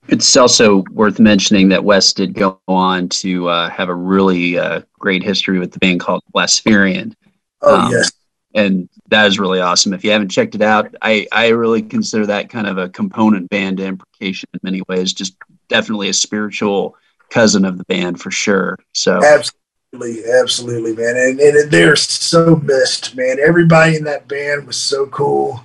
It's 0.06 0.36
also 0.36 0.84
worth 0.92 1.18
mentioning 1.18 1.70
that 1.70 1.82
Wes 1.82 2.12
did 2.12 2.34
go 2.34 2.60
on 2.68 3.08
to 3.08 3.48
uh, 3.48 3.70
have 3.70 3.88
a 3.88 3.94
really 3.94 4.58
uh, 4.58 4.82
great 4.98 5.22
history 5.22 5.58
with 5.58 5.72
the 5.72 5.78
band 5.78 6.00
called 6.00 6.22
Blaspherian. 6.30 7.16
Oh 7.62 7.80
um, 7.80 7.90
yes, 7.90 8.12
and 8.54 8.88
that 9.08 9.26
is 9.26 9.38
really 9.38 9.60
awesome. 9.60 9.92
If 9.92 10.04
you 10.04 10.12
haven't 10.12 10.30
checked 10.30 10.54
it 10.54 10.62
out, 10.62 10.94
I, 11.02 11.26
I 11.32 11.48
really 11.48 11.82
consider 11.82 12.26
that 12.26 12.48
kind 12.48 12.66
of 12.66 12.78
a 12.78 12.88
component 12.88 13.50
band 13.50 13.80
imprecation 13.80 14.48
in 14.54 14.60
many 14.62 14.82
ways, 14.88 15.12
just 15.12 15.36
definitely 15.68 16.08
a 16.08 16.14
spiritual 16.14 16.96
cousin 17.30 17.64
of 17.64 17.78
the 17.78 17.84
band 17.84 18.20
for 18.20 18.30
sure. 18.30 18.78
So 18.92 19.20
absolutely, 19.24 20.24
absolutely, 20.30 20.94
man. 20.94 21.16
And, 21.16 21.40
and 21.40 21.70
they're 21.70 21.96
so 21.96 22.56
missed, 22.56 23.16
man. 23.16 23.38
Everybody 23.44 23.96
in 23.96 24.04
that 24.04 24.28
band 24.28 24.66
was 24.66 24.76
so 24.76 25.06
cool. 25.06 25.60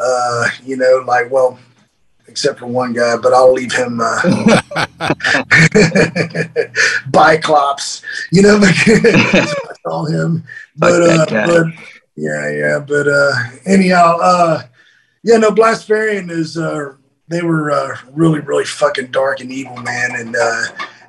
Uh, 0.00 0.48
you 0.64 0.76
know, 0.76 1.02
like, 1.04 1.28
well, 1.32 1.58
except 2.28 2.60
for 2.60 2.66
one 2.66 2.92
guy, 2.92 3.16
but 3.16 3.32
I'll 3.32 3.52
leave 3.52 3.72
him 3.72 4.00
uh, 4.00 4.20
Biclops, 7.10 8.02
you 8.30 8.42
know, 8.42 8.60
I 8.62 9.74
call 9.84 10.06
him. 10.06 10.44
But, 10.76 11.02
uh, 11.02 11.46
but 11.46 11.66
yeah, 12.18 12.50
yeah. 12.50 12.78
But 12.80 13.08
uh, 13.08 13.32
anyhow, 13.66 14.18
uh, 14.20 14.62
yeah, 15.22 15.36
no, 15.36 15.50
Blaspherian 15.50 16.30
is 16.30 16.56
uh, 16.56 16.94
they 17.28 17.42
were 17.42 17.70
uh, 17.70 17.96
really, 18.12 18.40
really 18.40 18.64
fucking 18.64 19.10
dark 19.10 19.40
and 19.40 19.52
evil, 19.52 19.76
man. 19.76 20.10
And 20.16 20.36
uh, 20.36 20.62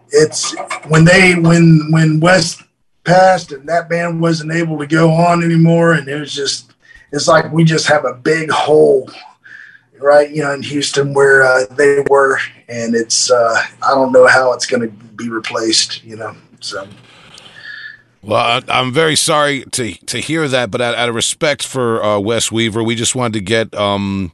it's 0.09 0.55
when 0.87 1.05
they 1.05 1.35
when 1.35 1.91
when 1.91 2.19
Wes 2.19 2.61
passed 3.03 3.51
and 3.51 3.67
that 3.67 3.89
band 3.89 4.21
wasn't 4.21 4.51
able 4.51 4.77
to 4.77 4.87
go 4.87 5.11
on 5.11 5.43
anymore, 5.43 5.93
and 5.93 6.07
it 6.07 6.19
was 6.19 6.33
just 6.33 6.73
it's 7.11 7.27
like 7.27 7.51
we 7.51 7.63
just 7.63 7.87
have 7.87 8.05
a 8.05 8.13
big 8.13 8.51
hole 8.51 9.09
right 9.99 10.31
you 10.31 10.41
know 10.41 10.53
in 10.53 10.61
houston 10.61 11.13
where 11.13 11.43
uh, 11.43 11.65
they 11.75 12.03
were 12.09 12.39
and 12.67 12.95
it's 12.95 13.29
uh, 13.29 13.61
i 13.83 13.89
don't 13.89 14.11
know 14.11 14.27
how 14.27 14.53
it's 14.53 14.65
going 14.65 14.81
to 14.81 14.87
be 15.15 15.29
replaced 15.29 16.03
you 16.03 16.15
know 16.15 16.35
so 16.59 16.87
well, 18.21 18.61
I'm 18.67 18.91
very 18.91 19.15
sorry 19.15 19.63
to 19.71 19.93
to 19.93 20.19
hear 20.19 20.47
that, 20.47 20.71
but 20.71 20.81
out, 20.81 20.95
out 20.95 21.09
of 21.09 21.15
respect 21.15 21.63
for 21.63 22.03
uh, 22.03 22.19
Wes 22.19 22.51
Weaver, 22.51 22.83
we 22.83 22.95
just 22.95 23.15
wanted 23.15 23.33
to 23.33 23.41
get 23.41 23.73
um, 23.75 24.33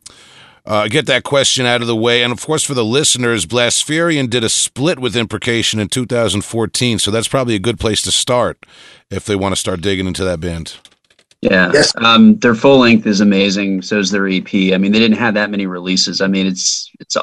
uh, 0.65 0.87
get 0.87 1.05
that 1.05 1.23
question 1.23 1.65
out 1.65 1.81
of 1.81 1.87
the 1.87 1.95
way. 1.95 2.23
And 2.23 2.33
of 2.33 2.43
course, 2.43 2.63
for 2.63 2.73
the 2.73 2.85
listeners, 2.85 3.45
Blaspherian 3.45 4.27
did 4.27 4.43
a 4.43 4.49
split 4.49 4.99
with 4.99 5.15
Imprecation 5.15 5.79
in 5.79 5.87
2014, 5.87 6.99
so 6.99 7.11
that's 7.11 7.27
probably 7.27 7.53
a 7.55 7.59
good 7.59 7.79
place 7.79 8.01
to 8.03 8.11
start 8.11 8.65
if 9.11 9.25
they 9.25 9.35
want 9.35 9.53
to 9.53 9.59
start 9.59 9.81
digging 9.81 10.07
into 10.07 10.23
that 10.23 10.39
band. 10.39 10.77
Yeah, 11.41 11.69
yes. 11.71 11.93
um, 11.97 12.37
their 12.37 12.55
full 12.55 12.79
length 12.79 13.05
is 13.05 13.21
amazing. 13.21 13.83
So 13.83 13.99
is 13.99 14.09
their 14.09 14.27
EP. 14.27 14.51
I 14.73 14.77
mean, 14.79 14.91
they 14.91 14.99
didn't 14.99 15.17
have 15.17 15.35
that 15.35 15.51
many 15.51 15.67
releases. 15.67 16.21
I 16.21 16.27
mean, 16.27 16.47
it's 16.47 16.91
it's 16.99 17.15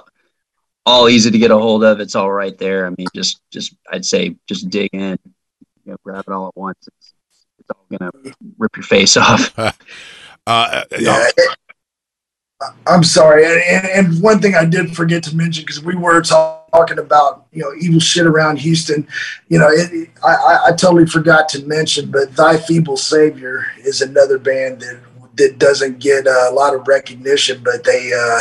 all 0.86 1.08
easy 1.08 1.32
to 1.32 1.38
get 1.38 1.50
a 1.50 1.58
hold 1.58 1.82
of. 1.82 1.98
It's 1.98 2.14
all 2.14 2.30
right 2.30 2.56
there. 2.56 2.86
I 2.86 2.90
mean, 2.90 3.08
just 3.16 3.40
just 3.50 3.74
I'd 3.90 4.04
say 4.04 4.36
just 4.46 4.70
dig 4.70 4.90
in 4.92 5.18
you 5.84 5.92
know, 5.92 5.96
grab 6.02 6.24
it 6.26 6.32
all 6.32 6.48
at 6.48 6.56
once, 6.56 6.78
it's, 6.86 7.14
it's 7.58 7.70
all 7.70 7.86
gonna 7.90 8.10
rip 8.58 8.76
your 8.76 8.82
face 8.82 9.16
off. 9.16 9.52
uh, 10.46 10.84
yeah. 10.98 11.28
I'm 12.86 13.02
sorry, 13.02 13.44
and, 13.44 13.86
and, 13.86 14.22
one 14.22 14.40
thing 14.40 14.54
I 14.54 14.64
did 14.64 14.94
forget 14.94 15.24
to 15.24 15.36
mention 15.36 15.64
because 15.64 15.82
we 15.82 15.96
were 15.96 16.20
talking 16.22 17.00
about 17.00 17.46
you 17.52 17.60
know 17.60 17.72
evil 17.80 17.98
shit 17.98 18.24
around 18.24 18.60
Houston, 18.60 19.06
you 19.48 19.58
know, 19.58 19.68
it, 19.68 20.10
I, 20.24 20.66
I 20.68 20.72
totally 20.72 21.06
forgot 21.06 21.48
to 21.50 21.66
mention, 21.66 22.10
but 22.10 22.36
Thy 22.36 22.56
Feeble 22.56 22.96
Savior 22.96 23.66
is 23.78 24.00
another 24.00 24.38
band 24.38 24.80
that 24.82 25.00
that 25.36 25.58
doesn't 25.58 25.98
get 25.98 26.26
a 26.26 26.50
lot 26.52 26.74
of 26.74 26.86
recognition, 26.86 27.62
but 27.64 27.84
they, 27.84 28.12
uh, 28.12 28.40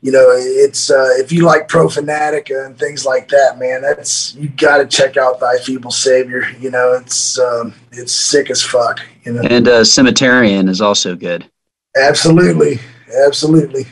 you 0.00 0.10
know, 0.10 0.30
it's 0.30 0.90
uh, 0.90 1.10
if 1.18 1.30
you 1.30 1.44
like 1.44 1.68
Profanatica 1.68 2.66
and 2.66 2.78
things 2.78 3.04
like 3.04 3.28
that, 3.28 3.58
man, 3.58 3.82
that's 3.82 4.34
you 4.34 4.48
got 4.48 4.78
to 4.78 4.86
check 4.86 5.16
out 5.16 5.40
Thy 5.40 5.58
Feeble 5.58 5.90
Savior. 5.90 6.48
You 6.58 6.70
know, 6.70 6.94
it's 6.94 7.38
um, 7.38 7.74
it's 7.92 8.12
sick 8.12 8.50
as 8.50 8.62
fuck. 8.62 9.00
You 9.24 9.34
know, 9.34 9.42
and 9.42 9.68
uh, 9.68 9.80
Cemeterian 9.82 10.68
is 10.68 10.80
also 10.80 11.14
good. 11.14 11.48
Absolutely, 11.96 12.80
absolutely. 13.26 13.86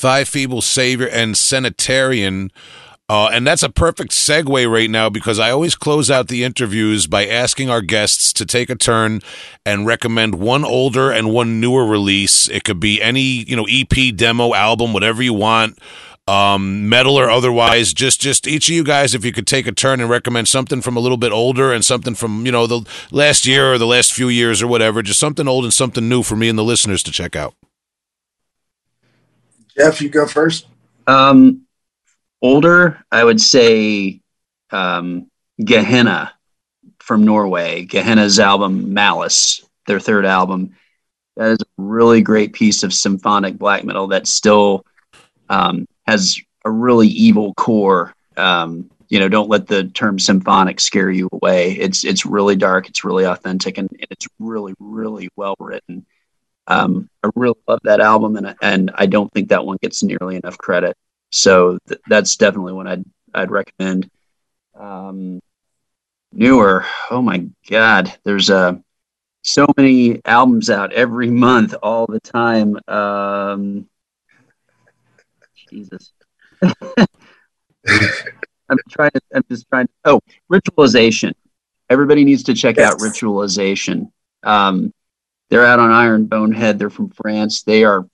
Thy 0.00 0.24
Feeble 0.24 0.62
Savior 0.62 1.08
and 1.08 1.36
Sanitarian 1.36 2.50
uh, 3.08 3.28
and 3.32 3.46
that's 3.46 3.62
a 3.62 3.68
perfect 3.68 4.10
segue 4.10 4.70
right 4.70 4.90
now 4.90 5.08
because 5.08 5.38
I 5.38 5.50
always 5.52 5.76
close 5.76 6.10
out 6.10 6.26
the 6.26 6.42
interviews 6.42 7.06
by 7.06 7.24
asking 7.24 7.70
our 7.70 7.80
guests 7.80 8.32
to 8.32 8.44
take 8.44 8.68
a 8.68 8.74
turn 8.74 9.20
and 9.64 9.86
recommend 9.86 10.34
one 10.34 10.64
older 10.64 11.12
and 11.12 11.32
one 11.32 11.60
newer 11.60 11.86
release. 11.86 12.48
It 12.48 12.64
could 12.64 12.80
be 12.80 13.00
any, 13.00 13.20
you 13.20 13.54
know, 13.54 13.66
EP, 13.70 14.14
demo, 14.16 14.54
album, 14.54 14.92
whatever 14.92 15.22
you 15.22 15.34
want, 15.34 15.78
um, 16.26 16.88
metal 16.88 17.16
or 17.16 17.30
otherwise. 17.30 17.92
Just, 17.92 18.20
just 18.20 18.48
each 18.48 18.68
of 18.68 18.74
you 18.74 18.82
guys, 18.82 19.14
if 19.14 19.24
you 19.24 19.30
could 19.30 19.46
take 19.46 19.68
a 19.68 19.72
turn 19.72 20.00
and 20.00 20.10
recommend 20.10 20.48
something 20.48 20.82
from 20.82 20.96
a 20.96 21.00
little 21.00 21.16
bit 21.16 21.30
older 21.30 21.72
and 21.72 21.84
something 21.84 22.16
from, 22.16 22.44
you 22.44 22.50
know, 22.50 22.66
the 22.66 22.84
last 23.12 23.46
year 23.46 23.74
or 23.74 23.78
the 23.78 23.86
last 23.86 24.12
few 24.12 24.28
years 24.28 24.60
or 24.60 24.66
whatever, 24.66 25.00
just 25.00 25.20
something 25.20 25.46
old 25.46 25.62
and 25.62 25.72
something 25.72 26.08
new 26.08 26.24
for 26.24 26.34
me 26.34 26.48
and 26.48 26.58
the 26.58 26.64
listeners 26.64 27.04
to 27.04 27.12
check 27.12 27.36
out. 27.36 27.54
Jeff, 29.76 30.00
you 30.02 30.08
go 30.08 30.26
first. 30.26 30.66
Um, 31.06 31.65
older, 32.42 33.04
I 33.10 33.24
would 33.24 33.40
say 33.40 34.20
um, 34.70 35.30
Gehenna 35.62 36.32
from 36.98 37.24
Norway. 37.24 37.84
Gehenna's 37.84 38.38
album 38.38 38.92
Malice, 38.92 39.64
their 39.86 40.00
third 40.00 40.26
album. 40.26 40.74
That 41.36 41.52
is 41.52 41.60
a 41.60 41.66
really 41.76 42.22
great 42.22 42.52
piece 42.52 42.82
of 42.82 42.94
symphonic 42.94 43.58
black 43.58 43.84
metal 43.84 44.08
that 44.08 44.26
still 44.26 44.84
um, 45.48 45.86
has 46.06 46.40
a 46.64 46.70
really 46.70 47.08
evil 47.08 47.54
core. 47.54 48.14
Um, 48.36 48.90
you 49.08 49.20
know, 49.20 49.28
don't 49.28 49.48
let 49.48 49.66
the 49.66 49.84
term 49.84 50.18
symphonic 50.18 50.80
scare 50.80 51.10
you 51.10 51.28
away. 51.32 51.72
It's 51.72 52.04
it's 52.04 52.26
really 52.26 52.56
dark, 52.56 52.88
it's 52.88 53.04
really 53.04 53.24
authentic, 53.24 53.78
and, 53.78 53.88
and 53.90 54.06
it's 54.10 54.26
really 54.38 54.74
really 54.80 55.28
well 55.36 55.54
written. 55.60 56.06
Um, 56.66 57.08
I 57.22 57.30
really 57.36 57.58
love 57.68 57.80
that 57.84 58.00
album, 58.00 58.36
and 58.36 58.56
and 58.60 58.90
I 58.94 59.06
don't 59.06 59.32
think 59.32 59.50
that 59.50 59.64
one 59.64 59.78
gets 59.80 60.02
nearly 60.02 60.36
enough 60.36 60.58
credit. 60.58 60.96
So 61.30 61.78
th- 61.88 62.00
that's 62.08 62.36
definitely 62.36 62.72
one 62.72 62.86
I'd 62.86 63.04
I'd 63.34 63.50
recommend. 63.50 64.10
Um, 64.74 65.40
newer, 66.32 66.84
oh 67.10 67.22
my 67.22 67.46
God, 67.68 68.12
there's 68.24 68.50
uh, 68.50 68.74
so 69.42 69.66
many 69.76 70.20
albums 70.24 70.70
out 70.70 70.92
every 70.92 71.30
month, 71.30 71.74
all 71.82 72.06
the 72.06 72.20
time. 72.20 72.78
Um, 72.88 73.86
Jesus. 75.70 76.12
I'm 78.68 78.78
trying 78.90 79.12
to. 79.12 79.20
I'm 79.34 79.44
just 79.50 79.68
trying. 79.68 79.86
To, 79.86 79.92
oh, 80.04 80.20
ritualization. 80.50 81.32
Everybody 81.88 82.24
needs 82.24 82.42
to 82.44 82.54
check 82.54 82.76
yes. 82.76 82.92
out 82.92 82.98
ritualization. 82.98 84.10
Um, 84.42 84.92
they're 85.48 85.64
out 85.64 85.78
on 85.78 85.92
Iron 85.92 86.26
Bonehead. 86.26 86.78
They're 86.78 86.90
from 86.90 87.10
France. 87.10 87.62
They 87.62 87.84
are 87.84 88.06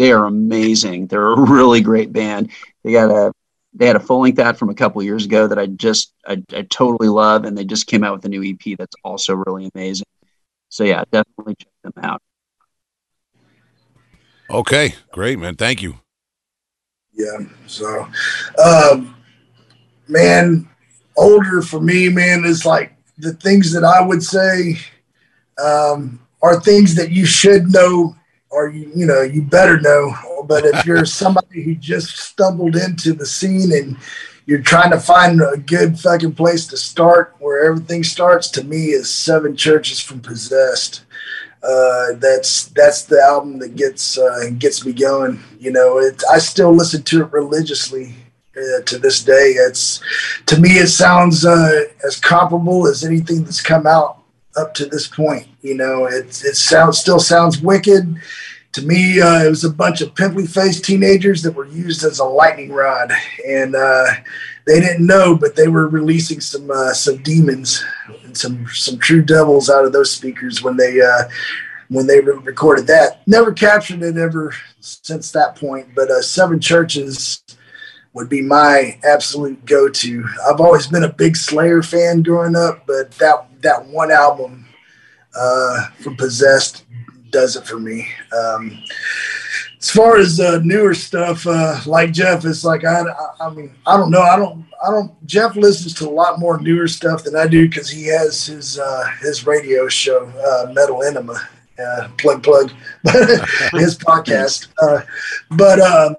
they 0.00 0.12
are 0.12 0.24
amazing. 0.24 1.08
They're 1.08 1.28
a 1.32 1.38
really 1.38 1.82
great 1.82 2.10
band. 2.10 2.50
They 2.82 2.92
got 2.92 3.10
a 3.10 3.32
they 3.74 3.86
had 3.86 3.96
a 3.96 4.00
full 4.00 4.22
length 4.22 4.38
out 4.38 4.56
from 4.56 4.70
a 4.70 4.74
couple 4.74 5.02
years 5.02 5.26
ago 5.26 5.46
that 5.46 5.58
I 5.58 5.66
just 5.66 6.14
I, 6.26 6.42
I 6.56 6.62
totally 6.62 7.10
love, 7.10 7.44
and 7.44 7.56
they 7.56 7.66
just 7.66 7.86
came 7.86 8.02
out 8.02 8.14
with 8.14 8.24
a 8.24 8.30
new 8.30 8.42
EP 8.42 8.78
that's 8.78 8.96
also 9.04 9.34
really 9.34 9.70
amazing. 9.74 10.06
So 10.70 10.84
yeah, 10.84 11.04
definitely 11.12 11.54
check 11.56 11.72
them 11.84 11.92
out. 12.02 12.22
Okay, 14.48 14.94
great 15.12 15.38
man. 15.38 15.56
Thank 15.56 15.82
you. 15.82 16.00
Yeah. 17.12 17.40
So, 17.66 18.08
um, 18.64 19.14
man, 20.08 20.66
older 21.14 21.60
for 21.60 21.78
me, 21.78 22.08
man, 22.08 22.46
is 22.46 22.64
like 22.64 22.96
the 23.18 23.34
things 23.34 23.70
that 23.74 23.84
I 23.84 24.00
would 24.00 24.22
say 24.22 24.78
um, 25.62 26.26
are 26.40 26.58
things 26.58 26.94
that 26.94 27.10
you 27.10 27.26
should 27.26 27.70
know 27.70 28.16
or 28.50 28.68
you 28.68 28.90
you 28.94 29.06
know 29.06 29.22
you 29.22 29.42
better 29.42 29.80
know. 29.80 30.14
But 30.44 30.64
if 30.64 30.84
you're 30.84 31.04
somebody 31.22 31.62
who 31.62 31.74
just 31.74 32.16
stumbled 32.16 32.76
into 32.76 33.12
the 33.12 33.26
scene 33.26 33.72
and 33.72 33.96
you're 34.46 34.62
trying 34.62 34.90
to 34.90 35.00
find 35.00 35.40
a 35.40 35.56
good 35.56 35.98
fucking 35.98 36.34
place 36.34 36.66
to 36.66 36.76
start 36.76 37.36
where 37.38 37.64
everything 37.64 38.02
starts 38.02 38.48
to 38.48 38.64
me 38.64 38.86
is 38.86 39.08
seven 39.08 39.56
churches 39.56 40.00
from 40.00 40.20
possessed. 40.20 41.04
Uh, 41.62 42.14
that's 42.14 42.66
that's 42.68 43.04
the 43.04 43.20
album 43.20 43.58
that 43.58 43.76
gets 43.76 44.18
uh, 44.18 44.50
gets 44.58 44.84
me 44.84 44.92
going. 44.92 45.38
You 45.58 45.72
know 45.72 45.98
it, 45.98 46.22
i 46.30 46.38
still 46.38 46.72
listen 46.72 47.02
to 47.04 47.22
it 47.22 47.32
religiously 47.32 48.14
uh, 48.56 48.80
to 48.86 48.98
this 48.98 49.22
day. 49.22 49.54
It's 49.56 50.00
to 50.46 50.58
me 50.58 50.70
it 50.70 50.88
sounds 50.88 51.44
uh, 51.44 51.84
as 52.04 52.18
comparable 52.18 52.86
as 52.86 53.04
anything 53.04 53.44
that's 53.44 53.60
come 53.60 53.86
out 53.86 54.19
up 54.56 54.74
to 54.74 54.86
this 54.86 55.06
point. 55.06 55.46
You 55.62 55.74
know, 55.74 56.06
it 56.06 56.26
it 56.44 56.56
sounds 56.56 56.98
still 56.98 57.20
sounds 57.20 57.60
wicked. 57.60 58.16
To 58.72 58.82
me, 58.82 59.20
uh, 59.20 59.44
it 59.44 59.48
was 59.48 59.64
a 59.64 59.70
bunch 59.70 60.00
of 60.00 60.14
pimply 60.14 60.46
faced 60.46 60.84
teenagers 60.84 61.42
that 61.42 61.54
were 61.54 61.66
used 61.66 62.04
as 62.04 62.20
a 62.20 62.24
lightning 62.24 62.70
rod, 62.72 63.12
and 63.46 63.74
uh, 63.74 64.06
they 64.66 64.78
didn't 64.78 65.06
know, 65.06 65.36
but 65.36 65.56
they 65.56 65.66
were 65.66 65.88
releasing 65.88 66.40
some 66.40 66.70
uh, 66.70 66.92
some 66.92 67.16
demons 67.18 67.84
and 68.24 68.36
some 68.36 68.66
some 68.68 68.98
true 68.98 69.22
devils 69.22 69.68
out 69.68 69.84
of 69.84 69.92
those 69.92 70.12
speakers 70.12 70.62
when 70.62 70.76
they 70.76 71.00
uh, 71.00 71.24
when 71.88 72.06
they 72.06 72.20
re- 72.20 72.38
recorded 72.44 72.86
that. 72.86 73.26
Never 73.26 73.52
captured 73.52 74.02
it 74.02 74.16
ever 74.16 74.54
since 74.80 75.32
that 75.32 75.56
point, 75.56 75.88
but 75.94 76.10
uh, 76.10 76.22
Seven 76.22 76.60
Churches 76.60 77.42
would 78.12 78.28
be 78.28 78.42
my 78.42 78.98
absolute 79.04 79.64
go-to. 79.64 80.24
I've 80.48 80.60
always 80.60 80.86
been 80.86 81.04
a 81.04 81.12
big 81.12 81.36
Slayer 81.36 81.82
fan 81.82 82.22
growing 82.22 82.56
up, 82.56 82.86
but 82.86 83.10
that 83.12 83.49
that 83.62 83.84
one 83.86 84.10
album 84.10 84.66
uh, 85.34 85.88
from 86.02 86.16
Possessed 86.16 86.84
does 87.30 87.56
it 87.56 87.66
for 87.66 87.78
me. 87.78 88.08
Um, 88.36 88.82
as 89.80 89.90
far 89.90 90.18
as 90.18 90.40
uh, 90.40 90.60
newer 90.62 90.94
stuff, 90.94 91.46
uh, 91.46 91.80
like 91.86 92.12
Jeff, 92.12 92.44
it's 92.44 92.64
like 92.64 92.84
I, 92.84 93.00
I, 93.00 93.46
I, 93.46 93.50
mean, 93.50 93.74
I 93.86 93.96
don't 93.96 94.10
know. 94.10 94.20
I 94.20 94.36
don't, 94.36 94.64
I 94.86 94.90
don't. 94.90 95.26
Jeff 95.26 95.56
listens 95.56 95.94
to 95.94 96.08
a 96.08 96.10
lot 96.10 96.38
more 96.38 96.60
newer 96.60 96.86
stuff 96.86 97.24
than 97.24 97.34
I 97.34 97.46
do 97.46 97.68
because 97.68 97.88
he 97.88 98.06
has 98.06 98.46
his 98.46 98.78
uh, 98.78 99.04
his 99.20 99.46
radio 99.46 99.88
show, 99.88 100.26
uh, 100.26 100.72
Metal 100.72 101.02
Enema, 101.02 101.48
uh, 101.82 102.08
plug 102.18 102.42
plug, 102.42 102.70
his 103.72 103.96
podcast. 103.96 104.68
Uh, 104.82 105.00
but 105.52 105.80
um, 105.80 106.16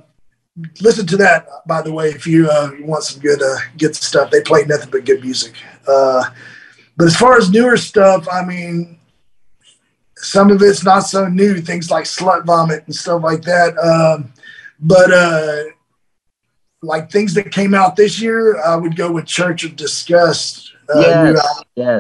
listen 0.82 1.06
to 1.08 1.18
that, 1.18 1.48
by 1.68 1.84
the 1.84 1.94
way, 1.94 2.10
if 2.10 2.26
you, 2.26 2.52
you 2.78 2.86
want 2.86 3.04
some 3.04 3.22
good 3.22 3.42
good 3.78 3.96
stuff. 3.96 4.32
They 4.32 4.42
play 4.42 4.64
nothing 4.66 4.90
but 4.90 5.06
good 5.06 5.22
music. 5.22 5.54
But 6.98 7.08
as 7.08 7.16
far 7.16 7.38
as 7.38 7.50
newer 7.50 7.78
stuff, 7.78 8.28
I 8.32 8.44
mean, 8.44 9.00
some 10.18 10.52
of 10.52 10.62
it's 10.62 10.84
not 10.84 11.02
so 11.02 11.28
new, 11.28 11.60
things 11.60 11.90
like 11.90 12.06
Slut 12.06 12.46
Vomit 12.46 12.84
and 12.86 12.96
stuff 12.96 13.24
like 13.24 13.42
that. 13.44 13.78
Um, 13.78 14.34
but 14.80 15.12
uh, 15.12 15.64
like 16.82 17.12
things 17.12 17.34
that 17.36 17.52
came 17.52 17.74
out 17.74 17.96
this 17.96 18.22
year, 18.22 18.62
I 18.62 18.76
would 18.76 18.96
go 18.96 19.12
with 19.12 19.26
Church 19.26 19.64
of 19.64 19.76
Disgust. 19.76 20.74
Uh, 20.94 21.00
yes, 21.00 21.64
yes. 21.76 22.00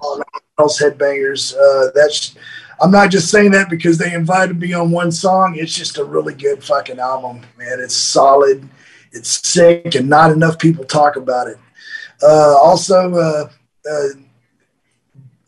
Headbangers. 0.59 1.55
Uh, 1.55 1.91
that's. 1.95 2.35
I'm 2.79 2.91
not 2.91 3.11
just 3.11 3.29
saying 3.29 3.51
that 3.51 3.69
because 3.69 3.97
they 3.97 4.13
invited 4.13 4.59
me 4.59 4.73
on 4.73 4.91
one 4.91 5.11
song. 5.11 5.55
It's 5.55 5.73
just 5.73 5.97
a 5.97 6.03
really 6.03 6.33
good 6.33 6.63
fucking 6.63 6.99
album, 6.99 7.41
man. 7.57 7.79
It's 7.79 7.95
solid. 7.95 8.67
It's 9.11 9.47
sick, 9.47 9.95
and 9.95 10.09
not 10.09 10.31
enough 10.31 10.57
people 10.59 10.83
talk 10.83 11.15
about 11.15 11.47
it. 11.47 11.57
Uh, 12.23 12.55
also, 12.57 13.13
uh, 13.13 13.49
uh, 13.89 14.07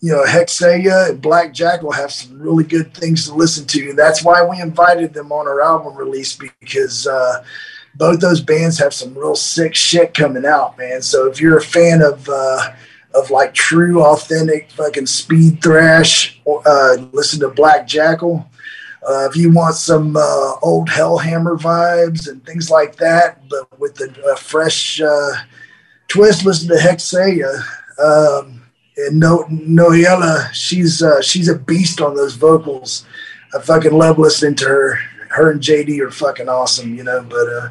you 0.04 0.12
know, 0.12 0.26
Hexeia 0.26 1.12
and 1.12 1.22
Black 1.22 1.54
will 1.82 1.94
have 1.94 2.12
some 2.12 2.38
really 2.38 2.66
good 2.66 2.94
things 2.94 3.26
to 3.26 3.34
listen 3.34 3.66
to. 3.68 3.92
And 3.92 3.98
that's 3.98 4.22
why 4.22 4.46
we 4.46 4.60
invited 4.60 5.14
them 5.14 5.32
on 5.32 5.48
our 5.48 5.62
album 5.62 5.96
release 5.96 6.36
because 6.36 7.08
uh, 7.08 7.42
both 7.96 8.20
those 8.20 8.42
bands 8.42 8.78
have 8.80 8.94
some 8.94 9.18
real 9.18 9.34
sick 9.34 9.74
shit 9.74 10.14
coming 10.14 10.46
out, 10.46 10.78
man. 10.78 11.02
So 11.02 11.28
if 11.28 11.40
you're 11.40 11.58
a 11.58 11.62
fan 11.62 12.02
of, 12.02 12.28
uh, 12.28 12.74
of 13.16 13.32
like 13.32 13.54
true, 13.54 14.04
authentic 14.04 14.72
fucking 14.72 15.06
speed 15.06 15.64
thrash, 15.64 16.38
uh, 16.46 16.98
listen 17.14 17.40
to 17.40 17.48
Black 17.48 17.88
Jackal. 17.88 18.46
Uh, 19.08 19.30
if 19.30 19.38
you 19.38 19.54
want 19.54 19.76
some 19.76 20.18
uh, 20.18 20.56
old 20.62 20.90
Hellhammer 20.90 21.58
vibes 21.58 22.28
and 22.28 22.46
things 22.46 22.70
like 22.70 22.98
that, 22.98 23.48
but 23.48 23.80
with 23.80 24.02
a, 24.02 24.36
fresh 24.36 25.00
uh, 25.00 25.32
twist, 26.10 26.44
listen 26.44 26.68
to 26.68 26.76
Hexeia. 26.76 27.64
Um, 28.04 28.63
and 28.98 29.20
no 29.20 29.44
Noella, 29.50 30.52
she's 30.54 31.02
uh, 31.02 31.22
she's 31.22 31.50
a 31.50 31.58
beast 31.58 32.02
on 32.02 32.16
those 32.16 32.36
vocals. 32.36 33.06
I 33.54 33.60
fucking 33.60 33.92
love 33.94 34.18
listening 34.18 34.56
to 34.56 34.66
her. 34.66 35.00
Her 35.30 35.52
and 35.52 35.62
JD 35.62 36.00
are 36.00 36.12
fucking 36.12 36.50
awesome, 36.50 36.96
you 36.96 37.04
know. 37.04 37.26
But 37.28 37.50
uh, 37.50 37.70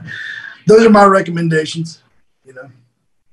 those 0.66 0.85
are 0.85 0.90
my 0.90 1.05
recommendations, 1.05 2.03
you 2.44 2.55
know. 2.55 2.70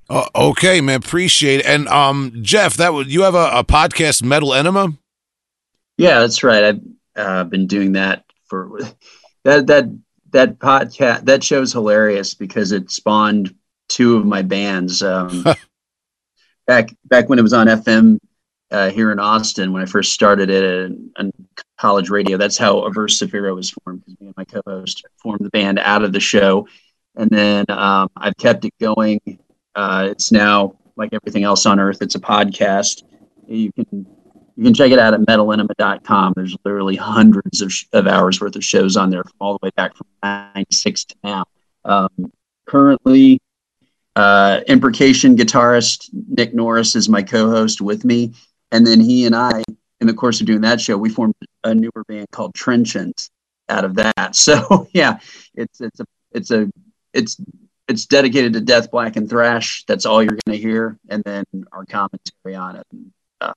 Uh, 0.10 0.26
okay, 0.36 0.82
man, 0.82 0.98
appreciate 0.98 1.60
it. 1.60 1.66
And 1.68 1.88
um, 1.88 2.34
Jeff, 2.42 2.78
that 2.78 2.94
would 2.94 3.12
you 3.12 3.22
have 3.22 3.36
a, 3.36 3.52
a 3.54 3.64
podcast, 3.64 4.24
Metal 4.24 4.54
Enema? 4.54 4.94
Yeah, 5.98 6.22
that's 6.22 6.44
right. 6.44 6.64
I've 6.64 6.82
uh, 7.16 7.44
been 7.44 7.68
doing 7.68 7.94
that 7.94 8.24
for 8.48 8.80
that 9.44 9.68
that 9.68 9.86
that 10.32 10.60
podcast. 10.60 11.26
That 11.26 11.44
show's 11.44 11.72
hilarious 11.72 12.34
because 12.34 12.72
it 12.72 12.90
spawned 12.90 13.54
two 13.88 14.16
of 14.18 14.26
my 14.26 14.42
bands. 14.42 15.04
Um, 15.04 15.44
back 16.70 16.96
back 17.06 17.28
when 17.30 17.40
it 17.40 17.42
was 17.42 17.54
on 17.54 17.66
FM 17.66 18.20
uh, 18.70 18.92
here 18.92 19.12
in 19.12 19.20
Austin 19.20 19.74
when 19.74 19.82
I 19.82 19.86
first 19.86 20.14
started 20.14 20.52
it 20.52 20.92
on 21.18 21.32
college 21.80 22.12
radio. 22.12 22.38
That's 22.38 22.60
how 22.60 22.82
Averse 22.82 23.20
Sefira 23.20 23.56
was 23.56 23.72
formed 23.72 24.06
because 24.06 24.22
me 24.22 24.28
and 24.28 24.38
my 24.38 24.46
co-host 24.46 25.04
formed 25.18 25.44
the 25.44 25.50
band 25.50 25.80
out 25.80 26.04
of 26.04 26.14
the 26.14 26.20
show, 26.20 26.68
and 27.16 27.28
then 27.32 27.66
um, 27.70 28.10
I've 28.16 28.38
kept 28.38 28.66
it 28.66 28.74
going. 28.80 29.20
Uh, 29.74 30.10
it's 30.12 30.32
now 30.32 30.78
like 30.96 31.10
everything 31.12 31.44
else 31.44 31.66
on 31.66 31.80
earth. 31.80 32.04
It's 32.04 32.14
a 32.14 32.20
podcast. 32.20 33.02
You 33.48 33.72
can 33.74 34.06
you 34.56 34.64
can 34.64 34.76
check 34.76 34.92
it 34.92 35.00
out 35.00 35.16
at 35.16 35.22
metalenema.com. 35.22 36.34
There's 36.36 36.56
literally 36.64 36.98
hundreds 36.98 37.62
of, 37.64 37.74
of 37.94 38.06
hours 38.06 38.40
worth 38.40 38.56
of 38.56 38.64
shows 38.64 38.96
on 38.96 39.10
there, 39.10 39.24
from 39.24 39.34
all 39.42 39.54
the 39.54 39.66
way 39.66 39.72
back 39.76 39.96
from 39.96 40.06
'96 40.22 41.06
to 41.06 41.16
now. 41.24 41.46
Um, 41.84 42.32
currently, 42.68 43.42
uh, 44.20 44.62
imprecation 44.68 45.38
guitarist 45.38 46.10
Nick 46.28 46.54
Norris 46.54 46.96
is 46.96 47.08
my 47.08 47.24
co-host 47.24 47.80
with 47.80 48.04
me, 48.04 48.34
and 48.72 48.86
then 48.86 49.00
he 49.00 49.26
and 49.26 49.34
I, 49.34 49.64
in 50.02 50.08
the 50.08 50.14
course 50.14 50.42
of 50.42 50.48
doing 50.48 50.62
that 50.62 50.82
show, 50.82 50.98
we 50.98 51.10
formed 51.10 51.36
a 51.64 51.74
newer 51.74 52.04
band 52.08 52.30
called 52.32 52.54
Trenchant 52.54 53.30
out 53.70 53.86
of 53.86 53.96
that. 53.96 54.16
So 54.36 54.88
yeah, 54.94 55.20
it's 55.56 55.80
it's 55.82 56.00
a 56.02 56.06
it's 56.32 56.52
a 56.52 56.70
it's 57.14 57.38
it's 57.88 58.06
dedicated 58.06 58.54
to 58.54 58.62
death, 58.62 58.92
black, 58.92 59.16
and 59.16 59.30
thrash. 59.30 59.86
That's 59.88 60.06
all 60.06 60.22
you're 60.22 60.38
going 60.46 60.58
to 60.58 60.62
hear, 60.62 61.00
and 61.10 61.24
then 61.24 61.46
our 61.72 61.86
commentary 61.86 62.56
on 62.56 62.76
it. 62.76 62.88
And, 62.92 63.12
uh, 63.42 63.54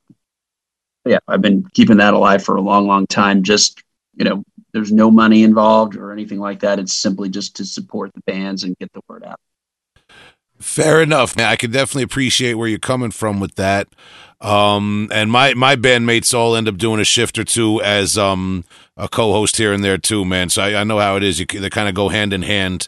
yeah, 1.05 1.19
I've 1.27 1.41
been 1.41 1.67
keeping 1.73 1.97
that 1.97 2.13
alive 2.13 2.43
for 2.43 2.55
a 2.55 2.61
long, 2.61 2.87
long 2.87 3.05
time. 3.05 3.43
Just 3.43 3.83
you 4.15 4.23
know, 4.23 4.43
there's 4.71 4.91
no 4.91 5.11
money 5.11 5.43
involved 5.43 5.97
or 5.97 6.11
anything 6.11 6.39
like 6.39 6.61
that. 6.61 6.79
It's 6.79 6.93
simply 6.93 7.29
just 7.29 7.57
to 7.57 7.65
support 7.65 8.13
the 8.13 8.21
bands 8.21 8.63
and 8.63 8.77
get 8.77 8.91
the 8.93 9.01
word 9.09 9.23
out. 9.25 9.39
Fair 10.63 11.01
enough, 11.01 11.35
man. 11.35 11.47
I 11.47 11.57
can 11.57 11.71
definitely 11.71 12.03
appreciate 12.03 12.53
where 12.53 12.69
you're 12.69 12.79
coming 12.79 13.11
from 13.11 13.41
with 13.41 13.55
that. 13.55 13.89
Um, 14.39 15.09
and 15.11 15.29
my 15.29 15.53
my 15.55 15.75
bandmates 15.75 16.33
all 16.33 16.55
end 16.55 16.69
up 16.69 16.77
doing 16.77 17.01
a 17.01 17.03
shift 17.03 17.37
or 17.37 17.43
two 17.43 17.81
as 17.81 18.17
um 18.17 18.63
a 18.95 19.09
co-host 19.09 19.57
here 19.57 19.73
and 19.73 19.83
there 19.83 19.97
too, 19.97 20.23
man. 20.23 20.49
So 20.49 20.61
I, 20.61 20.79
I 20.79 20.83
know 20.85 20.99
how 20.99 21.17
it 21.17 21.23
is. 21.23 21.37
You, 21.37 21.45
they 21.45 21.69
kind 21.69 21.89
of 21.89 21.95
go 21.95 22.07
hand 22.07 22.31
in 22.31 22.43
hand. 22.43 22.87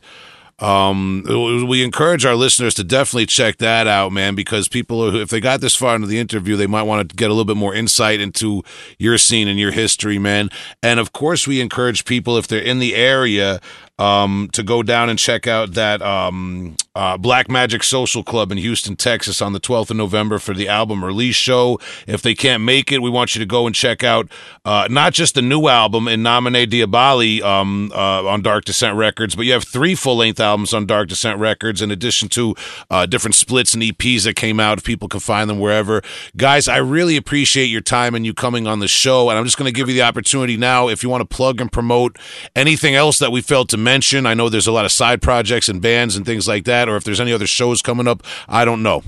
Um, 0.60 1.24
we 1.68 1.84
encourage 1.84 2.26
our 2.26 2.36
listeners 2.36 2.74
to 2.76 2.84
definitely 2.86 3.26
check 3.26 3.58
that 3.58 3.88
out, 3.88 4.14
man, 4.14 4.36
because 4.36 4.70
people, 4.70 5.14
if 5.14 5.30
they 5.30 5.42
got 5.42 5.60
this 5.60 5.76
far 5.76 5.96
into 5.96 6.08
the 6.08 6.18
interview, 6.18 6.56
they 6.56 6.66
might 6.68 6.84
want 6.84 7.10
to 7.10 7.16
get 7.16 7.30
a 7.30 7.34
little 7.34 7.44
bit 7.44 7.58
more 7.58 7.76
insight 7.76 8.22
into 8.22 8.64
your 8.98 9.18
scene 9.18 9.50
and 9.50 9.60
your 9.60 9.72
history, 9.72 10.18
man. 10.18 10.50
And 10.82 10.98
of 11.02 11.12
course, 11.12 11.46
we 11.46 11.60
encourage 11.60 12.06
people 12.06 12.38
if 12.38 12.48
they're 12.48 12.62
in 12.62 12.80
the 12.80 12.96
area 12.96 13.60
um, 13.98 14.50
to 14.54 14.64
go 14.64 14.84
down 14.84 15.10
and 15.10 15.18
check 15.18 15.48
out 15.48 15.74
that 15.74 16.02
um, 16.02 16.76
uh, 16.96 17.18
Black 17.18 17.50
Magic 17.50 17.84
Social 17.84 18.24
Club 18.24 18.52
in 18.52 18.58
Houston, 18.58 18.96
Texas 18.96 19.42
on 19.42 19.54
the 19.54 19.60
12th 19.60 19.92
of 19.92 19.98
November 19.98 20.40
for 20.40 20.54
the 20.54 20.68
album 20.68 21.04
release 21.04 21.36
show. 21.36 21.80
If 22.08 22.22
they 22.22 22.36
can't 22.36 22.64
make 22.64 22.92
it, 22.92 23.02
we 23.02 23.10
want 23.10 23.36
you 23.36 23.40
to 23.40 23.46
go 23.46 23.66
and 23.68 23.76
check 23.76 24.04
out 24.04 24.30
uh, 24.64 24.88
not 24.90 25.14
just 25.14 25.36
the 25.36 25.42
new 25.42 25.68
album 25.68 26.08
in 26.08 26.24
Nomine 26.24 26.54
Diaboli 26.68 27.42
um, 27.42 27.92
uh, 27.94 28.26
on 28.26 28.42
Dark 28.42 28.66
Descent 28.66 28.96
Records, 28.98 29.36
but 29.36 29.46
you 29.46 29.54
have 29.54 29.64
three 29.64 29.96
full 29.96 30.18
length 30.18 30.40
albums 30.40 30.74
on 30.74 30.86
Dark 30.86 31.10
Descent 31.10 31.40
Records 31.40 31.82
in 31.82 31.92
addition 31.92 32.30
to 32.30 32.56
uh, 32.90 33.06
different 33.06 33.36
splits 33.36 33.74
and 33.74 33.84
EPs 33.84 34.24
that 34.24 34.36
came 34.36 34.60
out. 34.60 34.78
If 34.78 34.86
people 34.86 35.10
can 35.10 35.20
find 35.20 35.50
them 35.50 35.60
wherever. 35.60 36.02
Guys, 36.38 36.68
I 36.68 36.78
really 36.78 37.18
appreciate 37.18 37.66
your 37.66 37.82
time 37.82 38.16
and 38.16 38.26
you 38.26 38.34
coming 38.34 38.68
on 38.68 38.80
the 38.80 38.88
show. 38.88 39.30
And 39.30 39.38
I'm 39.38 39.44
just 39.44 39.58
going 39.58 39.72
to 39.72 39.78
give 39.78 39.90
you 39.90 39.96
the 39.96 40.04
opportunity 40.04 40.56
now 40.56 40.88
if 40.88 41.04
you 41.04 41.10
want 41.10 41.22
to 41.22 41.36
plug 41.36 41.60
and 41.60 41.72
promote 41.72 42.18
anything 42.56 42.96
else 42.96 43.20
that 43.20 43.32
we 43.32 43.42
failed 43.42 43.70
to 43.70 43.78
mention. 43.86 44.26
I 44.26 44.34
know 44.34 44.50
there's 44.50 44.68
a 44.68 44.74
lot 44.74 44.84
of 44.84 44.92
side 44.92 45.22
projects 45.22 45.70
and 45.70 45.82
bands 45.82 46.18
and 46.18 46.26
things 46.26 46.46
like 46.46 46.66
that, 46.66 46.90
or 46.90 46.98
if 46.98 47.06
there's 47.06 47.22
any 47.22 47.32
other 47.32 47.48
shows 47.48 47.82
coming 47.82 48.08
up. 48.08 48.22
I 48.50 48.66
don't 48.66 48.84
know. 48.84 49.04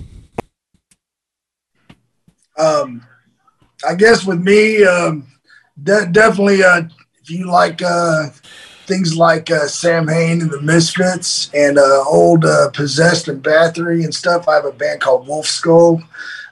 Um, 2.58 3.06
I 3.88 3.96
guess 3.96 4.26
with 4.26 4.40
me, 4.40 4.86
um, 4.86 5.28
de- 5.82 6.08
definitely, 6.08 6.64
uh, 6.64 6.84
if 7.22 7.30
you 7.30 7.46
like 7.46 7.82
uh, 7.82 8.30
things 8.86 9.18
like 9.18 9.52
uh, 9.52 9.68
Samhain 9.68 10.42
and 10.42 10.50
the 10.50 10.62
Misfits 10.62 11.52
and 11.54 11.78
uh, 11.78 12.04
old 12.08 12.46
uh, 12.46 12.70
Possessed 12.72 13.28
and 13.28 13.44
Bathory 13.44 14.04
and 14.04 14.14
stuff, 14.14 14.48
I 14.48 14.56
have 14.56 14.66
a 14.66 14.72
band 14.72 15.02
called 15.02 15.28
Wolf 15.28 15.46
Skull. 15.46 16.02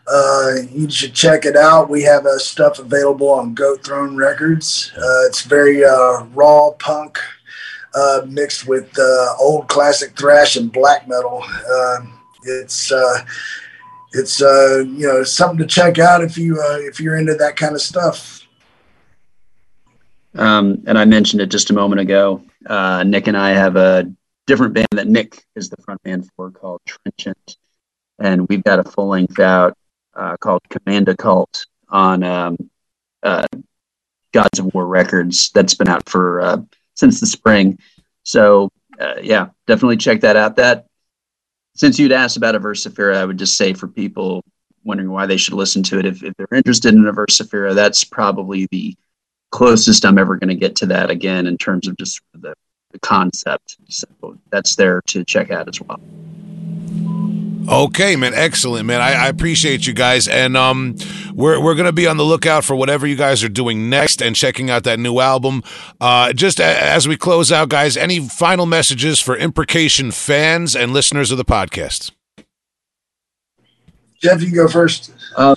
Uh, 0.08 0.58
you 0.70 0.88
should 0.90 1.16
check 1.16 1.46
it 1.46 1.56
out. 1.56 1.90
We 1.90 2.04
have 2.04 2.28
stuff 2.38 2.78
available 2.78 3.30
on 3.30 3.56
Goat 3.56 3.84
Throne 3.84 4.16
Records. 4.16 4.92
It's 5.26 5.42
very 5.42 5.82
raw 5.82 6.72
punk 6.78 7.18
uh, 7.96 8.22
mixed 8.28 8.68
with 8.68 8.92
uh, 9.00 9.36
old 9.40 9.68
classic 9.68 10.18
thrash 10.18 10.58
and 10.58 10.72
black 10.72 11.08
metal. 11.08 11.44
Um, 11.44 12.20
it's 12.44 12.92
uh, 12.92 13.24
it's 14.12 14.42
uh, 14.42 14.84
you 14.86 15.08
know 15.08 15.24
something 15.24 15.58
to 15.60 15.66
check 15.66 15.98
out 15.98 16.24
if 16.24 16.38
you 16.38 16.60
uh, 16.60 16.78
if 16.80 17.00
you're 17.00 17.16
into 17.16 17.36
that 17.36 17.56
kind 17.56 17.74
of 17.74 17.82
stuff. 17.82 18.42
Um, 20.36 20.84
and 20.86 20.98
I 20.98 21.06
mentioned 21.06 21.42
it 21.42 21.48
just 21.48 21.70
a 21.70 21.74
moment 21.74 22.02
ago. 22.02 22.44
Uh, 22.66 23.04
Nick 23.04 23.28
and 23.28 23.38
I 23.38 23.52
have 23.52 23.78
a 23.78 24.12
different 24.46 24.74
band 24.74 24.88
that 24.92 25.08
Nick 25.08 25.42
is 25.56 25.70
the 25.70 25.78
front 25.78 26.04
man 26.04 26.24
for 26.36 26.52
called 26.52 26.82
Trenchant, 26.86 27.56
and 28.20 28.48
we've 28.50 28.64
got 28.64 28.80
a 28.80 28.84
full 28.84 29.08
length 29.08 29.40
out 29.40 29.78
called 30.40 30.62
Command 30.70 31.14
Cult 31.18 31.66
on 31.88 32.24
um, 32.24 32.58
Gods 34.34 34.60
of 34.60 34.74
War 34.74 34.86
Records 34.86 35.52
that's 35.52 35.76
been 35.76 35.88
out 35.88 36.10
for 36.10 36.68
since 36.96 37.20
the 37.20 37.28
spring. 37.28 37.78
So 38.24 38.70
uh, 39.00 39.16
yeah, 39.22 39.50
definitely 39.68 39.98
check 39.98 40.22
that 40.22 40.36
out. 40.36 40.56
That 40.56 40.88
since 41.76 42.00
you'd 42.00 42.12
asked 42.12 42.38
about 42.38 42.56
Averse 42.56 42.86
Sefira, 42.86 43.18
I 43.18 43.26
would 43.26 43.38
just 43.38 43.58
say 43.58 43.74
for 43.74 43.88
people 43.88 44.44
wondering 44.84 45.12
why 45.12 45.26
they 45.26 45.38
should 45.38 45.54
listen 45.54 45.84
to 45.84 46.00
it, 46.00 46.06
if, 46.06 46.24
if 46.24 46.34
they're 46.38 46.48
interested 46.54 46.94
in 46.94 47.06
Averse 47.06 47.40
Sefira, 47.40 47.76
that's 47.76 48.04
probably 48.04 48.68
the 48.72 48.96
closest 49.52 50.06
I'm 50.06 50.18
ever 50.18 50.38
going 50.38 50.50
to 50.50 50.56
get 50.56 50.76
to 50.78 50.86
that 50.88 51.10
again 51.10 51.48
in 51.48 51.58
terms 51.58 51.88
of 51.88 51.98
just 51.98 52.22
the, 52.34 52.54
the 52.92 53.00
concept. 53.00 53.78
So 53.90 54.08
that's 54.52 54.76
there 54.76 55.02
to 55.08 55.24
check 55.26 55.52
out 55.52 55.68
as 55.68 55.82
well. 55.82 56.00
Okay, 57.68 58.16
man, 58.16 58.34
excellent, 58.36 58.86
man. 58.86 59.02
I, 59.02 59.14
I, 59.14 59.28
appreciate 59.28 59.88
you 59.88 59.94
guys, 59.94 60.28
and 60.28 60.56
um, 60.56 60.96
we're 61.34 61.60
we're 61.60 61.74
gonna 61.74 61.92
be 61.92 62.06
on 62.06 62.18
the 62.18 62.24
lookout 62.24 62.64
for 62.64 62.76
whatever 62.76 63.08
you 63.08 63.16
guys 63.16 63.44
are 63.44 63.50
doing 63.50 63.90
next, 63.90 64.22
and 64.22 64.36
checking 64.36 64.70
out 64.70 64.84
that 64.84 65.00
new 65.00 65.20
album. 65.20 65.64
Uh, 66.00 66.32
just 66.32 66.60
a, 66.60 66.64
as 66.64 67.08
we 67.08 67.18
close 67.18 67.52
out, 67.52 67.70
guys, 67.70 67.98
any 67.98 68.20
final 68.20 68.68
messages 68.68 69.20
for 69.20 69.36
imprecation 69.36 70.12
fans 70.12 70.76
and 70.76 70.94
listeners 70.94 71.32
of 71.32 71.38
the 71.38 71.46
podcast? 71.46 72.12
Jeff, 74.22 74.44
you 74.44 74.54
go 74.54 74.68
first. 74.68 75.14
Uh, 75.36 75.56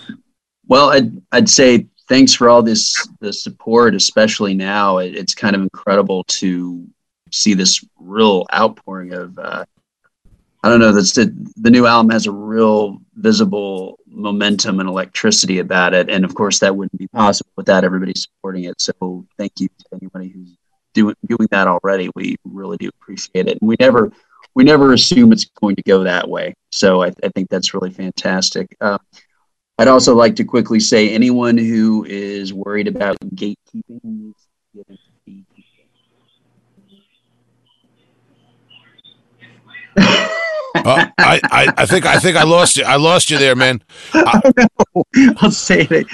well, 0.67 0.91
I'd 0.91 1.13
I'd 1.33 1.49
say 1.49 1.87
thanks 2.09 2.33
for 2.33 2.49
all 2.49 2.63
this 2.63 3.07
the 3.21 3.33
support, 3.33 3.95
especially 3.95 4.55
now. 4.55 4.99
It, 4.99 5.15
it's 5.15 5.35
kind 5.35 5.55
of 5.55 5.63
incredible 5.63 6.25
to 6.25 6.87
see 7.33 7.53
this 7.53 7.85
real 7.99 8.47
outpouring 8.55 9.13
of. 9.13 9.39
Uh, 9.39 9.65
I 10.63 10.69
don't 10.69 10.81
know. 10.81 10.93
That's 10.93 11.13
the, 11.13 11.33
the 11.57 11.71
new 11.71 11.87
album 11.87 12.11
has 12.11 12.27
a 12.27 12.33
real 12.33 12.99
visible 13.15 13.99
momentum 14.07 14.81
and 14.81 14.89
electricity 14.89 15.61
about 15.61 15.95
it, 15.95 16.11
and 16.11 16.25
of 16.25 16.35
course 16.35 16.59
that 16.59 16.75
wouldn't 16.75 16.99
be 16.99 17.07
possible 17.09 17.51
without 17.57 17.85
everybody 17.85 18.13
supporting 18.17 18.65
it. 18.65 18.81
So 18.81 19.27
thank 19.37 19.61
you 19.61 19.69
to 19.69 19.85
anybody 19.93 20.29
who's 20.29 20.57
doing 20.95 21.15
doing 21.27 21.49
that 21.53 21.69
already. 21.69 22.11
We 22.17 22.37
really 22.45 22.77
do 22.77 22.89
appreciate 23.01 23.47
it, 23.47 23.59
and 23.61 23.69
we 23.69 23.77
never 23.79 24.11
we 24.55 24.65
never 24.65 24.93
assume 24.93 25.33
it's 25.33 25.45
going 25.45 25.77
to 25.77 25.83
go 25.83 26.03
that 26.03 26.29
way. 26.29 26.55
So 26.73 27.03
I, 27.03 27.13
I 27.23 27.29
think 27.29 27.49
that's 27.51 27.73
really 27.75 27.93
fantastic. 27.93 28.77
Uh, 28.81 28.99
I'd 29.79 29.87
also 29.87 30.17
like 30.17 30.35
to 30.37 30.45
quickly 30.45 30.81
say 30.81 31.11
anyone 31.11 31.57
who 31.57 32.05
is 32.05 32.53
worried 32.53 32.89
about 32.89 33.17
gatekeeping 33.21 34.01
needs 34.03 34.49
beekeeping. 35.25 35.65
Uh, 40.85 41.07
I, 41.19 41.41
I, 41.45 41.73
I 41.77 41.87
think 41.87 42.07
I 42.07 42.19
think 42.19 42.37
I 42.37 42.45
lost 42.45 42.77
you. 42.77 42.85
I 42.85 42.97
lost 42.97 43.31
you 43.31 43.39
there, 43.39 43.57
man. 43.57 43.83
I, 44.15 44.41
I'll 45.39 45.51
say 45.51 45.87
it. 45.91 46.07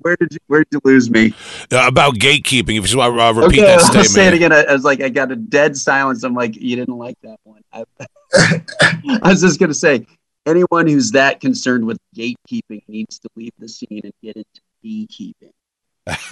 Where 0.00 0.16
did 0.16 0.32
you 0.32 0.38
Where 0.46 0.60
did 0.60 0.68
you 0.72 0.80
lose 0.84 1.10
me? 1.10 1.34
Uh, 1.72 1.84
about 1.86 2.14
gatekeeping. 2.14 2.78
If 2.78 2.92
you 2.92 2.98
want 2.98 3.16
to 3.16 3.40
repeat 3.40 3.60
okay, 3.60 3.66
that 3.66 3.80
statement. 3.80 3.96
I'll 3.96 4.12
say 4.12 4.26
it 4.28 4.34
again. 4.34 4.52
I, 4.52 4.62
I, 4.62 4.72
was 4.72 4.84
like, 4.84 5.00
I 5.00 5.08
got 5.08 5.32
a 5.32 5.36
dead 5.36 5.76
silence. 5.76 6.22
I'm 6.22 6.34
like, 6.34 6.56
you 6.56 6.76
didn't 6.76 6.96
like 6.96 7.16
that 7.22 7.38
one. 7.44 7.62
I, 7.72 7.84
I 9.22 9.30
was 9.30 9.40
just 9.40 9.58
gonna 9.58 9.74
say, 9.74 10.06
anyone 10.46 10.86
who's 10.86 11.10
that 11.12 11.40
concerned 11.40 11.84
with 11.84 11.98
gatekeeping 12.16 12.82
needs 12.88 13.18
to 13.18 13.28
leave 13.34 13.52
the 13.58 13.68
scene 13.68 14.00
and 14.04 14.12
get 14.22 14.36
into 14.36 14.60
beekeeping. 14.82 15.52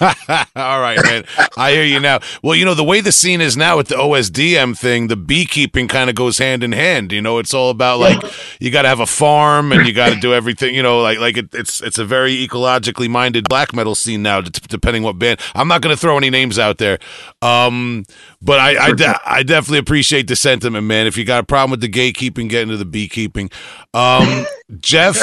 All 0.55 0.79
right, 0.79 0.97
man. 1.03 1.25
I 1.57 1.71
hear 1.71 1.83
you 1.83 1.99
now. 1.99 2.19
Well, 2.41 2.55
you 2.55 2.63
know, 2.63 2.75
the 2.75 2.83
way 2.83 3.01
the 3.01 3.11
scene 3.11 3.41
is 3.41 3.57
now 3.57 3.75
with 3.75 3.89
the 3.89 3.95
OSDM 3.95 4.77
thing, 4.77 5.07
the 5.07 5.17
beekeeping 5.17 5.89
kind 5.89 6.09
of 6.09 6.15
goes 6.15 6.37
hand 6.37 6.63
in 6.63 6.71
hand. 6.71 7.11
You 7.11 7.21
know, 7.21 7.39
it's 7.39 7.53
all 7.53 7.71
about 7.71 7.99
like 7.99 8.23
you 8.61 8.71
got 8.71 8.83
to 8.83 8.87
have 8.87 9.01
a 9.01 9.05
farm 9.05 9.73
and 9.73 9.85
you 9.85 9.91
got 9.91 10.13
to 10.13 10.19
do 10.19 10.33
everything. 10.33 10.73
You 10.73 10.81
know, 10.81 11.01
like 11.01 11.19
like 11.19 11.35
it, 11.35 11.53
it's 11.53 11.81
it's 11.81 11.97
a 11.97 12.05
very 12.05 12.35
ecologically 12.35 13.09
minded 13.09 13.49
black 13.49 13.73
metal 13.73 13.95
scene 13.95 14.23
now. 14.23 14.39
Depending 14.39 15.03
what 15.03 15.19
band, 15.19 15.41
I'm 15.53 15.67
not 15.67 15.81
going 15.81 15.93
to 15.93 15.99
throw 15.99 16.17
any 16.17 16.29
names 16.29 16.57
out 16.57 16.77
there, 16.77 16.97
um, 17.41 18.05
but 18.45 18.59
I 18.59 18.77
I, 18.77 18.91
de- 18.91 19.21
I, 19.25 19.41
definitely 19.41 19.79
appreciate 19.79 20.27
the 20.27 20.35
sentiment, 20.35 20.85
man. 20.85 21.07
If 21.07 21.17
you 21.17 21.25
got 21.25 21.39
a 21.39 21.45
problem 21.45 21.71
with 21.71 21.81
the 21.81 21.89
gatekeeping, 21.89 22.47
get 22.47 22.61
into 22.61 22.77
the 22.77 22.85
beekeeping. 22.85 23.49
Um, 23.91 24.45
Jeff 24.79 25.17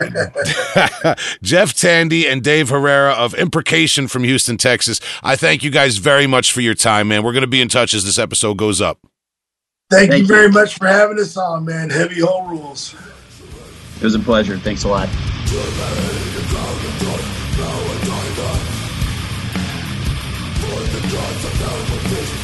Jeff 1.42 1.74
Tandy 1.74 2.26
and 2.26 2.42
Dave 2.42 2.70
Herrera 2.70 3.12
of 3.12 3.34
Imprecation 3.34 4.08
from 4.08 4.24
Houston, 4.24 4.56
Texas. 4.56 4.98
I 5.22 5.36
thank 5.36 5.62
you 5.62 5.70
guys 5.70 5.98
very 5.98 6.26
much 6.26 6.52
for 6.52 6.62
your 6.62 6.74
time, 6.74 7.08
man. 7.08 7.22
We're 7.22 7.34
gonna 7.34 7.46
be 7.46 7.60
in 7.60 7.68
touch 7.68 7.92
as 7.92 8.02
this 8.02 8.18
episode 8.18 8.56
goes 8.56 8.80
up. 8.80 8.98
Thank, 9.90 10.10
thank 10.10 10.22
you 10.22 10.26
very 10.26 10.46
you. 10.46 10.52
much 10.52 10.78
for 10.78 10.86
having 10.86 11.20
us 11.20 11.36
on, 11.36 11.66
man. 11.66 11.90
Heavy 11.90 12.20
hole 12.20 12.48
rules. 12.48 12.94
It 13.96 14.02
was 14.04 14.14
a 14.14 14.20
pleasure. 14.20 14.56
Thanks 14.56 14.84
a 14.84 14.88
lot. 14.88 15.10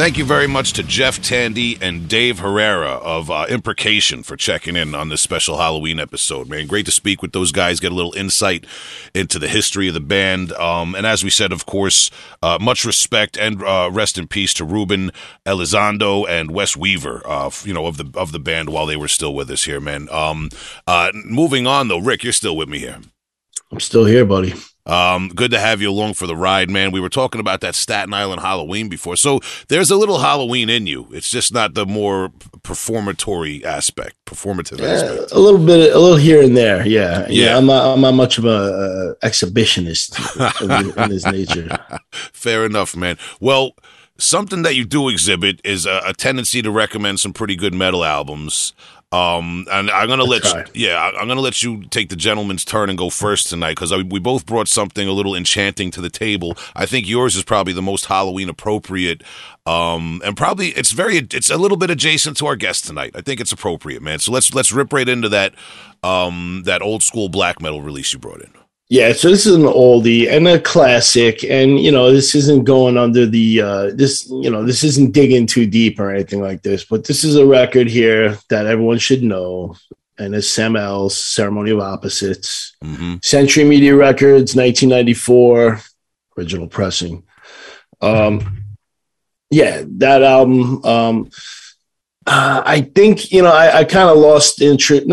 Thank 0.00 0.16
you 0.16 0.24
very 0.24 0.46
much 0.46 0.72
to 0.72 0.82
Jeff 0.82 1.20
Tandy 1.20 1.76
and 1.78 2.08
Dave 2.08 2.38
Herrera 2.38 2.92
of 2.92 3.30
uh, 3.30 3.44
Imprecation 3.50 4.22
for 4.22 4.34
checking 4.34 4.74
in 4.74 4.94
on 4.94 5.10
this 5.10 5.20
special 5.20 5.58
Halloween 5.58 6.00
episode, 6.00 6.48
man. 6.48 6.66
Great 6.68 6.86
to 6.86 6.90
speak 6.90 7.20
with 7.20 7.32
those 7.32 7.52
guys, 7.52 7.80
get 7.80 7.92
a 7.92 7.94
little 7.94 8.14
insight 8.14 8.64
into 9.14 9.38
the 9.38 9.46
history 9.46 9.88
of 9.88 9.94
the 9.94 10.00
band. 10.00 10.52
Um, 10.52 10.94
and 10.94 11.06
as 11.06 11.22
we 11.22 11.28
said, 11.28 11.52
of 11.52 11.66
course, 11.66 12.10
uh, 12.42 12.56
much 12.58 12.86
respect 12.86 13.36
and 13.36 13.62
uh, 13.62 13.90
rest 13.92 14.16
in 14.16 14.26
peace 14.26 14.54
to 14.54 14.64
Ruben 14.64 15.12
Elizondo 15.44 16.26
and 16.26 16.50
Wes 16.50 16.74
Weaver, 16.74 17.20
uh, 17.26 17.50
you 17.64 17.74
know, 17.74 17.84
of 17.84 17.98
the 17.98 18.10
of 18.18 18.32
the 18.32 18.40
band 18.40 18.70
while 18.70 18.86
they 18.86 18.96
were 18.96 19.06
still 19.06 19.34
with 19.34 19.50
us 19.50 19.64
here, 19.64 19.80
man. 19.80 20.08
Um, 20.10 20.48
uh, 20.86 21.12
moving 21.26 21.66
on, 21.66 21.88
though, 21.88 22.00
Rick, 22.00 22.24
you're 22.24 22.32
still 22.32 22.56
with 22.56 22.70
me 22.70 22.78
here. 22.78 23.00
I'm 23.70 23.80
still 23.80 24.06
here, 24.06 24.24
buddy. 24.24 24.54
Um, 24.90 25.28
good 25.28 25.50
to 25.52 25.60
have 25.60 25.80
you 25.80 25.88
along 25.90 26.14
for 26.14 26.26
the 26.26 26.34
ride, 26.34 26.68
man. 26.70 26.90
We 26.90 27.00
were 27.00 27.08
talking 27.08 27.40
about 27.40 27.60
that 27.60 27.74
Staten 27.74 28.12
Island 28.12 28.40
Halloween 28.40 28.88
before, 28.88 29.16
so 29.16 29.40
there's 29.68 29.90
a 29.90 29.96
little 29.96 30.18
Halloween 30.18 30.68
in 30.68 30.86
you. 30.86 31.06
It's 31.12 31.30
just 31.30 31.52
not 31.54 31.74
the 31.74 31.86
more 31.86 32.30
performatory 32.62 33.64
aspect, 33.64 34.16
performative 34.26 34.80
Yeah, 34.80 34.88
aspect. 34.88 35.32
a 35.32 35.38
little 35.38 35.64
bit, 35.64 35.94
a 35.94 35.98
little 35.98 36.16
here 36.18 36.42
and 36.42 36.56
there. 36.56 36.86
Yeah, 36.86 37.26
Yeah. 37.28 37.50
yeah. 37.50 37.56
I'm 37.58 37.66
not, 37.66 37.94
I'm 37.94 38.00
not 38.00 38.14
much 38.14 38.38
of 38.38 38.44
a 38.46 39.16
uh, 39.20 39.26
exhibitionist 39.26 40.18
in, 40.62 40.98
in 41.04 41.10
his 41.10 41.24
nature. 41.26 41.68
Fair 42.12 42.64
enough, 42.66 42.96
man. 42.96 43.16
Well, 43.40 43.72
something 44.18 44.62
that 44.62 44.74
you 44.74 44.84
do 44.84 45.08
exhibit 45.08 45.60
is 45.64 45.86
a, 45.86 46.00
a 46.06 46.12
tendency 46.14 46.62
to 46.62 46.70
recommend 46.70 47.20
some 47.20 47.32
pretty 47.32 47.56
good 47.56 47.74
metal 47.74 48.04
albums. 48.04 48.72
Um, 49.12 49.66
and 49.72 49.90
I'm 49.90 50.08
gonna 50.08 50.22
let 50.22 50.42
try. 50.42 50.60
you, 50.72 50.86
yeah, 50.86 51.10
I'm 51.18 51.26
gonna 51.26 51.40
let 51.40 51.64
you 51.64 51.82
take 51.86 52.10
the 52.10 52.16
gentleman's 52.16 52.64
turn 52.64 52.88
and 52.88 52.96
go 52.96 53.10
first 53.10 53.48
tonight 53.48 53.72
because 53.72 53.92
we 53.92 54.20
both 54.20 54.46
brought 54.46 54.68
something 54.68 55.08
a 55.08 55.12
little 55.12 55.34
enchanting 55.34 55.90
to 55.92 56.00
the 56.00 56.10
table. 56.10 56.56
I 56.76 56.86
think 56.86 57.08
yours 57.08 57.34
is 57.34 57.42
probably 57.42 57.72
the 57.72 57.82
most 57.82 58.06
Halloween 58.06 58.48
appropriate, 58.48 59.24
um, 59.66 60.22
and 60.24 60.36
probably 60.36 60.68
it's 60.68 60.92
very 60.92 61.16
it's 61.16 61.50
a 61.50 61.56
little 61.56 61.76
bit 61.76 61.90
adjacent 61.90 62.36
to 62.36 62.46
our 62.46 62.54
guest 62.54 62.86
tonight. 62.86 63.10
I 63.16 63.20
think 63.20 63.40
it's 63.40 63.50
appropriate, 63.50 64.00
man. 64.00 64.20
So 64.20 64.30
let's 64.30 64.54
let's 64.54 64.70
rip 64.70 64.92
right 64.92 65.08
into 65.08 65.28
that 65.30 65.54
um 66.04 66.62
that 66.66 66.80
old 66.80 67.02
school 67.02 67.28
black 67.28 67.60
metal 67.60 67.82
release 67.82 68.12
you 68.12 68.20
brought 68.20 68.42
in. 68.42 68.52
Yeah, 68.90 69.12
so 69.12 69.30
this 69.30 69.46
is 69.46 69.54
an 69.54 69.62
oldie 69.62 70.28
and 70.28 70.48
a 70.48 70.58
classic, 70.58 71.44
and 71.44 71.78
you 71.78 71.92
know 71.92 72.12
this 72.12 72.34
isn't 72.34 72.64
going 72.64 72.98
under 72.98 73.24
the 73.24 73.60
uh, 73.60 73.90
this 73.94 74.28
you 74.28 74.50
know 74.50 74.64
this 74.64 74.82
isn't 74.82 75.12
digging 75.12 75.46
too 75.46 75.64
deep 75.64 76.00
or 76.00 76.10
anything 76.10 76.42
like 76.42 76.62
this, 76.62 76.84
but 76.84 77.04
this 77.04 77.22
is 77.22 77.36
a 77.36 77.46
record 77.46 77.86
here 77.86 78.36
that 78.48 78.66
everyone 78.66 78.98
should 78.98 79.22
know, 79.22 79.76
and 80.18 80.34
it's 80.34 80.50
Samael's 80.50 81.16
Ceremony 81.16 81.70
of 81.70 81.78
Opposites, 81.78 82.74
hmm 82.82 83.14
Century 83.22 83.62
Media 83.62 83.94
Records, 83.94 84.56
1994, 84.56 85.80
original 86.36 86.66
pressing. 86.66 87.22
Um, 88.00 88.64
yeah, 89.50 89.84
that 89.86 90.24
album. 90.24 90.84
Um, 90.84 91.30
uh, 92.26 92.64
I 92.66 92.80
think 92.80 93.30
you 93.30 93.42
know 93.42 93.52
I, 93.52 93.78
I 93.78 93.84
kind 93.84 94.10
of 94.10 94.18
lost 94.18 94.60
interest. 94.60 95.06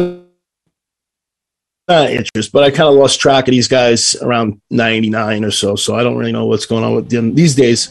Not 1.88 2.09
interest, 2.09 2.51
but 2.51 2.64
I 2.64 2.69
kind 2.69 2.89
of 2.89 2.95
lost 2.95 3.22
track 3.22 3.47
of 3.47 3.51
these 3.51 3.68
guys 3.68 4.15
around 4.15 4.59
'99 4.69 5.45
or 5.45 5.51
so. 5.51 5.76
So 5.76 5.95
I 5.95 6.03
don't 6.03 6.18
really 6.18 6.34
know 6.34 6.45
what's 6.45 6.65
going 6.65 6.84
on 6.84 6.95
with 6.95 7.09
them 7.09 7.34
these 7.34 7.55
days. 7.55 7.89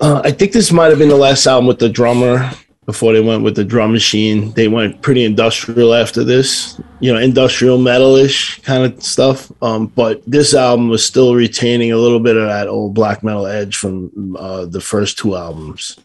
Uh, 0.00 0.20
I 0.24 0.32
think 0.32 0.52
this 0.52 0.72
might 0.72 0.90
have 0.90 0.98
been 0.98 1.08
the 1.08 1.16
last 1.16 1.46
album 1.46 1.66
with 1.68 1.78
the 1.78 1.88
drummer 1.88 2.50
before 2.86 3.12
they 3.12 3.20
went 3.20 3.44
with 3.44 3.54
the 3.54 3.64
drum 3.64 3.92
machine. 3.92 4.52
They 4.52 4.66
went 4.66 5.02
pretty 5.02 5.24
industrial 5.24 5.94
after 5.94 6.24
this, 6.24 6.80
you 7.00 7.12
know, 7.12 7.20
industrial 7.20 7.78
metalish 7.78 8.60
kind 8.64 8.84
of 8.84 9.02
stuff. 9.02 9.52
Um, 9.62 9.86
but 9.86 10.22
this 10.26 10.54
album 10.54 10.88
was 10.88 11.06
still 11.06 11.34
retaining 11.34 11.92
a 11.92 11.96
little 11.96 12.20
bit 12.20 12.36
of 12.36 12.48
that 12.48 12.66
old 12.66 12.94
black 12.94 13.22
metal 13.22 13.46
edge 13.46 13.76
from 13.76 14.36
uh, 14.36 14.66
the 14.66 14.80
first 14.80 15.18
two 15.18 15.36
albums. 15.36 15.98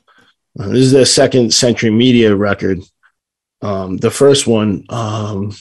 Uh, 0.60 0.68
this 0.68 0.85
is 0.85 0.91
their 0.91 1.06
second 1.06 1.53
Century 1.53 1.89
Media 1.89 2.35
record. 2.35 2.81
Um, 3.61 3.98
the 3.98 4.11
first 4.11 4.45
one 4.45 4.85
um, 4.89 5.52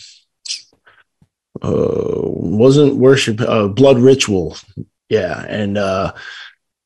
uh, 1.62 2.20
wasn't 2.22 2.96
worship, 2.96 3.40
uh, 3.40 3.68
Blood 3.68 3.98
Ritual. 3.98 4.56
Yeah, 5.08 5.44
and 5.48 5.78
uh, 5.78 6.12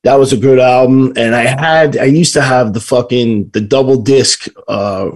that 0.03 0.15
was 0.15 0.33
a 0.33 0.37
good 0.37 0.59
album. 0.59 1.13
And 1.15 1.35
I 1.35 1.43
had, 1.43 1.97
I 1.97 2.05
used 2.05 2.33
to 2.33 2.41
have 2.41 2.73
the 2.73 2.79
fucking 2.79 3.49
the 3.49 3.61
double 3.61 3.97
disc 4.01 4.47
uh, 4.67 5.11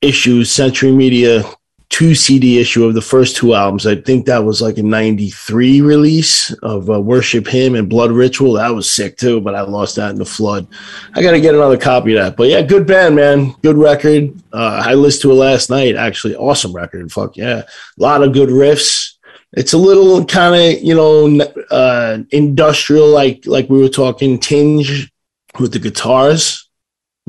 issue, 0.00 0.44
Century 0.44 0.92
Media 0.92 1.44
two 1.90 2.14
CD 2.14 2.60
issue 2.60 2.84
of 2.84 2.94
the 2.94 3.00
first 3.00 3.36
two 3.36 3.54
albums. 3.54 3.86
I 3.86 3.96
think 3.96 4.26
that 4.26 4.44
was 4.44 4.60
like 4.60 4.78
a 4.78 4.82
'93 4.82 5.80
release 5.80 6.52
of 6.62 6.90
uh, 6.90 7.00
Worship 7.00 7.46
Him 7.46 7.74
and 7.74 7.88
Blood 7.88 8.12
Ritual. 8.12 8.54
That 8.54 8.74
was 8.74 8.90
sick 8.90 9.16
too, 9.16 9.40
but 9.40 9.54
I 9.54 9.62
lost 9.62 9.96
that 9.96 10.10
in 10.10 10.18
the 10.18 10.24
flood. 10.24 10.66
I 11.14 11.22
got 11.22 11.32
to 11.32 11.40
get 11.40 11.54
another 11.54 11.78
copy 11.78 12.16
of 12.16 12.24
that. 12.24 12.36
But 12.36 12.48
yeah, 12.48 12.62
good 12.62 12.86
band, 12.86 13.16
man. 13.16 13.54
Good 13.62 13.76
record. 13.76 14.34
Uh, 14.52 14.82
I 14.84 14.94
listened 14.94 15.22
to 15.22 15.32
it 15.32 15.34
last 15.34 15.70
night. 15.70 15.96
Actually, 15.96 16.36
awesome 16.36 16.72
record. 16.72 17.10
Fuck 17.10 17.36
yeah, 17.36 17.62
a 17.62 17.66
lot 17.96 18.22
of 18.22 18.32
good 18.32 18.50
riffs. 18.50 19.14
It's 19.52 19.72
a 19.72 19.78
little 19.78 20.24
kind 20.26 20.54
of 20.54 20.82
you 20.82 20.94
know 20.94 21.44
uh, 21.70 22.18
industrial, 22.30 23.08
like 23.08 23.46
like 23.46 23.70
we 23.70 23.80
were 23.80 23.88
talking, 23.88 24.38
tinge 24.38 25.10
with 25.58 25.72
the 25.72 25.78
guitars, 25.78 26.68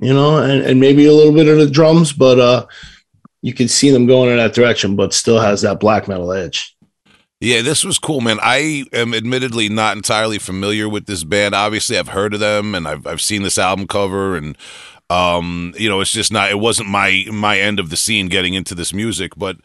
you 0.02 0.14
know, 0.14 0.38
and, 0.38 0.64
and 0.64 0.80
maybe 0.80 1.06
a 1.06 1.14
little 1.14 1.34
bit 1.34 1.48
of 1.48 1.58
the 1.58 1.70
drums, 1.70 2.14
but 2.14 2.40
uh, 2.40 2.66
you 3.42 3.54
can 3.54 3.68
see 3.68 3.90
them 3.90 4.06
going 4.06 4.30
in 4.30 4.38
that 4.38 4.54
direction, 4.54 4.96
but 4.96 5.14
still 5.14 5.40
has 5.40 5.62
that 5.62 5.80
black 5.80 6.08
metal 6.08 6.32
edge. 6.32 6.76
Yeah, 7.42 7.62
this 7.62 7.86
was 7.86 7.98
cool, 7.98 8.20
man. 8.20 8.38
I 8.42 8.84
am 8.92 9.14
admittedly 9.14 9.70
not 9.70 9.96
entirely 9.96 10.40
familiar 10.40 10.90
with 10.90 11.06
this 11.06 11.24
band. 11.24 11.56
Obviously, 11.56 11.98
I've 11.98 12.10
heard 12.10 12.34
of 12.34 12.42
them 12.42 12.76
and 12.76 12.86
I've 12.86 13.08
I've 13.08 13.22
seen 13.22 13.44
this 13.44 13.58
album 13.58 13.88
cover 13.88 14.36
and 14.36 14.58
um, 15.10 15.74
you 15.78 15.90
know, 15.90 16.02
it's 16.02 16.12
just 16.12 16.32
not 16.32 16.52
it 16.52 16.60
wasn't 16.60 16.90
my 16.90 17.26
my 17.32 17.58
end 17.60 17.80
of 17.80 17.90
the 17.90 17.98
scene 17.98 18.28
getting 18.28 18.56
into 18.56 18.76
this 18.76 18.94
music, 18.94 19.34
but 19.38 19.58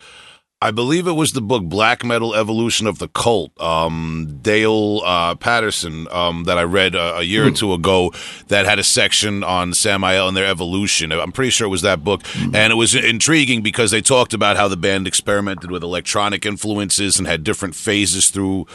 I 0.65 0.71
believe 0.71 1.07
it 1.07 1.13
was 1.13 1.33
the 1.33 1.43
book 1.43 1.63
Black 1.65 2.03
Metal 2.07 2.35
Evolution 2.35 2.87
of 2.87 2.99
the 2.99 3.09
Cult, 3.09 3.53
um, 3.61 4.39
Dayal 4.41 5.03
uh, 5.05 5.35
Patterson, 5.35 6.09
um, 6.11 6.45
that 6.45 6.57
I 6.57 6.63
read 6.63 6.95
a, 6.95 7.19
a 7.19 7.23
year 7.23 7.47
or 7.47 7.51
two 7.51 7.75
ago 7.75 8.15
that 8.49 8.65
had 8.65 8.79
a 8.79 8.83
section 8.83 9.45
on 9.45 9.75
Samael 9.75 10.27
and 10.27 10.35
their 10.35 10.47
evolution. 10.47 11.13
I'm 11.13 11.33
pretty 11.33 11.51
sure 11.51 11.67
it 11.67 11.71
was 11.71 11.83
that 11.83 12.03
book. 12.03 12.23
And 12.35 12.73
it 12.73 12.77
was 12.77 12.95
intriguing 12.95 13.61
because 13.61 13.91
they 13.91 14.01
talked 14.01 14.33
about 14.33 14.57
how 14.57 14.67
the 14.69 14.79
band 14.79 15.07
experimented 15.07 15.71
with 15.71 15.83
electronic 15.83 16.47
influences 16.47 17.19
and 17.19 17.27
had 17.27 17.45
different 17.45 17.75
phases 17.75 18.31
through 18.31 18.67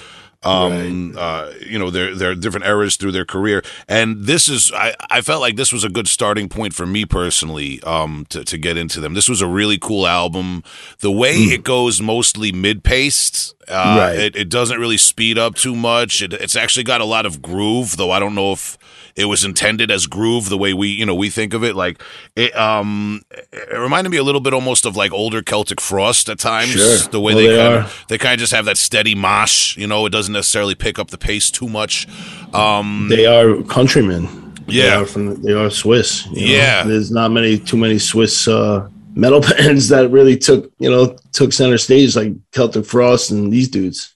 um 0.43 1.15
uh 1.17 1.51
you 1.67 1.77
know 1.77 1.89
their 1.89 2.15
their 2.15 2.33
different 2.33 2.65
eras 2.65 2.95
through 2.95 3.11
their 3.11 3.25
career. 3.25 3.61
And 3.89 4.23
this 4.25 4.47
is 4.47 4.71
i 4.73 4.95
i 5.09 5.19
felt 5.21 5.41
like 5.41 5.57
this 5.57 5.73
was 5.73 5.83
a 5.83 5.89
good 5.89 6.07
starting 6.07 6.47
point 6.47 6.73
for 6.73 6.85
me 6.85 7.05
personally 7.05 7.81
um 7.83 8.25
to, 8.29 8.45
to 8.45 8.57
get 8.57 8.77
into 8.77 9.01
them. 9.01 9.13
This 9.15 9.27
was 9.27 9.41
a 9.41 9.47
really 9.47 9.77
cool 9.77 10.07
album. 10.07 10.63
The 11.01 11.11
way 11.11 11.33
it 11.35 11.63
goes 11.63 12.01
mostly 12.01 12.51
mid-paced 12.53 13.53
uh 13.67 13.97
Right. 13.99 14.17
it, 14.17 14.35
it 14.35 14.49
doesn't 14.49 14.79
really 14.79 14.97
speed 14.97 15.37
up 15.37 15.55
too 15.55 15.75
much. 15.75 16.21
It, 16.21 16.33
it's 16.33 16.55
actually 16.55 16.85
got 16.85 17.01
a 17.01 17.05
lot 17.05 17.25
of 17.25 17.41
groove 17.41 17.97
though. 17.97 18.11
I 18.11 18.19
don't 18.19 18.33
know 18.33 18.53
if 18.53 18.77
it 19.19 19.25
was 19.25 19.43
intended 19.43 19.91
as 19.91 20.07
groove 20.07 20.49
the 20.49 20.57
way 20.57 20.73
we 20.73 20.87
you 20.87 21.05
know 21.05 21.13
we 21.13 21.29
think 21.29 21.53
of 21.53 21.63
it 21.63 21.75
like 21.75 22.01
it 22.35 22.55
um 22.55 23.21
it 23.31 23.77
reminded 23.77 24.09
me 24.09 24.17
a 24.17 24.23
little 24.23 24.41
bit 24.41 24.53
almost 24.53 24.85
of 24.85 24.95
like 24.95 25.11
older 25.11 25.41
celtic 25.43 25.79
frost 25.81 26.29
at 26.29 26.39
times 26.39 26.69
Sure. 26.71 26.97
the 27.11 27.19
way 27.19 27.33
Well, 27.35 27.43
they, 27.43 27.49
they 27.49 27.57
kind 27.57 27.73
are. 27.73 27.79
of 27.81 28.05
they 28.07 28.17
kind 28.17 28.33
of 28.33 28.39
just 28.39 28.53
have 28.53 28.65
that 28.65 28.77
steady 28.77 29.15
mosh 29.15 29.77
you 29.77 29.87
know 29.87 30.05
it 30.05 30.11
doesn't 30.11 30.33
necessarily 30.33 30.75
pick 30.75 30.97
up 30.97 31.09
the 31.09 31.17
pace 31.17 31.51
too 31.51 31.67
much 31.67 32.07
um 32.53 33.07
They 33.09 33.25
are 33.25 33.61
countrymen. 33.63 34.27
They 34.67 34.75
Yeah. 34.75 35.01
are 35.01 35.05
from 35.05 35.41
they 35.41 35.53
are 35.53 35.69
Swiss. 35.69 36.25
you 36.27 36.45
know? 36.47 36.53
Yeah. 36.53 36.83
there's 36.83 37.11
not 37.11 37.31
many 37.31 37.57
too 37.59 37.77
many 37.77 37.99
Swiss 37.99 38.47
uh, 38.47 38.87
metal 39.15 39.41
bands 39.49 39.89
that 39.89 40.09
really 40.11 40.37
took 40.37 40.71
you 40.79 40.89
know 40.89 41.15
took 41.31 41.51
center 41.53 41.77
stage 41.77 42.15
like 42.15 42.33
Celtic 42.51 42.85
Frost 42.85 43.31
and 43.31 43.51
these 43.51 43.67
dudes. 43.67 44.13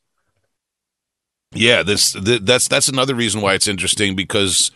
Yeah, 1.54 1.84
this 1.84 2.14
th- 2.14 2.42
that's 2.42 2.68
that's 2.68 2.88
another 2.88 3.16
reason 3.16 3.42
why 3.42 3.54
it's 3.54 3.68
interesting 3.68 4.16
because 4.16 4.72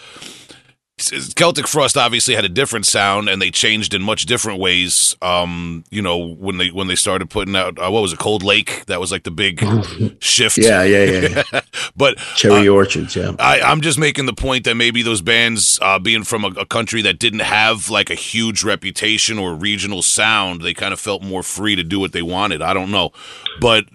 Celtic 0.99 1.67
Frost 1.67 1.95
obviously 1.95 2.33
had 2.33 2.43
a 2.43 2.49
different 2.49 2.87
sound 2.87 3.29
and 3.29 3.39
they 3.39 3.51
changed 3.51 3.93
in 3.93 4.01
much 4.01 4.25
different 4.25 4.59
ways. 4.59 5.15
Um, 5.21 5.83
you 5.91 6.01
know, 6.01 6.17
when 6.17 6.57
they 6.57 6.69
when 6.69 6.87
they 6.87 6.95
started 6.95 7.29
putting 7.29 7.55
out 7.55 7.77
uh, 7.77 7.91
what 7.91 8.01
was 8.01 8.13
it, 8.13 8.19
Cold 8.19 8.41
Lake? 8.41 8.83
That 8.87 8.99
was 8.99 9.11
like 9.11 9.21
the 9.21 9.29
big 9.29 9.63
shift. 10.19 10.57
Yeah, 10.57 10.83
yeah, 10.83 11.03
yeah. 11.03 11.43
yeah. 11.53 11.61
but 11.95 12.17
Cherry 12.35 12.67
orchards. 12.67 13.15
Yeah, 13.15 13.33
I, 13.37 13.61
I'm 13.61 13.81
just 13.81 13.99
making 13.99 14.25
the 14.25 14.33
point 14.33 14.63
that 14.65 14.73
maybe 14.73 15.03
those 15.03 15.21
bands, 15.21 15.77
uh, 15.83 15.99
being 15.99 16.23
from 16.23 16.43
a, 16.43 16.47
a 16.47 16.65
country 16.65 17.03
that 17.03 17.19
didn't 17.19 17.41
have 17.41 17.91
like 17.91 18.09
a 18.09 18.15
huge 18.15 18.63
reputation 18.63 19.37
or 19.37 19.53
regional 19.53 20.01
sound, 20.01 20.61
they 20.61 20.73
kind 20.73 20.93
of 20.93 20.99
felt 20.99 21.21
more 21.21 21.43
free 21.43 21.75
to 21.75 21.83
do 21.83 21.99
what 21.99 22.11
they 22.11 22.23
wanted. 22.23 22.63
I 22.63 22.73
don't 22.73 22.89
know, 22.89 23.11
but 23.61 23.85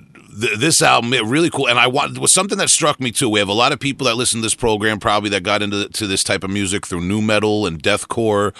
th- 0.40 0.59
this 0.59 0.82
album, 0.82 1.10
really 1.28 1.50
cool. 1.50 1.68
And 1.68 1.78
I 1.78 1.86
want 1.86 2.18
was 2.18 2.32
something 2.32 2.59
that 2.59 2.70
struck 2.70 3.00
me 3.00 3.10
too. 3.10 3.28
We 3.28 3.38
have 3.38 3.48
a 3.48 3.52
lot 3.52 3.72
of 3.72 3.80
people 3.80 4.06
that 4.06 4.14
listen 4.16 4.40
to 4.40 4.42
this 4.42 4.54
program 4.54 4.98
probably 4.98 5.30
that 5.30 5.42
got 5.42 5.62
into 5.62 5.88
to 5.88 6.06
this 6.06 6.24
type 6.24 6.44
of 6.44 6.50
music 6.50 6.86
through 6.86 7.00
nu 7.02 7.20
metal 7.22 7.66
and 7.66 7.82
deathcore, 7.82 8.54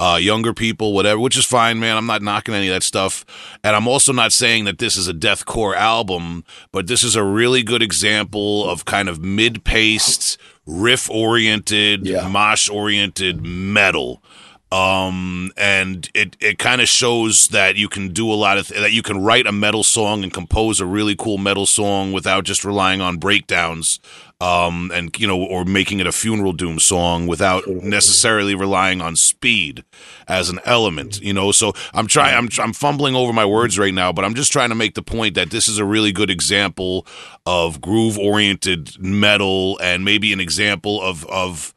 uh, 0.00 0.18
younger 0.20 0.52
people, 0.54 0.92
whatever, 0.92 1.20
which 1.20 1.36
is 1.36 1.44
fine, 1.44 1.78
man. 1.80 1.96
I'm 1.96 2.06
not 2.06 2.22
knocking 2.22 2.54
any 2.54 2.68
of 2.68 2.74
that 2.74 2.82
stuff, 2.82 3.24
and 3.64 3.74
I'm 3.76 3.88
also 3.88 4.12
not 4.12 4.32
saying 4.32 4.64
that 4.64 4.78
this 4.78 4.96
is 4.96 5.08
a 5.08 5.14
deathcore 5.14 5.76
album, 5.76 6.44
but 6.72 6.86
this 6.86 7.02
is 7.04 7.16
a 7.16 7.22
really 7.24 7.62
good 7.62 7.82
example 7.82 8.68
of 8.68 8.84
kind 8.84 9.08
of 9.08 9.20
mid-paced 9.22 10.38
riff 10.66 11.10
oriented, 11.10 12.06
Yeah. 12.06 12.28
mosh 12.28 12.68
oriented 12.68 13.44
metal. 13.44 14.22
Um, 14.70 15.50
and 15.56 16.10
it, 16.14 16.36
it 16.40 16.58
kind 16.58 16.82
of 16.82 16.88
shows 16.88 17.48
that 17.48 17.76
you 17.76 17.88
can 17.88 18.12
do 18.12 18.30
a 18.30 18.34
lot 18.34 18.58
of, 18.58 18.68
th- 18.68 18.78
that 18.78 18.92
you 18.92 19.02
can 19.02 19.22
write 19.22 19.46
a 19.46 19.52
metal 19.52 19.82
song 19.82 20.22
and 20.22 20.32
compose 20.32 20.78
a 20.78 20.84
really 20.84 21.16
cool 21.16 21.38
metal 21.38 21.64
song 21.64 22.12
without 22.12 22.44
just 22.44 22.66
relying 22.66 23.00
on 23.00 23.16
breakdowns. 23.16 23.98
Um, 24.40 24.92
and, 24.94 25.18
you 25.18 25.26
know, 25.26 25.42
or 25.42 25.64
making 25.64 25.98
it 25.98 26.06
a 26.06 26.12
funeral 26.12 26.52
doom 26.52 26.78
song 26.78 27.26
without 27.26 27.66
necessarily 27.66 28.54
relying 28.54 29.00
on 29.00 29.16
speed 29.16 29.82
as 30.28 30.48
an 30.48 30.60
element, 30.64 31.20
you 31.20 31.32
know. 31.32 31.50
So 31.50 31.72
I'm 31.92 32.06
trying, 32.06 32.36
I'm, 32.36 32.48
I'm 32.62 32.72
fumbling 32.72 33.16
over 33.16 33.32
my 33.32 33.44
words 33.44 33.80
right 33.80 33.92
now, 33.92 34.12
but 34.12 34.24
I'm 34.24 34.34
just 34.34 34.52
trying 34.52 34.68
to 34.68 34.76
make 34.76 34.94
the 34.94 35.02
point 35.02 35.34
that 35.34 35.50
this 35.50 35.66
is 35.66 35.78
a 35.78 35.84
really 35.84 36.12
good 36.12 36.30
example 36.30 37.04
of 37.46 37.80
groove 37.80 38.16
oriented 38.16 38.96
metal 39.00 39.76
and 39.82 40.04
maybe 40.04 40.32
an 40.32 40.38
example 40.38 41.02
of, 41.02 41.26
of, 41.26 41.74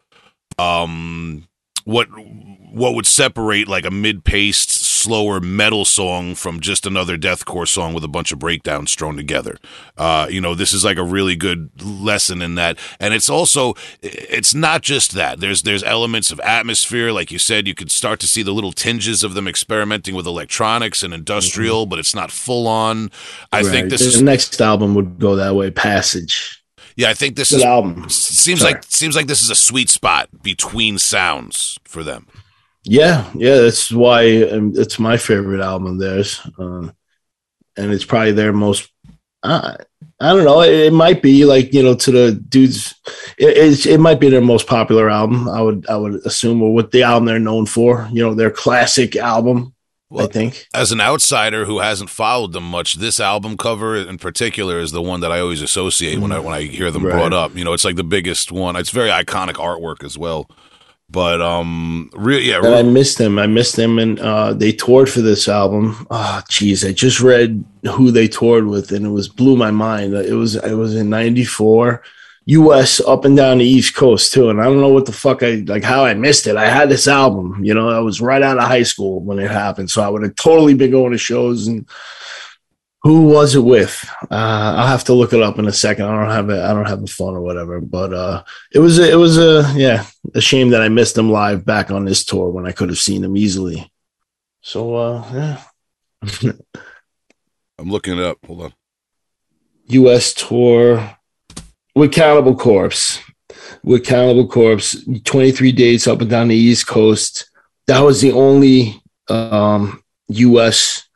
um, 0.60 1.48
what 1.84 2.10
what 2.72 2.96
would 2.96 3.06
separate 3.06 3.68
like 3.68 3.86
a 3.86 3.92
mid-paced 3.92 4.72
slower 4.72 5.40
metal 5.42 5.84
song 5.84 6.36
from 6.36 6.60
just 6.60 6.86
another 6.86 7.18
deathcore 7.18 7.68
song 7.68 7.94
with 7.94 8.04
a 8.04 8.08
bunch 8.08 8.32
of 8.32 8.40
breakdowns 8.40 8.96
thrown 8.96 9.18
together 9.18 9.58
uh 9.98 10.26
you 10.30 10.40
know 10.40 10.56
this 10.56 10.72
is 10.74 10.86
like 10.86 10.98
a 10.98 11.04
really 11.04 11.36
good 11.36 11.70
lesson 11.84 12.42
in 12.42 12.56
that 12.56 12.78
and 13.00 13.14
it's 13.14 13.30
also 13.30 13.74
it's 14.02 14.54
not 14.54 14.82
just 14.82 15.12
that 15.14 15.40
there's 15.40 15.64
there's 15.64 15.84
elements 15.84 16.32
of 16.32 16.40
atmosphere 16.42 17.12
like 17.12 17.32
you 17.32 17.40
said 17.40 17.68
you 17.68 17.74
could 17.76 17.92
start 17.92 18.20
to 18.20 18.28
see 18.28 18.44
the 18.44 18.54
little 18.54 18.72
tinges 18.72 19.24
of 19.24 19.34
them 19.34 19.48
experimenting 19.48 20.16
with 20.16 20.26
electronics 20.28 21.04
and 21.04 21.14
industrial 21.14 21.86
but 21.86 22.00
it's 22.00 22.16
not 22.16 22.32
full 22.32 22.68
on 22.68 23.10
i 23.52 23.62
think 23.64 23.74
Right. 23.84 23.90
this 23.90 24.02
the 24.02 24.08
is 24.08 24.22
next 24.22 24.62
album 24.62 24.96
would 24.96 25.20
go 25.20 25.36
that 25.36 25.56
way. 25.56 25.72
Passage. 25.72 26.64
yeah 26.96 27.10
i 27.10 27.14
think 27.14 27.36
this 27.36 27.50
Good 27.50 27.58
is 27.58 27.64
album. 27.64 28.08
seems 28.10 28.62
Sorry. 28.62 28.74
like 28.76 28.84
seems 28.88 29.16
like 29.16 29.28
this 29.28 29.42
is 29.42 29.50
a 29.50 29.56
sweet 29.56 29.90
spot 29.90 30.30
between 30.44 30.98
sounds 31.00 31.80
for 31.86 32.04
them 32.04 32.28
Yeah, 32.84 33.30
yeah, 33.36 33.58
that's 33.58 33.92
why 33.92 34.44
um, 34.44 34.74
it's 34.76 34.98
my 34.98 35.18
favorite 35.18 35.62
album 35.62 35.94
of 35.94 36.00
theirs, 36.00 36.42
uh, 36.58 36.90
and 37.78 37.92
it's 37.92 38.06
probably 38.06 38.32
their 38.32 38.54
most. 38.54 38.90
Uh, 39.44 39.76
I 40.20 40.34
don't 40.34 40.46
know. 40.46 40.62
It, 40.62 40.74
it 40.88 40.94
might 40.94 41.22
be 41.22 41.46
like 41.46 41.74
you 41.74 41.84
know 41.84 41.94
to 41.96 42.12
the 42.12 42.32
dudes. 42.32 42.96
It, 43.38 43.56
it's, 43.58 43.86
it 43.86 44.00
might 44.00 44.20
be 44.20 44.30
their 44.30 44.42
most 44.42 44.66
popular 44.66 45.10
album. 45.12 45.48
I 45.48 45.62
would 45.62 45.86
I 45.90 45.96
would 45.96 46.26
assume, 46.26 46.62
or 46.64 46.74
what 46.74 46.92
the 46.92 47.04
album 47.04 47.26
they're 47.26 47.40
known 47.40 47.68
for. 47.68 48.08
You 48.12 48.24
know, 48.24 48.34
their 48.34 48.52
classic 48.52 49.16
album. 49.16 49.76
Well, 50.10 50.26
I 50.26 50.28
think. 50.30 50.68
as 50.74 50.92
an 50.92 51.00
outsider 51.00 51.64
who 51.64 51.80
hasn't 51.80 52.10
followed 52.10 52.52
them 52.52 52.66
much, 52.66 52.96
this 52.96 53.22
album 53.22 53.56
cover 53.56 53.96
in 53.96 54.18
particular 54.18 54.80
is 54.80 54.92
the 54.92 55.02
one 55.02 55.22
that 55.22 55.32
I 55.32 55.40
always 55.40 55.62
associate 55.62 56.20
when 56.20 56.34
I 56.34 56.40
when 56.40 56.54
I 56.54 56.64
hear 56.64 56.92
them 56.92 57.06
Right. 57.06 57.14
brought 57.14 57.32
up. 57.32 57.56
You 57.56 57.64
know, 57.64 57.72
it's 57.74 57.86
like 57.86 57.96
the 57.96 58.04
biggest 58.04 58.52
one. 58.52 58.76
It's 58.76 58.90
very 58.90 59.10
iconic 59.10 59.54
artwork 59.54 60.04
as 60.04 60.18
well. 60.18 60.50
But 61.12 61.42
um, 61.42 62.10
really, 62.14 62.50
yeah, 62.50 62.62
I 62.62 62.84
missed 62.84 63.18
them. 63.18 63.38
I 63.38 63.46
missed 63.46 63.76
them, 63.76 64.00
and 64.00 64.18
uh, 64.20 64.54
they 64.54 64.72
toured 64.72 65.10
for 65.10 65.20
this 65.20 65.50
album. 65.50 66.08
Oh, 66.10 66.42
geez, 66.48 66.86
I 66.86 66.94
just 66.94 67.20
read 67.20 67.66
who 67.84 68.12
they 68.12 68.30
toured 68.30 68.68
with, 68.68 68.94
and 68.94 69.06
it 69.06 69.10
was 69.10 69.28
blew 69.28 69.58
my 69.58 69.72
mind. 69.72 70.14
It 70.14 70.34
was 70.34 70.56
it 70.56 70.76
was 70.76 70.96
in 70.96 71.10
'94, 71.10 72.02
U.S. 72.46 73.02
up 73.02 73.26
and 73.26 73.36
down 73.36 73.58
the 73.58 73.66
East 73.66 73.94
Coast 73.94 74.32
too. 74.32 74.50
And 74.50 74.62
I 74.62 74.64
don't 74.64 74.80
know 74.80 74.94
what 74.94 75.06
the 75.06 75.12
fuck 75.12 75.44
I 75.44 75.64
like 75.68 75.84
how 75.84 76.06
I 76.06 76.14
missed 76.14 76.48
it. 76.48 76.56
I 76.56 76.70
had 76.70 76.88
this 76.88 77.10
album, 77.10 77.62
you 77.62 77.74
know, 77.74 77.90
I 77.90 78.00
was 78.00 78.22
right 78.22 78.42
out 78.42 78.58
of 78.58 78.64
high 78.64 78.84
school 78.84 79.20
when 79.20 79.38
it 79.38 79.52
happened, 79.52 79.92
so 79.92 80.02
I 80.02 80.08
would 80.08 80.24
have 80.24 80.36
totally 80.36 80.76
been 80.76 80.92
going 80.92 81.12
to 81.12 81.18
shows. 81.18 81.68
And 81.68 81.86
who 83.04 83.24
was 83.24 83.56
it 83.56 83.64
with? 83.64 84.08
Uh, 84.30 84.76
I'll 84.78 84.88
have 84.88 85.04
to 85.06 85.14
look 85.14 85.34
it 85.34 85.42
up 85.42 85.58
in 85.58 85.68
a 85.68 85.74
second. 85.74 86.06
I 86.06 86.20
don't 86.20 86.32
have 86.32 86.50
it. 86.50 86.62
I 86.62 86.74
don't 86.74 86.88
have 86.88 87.02
the 87.02 87.08
phone 87.08 87.36
or 87.36 87.42
whatever. 87.42 87.82
But 87.82 88.14
uh, 88.14 88.44
it 88.72 88.80
was 88.80 89.00
a, 89.00 89.12
it 89.12 89.16
was 89.16 89.38
a 89.38 89.74
yeah 89.76 90.06
a 90.36 90.42
shame 90.42 90.70
that 90.70 90.82
I 90.82 90.90
missed 90.90 91.16
them 91.16 91.32
live 91.32 91.66
back 91.66 91.90
on 91.90 92.06
this 92.06 92.24
tour 92.24 92.50
when 92.50 92.68
I 92.68 92.72
could 92.72 92.90
have 92.90 93.00
seen 93.00 93.22
them 93.22 93.36
easily. 93.36 93.92
So 94.62 94.96
uh 94.96 95.26
yeah. 95.34 96.52
I'm 97.80 97.90
looking 97.90 98.20
it 98.20 98.24
up. 98.24 98.38
Hold 98.46 98.62
on. 98.62 98.74
US 99.88 100.34
tour 100.34 101.18
with 101.96 102.14
Cannibal 102.14 102.56
Corpse. 102.56 103.20
With 103.84 104.06
Cannibal 104.06 104.48
Corpse, 104.48 104.96
23 105.24 105.72
dates 105.72 106.08
up 106.08 106.22
and 106.22 106.30
down 106.30 106.50
the 106.50 106.56
East 106.56 106.86
Coast. 106.86 107.50
That 107.88 108.02
was 108.02 108.22
the 108.22 108.32
only 108.32 109.02
um 109.28 110.04
US 110.28 111.08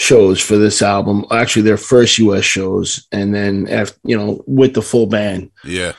shows 0.00 0.40
for 0.40 0.56
this 0.56 0.80
album. 0.80 1.26
Actually, 1.30 1.62
their 1.62 1.76
first 1.76 2.18
US 2.18 2.44
shows, 2.44 3.06
and 3.12 3.34
then 3.34 3.68
after 3.68 3.98
you 4.02 4.16
know, 4.16 4.42
with 4.46 4.72
the 4.72 4.80
full 4.80 5.06
band. 5.06 5.50
Yeah, 5.62 5.92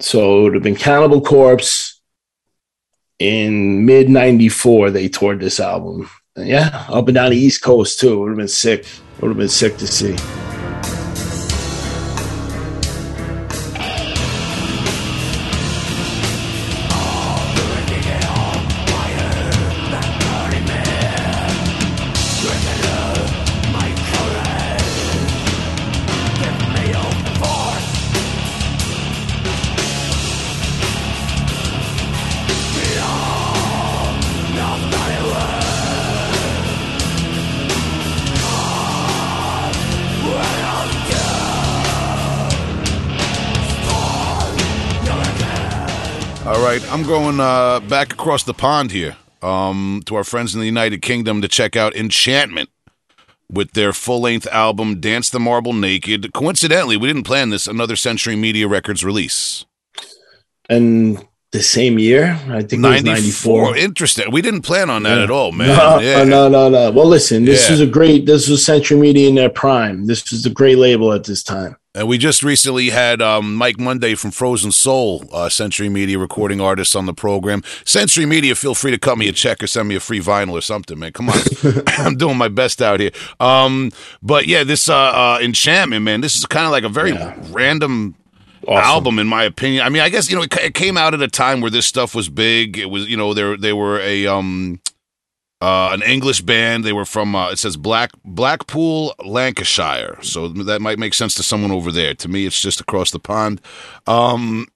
So 0.00 0.40
it 0.40 0.42
would 0.42 0.54
have 0.54 0.62
been 0.64 0.74
Cannibal 0.74 1.20
Corpse 1.20 2.00
in 3.20 3.86
mid 3.86 4.08
94. 4.08 4.90
They 4.90 5.08
toured 5.08 5.40
this 5.40 5.60
album. 5.60 6.10
Yeah, 6.36 6.86
up 6.88 7.06
and 7.06 7.14
down 7.14 7.30
the 7.30 7.36
East 7.36 7.62
Coast 7.62 8.00
too. 8.00 8.14
It 8.14 8.18
would 8.18 8.28
have 8.30 8.38
been 8.38 8.48
sick. 8.48 8.80
It 8.80 9.22
would 9.22 9.28
have 9.28 9.38
been 9.38 9.48
sick 9.48 9.76
to 9.78 9.86
see. 9.86 10.47
Going 47.08 47.40
uh, 47.40 47.80
back 47.80 48.12
across 48.12 48.42
the 48.42 48.52
pond 48.52 48.90
here 48.92 49.16
um, 49.42 50.02
to 50.04 50.14
our 50.14 50.24
friends 50.24 50.54
in 50.54 50.60
the 50.60 50.66
United 50.66 51.00
Kingdom 51.00 51.40
to 51.40 51.48
check 51.48 51.74
out 51.74 51.96
Enchantment 51.96 52.68
with 53.50 53.72
their 53.72 53.94
full 53.94 54.20
length 54.20 54.46
album 54.48 55.00
Dance 55.00 55.30
the 55.30 55.40
Marble 55.40 55.72
Naked. 55.72 56.34
Coincidentally, 56.34 56.98
we 56.98 57.08
didn't 57.08 57.22
plan 57.24 57.48
this, 57.48 57.66
another 57.66 57.96
Century 57.96 58.36
Media 58.36 58.68
Records 58.68 59.02
release. 59.02 59.64
And 60.68 61.26
the 61.50 61.62
same 61.62 61.98
year, 61.98 62.38
I 62.48 62.60
think 62.60 62.84
it 62.84 62.88
was 62.88 63.02
94. 63.04 63.62
94. 63.72 63.76
Interesting. 63.78 64.30
We 64.30 64.42
didn't 64.42 64.60
plan 64.62 64.90
on 64.90 65.02
that 65.04 65.16
Yeah. 65.16 65.24
at 65.24 65.30
all, 65.30 65.50
man. 65.52 65.68
No, 65.68 65.98
yeah. 66.00 66.24
no, 66.24 66.46
no, 66.50 66.68
no. 66.68 66.90
Well, 66.90 67.06
listen, 67.06 67.46
this 67.46 67.64
Yeah. 67.64 67.70
was 67.70 67.80
a 67.80 67.86
great, 67.86 68.26
this 68.26 68.50
was 68.50 68.62
Century 68.62 68.98
Media 68.98 69.30
in 69.30 69.34
their 69.34 69.48
prime. 69.48 70.06
This 70.06 70.30
was 70.30 70.44
a 70.44 70.50
great 70.50 70.76
label 70.76 71.14
at 71.14 71.24
this 71.24 71.42
time. 71.42 71.76
And 71.98 72.06
we 72.06 72.16
just 72.16 72.44
recently 72.44 72.90
had 72.90 73.20
um, 73.20 73.56
Mike 73.56 73.80
Munday 73.80 74.14
from 74.14 74.30
Frozen 74.30 74.70
Soul, 74.70 75.24
uh, 75.32 75.48
Century 75.48 75.88
Media 75.88 76.16
recording 76.16 76.60
artist, 76.60 76.94
on 76.94 77.06
the 77.06 77.12
program. 77.12 77.64
Century 77.84 78.24
Media, 78.24 78.54
feel 78.54 78.76
free 78.76 78.92
to 78.92 78.98
cut 79.00 79.18
me 79.18 79.26
a 79.26 79.32
check 79.32 79.64
or 79.64 79.66
send 79.66 79.88
me 79.88 79.96
a 79.96 80.00
free 80.00 80.20
vinyl 80.20 80.52
or 80.52 80.60
something, 80.60 80.96
man. 80.96 81.12
Come 81.12 81.28
on, 81.28 81.36
I'm 81.88 82.16
doing 82.16 82.36
my 82.38 82.46
best 82.46 82.80
out 82.80 83.00
here. 83.00 83.10
Um, 83.40 83.90
but 84.22 84.46
yeah, 84.46 84.62
this 84.62 84.88
uh, 84.88 84.94
uh, 84.96 85.38
Enchantment, 85.42 86.04
man, 86.04 86.20
this 86.20 86.36
is 86.36 86.46
kind 86.46 86.66
of 86.66 86.70
like 86.70 86.84
a 86.84 86.88
very 86.88 87.10
Yeah. 87.10 87.34
random 87.50 88.14
Awesome. 88.68 88.84
album, 88.84 89.18
in 89.18 89.26
my 89.26 89.42
opinion. 89.42 89.84
I 89.84 89.88
mean, 89.88 90.02
I 90.02 90.08
guess 90.08 90.30
you 90.30 90.36
know 90.36 90.42
it, 90.42 90.56
it 90.58 90.74
came 90.74 90.96
out 90.96 91.14
at 91.14 91.22
a 91.22 91.26
time 91.28 91.60
where 91.60 91.70
this 91.70 91.86
stuff 91.86 92.14
was 92.14 92.28
big. 92.28 92.78
It 92.78 92.90
was, 92.90 93.08
you 93.08 93.16
know, 93.16 93.34
they 93.34 93.56
they 93.56 93.72
were 93.72 93.98
a 93.98 94.28
um 94.28 94.80
uh, 95.60 95.90
an 95.92 96.02
English 96.02 96.42
band. 96.42 96.84
They 96.84 96.92
were 96.92 97.04
from 97.04 97.34
uh, 97.34 97.50
it 97.50 97.58
says 97.58 97.76
Black 97.76 98.10
Blackpool, 98.24 99.14
Lancashire. 99.24 100.18
So 100.22 100.48
that 100.48 100.80
might 100.80 100.98
make 100.98 101.14
sense 101.14 101.34
to 101.36 101.42
someone 101.42 101.70
over 101.72 101.90
there. 101.92 102.14
To 102.14 102.28
me, 102.28 102.46
it's 102.46 102.60
just 102.60 102.80
across 102.80 103.10
the 103.10 103.18
pond. 103.18 103.60
Um, 104.06 104.66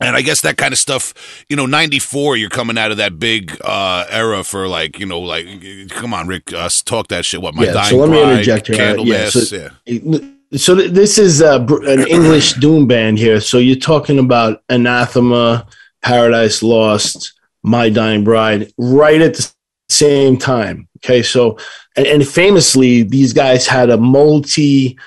and 0.00 0.16
I 0.16 0.20
guess 0.22 0.40
that 0.42 0.56
kind 0.56 0.72
of 0.72 0.78
stuff, 0.78 1.44
you 1.48 1.56
know, 1.56 1.64
'94. 1.66 2.36
You're 2.36 2.50
coming 2.50 2.76
out 2.76 2.90
of 2.90 2.96
that 2.96 3.18
big 3.18 3.56
uh, 3.64 4.04
era 4.10 4.42
for 4.44 4.66
like, 4.68 4.98
you 4.98 5.06
know, 5.06 5.20
like, 5.20 5.46
come 5.90 6.12
on, 6.12 6.26
Rick, 6.26 6.52
uh, 6.52 6.68
talk 6.84 7.08
that 7.08 7.24
shit. 7.24 7.40
What 7.40 7.54
my 7.54 7.64
Yeah, 7.64 7.72
dying 7.74 7.90
so 7.90 7.96
let 7.98 8.10
me 8.10 8.20
bride, 8.20 8.32
interject 8.32 8.66
here. 8.66 8.96
Yeah, 8.98 9.28
so- 9.30 9.70
yeah. 9.86 10.18
So 10.56 10.74
th- 10.74 10.90
this 10.90 11.16
is 11.16 11.40
uh, 11.40 11.64
an 11.86 12.08
English 12.08 12.54
doom 12.54 12.88
band 12.88 13.18
here. 13.18 13.40
So 13.40 13.58
you're 13.58 13.76
talking 13.76 14.18
about 14.18 14.64
Anathema, 14.68 15.64
Paradise 16.02 16.60
Lost, 16.64 17.34
My 17.62 17.88
Dying 17.88 18.24
Bride, 18.24 18.72
right 18.76 19.20
at 19.20 19.34
the 19.34 19.52
same 19.90 20.36
time. 20.36 20.88
Okay, 20.98 21.22
so 21.22 21.58
and, 21.96 22.06
and 22.06 22.26
famously, 22.26 23.02
these 23.02 23.32
guys 23.32 23.66
had 23.66 23.90
a 23.90 23.96
multi, 23.96 24.98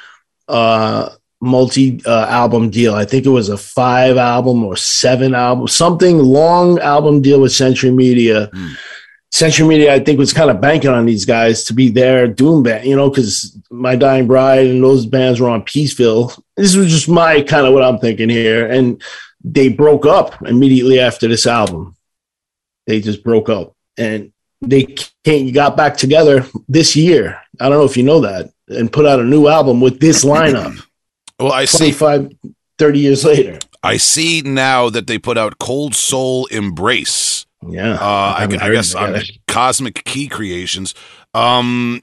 uh, 0.48 1.10
multi 1.42 2.02
uh, 2.06 2.26
album 2.28 2.70
deal. 2.70 2.96
I 2.96 3.06
think 3.06 3.26
it 3.26 3.30
was 3.30 3.50
a 3.50 3.58
five 3.58 4.18
album 4.18 4.64
or 4.64 4.76
seven 4.76 5.34
album, 5.34 5.68
something 5.68 6.20
long 6.20 6.80
album 6.80 7.22
deal 7.22 7.42
with 7.42 7.52
Century 7.52 7.92
Media. 7.92 8.50
Hmm. 8.54 8.74
Century 9.32 9.68
Media, 9.68 9.92
I 9.92 10.00
think, 10.00 10.20
was 10.20 10.32
kind 10.32 10.52
of 10.52 10.62
banking 10.62 10.92
on 10.92 11.08
these 11.08 11.26
guys 11.26 11.64
to 11.64 11.74
be 11.74 11.90
their 11.90 12.28
doom 12.28 12.62
band, 12.62 12.86
you 12.86 12.96
know, 12.96 13.10
because 13.10 13.58
My 13.72 13.96
Dying 13.96 14.28
Bride 14.28 14.68
and 14.68 14.84
those 14.84 15.08
bands 15.08 15.40
were 15.40 15.50
on 15.50 15.64
Peaceville. 15.64 16.40
This 16.56 16.76
was 16.76 16.92
just 16.92 17.10
my 17.10 17.42
kind 17.42 17.66
of 17.66 17.74
what 17.74 17.82
I'm 17.82 17.98
thinking 17.98 18.30
here. 18.30 18.70
And 18.70 19.02
they 19.44 19.70
broke 19.70 20.06
up 20.06 20.46
immediately 20.46 21.00
after 21.00 21.28
this 21.28 21.48
album. 21.48 21.96
They 22.86 23.02
just 23.02 23.24
broke 23.24 23.50
up, 23.50 23.76
and 23.98 24.33
they 24.70 24.96
came, 25.24 25.52
got 25.54 25.76
back 25.78 25.98
together 25.98 26.46
this 26.68 26.96
year. 26.96 27.40
I 27.60 27.70
don't 27.70 27.78
know 27.78 27.86
if 27.86 27.98
you 27.98 28.04
know 28.04 28.22
that, 28.22 28.52
and 28.68 28.92
put 28.92 29.06
out 29.06 29.20
a 29.20 29.24
new 29.24 29.48
album 29.48 29.82
with 29.82 30.00
this 30.00 30.24
lineup. 30.26 30.80
Well, 31.40 31.52
I 31.52 31.66
see. 31.66 31.92
25, 31.92 32.32
30 32.78 33.00
years 33.00 33.26
later. 33.26 33.58
I 33.82 33.98
see 33.98 34.42
now 34.44 34.90
that 34.92 35.08
they 35.08 35.18
put 35.18 35.38
out 35.38 35.58
Cold 35.58 35.96
Soul 35.96 36.46
Embrace. 36.46 37.46
Yeah, 37.68 37.96
Uh, 37.96 38.36
I, 38.38 38.42
haven't 38.42 38.62
I 38.62 38.72
guess 38.72 38.94
on. 38.94 39.20
Cosmic 39.48 40.04
Key 40.06 40.28
Creations. 40.28 40.94
Um, 41.34 42.02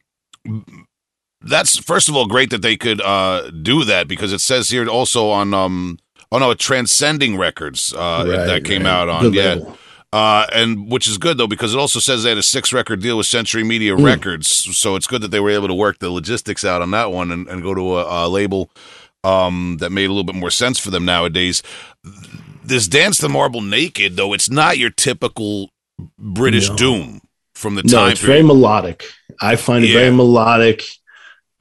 that's 1.42 1.78
first 1.78 2.08
of 2.08 2.16
all 2.16 2.26
great 2.26 2.50
that 2.50 2.62
they 2.62 2.76
could 2.76 3.00
uh, 3.00 3.50
do 3.50 3.84
that 3.84 4.08
because 4.08 4.32
it 4.32 4.40
says 4.40 4.68
here 4.70 4.86
also 4.88 5.30
on 5.30 5.54
um 5.54 5.98
oh 6.32 6.38
no 6.38 6.52
Transcending 6.54 7.36
Records 7.38 7.94
uh, 7.94 8.24
Right, 8.26 8.46
that 8.46 8.64
came 8.64 8.82
right. 8.82 8.90
out 8.90 9.08
on 9.08 9.22
Good 9.22 9.34
yeah 9.34 9.54
label. 9.54 9.78
Uh, 10.12 10.46
and 10.52 10.90
which 10.90 11.06
is 11.06 11.18
good 11.18 11.38
though 11.38 11.46
because 11.46 11.72
it 11.74 11.78
also 11.78 11.98
says 12.00 12.22
they 12.22 12.30
had 12.30 12.38
a 12.38 12.42
six 12.42 12.72
record 12.72 13.00
deal 13.00 13.16
with 13.16 13.26
Century 13.26 13.62
Media 13.64 13.94
Hmm. 13.94 14.04
Records 14.04 14.48
so 14.48 14.96
it's 14.96 15.06
good 15.06 15.22
that 15.22 15.30
they 15.30 15.40
were 15.40 15.50
able 15.50 15.68
to 15.68 15.74
work 15.74 15.98
the 15.98 16.10
logistics 16.10 16.64
out 16.64 16.82
on 16.82 16.90
that 16.92 17.12
one 17.12 17.30
and, 17.30 17.46
and 17.48 17.62
go 17.62 17.74
to 17.74 17.98
a, 17.98 18.26
a 18.26 18.28
label 18.28 18.70
um, 19.22 19.76
that 19.80 19.90
made 19.90 20.06
a 20.06 20.08
little 20.08 20.24
bit 20.24 20.34
more 20.34 20.50
sense 20.50 20.78
for 20.78 20.90
them 20.90 21.04
nowadays. 21.04 21.62
This 22.64 22.88
Dance 22.88 23.18
the 23.18 23.28
Marble 23.28 23.60
Naked 23.60 24.16
though 24.16 24.32
it's 24.32 24.50
not 24.50 24.78
your 24.78 24.90
typical 24.90 25.70
British 26.18 26.68
No. 26.70 26.76
doom 26.76 27.20
from 27.54 27.74
the 27.74 27.82
time. 27.82 27.90
No, 27.90 27.98
time 28.04 28.12
it's 28.12 28.20
very 28.20 28.42
melodic. 28.42 29.04
I 29.40 29.56
find 29.56 29.84
it 29.84 29.88
Yeah. 29.88 30.00
very 30.00 30.10
melodic. 30.12 30.82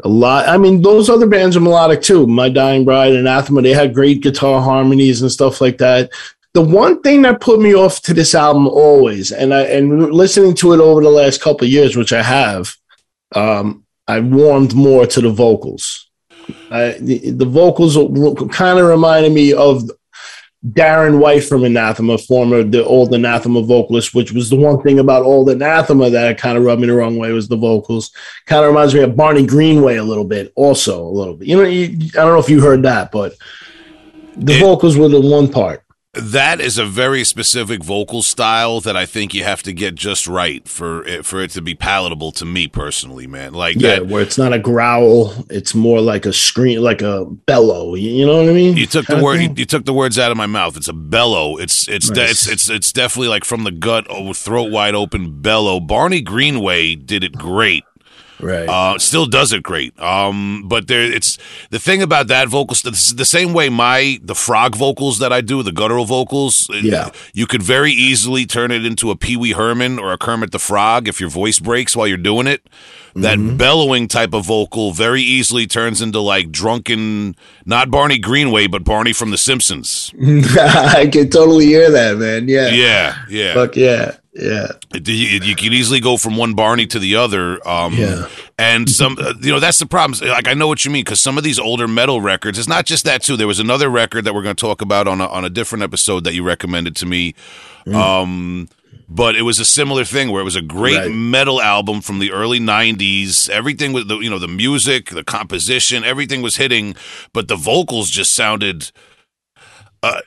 A 0.06 0.08
lot. 0.08 0.48
I 0.48 0.58
mean, 0.58 0.82
those 0.82 1.10
other 1.10 1.28
bands 1.28 1.58
are 1.58 1.60
melodic 1.60 2.02
too. 2.02 2.26
My 2.26 2.48
Dying 2.48 2.86
Bride, 2.86 3.14
Anathema, 3.14 3.62
they 3.62 3.74
had 3.74 3.94
great 3.94 4.22
guitar 4.22 4.62
harmonies 4.62 5.22
and 5.22 5.30
stuff 5.30 5.60
like 5.60 5.78
that. 5.80 6.10
The 6.54 6.62
one 6.62 7.02
thing 7.02 7.22
that 7.24 7.42
put 7.42 7.60
me 7.60 7.76
off 7.76 8.02
to 8.04 8.14
this 8.14 8.34
album 8.34 8.68
always, 8.68 9.32
and 9.32 9.54
I 9.54 9.62
and 9.64 10.12
listening 10.12 10.56
to 10.56 10.74
it 10.74 10.80
over 10.80 11.02
the 11.02 11.10
last 11.10 11.42
couple 11.42 11.66
of 11.66 11.72
years, 11.72 11.96
which 11.96 12.12
I 12.12 12.24
have, 12.24 12.74
um, 13.36 13.86
I 14.08 14.20
warmed 14.20 14.74
more 14.74 15.06
to 15.06 15.22
the 15.22 15.30
vocals. 15.30 16.10
I, 16.72 16.98
the, 17.00 17.30
the 17.32 17.46
vocals 17.46 17.96
kind 18.52 18.80
of 18.80 18.88
reminded 18.88 19.32
me 19.32 19.54
of 19.54 19.84
Darren 20.68 21.20
White 21.20 21.44
from 21.44 21.64
Anathema, 21.64 22.18
former 22.18 22.64
the 22.64 22.84
old 22.84 23.14
Anathema 23.14 23.62
vocalist, 23.62 24.16
which 24.16 24.32
was 24.32 24.50
the 24.50 24.56
one 24.56 24.82
thing 24.82 24.98
about 24.98 25.24
old 25.24 25.50
Anathema 25.50 26.10
that 26.10 26.40
kind 26.40 26.58
of 26.58 26.64
rubbed 26.64 26.82
me 26.82 26.88
the 26.88 26.94
wrong 26.96 27.18
way 27.18 27.32
was 27.32 27.48
the 27.48 27.56
vocals. 27.56 28.12
Kind 28.48 28.64
of 28.66 28.70
reminds 28.70 28.96
me 28.96 29.02
of 29.02 29.16
Barney 29.16 29.46
Greenway 29.46 29.98
a 29.98 30.04
little 30.04 30.26
bit, 30.26 30.52
also 30.56 31.02
a 31.04 31.08
little 31.08 31.36
bit. 31.36 31.48
You 31.48 31.58
know, 31.58 31.64
you, 31.64 32.10
I 32.14 32.24
don't 32.26 32.34
know 32.34 32.40
if 32.40 32.50
you 32.50 32.60
heard 32.60 32.82
that, 32.84 33.12
but 33.12 33.36
the 34.36 34.54
It- 34.54 34.60
vocals 34.60 34.98
were 34.98 35.08
the 35.08 35.22
one 35.22 35.48
part. 35.50 35.84
That 36.20 36.62
is 36.62 36.78
a 36.78 36.86
very 36.86 37.24
specific 37.24 37.84
vocal 37.84 38.22
style 38.22 38.80
that 38.82 38.96
I 38.96 39.06
think 39.06 39.34
you 39.34 39.44
have 39.44 39.64
to 39.64 39.74
get 39.74 39.96
just 39.96 40.28
right 40.28 40.68
for 40.68 41.06
it, 41.06 41.26
for 41.26 41.42
it 41.42 41.52
to 41.52 41.62
be 41.62 41.76
palatable 41.76 42.32
to 42.34 42.46
me 42.46 42.68
personally, 42.68 43.28
man. 43.28 43.54
Like 43.54 43.78
Yeah, 43.78 43.96
that. 43.96 44.08
where 44.08 44.22
it's 44.22 44.38
not 44.38 44.54
a 44.54 44.60
growl, 44.60 45.34
it's 45.50 45.74
more 45.76 46.02
like 46.02 46.26
a 46.26 46.34
scream, 46.34 46.82
like 46.82 47.02
a 47.02 47.26
bellow. 47.26 47.96
You, 47.96 48.26
know 48.26 48.38
what 48.38 48.50
I 48.50 48.54
mean? 48.54 48.78
You 48.78 48.86
took 48.86 49.08
the 49.08 49.22
word. 49.24 49.42
You, 49.42 49.54
you 49.58 49.66
took 49.66 49.86
the 49.86 49.94
words 49.94 50.18
out 50.20 50.32
of 50.32 50.38
my 50.38 50.46
mouth. 50.46 50.78
It's 50.78 50.88
a 50.88 50.94
bellow. 50.94 51.58
It's 51.58 51.88
it's 51.88 52.10
de- 52.10 52.24
it's 52.24 52.48
it's 52.48 52.70
it's 52.70 52.92
definitely 52.92 53.30
like 53.30 53.46
from 53.46 53.64
the 53.64 53.72
gut, 53.72 54.06
oh, 54.10 54.34
throat 54.34 54.72
wide 54.72 54.96
open 54.96 55.42
bellow. 55.42 55.80
Barney 55.80 56.22
Greenway 56.22 56.96
did 56.96 57.24
it 57.24 57.34
great. 57.38 57.84
Right. 58.40 58.68
Uh, 58.70 58.98
still 59.00 59.26
does 59.26 59.52
it 59.54 59.64
great. 59.64 59.98
Um, 60.00 60.64
but 60.68 60.88
there, 60.88 61.02
it's 61.04 61.38
the 61.70 61.80
thing 61.80 62.02
about 62.02 62.28
that 62.28 62.48
vocal. 62.48 62.76
st- 62.76 63.18
the 63.18 63.26
same 63.26 63.54
way 63.54 63.70
my 63.70 64.20
the 64.22 64.36
frog 64.36 64.76
vocals 64.76 65.20
that 65.20 65.32
I 65.34 65.42
do, 65.42 65.64
the 65.64 65.72
guttural 65.72 66.06
vocals. 66.06 66.70
Yeah. 66.74 67.12
you 67.34 67.46
could 67.48 67.62
very 67.64 67.92
easily 67.92 68.46
turn 68.46 68.72
it 68.72 68.86
into 68.86 69.12
a 69.12 69.16
Pee 69.16 69.38
Wee 69.38 69.52
Herman 69.54 70.00
or 70.00 70.12
a 70.14 70.18
Kermit 70.18 70.52
the 70.52 70.60
Frog 70.60 71.08
if 71.08 71.20
your 71.20 71.30
voice 71.30 71.60
breaks 71.60 71.96
while 71.96 72.08
you're 72.08 72.18
doing 72.18 72.48
it. 72.48 72.62
That 73.16 73.40
Mm-hmm. 73.40 73.58
bellowing 73.58 74.08
type 74.08 74.34
of 74.34 74.46
vocal 74.46 74.92
very 74.94 75.22
easily 75.24 75.66
turns 75.66 76.00
into 76.02 76.20
like 76.20 76.52
drunken, 76.52 77.36
not 77.66 77.90
Barney 77.90 78.20
Greenway, 78.20 78.68
but 78.68 78.84
Barney 78.84 79.14
from 79.14 79.32
The 79.32 79.38
Simpsons. 79.38 80.14
I 80.22 81.10
can 81.12 81.30
totally 81.30 81.66
hear 81.66 81.90
that, 81.90 82.18
man. 82.18 82.48
Yeah. 82.48 82.68
Yeah, 82.70 83.16
yeah. 83.28 83.54
Fuck 83.56 83.76
yeah. 83.76 84.18
Yeah. 84.34 84.68
You, 84.94 85.14
you 85.42 85.56
can 85.56 85.74
easily 85.74 86.00
go 86.00 86.16
from 86.18 86.38
one 86.38 86.54
Barney 86.54 86.86
to 86.88 87.00
the 87.00 87.16
other. 87.16 87.66
Um, 87.68 87.94
Yeah. 87.96 88.28
And 88.60 88.90
some, 88.90 89.18
uh, 89.20 89.34
you 89.42 89.52
know, 89.52 89.60
that's 89.60 89.80
the 89.80 89.86
problem. 89.86 90.20
Like, 90.30 90.48
I 90.48 90.54
know 90.54 90.68
what 90.68 90.86
you 90.86 90.92
mean 90.92 91.04
because 91.04 91.20
some 91.22 91.38
of 91.38 91.44
these 91.44 91.58
older 91.58 91.88
metal 91.88 92.22
records, 92.22 92.60
it's 92.60 92.68
not 92.68 92.86
just 92.86 93.06
that, 93.06 93.24
too. 93.24 93.38
There 93.38 93.48
was 93.48 93.60
another 93.60 93.90
record 93.90 94.26
that 94.26 94.36
we're 94.36 94.44
going 94.44 94.56
to 94.56 94.60
talk 94.62 94.82
about 94.82 95.08
on 95.08 95.20
a, 95.22 95.28
on 95.28 95.46
a 95.46 95.50
different 95.50 95.84
episode 95.84 96.26
that 96.26 96.34
you 96.34 96.44
recommended 96.44 96.96
to 96.98 97.06
me. 97.06 97.34
Um, 97.94 98.70
but 99.08 99.36
it 99.36 99.42
was 99.42 99.60
a 99.60 99.66
similar 99.66 100.04
thing 100.06 100.30
where 100.32 100.42
it 100.42 100.46
was 100.46 100.56
a 100.56 100.62
great 100.62 100.98
Right. 100.98 101.12
metal 101.12 101.62
album 101.62 102.02
from 102.02 102.20
the 102.20 102.32
early 102.32 102.60
90s. 102.60 103.50
Everything 103.50 103.94
was, 103.94 104.06
the, 104.06 104.20
you 104.20 104.30
know, 104.30 104.38
the 104.40 104.48
music, 104.48 105.10
the 105.10 105.24
composition, 105.24 106.04
everything 106.04 106.42
was 106.44 106.58
hitting, 106.58 106.96
but 107.34 107.48
the 107.48 107.56
vocals 107.56 108.10
just 108.12 108.34
sounded 108.34 108.92
uh, 110.02 110.22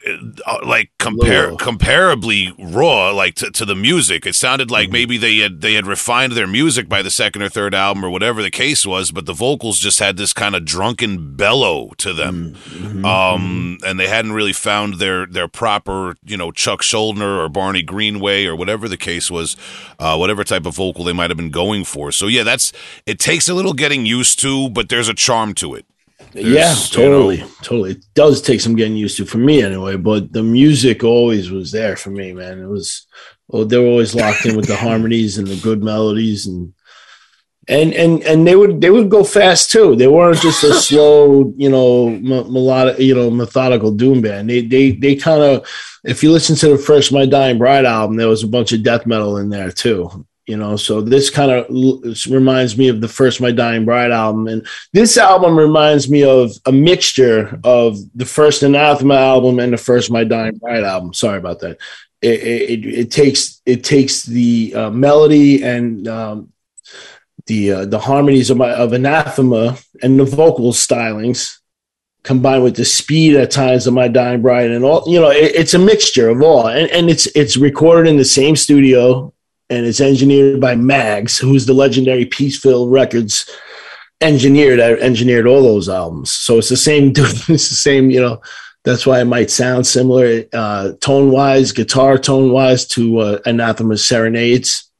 uh, 0.46 0.58
like 0.66 0.90
compare 0.98 1.50
Low. 1.52 1.56
comparably 1.56 2.54
raw 2.58 3.10
like 3.10 3.36
to, 3.36 3.50
to 3.52 3.64
the 3.64 3.74
music. 3.74 4.26
It 4.26 4.34
sounded 4.34 4.70
like 4.70 4.90
maybe 4.90 5.16
they 5.16 5.38
had 5.38 5.62
they 5.62 5.74
had 5.74 5.86
refined 5.86 6.32
their 6.32 6.46
music 6.46 6.88
by 6.88 7.00
the 7.00 7.10
second 7.10 7.40
or 7.42 7.48
third 7.48 7.74
album 7.74 8.04
or 8.04 8.10
whatever 8.10 8.42
the 8.42 8.50
case 8.50 8.84
was 8.84 9.10
but 9.12 9.24
the 9.24 9.32
vocals 9.32 9.78
just 9.78 9.98
had 9.98 10.16
this 10.18 10.34
kind 10.34 10.54
of 10.54 10.64
drunken 10.66 11.36
bellow 11.36 11.90
to 11.98 12.12
them. 12.12 12.56
Um 13.04 13.78
and 13.84 13.98
they 13.98 14.08
hadn't 14.08 14.32
really 14.32 14.52
found 14.52 14.94
their 14.94 15.24
their 15.26 15.48
proper 15.48 16.16
you 16.22 16.36
know 16.36 16.52
chuck 16.52 16.82
schuldiner 16.82 17.38
or 17.38 17.48
barney 17.48 17.82
greenway 17.82 18.44
or 18.44 18.54
whatever 18.54 18.88
the 18.88 18.98
case 18.98 19.30
was 19.30 19.56
uh 19.98 20.16
whatever 20.16 20.44
type 20.44 20.66
of 20.66 20.74
vocal 20.74 21.04
they 21.04 21.14
might 21.14 21.30
have 21.30 21.38
been 21.38 21.50
going 21.50 21.84
for. 21.84 22.12
So 22.12 22.26
yeah 22.26 22.42
that's 22.42 22.72
it 23.06 23.18
takes 23.18 23.48
a 23.48 23.54
little 23.54 23.72
getting 23.72 24.04
used 24.04 24.38
to 24.40 24.68
but 24.68 24.90
there's 24.90 25.08
a 25.08 25.14
charm 25.14 25.54
to 25.54 25.74
it 25.74 25.86
Yeah, 26.34 26.42
There's, 26.74 26.92
you 26.94 26.98
know- 26.98 27.04
totally, 27.10 27.44
totally. 27.62 27.90
It 27.92 28.04
does 28.14 28.40
take 28.42 28.60
some 28.60 28.76
getting 28.76 28.96
used 28.96 29.16
to 29.18 29.26
for 29.26 29.38
me 29.38 29.62
anyway, 29.62 29.96
but 29.96 30.32
the 30.32 30.42
music 30.42 31.04
always 31.04 31.50
was 31.50 31.72
there 31.72 31.96
for 31.96 32.10
me, 32.10 32.32
man. 32.32 32.58
It 32.60 32.66
was, 32.68 33.06
oh, 33.52 33.64
they 33.64 33.78
were 33.78 33.86
always 33.86 34.14
locked 34.14 34.46
in 34.46 34.56
with 34.56 34.66
the 34.66 34.76
harmonies 34.86 35.38
and 35.38 35.46
the 35.46 35.56
good 35.60 35.82
melodies 35.82 36.46
and. 36.46 36.72
And 37.68 37.94
and 37.94 38.24
and 38.24 38.44
they 38.44 38.56
would 38.56 38.80
they 38.80 38.90
would 38.90 39.08
go 39.08 39.22
fast 39.22 39.70
too. 39.70 39.94
They 39.94 40.08
weren't 40.08 40.40
just 40.40 40.64
a 40.64 40.74
slow, 40.88 41.54
you 41.56 41.70
know, 41.70 42.08
me- 42.10 42.42
melodic, 42.42 42.98
you 42.98 43.14
know, 43.14 43.30
methodical 43.30 43.92
doom 43.92 44.20
band. 44.20 44.50
They 44.50 44.62
they 44.62 44.90
they 44.90 45.14
kind 45.14 45.40
of, 45.44 45.68
if 46.02 46.24
you 46.24 46.32
listen 46.32 46.56
to 46.56 46.70
the 46.70 46.76
first 46.76 47.12
My 47.12 47.24
Dying 47.24 47.58
Bride 47.58 47.84
album, 47.84 48.16
there 48.16 48.26
was 48.26 48.42
a 48.42 48.48
bunch 48.48 48.72
of 48.72 48.82
death 48.82 49.06
metal 49.06 49.36
in 49.36 49.48
there 49.48 49.70
too. 49.70 50.26
You 50.46 50.56
know, 50.56 50.74
so 50.74 51.00
this 51.00 51.30
kind 51.30 51.52
of 51.52 51.66
reminds 52.28 52.76
me 52.76 52.88
of 52.88 53.00
the 53.00 53.06
first 53.06 53.40
My 53.40 53.52
Dying 53.52 53.84
Bride 53.84 54.10
album, 54.10 54.48
and 54.48 54.66
this 54.92 55.16
album 55.16 55.56
reminds 55.56 56.10
me 56.10 56.24
of 56.24 56.50
a 56.66 56.72
mixture 56.72 57.60
of 57.62 57.96
the 58.16 58.24
first 58.24 58.64
Anathema 58.64 59.14
album 59.14 59.60
and 59.60 59.72
the 59.72 59.76
first 59.76 60.10
My 60.10 60.24
Dying 60.24 60.56
Bride 60.56 60.82
album. 60.82 61.14
Sorry 61.14 61.38
about 61.38 61.60
that. 61.60 61.78
It, 62.20 62.42
it, 62.42 62.86
it 62.86 63.10
takes 63.12 63.62
it 63.66 63.84
takes 63.84 64.24
the 64.24 64.74
uh, 64.74 64.90
melody 64.90 65.62
and 65.62 66.08
um, 66.08 66.52
the 67.46 67.70
uh, 67.70 67.84
the 67.86 68.00
harmonies 68.00 68.50
of, 68.50 68.56
my, 68.56 68.72
of 68.72 68.92
Anathema 68.92 69.78
and 70.02 70.18
the 70.18 70.24
vocal 70.24 70.72
stylings 70.72 71.58
combined 72.24 72.64
with 72.64 72.74
the 72.76 72.84
speed 72.84 73.36
at 73.36 73.52
times 73.52 73.86
of 73.86 73.94
My 73.94 74.08
Dying 74.08 74.42
Bride 74.42 74.72
and 74.72 74.84
all. 74.84 75.04
You 75.06 75.20
know, 75.20 75.30
it, 75.30 75.54
it's 75.54 75.74
a 75.74 75.78
mixture 75.78 76.30
of 76.30 76.42
all, 76.42 76.66
and, 76.66 76.90
and 76.90 77.08
it's 77.08 77.26
it's 77.36 77.56
recorded 77.56 78.10
in 78.10 78.16
the 78.16 78.24
same 78.24 78.56
studio 78.56 79.32
and 79.72 79.86
it's 79.86 80.00
engineered 80.00 80.60
by 80.60 80.74
Mags, 80.76 81.38
who's 81.38 81.66
the 81.66 81.72
legendary 81.72 82.26
Peaceville 82.26 82.90
Records 82.90 83.48
engineer 84.20 84.76
that 84.76 85.00
engineered 85.00 85.46
all 85.46 85.62
those 85.62 85.88
albums. 85.88 86.30
So 86.30 86.58
it's 86.58 86.68
the 86.68 86.76
same 86.76 87.12
dude. 87.12 87.26
It's 87.48 87.68
the 87.68 87.74
same, 87.74 88.10
you 88.10 88.20
know. 88.20 88.40
That's 88.84 89.06
why 89.06 89.20
it 89.20 89.26
might 89.26 89.50
sound 89.50 89.86
similar, 89.86 90.44
uh, 90.52 90.92
tone 91.00 91.30
wise, 91.30 91.70
guitar 91.70 92.18
tone 92.18 92.50
wise 92.50 92.84
to 92.88 93.18
uh, 93.18 93.38
Anathema's 93.46 94.04
Serenades. 94.04 94.90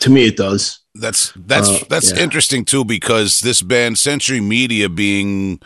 To 0.00 0.10
me, 0.10 0.26
it 0.26 0.36
does. 0.36 0.80
That's 0.94 1.32
that's 1.36 1.68
Uh, 1.68 1.84
that's 1.88 2.10
yeah. 2.12 2.24
interesting 2.24 2.64
too 2.64 2.84
because 2.84 3.40
this 3.40 3.62
band 3.62 3.98
Century 3.98 4.40
Media 4.40 4.88
being 4.88 5.60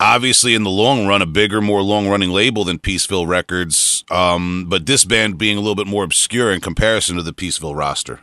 obviously 0.00 0.54
in 0.54 0.64
the 0.64 0.70
long 0.70 1.06
run 1.06 1.22
a 1.22 1.26
bigger, 1.26 1.60
more 1.60 1.82
long 1.82 2.08
running 2.08 2.30
label 2.30 2.64
than 2.64 2.78
Peaceville 2.78 3.28
Records, 3.28 4.04
um, 4.10 4.66
but 4.68 4.86
this 4.86 5.04
band 5.04 5.38
being 5.38 5.56
a 5.56 5.60
little 5.60 5.76
bit 5.76 5.86
more 5.86 6.02
obscure 6.02 6.50
in 6.50 6.60
comparison 6.60 7.16
to 7.16 7.22
the 7.22 7.32
Peaceville 7.32 7.76
roster. 7.76 8.20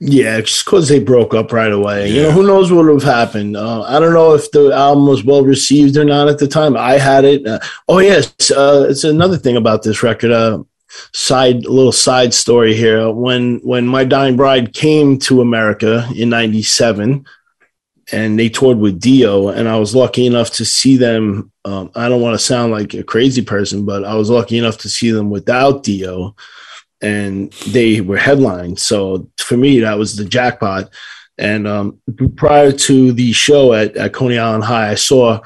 Yeah, 0.00 0.40
just 0.40 0.64
because 0.64 0.88
they 0.88 0.98
broke 0.98 1.34
up 1.34 1.52
right 1.52 1.72
away. 1.72 2.10
You 2.10 2.22
know, 2.22 2.30
who 2.30 2.46
knows 2.46 2.70
what 2.70 2.84
would 2.84 3.02
have 3.02 3.14
happened? 3.14 3.56
Uh, 3.56 3.82
I 3.82 3.98
don't 4.00 4.12
know 4.12 4.34
if 4.34 4.50
the 4.50 4.70
album 4.70 5.06
was 5.06 5.24
well 5.24 5.42
received 5.42 5.96
or 5.96 6.04
not 6.04 6.28
at 6.28 6.38
the 6.38 6.48
time. 6.48 6.76
I 6.76 6.98
had 6.98 7.24
it. 7.24 7.46
Uh, 7.46 7.60
oh 7.88 8.00
yes, 8.00 8.34
uh, 8.50 8.86
it's 8.88 9.04
another 9.04 9.38
thing 9.38 9.56
about 9.56 9.82
this 9.82 10.02
record. 10.02 10.30
Uh, 10.30 10.62
side 11.12 11.64
little 11.64 11.92
side 11.92 12.34
story 12.34 12.74
here. 12.74 13.10
When 13.10 13.60
when 13.62 13.86
my 13.86 14.04
dying 14.04 14.36
bride 14.36 14.74
came 14.74 15.18
to 15.20 15.40
America 15.40 16.06
in 16.14 16.28
'97, 16.28 17.24
and 18.12 18.38
they 18.38 18.48
toured 18.48 18.78
with 18.78 19.00
Dio, 19.00 19.48
and 19.48 19.68
I 19.68 19.78
was 19.78 19.94
lucky 19.94 20.26
enough 20.26 20.50
to 20.52 20.64
see 20.64 20.96
them. 20.96 21.50
Um, 21.64 21.90
I 21.94 22.08
don't 22.08 22.20
want 22.20 22.38
to 22.38 22.44
sound 22.44 22.72
like 22.72 22.94
a 22.94 23.02
crazy 23.02 23.42
person, 23.42 23.84
but 23.84 24.04
I 24.04 24.14
was 24.14 24.30
lucky 24.30 24.58
enough 24.58 24.78
to 24.78 24.88
see 24.88 25.10
them 25.10 25.30
without 25.30 25.82
Dio, 25.82 26.36
and 27.00 27.52
they 27.68 28.00
were 28.00 28.16
headlined. 28.16 28.78
So 28.78 29.30
for 29.38 29.56
me, 29.56 29.80
that 29.80 29.98
was 29.98 30.16
the 30.16 30.24
jackpot. 30.24 30.90
And 31.38 31.66
um, 31.66 32.00
prior 32.36 32.70
to 32.70 33.12
the 33.12 33.32
show 33.32 33.72
at, 33.72 33.96
at 33.96 34.12
Coney 34.12 34.38
Island 34.38 34.64
High, 34.64 34.90
I 34.90 34.94
saw 34.94 35.40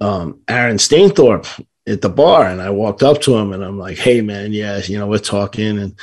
um, 0.00 0.40
Aaron 0.48 0.76
Stainthorpe 0.76 1.64
at 1.86 2.00
the 2.00 2.08
bar, 2.08 2.46
and 2.46 2.62
I 2.62 2.70
walked 2.70 3.02
up 3.02 3.20
to 3.22 3.36
him, 3.36 3.52
and 3.52 3.62
I'm 3.62 3.78
like, 3.78 3.98
"Hey, 3.98 4.20
man, 4.20 4.52
yeah, 4.52 4.80
you 4.84 4.98
know, 4.98 5.06
we're 5.06 5.18
talking, 5.18 5.78
and 5.78 5.98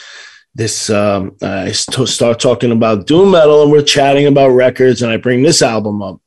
this 0.55 0.89
um, 0.89 1.35
I 1.41 1.71
st- 1.71 2.07
start 2.09 2.39
talking 2.39 2.71
about 2.71 3.07
doom 3.07 3.31
metal, 3.31 3.63
and 3.63 3.71
we're 3.71 3.83
chatting 3.83 4.27
about 4.27 4.49
records, 4.49 5.01
and 5.01 5.11
I 5.11 5.17
bring 5.17 5.41
this 5.41 5.61
album 5.61 6.01
up." 6.01 6.21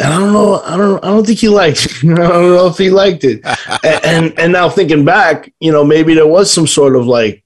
And 0.00 0.12
I 0.12 0.18
don't 0.18 0.32
know, 0.32 0.60
I 0.60 0.76
don't, 0.76 1.04
I 1.04 1.08
don't 1.08 1.26
think 1.26 1.38
he 1.38 1.48
liked. 1.48 1.84
It. 1.84 1.92
I 2.04 2.14
don't 2.14 2.28
know 2.28 2.66
if 2.66 2.78
he 2.78 2.90
liked 2.90 3.24
it. 3.24 3.40
and, 3.84 4.04
and 4.04 4.38
and 4.38 4.52
now 4.52 4.68
thinking 4.68 5.04
back, 5.04 5.52
you 5.60 5.72
know, 5.72 5.84
maybe 5.84 6.14
there 6.14 6.26
was 6.26 6.52
some 6.52 6.66
sort 6.66 6.96
of 6.96 7.06
like 7.06 7.42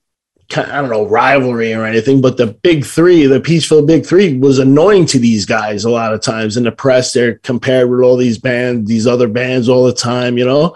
I 0.55 0.79
don't 0.79 0.89
know, 0.89 1.05
rivalry 1.05 1.73
or 1.73 1.85
anything, 1.85 2.21
but 2.21 2.37
the 2.37 2.47
big 2.47 2.85
three, 2.85 3.25
the 3.25 3.41
Peaceville 3.41 3.85
big 3.85 4.05
three 4.05 4.37
was 4.37 4.59
annoying 4.59 5.05
to 5.07 5.19
these 5.19 5.45
guys 5.45 5.83
a 5.83 5.89
lot 5.89 6.13
of 6.13 6.21
times 6.21 6.55
in 6.55 6.63
the 6.63 6.71
press. 6.71 7.11
They're 7.11 7.35
compared 7.39 7.89
with 7.89 7.99
all 7.99 8.15
these 8.15 8.37
bands, 8.37 8.87
these 8.87 9.07
other 9.07 9.27
bands 9.27 9.67
all 9.67 9.85
the 9.85 9.93
time, 9.93 10.37
you 10.37 10.45
know? 10.45 10.75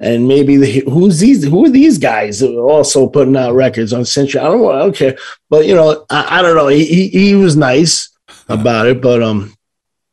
And 0.00 0.26
maybe 0.26 0.56
the, 0.56 0.80
who's 0.80 1.20
these, 1.20 1.44
who 1.44 1.66
are 1.66 1.70
these 1.70 1.98
guys 1.98 2.42
also 2.42 3.08
putting 3.08 3.36
out 3.36 3.54
records 3.54 3.92
on 3.92 4.04
Century? 4.04 4.40
I 4.40 4.44
don't 4.44 4.60
know. 4.60 4.72
I 4.72 4.78
don't 4.80 4.96
care. 4.96 5.16
But, 5.48 5.66
you 5.66 5.74
know, 5.74 6.04
I, 6.10 6.38
I 6.38 6.42
don't 6.42 6.56
know. 6.56 6.68
He, 6.68 6.84
he, 6.84 7.08
he 7.08 7.34
was 7.34 7.56
nice 7.56 8.08
about 8.48 8.86
it, 8.86 9.00
but, 9.00 9.22
um, 9.22 9.54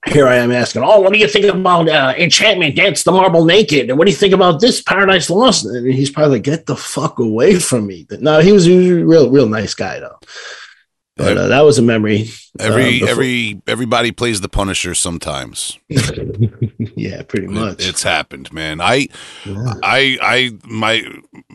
here 0.07 0.27
I 0.27 0.37
am 0.37 0.51
asking, 0.51 0.81
oh, 0.83 0.99
what 0.99 1.13
do 1.13 1.19
you 1.19 1.27
think 1.27 1.45
about 1.45 1.87
uh, 1.87 2.13
Enchantment 2.17 2.75
Dance 2.75 3.03
the 3.03 3.11
Marble 3.11 3.45
Naked? 3.45 3.89
And 3.89 3.99
what 3.99 4.05
do 4.05 4.11
you 4.11 4.17
think 4.17 4.33
about 4.33 4.59
this 4.59 4.81
Paradise 4.81 5.29
Lost? 5.29 5.65
And 5.65 5.93
he's 5.93 6.09
probably 6.09 6.37
like, 6.37 6.43
get 6.43 6.65
the 6.65 6.75
fuck 6.75 7.19
away 7.19 7.59
from 7.59 7.85
me. 7.85 8.07
No, 8.09 8.39
he 8.39 8.51
was 8.51 8.67
a 8.67 8.71
real, 8.71 9.29
real 9.29 9.47
nice 9.47 9.75
guy 9.75 9.99
though. 9.99 10.17
But 11.23 11.37
uh, 11.37 11.47
that 11.47 11.61
was 11.61 11.77
a 11.77 11.81
memory. 11.81 12.29
Every 12.59 13.01
uh, 13.01 13.07
every 13.07 13.61
everybody 13.67 14.11
plays 14.11 14.41
the 14.41 14.49
Punisher 14.49 14.95
sometimes. 14.95 15.77
yeah, 15.87 17.23
pretty 17.23 17.47
much. 17.47 17.81
It, 17.81 17.89
it's 17.89 18.03
happened, 18.03 18.51
man. 18.51 18.81
I 18.81 19.07
yeah. 19.45 19.73
I 19.83 20.17
I 20.21 20.51
my 20.65 21.03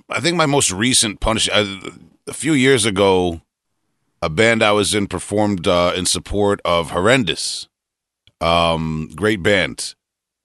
I 0.08 0.20
think 0.20 0.36
my 0.36 0.46
most 0.46 0.70
recent 0.70 1.20
Punisher 1.20 1.50
a 2.26 2.32
few 2.32 2.52
years 2.52 2.84
ago, 2.84 3.42
a 4.22 4.28
band 4.28 4.62
I 4.62 4.72
was 4.72 4.94
in 4.94 5.06
performed 5.06 5.66
uh, 5.66 5.92
in 5.94 6.06
support 6.06 6.60
of 6.64 6.90
Horrendous 6.90 7.68
um, 8.40 9.10
great 9.14 9.42
band. 9.42 9.94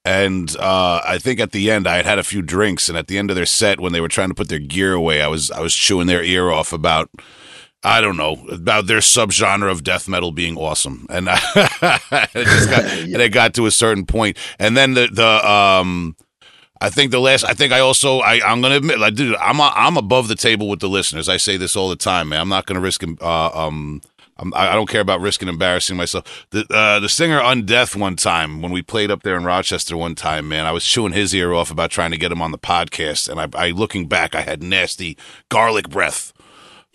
And 0.03 0.55
uh, 0.57 1.01
I 1.05 1.19
think 1.19 1.39
at 1.39 1.51
the 1.51 1.69
end 1.69 1.87
I 1.87 1.97
had 1.97 2.05
had 2.05 2.19
a 2.19 2.23
few 2.23 2.41
drinks, 2.41 2.89
and 2.89 2.97
at 2.97 3.07
the 3.07 3.19
end 3.19 3.29
of 3.29 3.35
their 3.35 3.45
set, 3.45 3.79
when 3.79 3.93
they 3.93 4.01
were 4.01 4.07
trying 4.07 4.29
to 4.29 4.35
put 4.35 4.49
their 4.49 4.59
gear 4.59 4.93
away, 4.93 5.21
I 5.21 5.27
was 5.27 5.51
I 5.51 5.59
was 5.59 5.75
chewing 5.75 6.07
their 6.07 6.23
ear 6.23 6.49
off 6.49 6.73
about 6.73 7.11
I 7.83 7.99
don't 8.01 8.17
know 8.17 8.37
about 8.51 8.87
their 8.87 8.99
subgenre 8.99 9.71
of 9.71 9.83
death 9.83 10.07
metal 10.07 10.31
being 10.31 10.57
awesome, 10.57 11.07
and, 11.09 11.27
I, 11.29 11.39
it 12.33 12.45
just 12.45 12.69
got, 12.69 12.85
and 12.85 13.21
it 13.21 13.29
got 13.29 13.53
to 13.55 13.65
a 13.65 13.71
certain 13.71 14.05
point, 14.05 14.37
and 14.59 14.75
then 14.75 14.93
the 14.93 15.07
the 15.11 15.49
um. 15.49 16.15
I 16.83 16.89
think 16.89 17.11
the 17.11 17.19
last. 17.19 17.43
I 17.43 17.53
think 17.53 17.71
I 17.73 17.79
also. 17.79 18.21
I, 18.21 18.41
I'm 18.43 18.59
going 18.59 18.71
to 18.71 18.77
admit, 18.77 18.97
like, 18.97 19.13
dude, 19.13 19.35
I'm 19.35 19.61
I'm 19.61 19.97
above 19.97 20.27
the 20.27 20.35
table 20.35 20.67
with 20.67 20.79
the 20.79 20.89
listeners. 20.89 21.29
I 21.29 21.37
say 21.37 21.55
this 21.55 21.75
all 21.75 21.89
the 21.89 21.95
time, 21.95 22.29
man. 22.29 22.41
I'm 22.41 22.49
not 22.49 22.65
going 22.65 22.73
to 22.73 22.81
risk 22.81 23.03
uh, 23.21 23.51
um 23.53 24.01
I'm, 24.41 24.53
I 24.55 24.73
don't 24.73 24.89
care 24.89 25.01
about 25.01 25.21
risking 25.21 25.47
embarrassing 25.47 25.95
myself. 25.95 26.47
The 26.49 26.65
uh, 26.69 26.99
the 26.99 27.07
singer 27.07 27.39
Undeath 27.39 27.95
one 27.95 28.15
time 28.15 28.61
when 28.61 28.71
we 28.71 28.81
played 28.81 29.11
up 29.11 29.21
there 29.21 29.37
in 29.37 29.43
Rochester 29.43 29.95
one 29.95 30.15
time, 30.15 30.49
man, 30.49 30.65
I 30.65 30.71
was 30.71 30.83
chewing 30.83 31.13
his 31.13 31.33
ear 31.35 31.53
off 31.53 31.69
about 31.69 31.91
trying 31.91 32.11
to 32.11 32.17
get 32.17 32.31
him 32.31 32.41
on 32.41 32.51
the 32.51 32.57
podcast, 32.57 33.29
and 33.29 33.39
I, 33.39 33.67
I 33.67 33.69
looking 33.69 34.07
back, 34.07 34.33
I 34.33 34.41
had 34.41 34.63
nasty 34.63 35.15
garlic 35.49 35.89
breath. 35.89 36.30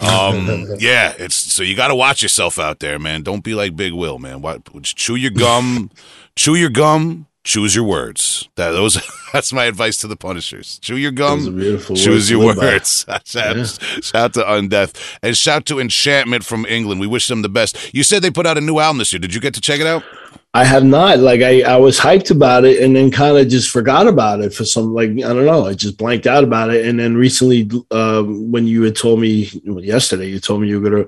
Um, 0.01 0.67
yeah, 0.79 1.15
it's 1.19 1.37
so 1.37 1.63
you 1.63 1.75
got 1.75 1.89
to 1.89 1.95
watch 1.95 2.23
yourself 2.23 2.59
out 2.59 2.81
there, 2.81 2.99
man. 2.99 3.23
Don't 3.23 3.43
be 3.43 3.55
like 3.55 3.77
Big 3.77 3.93
Will, 3.93 4.19
man. 4.19 4.43
What, 4.43 4.63
chew 4.83 5.15
your 5.15 5.31
gum, 5.31 5.91
chew 6.37 6.55
your 6.55 6.71
gum, 6.71 7.27
choose 7.45 7.75
your 7.75 7.85
words. 7.85 8.49
That 8.57 8.73
those 8.73 9.01
that's 9.33 9.53
my 9.53 9.65
advice 9.65 9.97
to 9.99 10.07
the 10.07 10.17
Punishers. 10.17 10.79
Chew 10.81 10.97
your 10.97 11.13
gum, 11.13 11.59
choose 11.95 12.31
your 12.31 12.45
words. 12.45 13.07
shout, 13.25 13.35
yeah. 13.35 13.65
shout 13.65 14.35
to 14.35 14.41
Undeath 14.43 15.19
and 15.23 15.37
shout 15.37 15.65
to 15.67 15.81
Enchantment 15.81 16.45
from 16.45 16.67
England. 16.67 17.01
We 17.01 17.07
wish 17.07 17.29
them 17.29 17.43
the 17.43 17.49
best. 17.49 17.95
You 17.95 18.03
said 18.03 18.23
they 18.23 18.31
put 18.31 18.47
out 18.47 18.59
a 18.59 18.61
new 18.61 18.79
album 18.79 18.99
this 18.99 19.13
year. 19.13 19.21
Did 19.21 19.35
you 19.35 19.41
get 19.41 19.55
to 19.55 19.61
check 19.61 19.81
it 19.81 19.87
out? 19.87 20.03
I 20.57 20.65
have 20.65 20.85
not. 20.85 21.19
Like 21.19 21.43
I, 21.43 21.61
I 21.61 21.77
was 21.77 22.01
hyped 22.01 22.31
about 22.31 22.65
it 22.65 22.83
and 22.83 22.97
then 22.97 23.11
kind 23.11 23.37
of 23.37 23.47
just 23.47 23.69
forgot 23.69 24.07
about 24.07 24.41
it 24.41 24.55
for 24.55 24.65
some 24.65 24.95
like 24.95 25.11
I 25.11 25.35
don't 25.35 25.45
know. 25.45 25.67
I 25.67 25.75
just 25.75 25.99
blanked 25.99 26.27
out 26.27 26.45
about 26.45 26.71
it. 26.71 26.87
And 26.87 26.99
then 26.99 27.15
recently, 27.15 27.71
uh, 27.91 28.23
when 28.23 28.67
you 28.67 28.83
had 28.83 28.97
told 28.97 29.21
me 29.21 29.51
yesterday, 29.65 30.29
you 30.29 30.41
told 30.41 30.63
me 30.63 30.69
you 30.69 30.81
were 30.81 30.89
gonna 30.89 31.07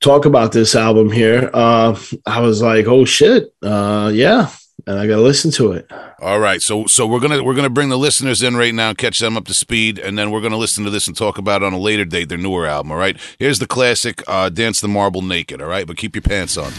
talk 0.00 0.24
about 0.24 0.52
this 0.52 0.74
album 0.74 1.10
here. 1.10 1.50
Uh, 1.52 1.94
I 2.24 2.40
was 2.40 2.62
like, 2.62 2.86
oh 2.86 3.04
shit, 3.04 3.52
uh, 3.62 4.10
yeah, 4.14 4.48
and 4.86 4.98
I 4.98 5.06
got 5.06 5.16
to 5.16 5.22
listen 5.22 5.50
to 5.52 5.72
it. 5.72 5.90
All 6.18 6.40
right, 6.40 6.62
so 6.62 6.86
so 6.86 7.06
we're 7.06 7.20
gonna 7.20 7.42
we're 7.42 7.54
gonna 7.54 7.68
bring 7.68 7.90
the 7.90 7.98
listeners 7.98 8.42
in 8.42 8.56
right 8.56 8.72
now, 8.72 8.94
catch 8.94 9.18
them 9.18 9.36
up 9.36 9.44
to 9.48 9.54
speed, 9.54 9.98
and 9.98 10.18
then 10.18 10.30
we're 10.30 10.40
gonna 10.40 10.56
listen 10.56 10.84
to 10.84 10.90
this 10.90 11.06
and 11.06 11.14
talk 11.14 11.36
about 11.36 11.60
it 11.60 11.66
on 11.66 11.74
a 11.74 11.78
later 11.78 12.06
date 12.06 12.30
their 12.30 12.38
newer 12.38 12.66
album. 12.66 12.92
All 12.92 12.98
right, 12.98 13.18
here's 13.38 13.58
the 13.58 13.66
classic 13.66 14.22
uh, 14.26 14.48
"Dance 14.48 14.80
the 14.80 14.88
Marble 14.88 15.20
Naked." 15.20 15.60
All 15.60 15.68
right, 15.68 15.86
but 15.86 15.98
keep 15.98 16.14
your 16.14 16.22
pants 16.22 16.56
on. 16.56 16.72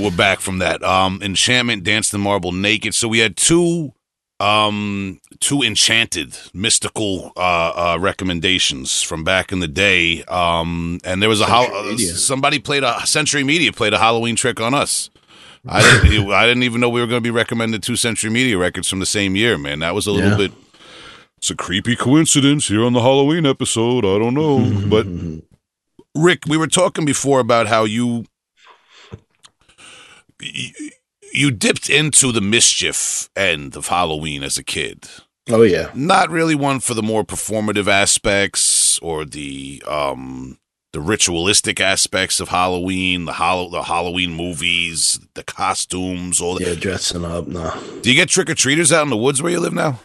We're 0.00 0.10
back 0.10 0.40
from 0.40 0.58
that. 0.58 0.82
Um, 0.82 1.20
Enchantment, 1.22 1.84
Dance 1.84 2.10
the 2.10 2.18
Marble, 2.18 2.52
Naked. 2.52 2.94
So 2.94 3.06
we 3.08 3.18
had 3.18 3.36
two, 3.36 3.92
um, 4.38 5.20
two 5.40 5.62
enchanted 5.62 6.36
mystical 6.54 7.32
uh, 7.36 7.40
uh, 7.94 7.98
recommendations 8.00 9.02
from 9.02 9.24
back 9.24 9.52
in 9.52 9.60
the 9.60 9.68
day. 9.68 10.24
Um, 10.24 11.00
and 11.04 11.20
there 11.20 11.28
was 11.28 11.40
a 11.40 11.46
ho- 11.46 11.96
somebody 11.96 12.58
played 12.58 12.82
a 12.82 13.06
Century 13.06 13.44
Media 13.44 13.72
played 13.72 13.92
a 13.92 13.98
Halloween 13.98 14.36
trick 14.36 14.60
on 14.60 14.74
us. 14.74 15.10
I 15.68 15.82
didn't, 16.02 16.32
I 16.32 16.46
didn't 16.46 16.62
even 16.62 16.80
know 16.80 16.88
we 16.88 17.00
were 17.00 17.06
going 17.06 17.22
to 17.22 17.26
be 17.26 17.30
recommended 17.30 17.82
two 17.82 17.96
Century 17.96 18.30
Media 18.30 18.56
records 18.56 18.88
from 18.88 18.98
the 18.98 19.06
same 19.06 19.36
year, 19.36 19.58
man. 19.58 19.80
That 19.80 19.94
was 19.94 20.06
a 20.06 20.12
little 20.12 20.30
yeah. 20.30 20.48
bit. 20.48 20.52
It's 21.36 21.50
a 21.50 21.54
creepy 21.54 21.96
coincidence 21.96 22.68
here 22.68 22.84
on 22.84 22.94
the 22.94 23.00
Halloween 23.00 23.44
episode. 23.44 24.04
I 24.04 24.18
don't 24.18 24.34
know, 24.34 24.88
but 24.88 25.06
Rick, 26.14 26.46
we 26.46 26.56
were 26.56 26.66
talking 26.66 27.04
before 27.04 27.40
about 27.40 27.66
how 27.66 27.84
you 27.84 28.24
you 31.32 31.50
dipped 31.50 31.88
into 31.88 32.32
the 32.32 32.40
mischief 32.40 33.30
end 33.36 33.76
of 33.76 33.88
Halloween 33.88 34.42
as 34.42 34.58
a 34.58 34.64
kid. 34.64 35.08
Oh 35.48 35.62
yeah. 35.62 35.90
Not 35.94 36.30
really 36.30 36.54
one 36.54 36.80
for 36.80 36.94
the 36.94 37.02
more 37.02 37.24
performative 37.24 37.88
aspects 37.88 38.98
or 39.00 39.24
the 39.24 39.82
um 39.86 40.58
the 40.92 41.00
ritualistic 41.00 41.80
aspects 41.80 42.40
of 42.40 42.48
Halloween, 42.48 43.24
the 43.24 43.32
hollow 43.32 43.70
the 43.70 43.82
Halloween 43.82 44.32
movies, 44.32 45.20
the 45.34 45.44
costumes, 45.44 46.40
all 46.40 46.54
that. 46.54 46.66
Yeah, 46.66 46.74
dressing 46.74 47.24
up. 47.24 47.46
No. 47.46 47.72
Do 48.02 48.10
you 48.10 48.16
get 48.16 48.28
trick 48.28 48.50
or 48.50 48.54
treaters 48.54 48.92
out 48.92 49.04
in 49.04 49.10
the 49.10 49.16
woods 49.16 49.42
where 49.42 49.52
you 49.52 49.60
live 49.60 49.72
now? 49.72 50.00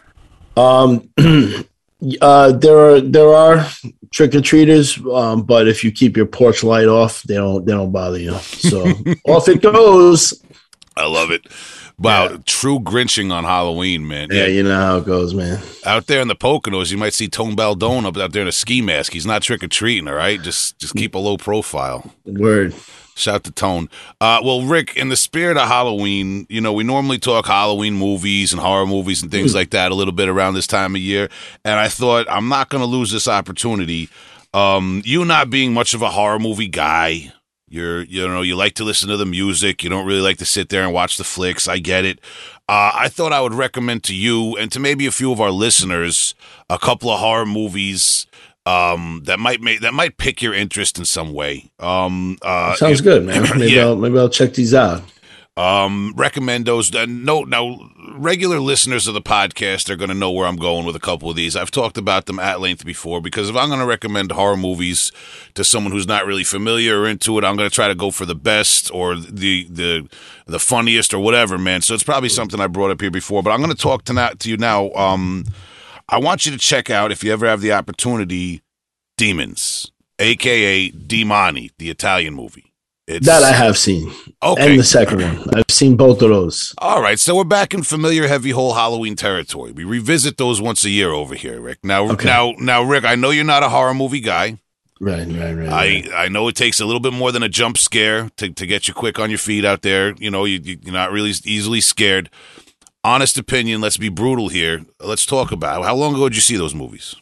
Um, 0.56 1.10
uh, 2.20 2.52
there 2.52 2.78
are 2.78 3.00
there 3.00 3.34
are 3.34 3.66
trick 4.12 4.34
or 4.34 4.40
treaters, 4.40 4.98
um, 5.12 5.42
but 5.42 5.66
if 5.66 5.82
you 5.82 5.90
keep 5.90 6.16
your 6.16 6.26
porch 6.26 6.62
light 6.62 6.88
off, 6.88 7.22
they 7.22 7.34
don't 7.34 7.64
they 7.64 7.72
don't 7.72 7.92
bother 7.92 8.18
you. 8.18 8.34
So 8.34 8.84
off 9.26 9.48
it 9.48 9.62
goes. 9.62 10.42
I 10.96 11.06
love 11.06 11.30
it. 11.30 11.46
Wow, 11.98 12.28
yeah. 12.28 12.36
true 12.44 12.78
Grinching 12.78 13.32
on 13.32 13.44
Halloween, 13.44 14.06
man. 14.06 14.28
Yeah, 14.30 14.42
yeah, 14.42 14.46
you 14.48 14.62
know 14.62 14.76
how 14.76 14.98
it 14.98 15.06
goes, 15.06 15.32
man. 15.32 15.62
Out 15.86 16.06
there 16.06 16.20
in 16.20 16.28
the 16.28 16.36
Poconos, 16.36 16.90
you 16.90 16.98
might 16.98 17.14
see 17.14 17.28
Tone 17.28 17.56
Baldone 17.56 18.04
up 18.04 18.16
out 18.18 18.32
there 18.32 18.42
in 18.42 18.48
a 18.48 18.52
ski 18.52 18.82
mask. 18.82 19.12
He's 19.14 19.24
not 19.24 19.42
trick 19.42 19.64
or 19.64 19.68
treating, 19.68 20.06
all 20.06 20.14
right? 20.14 20.40
Just 20.40 20.78
just 20.78 20.94
keep 20.94 21.14
a 21.14 21.18
low 21.18 21.38
profile. 21.38 22.12
Word. 22.26 22.74
Shout 23.16 23.44
to 23.44 23.50
Tone. 23.50 23.88
Uh, 24.20 24.40
well, 24.44 24.62
Rick, 24.62 24.94
in 24.96 25.08
the 25.08 25.16
spirit 25.16 25.56
of 25.56 25.66
Halloween, 25.66 26.46
you 26.50 26.60
know, 26.60 26.74
we 26.74 26.84
normally 26.84 27.18
talk 27.18 27.46
Halloween 27.46 27.94
movies 27.94 28.52
and 28.52 28.60
horror 28.60 28.86
movies 28.86 29.22
and 29.22 29.30
things 29.30 29.52
mm. 29.52 29.54
like 29.56 29.70
that 29.70 29.90
a 29.90 29.94
little 29.94 30.12
bit 30.12 30.28
around 30.28 30.52
this 30.52 30.66
time 30.66 30.94
of 30.94 31.00
year. 31.00 31.30
And 31.64 31.80
I 31.80 31.88
thought, 31.88 32.26
I'm 32.28 32.48
not 32.48 32.68
going 32.68 32.82
to 32.82 32.86
lose 32.86 33.10
this 33.10 33.26
opportunity. 33.26 34.10
Um, 34.52 35.00
you 35.04 35.24
not 35.24 35.48
being 35.48 35.72
much 35.72 35.94
of 35.94 36.02
a 36.02 36.10
horror 36.10 36.38
movie 36.38 36.68
guy, 36.68 37.32
You're, 37.68 38.02
you 38.02 38.28
know, 38.28 38.42
you 38.42 38.54
like 38.54 38.74
to 38.74 38.84
listen 38.84 39.08
to 39.08 39.16
the 39.16 39.26
music. 39.26 39.82
You 39.82 39.90
don't 39.90 40.06
really 40.06 40.20
like 40.20 40.36
to 40.38 40.44
sit 40.44 40.68
there 40.68 40.82
and 40.82 40.92
watch 40.92 41.16
the 41.16 41.24
flicks. 41.24 41.66
I 41.66 41.78
get 41.78 42.04
it. 42.04 42.20
Uh, 42.68 42.92
I 42.94 43.08
thought 43.08 43.32
I 43.32 43.40
would 43.40 43.54
recommend 43.54 44.04
to 44.04 44.14
you 44.14 44.56
and 44.56 44.70
to 44.72 44.78
maybe 44.78 45.06
a 45.06 45.10
few 45.10 45.32
of 45.32 45.40
our 45.40 45.50
listeners 45.50 46.34
a 46.68 46.78
couple 46.78 47.10
of 47.10 47.18
horror 47.18 47.46
movies 47.46 48.26
um, 48.66 49.22
that 49.24 49.38
might 49.38 49.60
make 49.60 49.80
that 49.80 49.94
might 49.94 50.18
pick 50.18 50.42
your 50.42 50.52
interest 50.52 50.98
in 50.98 51.04
some 51.04 51.32
way. 51.32 51.70
Um, 51.78 52.36
uh, 52.42 52.74
Sounds 52.74 53.00
good, 53.00 53.24
man. 53.24 53.42
Maybe 53.58 53.72
yeah. 53.72 53.82
I'll 53.82 53.96
maybe 53.96 54.18
I'll 54.18 54.28
check 54.28 54.54
these 54.54 54.74
out. 54.74 55.02
Um, 55.56 56.12
recommend 56.16 56.66
those. 56.66 56.94
Uh, 56.94 57.06
no, 57.08 57.44
now 57.44 57.78
regular 58.10 58.60
listeners 58.60 59.06
of 59.06 59.14
the 59.14 59.22
podcast 59.22 59.88
are 59.88 59.96
going 59.96 60.10
to 60.10 60.14
know 60.14 60.30
where 60.30 60.46
I'm 60.46 60.56
going 60.56 60.84
with 60.84 60.96
a 60.96 61.00
couple 61.00 61.30
of 61.30 61.36
these. 61.36 61.56
I've 61.56 61.70
talked 61.70 61.96
about 61.96 62.26
them 62.26 62.38
at 62.38 62.60
length 62.60 62.84
before 62.84 63.22
because 63.22 63.48
if 63.48 63.56
I'm 63.56 63.68
going 63.68 63.80
to 63.80 63.86
recommend 63.86 64.32
horror 64.32 64.58
movies 64.58 65.12
to 65.54 65.64
someone 65.64 65.92
who's 65.92 66.06
not 66.06 66.26
really 66.26 66.44
familiar 66.44 67.00
or 67.00 67.08
into 67.08 67.38
it, 67.38 67.44
I'm 67.44 67.56
going 67.56 67.70
to 67.70 67.74
try 67.74 67.88
to 67.88 67.94
go 67.94 68.10
for 68.10 68.26
the 68.26 68.34
best 68.34 68.92
or 68.92 69.14
the 69.14 69.66
the 69.70 70.06
the 70.46 70.58
funniest 70.58 71.14
or 71.14 71.20
whatever, 71.20 71.56
man. 71.56 71.80
So 71.80 71.94
it's 71.94 72.04
probably 72.04 72.28
something 72.28 72.60
I 72.60 72.66
brought 72.66 72.90
up 72.90 73.00
here 73.00 73.10
before, 73.10 73.42
but 73.42 73.50
I'm 73.50 73.60
going 73.60 73.74
to 73.74 73.82
talk 73.82 74.04
to, 74.04 74.12
now, 74.12 74.30
to 74.30 74.50
you 74.50 74.58
now. 74.58 74.90
Um, 74.92 75.46
I 76.08 76.18
want 76.18 76.46
you 76.46 76.52
to 76.52 76.58
check 76.58 76.88
out 76.90 77.10
if 77.12 77.24
you 77.24 77.32
ever 77.32 77.46
have 77.46 77.60
the 77.60 77.72
opportunity, 77.72 78.62
Demons, 79.16 79.90
aka 80.18 80.90
Demoni, 80.90 81.70
the 81.78 81.90
Italian 81.90 82.34
movie. 82.34 82.72
It's, 83.08 83.24
That 83.26 83.44
I 83.44 83.52
have 83.52 83.78
seen. 83.78 84.12
Okay. 84.42 84.70
And 84.70 84.80
the 84.80 84.84
second 84.84 85.22
one. 85.22 85.44
I've 85.54 85.64
seen 85.70 85.96
both 85.96 86.20
of 86.22 86.28
those. 86.30 86.74
All 86.78 87.00
right, 87.00 87.18
so 87.20 87.36
we're 87.36 87.44
back 87.44 87.72
in 87.72 87.84
familiar 87.84 88.26
heavy 88.26 88.50
hole 88.50 88.74
Halloween 88.74 89.14
territory. 89.14 89.70
We 89.70 89.84
revisit 89.84 90.38
those 90.38 90.60
once 90.60 90.84
a 90.84 90.90
year 90.90 91.10
over 91.10 91.36
here, 91.36 91.60
Rick. 91.60 91.78
Now, 91.84 92.10
Okay. 92.10 92.26
now, 92.26 92.52
now, 92.58 92.82
Rick. 92.82 93.04
I 93.04 93.14
know 93.14 93.30
you're 93.30 93.44
not 93.44 93.62
a 93.62 93.68
horror 93.68 93.94
movie 93.94 94.20
guy. 94.20 94.58
Right, 94.98 95.26
right, 95.28 95.52
right. 95.52 95.68
I 95.68 95.86
right. 95.86 96.10
I 96.14 96.28
know 96.28 96.48
it 96.48 96.56
takes 96.56 96.80
a 96.80 96.86
little 96.86 97.00
bit 97.00 97.12
more 97.12 97.30
than 97.30 97.42
a 97.44 97.48
jump 97.48 97.78
scare 97.78 98.30
to, 98.38 98.48
to 98.50 98.66
get 98.66 98.88
you 98.88 98.94
quick 98.94 99.18
on 99.20 99.30
your 99.30 99.38
feet 99.38 99.64
out 99.64 99.82
there. 99.82 100.14
You 100.18 100.30
know, 100.30 100.44
you, 100.44 100.58
you- 100.62 100.78
you're 100.82 100.92
not 100.92 101.12
really 101.12 101.30
easily 101.44 101.80
scared. 101.80 102.28
Honest 103.06 103.38
opinion. 103.38 103.80
Let's 103.80 103.98
be 103.98 104.08
brutal 104.08 104.48
here. 104.48 104.84
Let's 104.98 105.24
talk 105.24 105.52
about 105.52 105.84
how 105.84 105.94
long 105.94 106.14
ago 106.16 106.28
did 106.28 106.34
you 106.34 106.40
see 106.40 106.56
those 106.56 106.74
movies? 106.74 107.14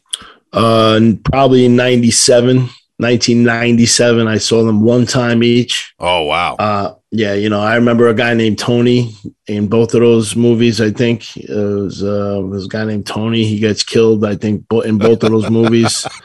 Uh, 0.51 0.99
probably 1.25 1.69
97, 1.69 2.57
1997. 2.97 4.27
I 4.27 4.39
saw 4.39 4.65
them 4.65 4.81
one 4.81 5.05
time 5.05 5.43
each. 5.43 5.93
Oh 5.99 6.23
wow, 6.23 6.57
Uh, 6.59 6.95
yeah, 7.17 7.35
you 7.35 7.49
know, 7.49 7.61
I 7.61 7.77
remember 7.77 8.09
a 8.09 8.15
guy 8.15 8.35
named 8.35 8.59
Tony 8.59 9.15
in 9.47 9.69
both 9.69 9.95
of 9.95 10.01
those 10.01 10.35
movies. 10.35 10.81
I 10.81 10.91
think 10.91 11.37
it 11.37 11.49
was, 11.49 12.03
uh, 12.03 12.41
it 12.43 12.47
was 12.49 12.65
a 12.65 12.69
guy 12.69 12.85
named 12.85 13.07
Tony. 13.07 13.45
He 13.45 13.59
gets 13.61 13.85
killed. 13.85 14.25
I 14.25 14.35
think 14.35 14.65
in 14.85 14.99
both 14.99 15.23
of 15.23 15.31
those 15.31 15.49
movies. 15.51 16.07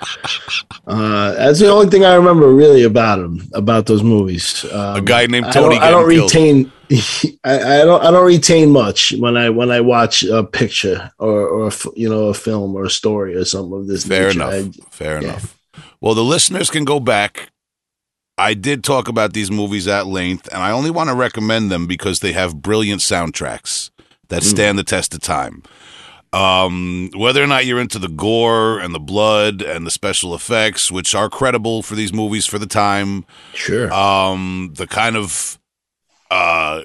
Uh, 0.87 1.33
that's 1.35 1.59
the 1.59 1.69
only 1.69 1.87
thing 1.87 2.03
I 2.03 2.15
remember 2.15 2.51
really 2.51 2.81
about 2.81 3.19
him, 3.19 3.47
about 3.53 3.85
those 3.85 4.01
movies. 4.01 4.65
Um, 4.71 4.95
a 4.97 5.01
guy 5.01 5.27
named 5.27 5.45
I 5.45 5.51
Tony. 5.51 5.75
don't, 5.75 5.83
I 5.83 5.91
don't 5.91 6.07
retain. 6.07 6.71
I, 7.43 7.81
I 7.81 7.85
don't. 7.85 8.03
I 8.03 8.09
don't 8.09 8.25
retain 8.25 8.71
much 8.71 9.13
when 9.19 9.37
I 9.37 9.51
when 9.51 9.69
I 9.69 9.81
watch 9.81 10.23
a 10.23 10.43
picture 10.43 11.11
or 11.19 11.47
or 11.47 11.67
a 11.67 11.71
you 11.95 12.09
know 12.09 12.29
a 12.29 12.33
film 12.33 12.73
or 12.75 12.85
a 12.85 12.89
story 12.89 13.35
or 13.35 13.45
something 13.45 13.81
of 13.81 13.87
this 13.87 14.03
Fair 14.07 14.29
nature. 14.33 14.41
enough. 14.41 14.53
I- 14.81 14.89
Fair 14.89 15.21
yeah. 15.21 15.27
enough. 15.29 15.59
Well, 16.01 16.15
the 16.15 16.23
listeners 16.23 16.71
can 16.71 16.85
go 16.85 16.99
back. 16.99 17.51
I 18.39 18.53
did 18.53 18.85
talk 18.85 19.09
about 19.09 19.33
these 19.33 19.51
movies 19.51 19.85
at 19.85 20.07
length, 20.07 20.47
and 20.53 20.63
I 20.63 20.71
only 20.71 20.89
want 20.89 21.09
to 21.09 21.15
recommend 21.15 21.69
them 21.69 21.87
because 21.87 22.21
they 22.21 22.31
have 22.31 22.61
brilliant 22.61 23.01
soundtracks 23.01 23.89
that 24.29 24.43
stand 24.43 24.79
the 24.79 24.83
test 24.83 25.13
of 25.13 25.19
time. 25.19 25.61
Um, 26.31 27.09
whether 27.15 27.43
or 27.43 27.47
not 27.47 27.65
you're 27.65 27.81
into 27.81 27.99
the 27.99 28.07
gore 28.07 28.79
and 28.79 28.95
the 28.95 28.99
blood 28.99 29.61
and 29.61 29.85
the 29.85 29.91
special 29.91 30.33
effects, 30.33 30.89
which 30.89 31.13
are 31.13 31.29
credible 31.29 31.81
for 31.81 31.95
these 31.95 32.13
movies 32.13 32.45
for 32.45 32.59
the 32.59 32.67
time, 32.67 33.25
sure. 33.53 33.91
um, 33.91 34.71
the 34.75 34.87
kind 34.87 35.17
of 35.17 35.59
uh, 36.31 36.83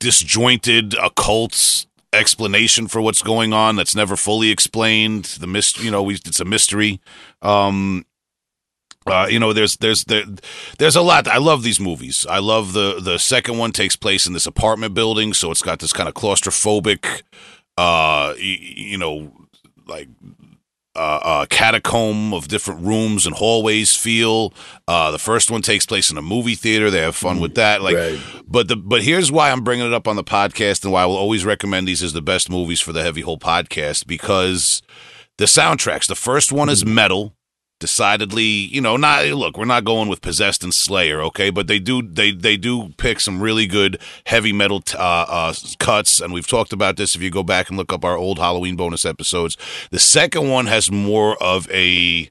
disjointed 0.00 0.94
occult 0.94 1.86
explanation 2.12 2.88
for 2.88 3.00
what's 3.00 3.22
going 3.22 3.52
on 3.52 3.76
that's 3.76 3.94
never 3.94 4.16
fully 4.16 4.50
explained. 4.50 5.26
The 5.26 5.46
mist, 5.46 5.82
you 5.82 5.90
know, 5.90 6.02
we, 6.02 6.14
it's 6.14 6.40
a 6.40 6.44
mystery. 6.44 7.00
Um, 7.40 8.04
uh, 9.06 9.26
you 9.30 9.38
know, 9.38 9.52
there's 9.52 9.76
there's 9.78 10.04
there, 10.04 10.24
there's 10.78 10.96
a 10.96 11.02
lot. 11.02 11.26
I 11.28 11.38
love 11.38 11.62
these 11.62 11.80
movies. 11.80 12.26
I 12.28 12.38
love 12.38 12.72
the 12.72 13.00
the 13.00 13.18
second 13.18 13.58
one 13.58 13.72
takes 13.72 13.96
place 13.96 14.26
in 14.26 14.32
this 14.32 14.46
apartment 14.46 14.94
building, 14.94 15.32
so 15.32 15.50
it's 15.50 15.62
got 15.62 15.78
this 15.80 15.92
kind 15.92 16.08
of 16.08 16.14
claustrophobic, 16.14 17.22
uh, 17.78 18.34
y- 18.36 18.58
you 18.60 18.98
know, 18.98 19.32
like 19.86 20.08
uh, 20.94 20.98
uh, 21.22 21.46
catacomb 21.46 22.34
of 22.34 22.48
different 22.48 22.82
rooms 22.84 23.24
and 23.26 23.34
hallways 23.36 23.96
feel. 23.96 24.52
Uh, 24.86 25.10
the 25.10 25.18
first 25.18 25.50
one 25.50 25.62
takes 25.62 25.86
place 25.86 26.10
in 26.10 26.18
a 26.18 26.22
movie 26.22 26.54
theater. 26.54 26.90
They 26.90 27.00
have 27.00 27.16
fun 27.16 27.40
with 27.40 27.54
that. 27.54 27.80
Like, 27.82 27.96
Right. 27.96 28.20
but 28.46 28.68
the 28.68 28.76
but 28.76 29.02
here's 29.02 29.32
why 29.32 29.50
I'm 29.50 29.64
bringing 29.64 29.86
it 29.86 29.94
up 29.94 30.06
on 30.06 30.16
the 30.16 30.24
podcast 30.24 30.84
and 30.84 30.92
why 30.92 31.02
I 31.02 31.06
will 31.06 31.16
always 31.16 31.44
recommend 31.46 31.88
these 31.88 32.02
as 32.02 32.12
the 32.12 32.20
best 32.22 32.50
movies 32.50 32.80
for 32.80 32.92
the 32.92 33.02
Heavy 33.02 33.22
Hole 33.22 33.38
podcast 33.38 34.06
because 34.06 34.82
the 35.38 35.46
soundtracks. 35.46 36.06
The 36.06 36.14
first 36.14 36.52
one 36.52 36.68
is 36.68 36.84
metal. 36.84 37.34
Decidedly, 37.82 38.44
you 38.44 38.80
know, 38.80 38.96
not 38.96 39.24
look. 39.24 39.58
We're 39.58 39.64
not 39.64 39.82
going 39.82 40.08
with 40.08 40.20
possessed 40.20 40.62
and 40.62 40.72
Slayer, 40.72 41.20
okay? 41.22 41.50
But 41.50 41.66
they 41.66 41.80
do, 41.80 42.00
they 42.00 42.30
they 42.30 42.56
do 42.56 42.90
pick 42.90 43.18
some 43.18 43.42
really 43.42 43.66
good 43.66 44.00
heavy 44.26 44.52
metal 44.52 44.80
t- 44.80 44.96
uh, 44.96 45.26
uh, 45.28 45.52
cuts, 45.80 46.20
and 46.20 46.32
we've 46.32 46.46
talked 46.46 46.72
about 46.72 46.96
this. 46.96 47.16
If 47.16 47.22
you 47.22 47.30
go 47.30 47.42
back 47.42 47.70
and 47.70 47.76
look 47.76 47.92
up 47.92 48.04
our 48.04 48.16
old 48.16 48.38
Halloween 48.38 48.76
bonus 48.76 49.04
episodes, 49.04 49.56
the 49.90 49.98
second 49.98 50.48
one 50.48 50.66
has 50.66 50.92
more 50.92 51.36
of 51.42 51.68
a 51.72 52.30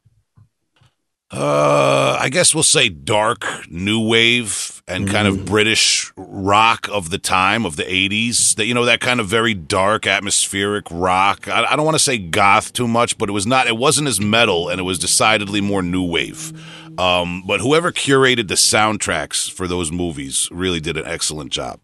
uh, 1.31 2.17
I 2.19 2.27
guess 2.29 2.53
we'll 2.53 2.63
say 2.63 2.89
dark 2.89 3.45
new 3.69 4.05
wave 4.05 4.83
and 4.85 5.07
kind 5.09 5.27
of 5.29 5.45
British 5.45 6.11
rock 6.17 6.89
of 6.91 7.09
the 7.09 7.17
time 7.17 7.65
of 7.65 7.77
the 7.77 7.83
80s. 7.83 8.55
That 8.55 8.65
you 8.65 8.73
know 8.73 8.83
that 8.83 8.99
kind 8.99 9.21
of 9.21 9.27
very 9.27 9.53
dark 9.53 10.05
atmospheric 10.05 10.85
rock. 10.91 11.47
I, 11.47 11.63
I 11.63 11.75
don't 11.77 11.85
want 11.85 11.95
to 11.95 12.03
say 12.03 12.17
goth 12.17 12.73
too 12.73 12.87
much, 12.87 13.17
but 13.17 13.29
it 13.29 13.31
was 13.31 13.47
not 13.47 13.67
it 13.67 13.77
wasn't 13.77 14.09
as 14.09 14.19
metal 14.19 14.67
and 14.67 14.79
it 14.79 14.83
was 14.83 14.99
decidedly 14.99 15.61
more 15.61 15.81
new 15.81 16.03
wave. 16.03 16.51
Um, 16.99 17.43
but 17.47 17.61
whoever 17.61 17.93
curated 17.93 18.49
the 18.49 18.55
soundtracks 18.55 19.49
for 19.49 19.67
those 19.67 19.89
movies 19.89 20.49
really 20.51 20.81
did 20.81 20.97
an 20.97 21.05
excellent 21.05 21.51
job. 21.53 21.79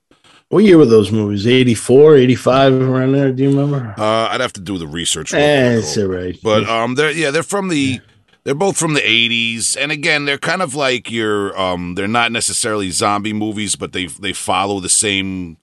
what 0.49 0.65
year 0.65 0.77
were 0.77 0.85
those 0.85 1.11
movies? 1.13 1.47
84, 1.47 2.17
85, 2.17 2.73
around 2.81 3.11
there? 3.13 3.31
Do 3.31 3.43
you 3.43 3.49
remember? 3.57 3.95
Uh, 3.97 4.27
I'd 4.27 4.41
have 4.41 4.53
to 4.53 4.61
do 4.61 4.77
the 4.77 4.87
research. 4.87 5.33
Eh, 5.33 5.77
it's 5.77 5.97
all 5.97 6.07
right. 6.07 6.37
But 6.43 6.67
um, 6.67 6.95
they're 6.95 7.11
yeah, 7.11 7.31
they're 7.31 7.43
from 7.43 7.69
the 7.69 8.01
they're 8.47 8.55
both 8.55 8.77
from 8.77 8.93
the 8.93 9.01
'80s, 9.01 9.75
and 9.75 9.91
again, 9.91 10.23
they're 10.23 10.37
kind 10.37 10.61
of 10.61 10.73
like 10.73 11.11
your 11.11 11.59
um, 11.59 11.95
they're 11.95 12.07
not 12.07 12.31
necessarily 12.31 12.91
zombie 12.91 13.33
movies, 13.33 13.75
but 13.75 13.91
they 13.91 14.05
they 14.05 14.31
follow 14.31 14.79
the 14.79 14.87
same. 14.87 15.57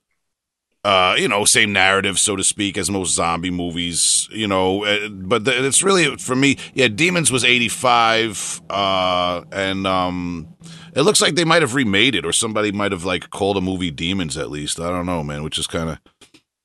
Uh, 0.83 1.15
you 1.17 1.27
know, 1.27 1.45
same 1.45 1.73
narrative, 1.73 2.19
so 2.19 2.35
to 2.35 2.43
speak, 2.43 2.77
as 2.77 2.91
most 2.91 3.15
zombie 3.15 3.49
movies. 3.49 4.29
You 4.31 4.47
know, 4.47 4.85
uh, 4.85 5.09
but 5.09 5.45
the, 5.45 5.65
it's 5.65 5.81
really 5.81 6.15
for 6.17 6.35
me. 6.35 6.59
Yeah, 6.75 6.89
Demons 6.89 7.31
was 7.31 7.43
'85, 7.43 8.61
uh, 8.69 9.41
and 9.51 9.87
um, 9.87 10.55
it 10.93 11.01
looks 11.01 11.21
like 11.21 11.33
they 11.33 11.43
might 11.43 11.63
have 11.63 11.73
remade 11.73 12.13
it, 12.13 12.23
or 12.23 12.31
somebody 12.31 12.71
might 12.71 12.91
have 12.91 13.03
like 13.03 13.31
called 13.31 13.57
a 13.57 13.61
movie 13.61 13.89
Demons 13.89 14.37
at 14.37 14.51
least. 14.51 14.79
I 14.79 14.89
don't 14.89 15.07
know, 15.07 15.23
man. 15.23 15.41
Which 15.41 15.57
is 15.57 15.65
kind 15.65 15.89
of 15.89 15.97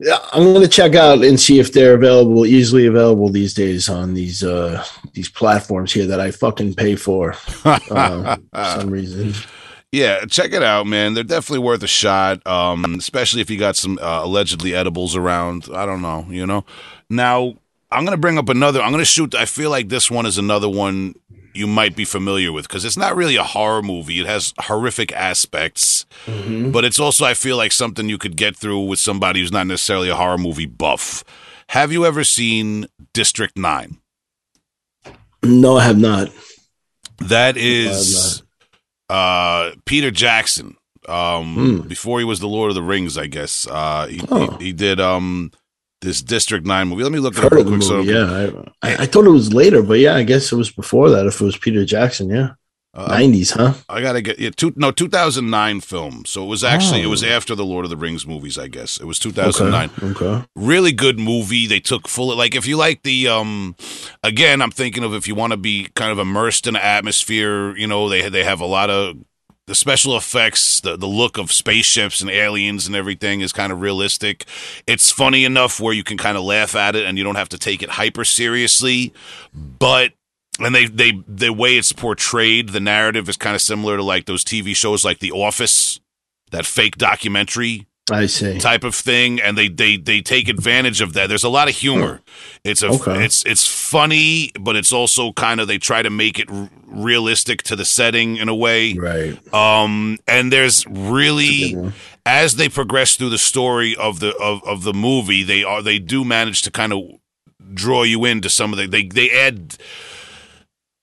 Yeah, 0.02 0.18
I'm 0.32 0.54
gonna 0.54 0.66
check 0.66 0.94
out 0.94 1.22
and 1.22 1.38
see 1.38 1.58
if 1.58 1.74
they're 1.74 1.92
available, 1.92 2.46
easily 2.46 2.86
available 2.86 3.28
these 3.28 3.52
days 3.52 3.90
on 3.90 4.14
these 4.14 4.42
uh 4.42 4.82
these 5.12 5.28
platforms 5.28 5.92
here 5.92 6.06
that 6.06 6.18
I 6.18 6.30
fucking 6.30 6.74
pay 6.74 6.96
for 6.96 7.34
uh, 7.64 8.36
for 8.54 8.64
some 8.64 8.90
reason. 8.90 9.34
Yeah, 9.92 10.24
check 10.24 10.52
it 10.52 10.62
out, 10.62 10.86
man. 10.86 11.12
They're 11.12 11.24
definitely 11.24 11.64
worth 11.64 11.82
a 11.82 11.88
shot, 11.88 12.46
um, 12.46 12.94
especially 12.94 13.42
if 13.42 13.50
you 13.50 13.58
got 13.58 13.76
some 13.76 13.98
uh, 14.00 14.24
allegedly 14.24 14.74
edibles 14.74 15.16
around. 15.16 15.68
I 15.74 15.84
don't 15.84 16.00
know, 16.00 16.26
you 16.30 16.46
know. 16.46 16.64
Now, 17.10 17.54
I'm 17.90 18.04
going 18.04 18.16
to 18.16 18.20
bring 18.20 18.38
up 18.38 18.48
another. 18.48 18.80
I'm 18.80 18.92
going 18.92 19.00
to 19.00 19.04
shoot. 19.04 19.34
I 19.34 19.46
feel 19.46 19.68
like 19.68 19.88
this 19.88 20.08
one 20.08 20.26
is 20.26 20.38
another 20.38 20.68
one 20.68 21.16
you 21.54 21.66
might 21.66 21.94
be 21.96 22.04
familiar 22.04 22.52
with 22.52 22.66
because 22.68 22.84
it's 22.84 22.96
not 22.96 23.16
really 23.16 23.36
a 23.36 23.42
horror 23.44 23.82
movie. 23.82 24.20
It 24.20 24.26
has 24.26 24.52
horrific 24.58 25.12
aspects, 25.12 26.06
but 26.26 26.84
it's 26.84 26.98
also, 27.00 27.24
I 27.24 27.34
feel 27.34 27.56
like, 27.56 27.72
something 27.72 28.08
you 28.08 28.18
could 28.18 28.36
get 28.36 28.56
through 28.56 28.80
with 28.86 28.98
somebody 28.98 29.40
who's 29.40 29.52
not 29.52 29.66
necessarily 29.66 30.08
a 30.08 30.14
horror 30.16 30.38
movie 30.38 30.66
buff. 30.66 31.24
Have 31.70 31.92
you 31.92 32.04
ever 32.06 32.24
seen 32.24 32.86
District 33.12 33.56
9? 33.56 33.98
No, 35.42 35.78
I 35.78 35.84
have 35.84 35.98
not. 35.98 36.28
That 37.18 37.56
is 37.56 38.42
uh, 39.08 39.72
Peter 39.84 40.10
Jackson. 40.10 40.76
Um, 41.08 41.54
Hmm. 41.82 41.88
before 41.88 42.18
he 42.18 42.24
was 42.24 42.40
the 42.40 42.46
Lord 42.46 42.68
of 42.68 42.74
the 42.74 42.82
Rings, 42.82 43.16
I 43.16 43.26
guess. 43.26 43.66
Uh, 43.66 44.06
he, 44.06 44.20
Oh. 44.30 44.50
he, 44.58 44.66
he 44.66 44.72
did 44.72 45.00
um 45.00 45.50
this 46.00 46.22
District 46.22 46.66
Nine 46.66 46.88
movie. 46.88 47.02
Let 47.02 47.12
me 47.12 47.18
look 47.18 47.34
it 47.34 47.40
I've 47.40 47.44
up 47.46 47.52
real 47.52 47.64
quick. 47.64 47.82
so, 47.82 48.00
yeah, 48.00 48.50
I, 48.82 48.88
I, 48.88 48.96
I 49.02 49.06
thought 49.06 49.26
it 49.26 49.30
was 49.30 49.52
later, 49.52 49.82
but 49.82 49.98
yeah, 49.98 50.14
I 50.16 50.22
guess 50.22 50.50
it 50.52 50.56
was 50.56 50.70
before 50.70 51.10
that. 51.10 51.26
If 51.26 51.40
it 51.40 51.44
was 51.44 51.56
Peter 51.56 51.84
Jackson, 51.84 52.30
yeah, 52.30 52.50
uh, 52.94 53.06
nineties, 53.08 53.52
huh? 53.52 53.74
I 53.88 54.00
gotta 54.00 54.20
get 54.22 54.38
yeah, 54.38 54.50
two, 54.50 54.72
no 54.76 54.90
2009 54.90 55.80
film. 55.80 56.24
So 56.26 56.42
it 56.42 56.48
was 56.48 56.64
actually 56.64 57.02
it 57.02 57.06
was 57.06 57.22
Oh. 57.22 57.28
after 57.28 57.54
the 57.54 57.64
Lord 57.64 57.84
of 57.84 57.90
the 57.90 57.96
Rings 57.96 58.26
movies. 58.26 58.58
I 58.58 58.66
guess 58.68 58.98
it 58.98 59.04
was 59.04 59.18
2009. 59.18 59.90
Okay, 60.10 60.24
okay. 60.24 60.46
really 60.56 60.92
good 60.92 61.18
movie. 61.18 61.66
They 61.66 61.80
took 61.80 62.08
full 62.08 62.34
like 62.36 62.54
if 62.54 62.66
you 62.66 62.76
like 62.76 63.02
the 63.02 63.28
um 63.28 63.76
again, 64.22 64.60
I'm 64.62 64.70
thinking 64.72 65.04
of 65.04 65.14
if 65.14 65.28
you 65.28 65.34
want 65.34 65.52
to 65.52 65.56
be 65.56 65.88
kind 65.94 66.10
of 66.10 66.18
immersed 66.18 66.66
in 66.66 66.76
an 66.76 66.82
atmosphere, 66.82 67.76
you 67.76 67.86
know, 67.86 68.08
they 68.08 68.28
they 68.28 68.42
have 68.44 68.60
a 68.60 68.66
lot 68.66 68.90
of 68.90 69.16
the 69.70 69.76
special 69.76 70.16
effects, 70.16 70.80
the 70.80 70.96
the 70.96 71.06
look 71.06 71.38
of 71.38 71.52
spaceships 71.52 72.20
and 72.20 72.28
aliens 72.28 72.88
and 72.88 72.96
everything 72.96 73.40
is 73.40 73.52
kind 73.52 73.70
of 73.70 73.80
realistic. 73.80 74.44
It's 74.84 75.12
funny 75.12 75.44
enough 75.44 75.78
where 75.78 75.94
you 75.94 76.02
can 76.02 76.18
kind 76.18 76.36
of 76.36 76.42
laugh 76.42 76.74
at 76.74 76.96
it 76.96 77.06
and 77.06 77.16
you 77.16 77.22
don't 77.22 77.36
have 77.36 77.50
to 77.50 77.58
take 77.58 77.80
it 77.80 77.90
hyper 77.90 78.24
seriously, 78.24 79.14
but 79.54 80.12
and 80.58 80.74
they 80.74 80.86
they 80.86 81.12
the 81.28 81.52
way 81.52 81.76
it's 81.78 81.92
portrayed, 81.92 82.70
the 82.70 82.80
narrative 82.80 83.28
is 83.28 83.36
kind 83.36 83.54
of 83.54 83.62
similar 83.62 83.96
to 83.96 84.02
like 84.02 84.26
those 84.26 84.44
TV 84.44 84.74
shows 84.74 85.04
like 85.04 85.20
The 85.20 85.30
Office, 85.30 86.00
that 86.50 86.66
fake 86.66 86.96
documentary 86.96 87.86
I 88.10 88.26
see. 88.26 88.58
type 88.58 88.82
of 88.84 88.94
thing, 88.94 89.40
and 89.40 89.56
they 89.56 89.68
they 89.68 89.96
they 89.96 90.20
take 90.20 90.48
advantage 90.48 91.00
of 91.00 91.12
that. 91.12 91.28
There's 91.28 91.44
a 91.44 91.48
lot 91.48 91.68
of 91.68 91.76
humor. 91.76 92.20
It's 92.64 92.82
a 92.82 92.88
Okay. 92.88 93.24
it's 93.24 93.44
it's 93.46 93.66
funny, 93.66 94.50
but 94.60 94.74
it's 94.76 94.92
also 94.92 95.32
kind 95.32 95.60
of 95.60 95.68
they 95.68 95.78
try 95.78 96.02
to 96.02 96.10
make 96.10 96.38
it 96.38 96.50
r- 96.50 96.68
realistic 96.86 97.62
to 97.64 97.76
the 97.76 97.84
setting 97.84 98.36
in 98.36 98.48
a 98.48 98.54
way. 98.54 98.94
Right. 98.94 99.38
Um, 99.54 100.18
and 100.26 100.52
there's 100.52 100.84
really 100.88 101.76
as 102.26 102.56
they 102.56 102.68
progress 102.68 103.14
through 103.16 103.30
the 103.30 103.38
story 103.38 103.94
of 103.96 104.18
the 104.20 104.34
of, 104.38 104.62
of 104.64 104.82
the 104.82 104.92
movie, 104.94 105.44
they 105.44 105.62
are 105.62 105.80
they 105.82 105.98
do 106.00 106.24
manage 106.24 106.62
to 106.62 106.70
kind 106.70 106.92
of 106.92 107.02
draw 107.74 108.02
you 108.02 108.24
into 108.24 108.50
some 108.50 108.72
of 108.72 108.78
the 108.78 108.86
they 108.88 109.04
they 109.04 109.30
add. 109.30 109.76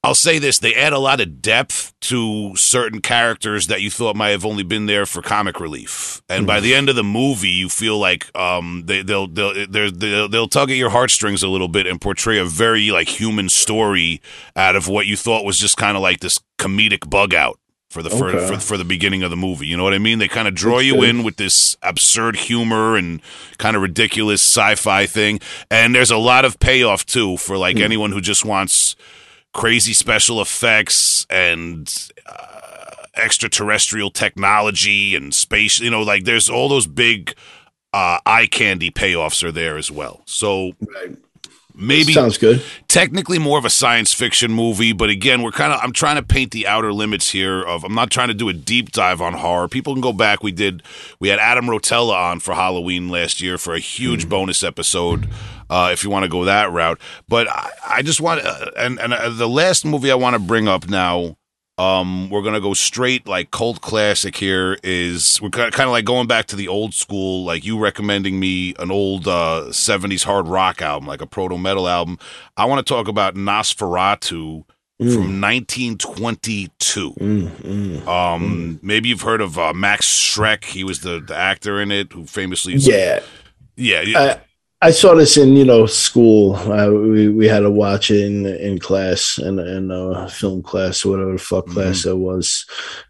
I'll 0.07 0.15
say 0.15 0.39
this: 0.39 0.59
they 0.59 0.73
add 0.73 0.93
a 0.93 0.99
lot 0.99 1.19
of 1.21 1.41
depth 1.41 1.93
to 2.01 2.55
certain 2.55 3.01
characters 3.01 3.67
that 3.67 3.81
you 3.81 3.89
thought 3.89 4.15
might 4.15 4.29
have 4.29 4.45
only 4.45 4.63
been 4.63 4.85
there 4.85 5.05
for 5.05 5.21
comic 5.21 5.59
relief, 5.59 6.21
and 6.29 6.47
by 6.47 6.59
the 6.59 6.73
end 6.73 6.89
of 6.89 6.95
the 6.95 7.03
movie, 7.03 7.49
you 7.49 7.69
feel 7.69 7.97
like 7.99 8.35
um 8.37 8.83
they 8.85 9.01
they'll 9.03 9.27
they'll 9.27 9.67
they're, 9.67 9.91
they'll 9.91 10.27
they'll 10.29 10.47
tug 10.47 10.71
at 10.71 10.77
your 10.77 10.89
heartstrings 10.91 11.43
a 11.43 11.47
little 11.47 11.67
bit 11.67 11.85
and 11.85 11.99
portray 12.01 12.37
a 12.39 12.45
very 12.45 12.89
like 12.91 13.07
human 13.19 13.49
story 13.49 14.21
out 14.55 14.75
of 14.75 14.87
what 14.87 15.05
you 15.07 15.15
thought 15.17 15.43
was 15.45 15.59
just 15.59 15.77
kind 15.77 15.95
of 15.97 16.03
like 16.03 16.19
this 16.21 16.39
comedic 16.57 17.09
bug 17.09 17.33
out 17.33 17.59
for 17.89 18.03
the 18.03 18.09
for, 18.09 18.29
Okay. 18.29 18.47
for 18.55 18.59
for 18.59 18.77
the 18.77 18.83
beginning 18.85 19.23
of 19.23 19.29
the 19.29 19.37
movie. 19.37 19.65
You 19.67 19.77
know 19.77 19.83
what 19.83 19.93
I 19.93 19.97
mean? 19.99 20.19
They 20.19 20.27
kind 20.27 20.47
of 20.47 20.53
draw 20.53 20.75
That's 20.77 20.87
you 20.87 20.95
good. 20.95 21.09
in 21.09 21.23
with 21.23 21.37
this 21.37 21.75
absurd 21.81 22.35
humor 22.35 22.97
and 22.97 23.21
kind 23.57 23.75
of 23.75 23.81
ridiculous 23.81 24.41
sci-fi 24.41 25.05
thing, 25.05 25.39
and 25.71 25.95
there's 25.95 26.11
a 26.11 26.17
lot 26.17 26.43
of 26.45 26.59
payoff 26.59 27.05
too 27.05 27.37
for 27.37 27.57
like 27.57 27.77
Hmm. 27.77 27.83
anyone 27.83 28.11
who 28.11 28.21
just 28.21 28.43
wants 28.45 28.95
crazy 29.57 29.91
special 29.93 30.39
effects 30.39 31.25
and 31.31 32.09
uh, 32.27 32.91
extraterrestrial 33.15 34.11
technology 34.11 35.15
and 35.15 35.33
space. 35.33 35.79
You 35.79 35.89
know, 35.89 36.03
like 36.03 36.23
there's 36.25 36.47
all 36.49 36.69
those 36.69 36.85
big 36.87 37.33
uh, 37.91 38.19
eye 38.25 38.45
candy 38.45 38.91
payoffs 38.91 39.43
are 39.43 39.51
there 39.51 39.75
as 39.75 39.89
well. 39.91 40.21
So 40.25 40.73
Right. 40.81 41.17
maybe 41.73 42.13
Sounds 42.13 42.37
good. 42.37 42.61
technically 42.87 43.39
more 43.39 43.57
of 43.57 43.65
a 43.65 43.69
science 43.71 44.13
fiction 44.13 44.51
movie, 44.51 44.93
but 44.93 45.09
again, 45.09 45.41
we're 45.41 45.51
kind 45.51 45.73
of 45.73 45.79
I'm 45.81 45.91
trying 45.93 46.17
to 46.17 46.23
paint 46.23 46.51
the 46.51 46.67
outer 46.67 46.93
limits 46.93 47.31
here 47.31 47.63
of 47.63 47.83
I'm 47.83 47.95
not 47.95 48.11
trying 48.11 48.27
to 48.27 48.35
do 48.35 48.49
a 48.49 48.53
deep 48.53 48.91
dive 48.91 49.21
on 49.21 49.33
horror. 49.33 49.67
People 49.67 49.93
can 49.93 50.01
go 50.01 50.13
back. 50.13 50.43
We 50.43 50.51
did 50.51 50.83
we 51.19 51.29
had 51.29 51.39
Adam 51.39 51.65
Rotella 51.65 52.13
on 52.13 52.39
for 52.41 52.53
Halloween 52.53 53.09
last 53.09 53.41
year 53.41 53.57
for 53.57 53.73
a 53.73 53.79
huge 53.79 54.29
bonus 54.29 54.61
episode. 54.63 55.27
Uh, 55.69 55.89
if 55.91 56.03
you 56.03 56.09
want 56.09 56.23
to 56.23 56.29
go 56.29 56.45
that 56.45 56.71
route, 56.71 56.99
but 57.27 57.47
I, 57.49 57.69
I 57.87 58.01
just 58.01 58.21
want 58.21 58.45
uh, 58.45 58.71
and 58.77 58.99
and 58.99 59.13
uh, 59.13 59.29
the 59.29 59.49
last 59.49 59.83
movie 59.85 60.11
I 60.11 60.15
want 60.15 60.33
to 60.35 60.39
bring 60.39 60.67
up 60.67 60.87
now. 60.89 61.37
Um, 61.79 62.31
we're 62.31 62.41
gonna 62.41 62.59
go 62.59 62.73
straight 62.73 63.27
like 63.27 63.51
cult 63.51 63.81
classic 63.81 64.35
here. 64.35 64.79
Is 64.83 65.39
we're 65.41 65.51
kind 65.51 65.71
of 65.79 65.89
like 65.89 66.05
going 66.05 66.25
back 66.25 66.47
to 66.47 66.55
the 66.55 66.67
old 66.67 66.95
school, 66.95 67.45
like 67.45 67.63
you 67.63 67.77
recommending 67.77 68.39
me 68.39 68.73
an 68.79 68.89
old 68.89 69.27
uh, 69.27 69.65
'70s 69.69 70.23
hard 70.23 70.47
rock 70.47 70.81
album, 70.81 71.07
like 71.07 71.21
a 71.21 71.27
proto 71.27 71.55
metal 71.55 71.87
album. 71.87 72.17
I 72.55 72.65
want 72.65 72.83
to 72.83 72.91
talk 72.91 73.07
about 73.07 73.35
Nosferatu 73.35 74.63
from 74.97 75.39
1922. 75.39 77.13
Mm, 77.13 77.47
mm. 77.49 78.07
Um, 78.07 78.79
maybe 78.81 79.09
you've 79.09 79.21
heard 79.21 79.41
of 79.41 79.59
uh, 79.59 79.73
Max 79.73 80.07
Schreck. 80.07 80.63
He 80.65 80.83
was 80.83 81.01
the, 81.01 81.19
the 81.19 81.35
actor 81.35 81.79
in 81.79 81.91
it 81.91 82.11
who 82.13 82.25
famously, 82.25 82.73
Yeah. 82.75 83.21
yeah, 83.75 84.01
yeah. 84.01 84.19
I, 84.19 84.39
I 84.79 84.91
saw 84.91 85.15
this 85.15 85.37
in 85.37 85.55
you 85.55 85.65
know 85.65 85.87
school. 85.87 86.55
Uh, 86.55 86.91
we 86.91 87.29
we 87.29 87.47
had 87.47 87.61
to 87.61 87.71
watch 87.71 88.11
it 88.11 88.23
in 88.25 88.45
in 88.45 88.77
class 88.77 89.39
and 89.39 89.59
in, 89.59 89.89
uh, 89.89 90.27
film 90.27 90.61
class 90.61 91.03
or 91.03 91.11
whatever 91.13 91.31
the 91.31 91.39
fuck 91.39 91.65
class 91.65 92.01
Mm-hmm. 92.01 92.09
it 92.09 92.17
was. 92.17 92.65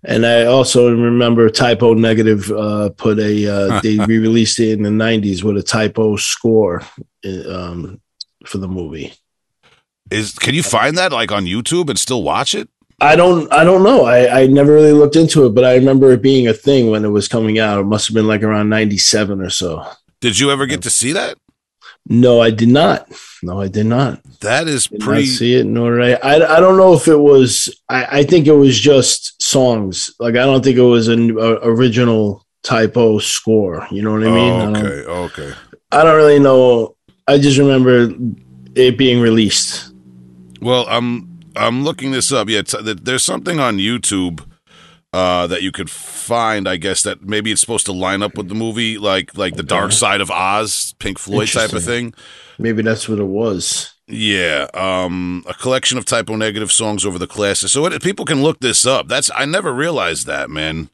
And 0.06 0.26
I 0.26 0.46
also 0.46 0.90
remember 0.96 1.50
Type 1.50 1.84
O 1.84 1.94
Negative 1.94 2.50
uh, 2.52 2.90
put 2.96 3.20
a 3.20 3.48
uh, 3.48 3.82
they 3.84 3.98
re 3.98 4.18
released 4.18 4.60
it 4.60 4.72
in 4.72 4.84
the 4.84 4.90
'90s 4.90 5.44
with 5.44 5.58
a 5.58 5.64
Type 5.64 6.00
O 6.00 6.16
score 6.16 6.84
um, 7.26 8.00
for 8.46 8.60
the 8.60 8.68
movie. 8.70 9.14
Is 10.10 10.34
can 10.40 10.56
you 10.56 10.64
find 10.64 10.98
that 10.98 11.12
like 11.12 11.34
on 11.34 11.46
YouTube 11.46 11.90
and 11.90 12.00
still 12.00 12.24
watch 12.24 12.56
it? 12.56 12.70
I 13.02 13.18
don't 13.18 13.52
I 13.52 13.66
don't 13.66 13.84
know. 13.84 14.06
I, 14.06 14.44
I 14.44 14.48
never 14.48 14.72
really 14.74 14.94
looked 14.94 15.18
into 15.18 15.46
it, 15.46 15.54
but 15.54 15.66
I 15.66 15.76
remember 15.76 16.14
it 16.14 16.22
being 16.22 16.48
a 16.48 16.54
thing 16.54 16.90
when 16.90 17.04
it 17.04 17.10
was 17.10 17.28
coming 17.28 17.60
out. 17.60 17.80
It 17.82 17.84
must 17.84 18.08
have 18.08 18.16
been 18.16 18.26
like 18.28 18.42
around 18.42 18.70
'97 18.70 19.42
or 19.42 19.50
so. 19.50 19.86
Did 20.22 20.40
you 20.40 20.50
ever 20.50 20.66
get 20.66 20.82
to 20.84 20.90
see 20.90 21.12
that? 21.12 21.38
No, 22.10 22.42
I 22.42 22.52
did 22.52 22.70
not. 22.70 23.12
No, 23.44 23.60
I 23.62 23.68
did 23.68 23.86
not. 23.86 24.22
That 24.40 24.68
is 24.68 24.88
Did 24.88 25.02
pretty. 25.02 25.26
see 25.26 25.56
it, 25.56 25.66
nor 25.66 26.02
I. 26.02 26.14
I. 26.14 26.58
I 26.58 26.60
don't 26.60 26.78
know 26.78 26.94
if 26.94 27.08
it 27.08 27.18
was. 27.20 27.76
I, 27.90 28.20
I 28.20 28.24
think 28.24 28.48
it 28.48 28.54
was 28.54 28.80
just 28.80 29.42
songs. 29.42 30.12
Like 30.20 30.36
I 30.36 30.46
don't 30.46 30.64
think 30.64 30.78
it 30.78 30.82
was 30.82 31.08
an 31.08 31.38
uh, 31.38 31.60
original 31.64 32.46
Type 32.64 32.96
O 32.98 33.20
score. 33.20 33.88
You 33.92 34.02
know 34.02 34.14
what 34.14 34.24
I 34.24 34.32
mean? 34.32 34.76
Oh, 34.78 35.24
okay, 35.24 35.44
okay. 35.50 35.58
I 35.92 36.04
don't 36.04 36.16
really 36.16 36.40
know. 36.40 36.96
I 37.28 37.38
just 37.38 37.58
remember 37.58 38.10
it 38.76 38.98
being 38.98 39.20
released. 39.20 39.92
Well, 40.62 40.86
I'm 40.88 41.40
I'm 41.56 41.84
looking 41.84 42.12
this 42.12 42.32
up. 42.32 42.48
Yeah, 42.50 42.62
t- 42.62 42.82
there's 42.82 43.24
something 43.24 43.60
on 43.60 43.78
YouTube 43.78 44.46
uh, 45.18 45.48
that 45.48 45.62
you 45.64 45.72
could 45.72 45.90
find. 45.90 46.68
I 46.70 46.78
guess 46.78 47.02
that 47.04 47.24
maybe 47.24 47.52
it's 47.52 47.62
supposed 47.62 47.86
to 47.88 47.94
line 47.94 48.22
up 48.22 48.38
with 48.38 48.48
the 48.50 48.56
movie, 48.56 48.98
like 48.98 49.36
like 49.38 49.56
the 49.56 49.64
Dark 49.64 49.92
Side 49.92 50.22
of 50.22 50.30
Oz, 50.30 50.94
Pink 51.00 51.18
Floyd 51.20 51.48
type 51.50 51.74
of 51.74 51.84
thing. 51.84 52.14
Maybe 52.60 52.82
that's 52.84 53.08
what 53.10 53.20
it 53.20 53.28
was. 53.28 53.94
Yeah, 54.08 54.68
um, 54.74 55.44
a 55.48 55.54
collection 55.54 55.98
of 55.98 56.06
Type 56.06 56.30
O 56.30 56.36
Negative 56.36 56.72
songs 56.72 57.06
over 57.06 57.20
the 57.20 57.28
classes. 57.28 57.72
So 57.72 57.86
it, 57.88 58.02
people 58.02 58.26
can 58.26 58.42
look 58.42 58.60
this 58.60 58.86
up. 58.86 59.08
That's 59.08 59.30
I 59.36 59.46
never 59.46 59.74
realized 59.74 60.28
that, 60.28 60.50
man. 60.50 60.90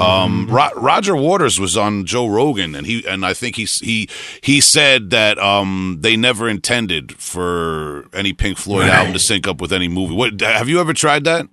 Um, 0.00 0.46
Ro- 0.48 0.70
Roger 0.76 1.16
Waters 1.16 1.58
was 1.58 1.76
on 1.76 2.04
Joe 2.04 2.28
Rogan, 2.28 2.74
and 2.76 2.86
he 2.86 3.04
and 3.08 3.24
I 3.26 3.34
think 3.34 3.56
he 3.56 3.64
he 3.64 4.08
he 4.42 4.60
said 4.60 5.10
that 5.10 5.38
um, 5.38 5.98
they 6.00 6.16
never 6.16 6.48
intended 6.48 7.12
for 7.16 8.06
any 8.12 8.32
Pink 8.32 8.58
Floyd 8.58 8.82
Right. 8.88 8.94
album 8.98 9.12
to 9.14 9.18
sync 9.18 9.48
up 9.48 9.60
with 9.60 9.72
any 9.72 9.88
movie. 9.88 10.14
What 10.14 10.40
have 10.40 10.68
you 10.68 10.78
ever 10.80 10.92
tried 10.94 11.24
that? 11.24 11.46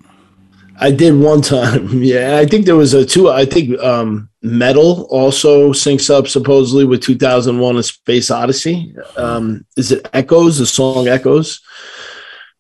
I 0.80 0.92
did 0.92 1.14
one 1.16 1.42
time. 1.42 1.90
Yeah, 2.04 2.38
I 2.38 2.46
think 2.46 2.66
there 2.66 2.76
was 2.76 2.94
a 2.94 3.06
two. 3.06 3.30
I 3.30 3.46
think 3.46 3.80
um, 3.80 4.30
Meddle 4.42 5.08
also 5.10 5.72
syncs 5.72 6.10
up 6.14 6.28
supposedly 6.28 6.86
with 6.86 7.02
2001: 7.02 7.78
A 7.78 7.84
Space 7.84 8.30
Odyssey. 8.32 8.96
Um, 9.18 9.66
is 9.78 9.92
it 9.92 10.08
Echoes? 10.14 10.58
The 10.60 10.66
song 10.66 11.08
Echoes 11.08 11.62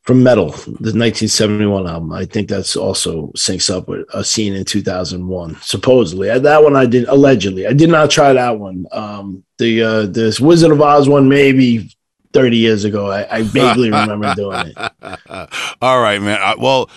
from 0.04 0.22
Meddle, 0.22 0.52
the 0.52 0.94
1971 0.94 1.88
album. 1.88 2.14
I 2.14 2.26
think 2.26 2.48
that's 2.48 2.76
also 2.76 3.32
syncs 3.36 3.76
up 3.76 3.88
with 3.88 4.06
a 4.14 4.24
scene 4.24 4.54
in 4.54 4.64
2001. 4.64 5.58
Supposedly, 5.62 6.30
Uh, 6.30 6.40
that 6.40 6.64
one 6.64 6.76
I 6.76 6.86
did 6.86 7.08
allegedly. 7.08 7.66
I 7.66 7.74
did 7.74 7.90
not 7.90 8.12
try 8.12 8.32
that 8.34 8.60
one. 8.60 8.86
Um, 8.92 9.44
the 9.58 9.82
uh, 9.82 10.06
this 10.06 10.40
Wizard 10.40 10.72
of 10.72 10.82
Oz 10.82 11.10
one 11.10 11.28
maybe 11.28 11.96
30 12.34 12.58
years 12.58 12.84
ago. 12.84 13.10
I, 13.12 13.38
I 13.38 13.42
vaguely 13.44 13.90
remember 14.00 14.34
doing 14.36 14.74
it. 14.76 14.78
All 15.82 16.02
right, 16.02 16.22
man. 16.22 16.40
I, 16.42 16.56
well, 16.56 16.90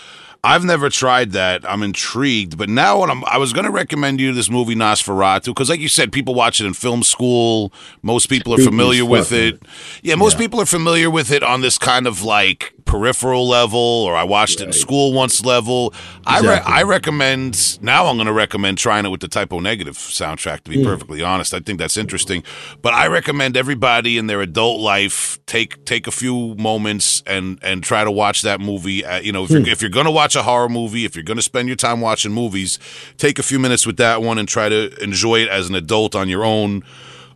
I've 0.48 0.64
never 0.64 0.88
tried 0.88 1.32
that. 1.32 1.68
I'm 1.70 1.82
intrigued, 1.82 2.56
but 2.56 2.68
now 2.70 2.98
what 3.00 3.10
I'm, 3.10 3.22
I 3.26 3.36
was 3.36 3.52
going 3.52 3.66
to 3.66 3.70
recommend 3.70 4.18
you 4.20 4.32
this 4.32 4.48
movie 4.50 4.74
Nosferatu 4.74 5.46
because, 5.46 5.68
like 5.68 5.80
you 5.80 5.88
said, 5.88 6.10
people 6.10 6.34
watch 6.34 6.60
it 6.60 6.66
in 6.66 6.72
film 6.72 7.02
school. 7.02 7.72
Most 8.02 8.26
people 8.30 8.54
are 8.54 8.58
familiar 8.58 9.04
with 9.04 9.30
it. 9.30 9.60
Yeah, 10.02 10.14
most 10.14 10.34
Yeah. 10.34 10.38
people 10.38 10.60
are 10.60 10.66
familiar 10.66 11.10
with 11.10 11.30
it 11.30 11.42
on 11.42 11.60
this 11.60 11.76
kind 11.76 12.06
of 12.06 12.22
like 12.22 12.72
peripheral 12.88 13.46
level, 13.46 13.78
or 13.78 14.16
I 14.16 14.24
watched 14.24 14.60
it 14.60 14.64
in 14.64 14.72
school 14.72 15.12
once 15.12 15.44
level. 15.44 15.92
I 16.26 16.40
re- 16.40 16.62
I 16.64 16.82
recommend 16.82 17.78
now. 17.82 18.06
I'm 18.06 18.16
going 18.16 18.26
to 18.26 18.32
recommend 18.32 18.78
trying 18.78 19.04
it 19.04 19.10
with 19.10 19.20
the 19.20 19.28
Type 19.28 19.52
O 19.52 19.60
Negative 19.60 19.94
soundtrack. 19.96 20.64
To 20.64 20.70
be 20.70 20.78
Hmm. 20.78 20.84
perfectly 20.84 21.22
honest, 21.22 21.52
I 21.54 21.60
think 21.60 21.78
that's 21.78 21.96
interesting. 21.98 22.42
But 22.82 22.94
I 22.94 23.06
recommend 23.06 23.56
everybody 23.56 24.16
in 24.18 24.26
their 24.26 24.40
adult 24.40 24.80
life 24.80 25.38
take 25.46 25.84
take 25.84 26.06
a 26.06 26.10
few 26.10 26.54
moments 26.56 27.22
and 27.26 27.58
and 27.62 27.84
try 27.84 28.02
to 28.04 28.10
watch 28.10 28.42
that 28.42 28.58
movie. 28.60 29.04
Uh, 29.04 29.20
you 29.20 29.32
know, 29.32 29.44
if 29.44 29.50
Hmm. 29.50 29.58
you're 29.58 29.68
if 29.68 29.82
you're 29.82 29.90
going 29.90 30.06
to 30.06 30.10
watch 30.10 30.34
a 30.34 30.42
horror 30.42 30.68
movie, 30.70 31.04
if 31.04 31.14
you're 31.14 31.22
going 31.24 31.36
to 31.36 31.42
spend 31.42 31.68
your 31.68 31.76
time 31.76 32.00
watching 32.00 32.32
movies, 32.32 32.78
take 33.18 33.38
a 33.38 33.42
few 33.42 33.58
minutes 33.58 33.86
with 33.86 33.98
that 33.98 34.22
one 34.22 34.38
and 34.38 34.48
try 34.48 34.68
to 34.70 34.90
enjoy 35.04 35.40
it 35.42 35.48
as 35.48 35.68
an 35.68 35.74
adult 35.74 36.14
on 36.16 36.28
your 36.30 36.44
own, 36.44 36.82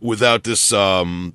without 0.01 0.43
this 0.43 0.73
um 0.73 1.33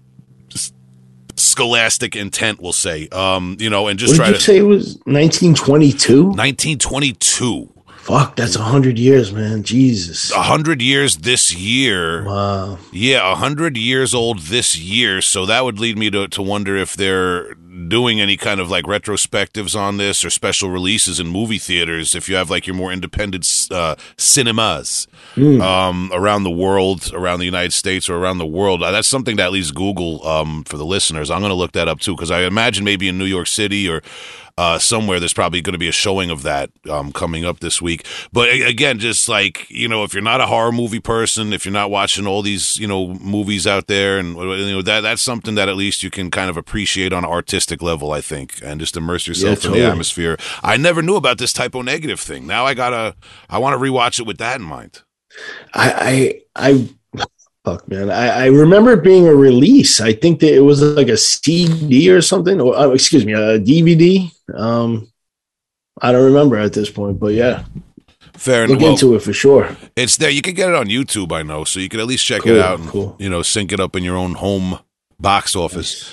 scholastic 1.38 2.14
intent. 2.16 2.60
We'll 2.60 2.72
say, 2.72 3.08
um, 3.08 3.56
you 3.58 3.70
know, 3.70 3.88
and 3.88 3.98
just 3.98 4.12
What 4.12 4.16
try 4.16 4.26
did 4.26 4.32
you 4.34 4.38
to. 4.38 4.44
say 4.44 4.56
it 4.58 4.62
was 4.62 4.94
1922? 5.06 6.24
1922. 6.24 7.72
Fuck, 7.98 8.36
that's 8.36 8.56
a 8.56 8.62
hundred 8.62 8.98
years, 8.98 9.32
man. 9.34 9.62
Jesus. 9.62 10.32
A 10.32 10.40
hundred 10.42 10.80
years 10.80 11.18
this 11.18 11.54
year. 11.54 12.24
Wow. 12.24 12.78
Yeah, 12.90 13.30
a 13.30 13.34
hundred 13.34 13.76
years 13.76 14.14
old 14.14 14.38
this 14.38 14.74
year. 14.78 15.20
So 15.20 15.44
that 15.44 15.62
would 15.64 15.78
lead 15.78 15.98
me 15.98 16.08
to, 16.10 16.26
to 16.28 16.40
wonder 16.42 16.74
if 16.74 16.94
they're 16.94 17.54
doing 17.86 18.20
any 18.20 18.36
kind 18.36 18.58
of 18.60 18.68
like 18.70 18.84
retrospectives 18.86 19.78
on 19.78 19.98
this 19.98 20.24
or 20.24 20.30
special 20.30 20.70
releases 20.70 21.20
in 21.20 21.28
movie 21.28 21.58
theaters, 21.58 22.14
if 22.14 22.28
you 22.28 22.34
have 22.34 22.50
like 22.50 22.66
your 22.66 22.74
more 22.74 22.92
independent 22.92 23.46
uh, 23.70 23.94
cinemas 24.16 25.06
Mm. 25.36 25.60
um, 25.60 26.10
around 26.12 26.42
the 26.42 26.50
world, 26.50 27.12
around 27.12 27.38
the 27.38 27.44
United 27.44 27.72
States 27.72 28.08
or 28.08 28.16
around 28.16 28.38
the 28.38 28.46
world, 28.46 28.82
uh, 28.82 28.90
that's 28.90 29.06
something 29.06 29.36
to 29.36 29.42
at 29.42 29.52
least 29.52 29.74
Google 29.74 30.26
um, 30.26 30.64
for 30.64 30.76
the 30.76 30.86
listeners. 30.86 31.30
I'm 31.30 31.40
going 31.40 31.50
to 31.50 31.54
look 31.54 31.72
that 31.72 31.86
up 31.86 32.00
too 32.00 32.16
because 32.16 32.30
I 32.30 32.40
imagine 32.42 32.82
maybe 32.82 33.08
in 33.08 33.18
New 33.18 33.24
York 33.26 33.46
City 33.46 33.88
or 33.88 34.02
uh, 34.58 34.76
somewhere 34.76 35.20
there's 35.20 35.32
probably 35.32 35.60
going 35.60 35.72
to 35.72 35.78
be 35.78 35.86
a 35.86 35.92
showing 35.92 36.30
of 36.30 36.42
that 36.42 36.68
um, 36.90 37.12
coming 37.12 37.44
up 37.44 37.60
this 37.60 37.80
week. 37.80 38.04
But 38.32 38.48
again, 38.50 38.98
just 38.98 39.28
like 39.28 39.70
you 39.70 39.86
know, 39.86 40.02
if 40.02 40.12
you're 40.12 40.20
not 40.20 40.40
a 40.40 40.46
horror 40.46 40.72
movie 40.72 40.98
person, 40.98 41.52
if 41.52 41.64
you're 41.64 41.72
not 41.72 41.92
watching 41.92 42.26
all 42.26 42.42
these 42.42 42.76
you 42.76 42.88
know 42.88 43.14
movies 43.14 43.68
out 43.68 43.86
there, 43.86 44.18
and 44.18 44.36
you 44.36 44.72
know 44.72 44.82
that 44.82 45.02
that's 45.02 45.22
something 45.22 45.54
that 45.54 45.68
at 45.68 45.76
least 45.76 46.02
you 46.02 46.10
can 46.10 46.28
kind 46.28 46.50
of 46.50 46.56
appreciate 46.56 47.12
on 47.12 47.24
an 47.24 47.30
artistic 47.30 47.82
level, 47.82 48.10
I 48.10 48.20
think, 48.20 48.58
and 48.60 48.80
just 48.80 48.96
immerse 48.96 49.28
yourself 49.28 49.58
in 49.58 49.62
totally. 49.62 49.80
the 49.82 49.86
atmosphere. 49.86 50.36
I 50.64 50.76
never 50.76 51.02
knew 51.02 51.14
about 51.14 51.38
this 51.38 51.52
Type 51.52 51.76
O 51.76 51.82
Negative 51.82 52.18
thing. 52.18 52.44
Now 52.44 52.66
I 52.66 52.74
gotta, 52.74 53.14
I 53.48 53.58
want 53.58 53.74
to 53.74 53.78
rewatch 53.78 54.18
it 54.18 54.26
with 54.26 54.38
that 54.38 54.58
in 54.58 54.66
mind. 54.66 55.02
I 55.72 56.42
I 56.56 56.70
I 56.72 56.88
fuck 57.68 57.88
man. 57.88 58.10
I, 58.10 58.44
I 58.44 58.46
remember 58.46 58.92
it 58.92 59.02
being 59.02 59.26
a 59.28 59.34
release. 59.34 60.00
I 60.00 60.12
think 60.12 60.40
that 60.40 60.54
it 60.54 60.60
was 60.60 60.82
like 60.82 61.08
a 61.08 61.16
CD 61.16 62.10
or 62.10 62.22
something, 62.22 62.60
or 62.60 62.76
uh, 62.76 62.88
excuse 62.90 63.24
me, 63.26 63.32
a 63.34 63.58
DVD. 63.58 64.30
Um, 64.54 65.10
I 66.00 66.12
don't 66.12 66.24
remember 66.24 66.56
at 66.56 66.72
this 66.72 66.90
point, 66.90 67.18
but 67.18 67.34
yeah, 67.34 67.64
Fair 68.34 68.68
look 68.68 68.78
enough. 68.78 68.82
Well, 68.82 68.92
into 68.92 69.14
it 69.16 69.22
for 69.22 69.32
sure. 69.32 69.76
it's 69.96 70.16
there. 70.16 70.30
You 70.30 70.42
can 70.42 70.54
get 70.54 70.68
it 70.68 70.74
on 70.76 70.86
YouTube, 70.86 71.32
I 71.32 71.42
know, 71.42 71.64
so 71.64 71.80
you 71.80 71.88
can 71.88 72.00
at 72.00 72.06
least 72.06 72.24
check 72.24 72.42
Cool, 72.42 72.56
it 72.56 72.60
out 72.60 72.78
and 72.80 72.88
cool. 72.88 73.16
you 73.18 73.28
know 73.28 73.42
sync 73.42 73.72
it 73.72 73.80
up 73.80 73.96
in 73.96 74.04
your 74.04 74.16
own 74.16 74.34
home 74.34 74.78
box 75.18 75.56
office. 75.56 76.12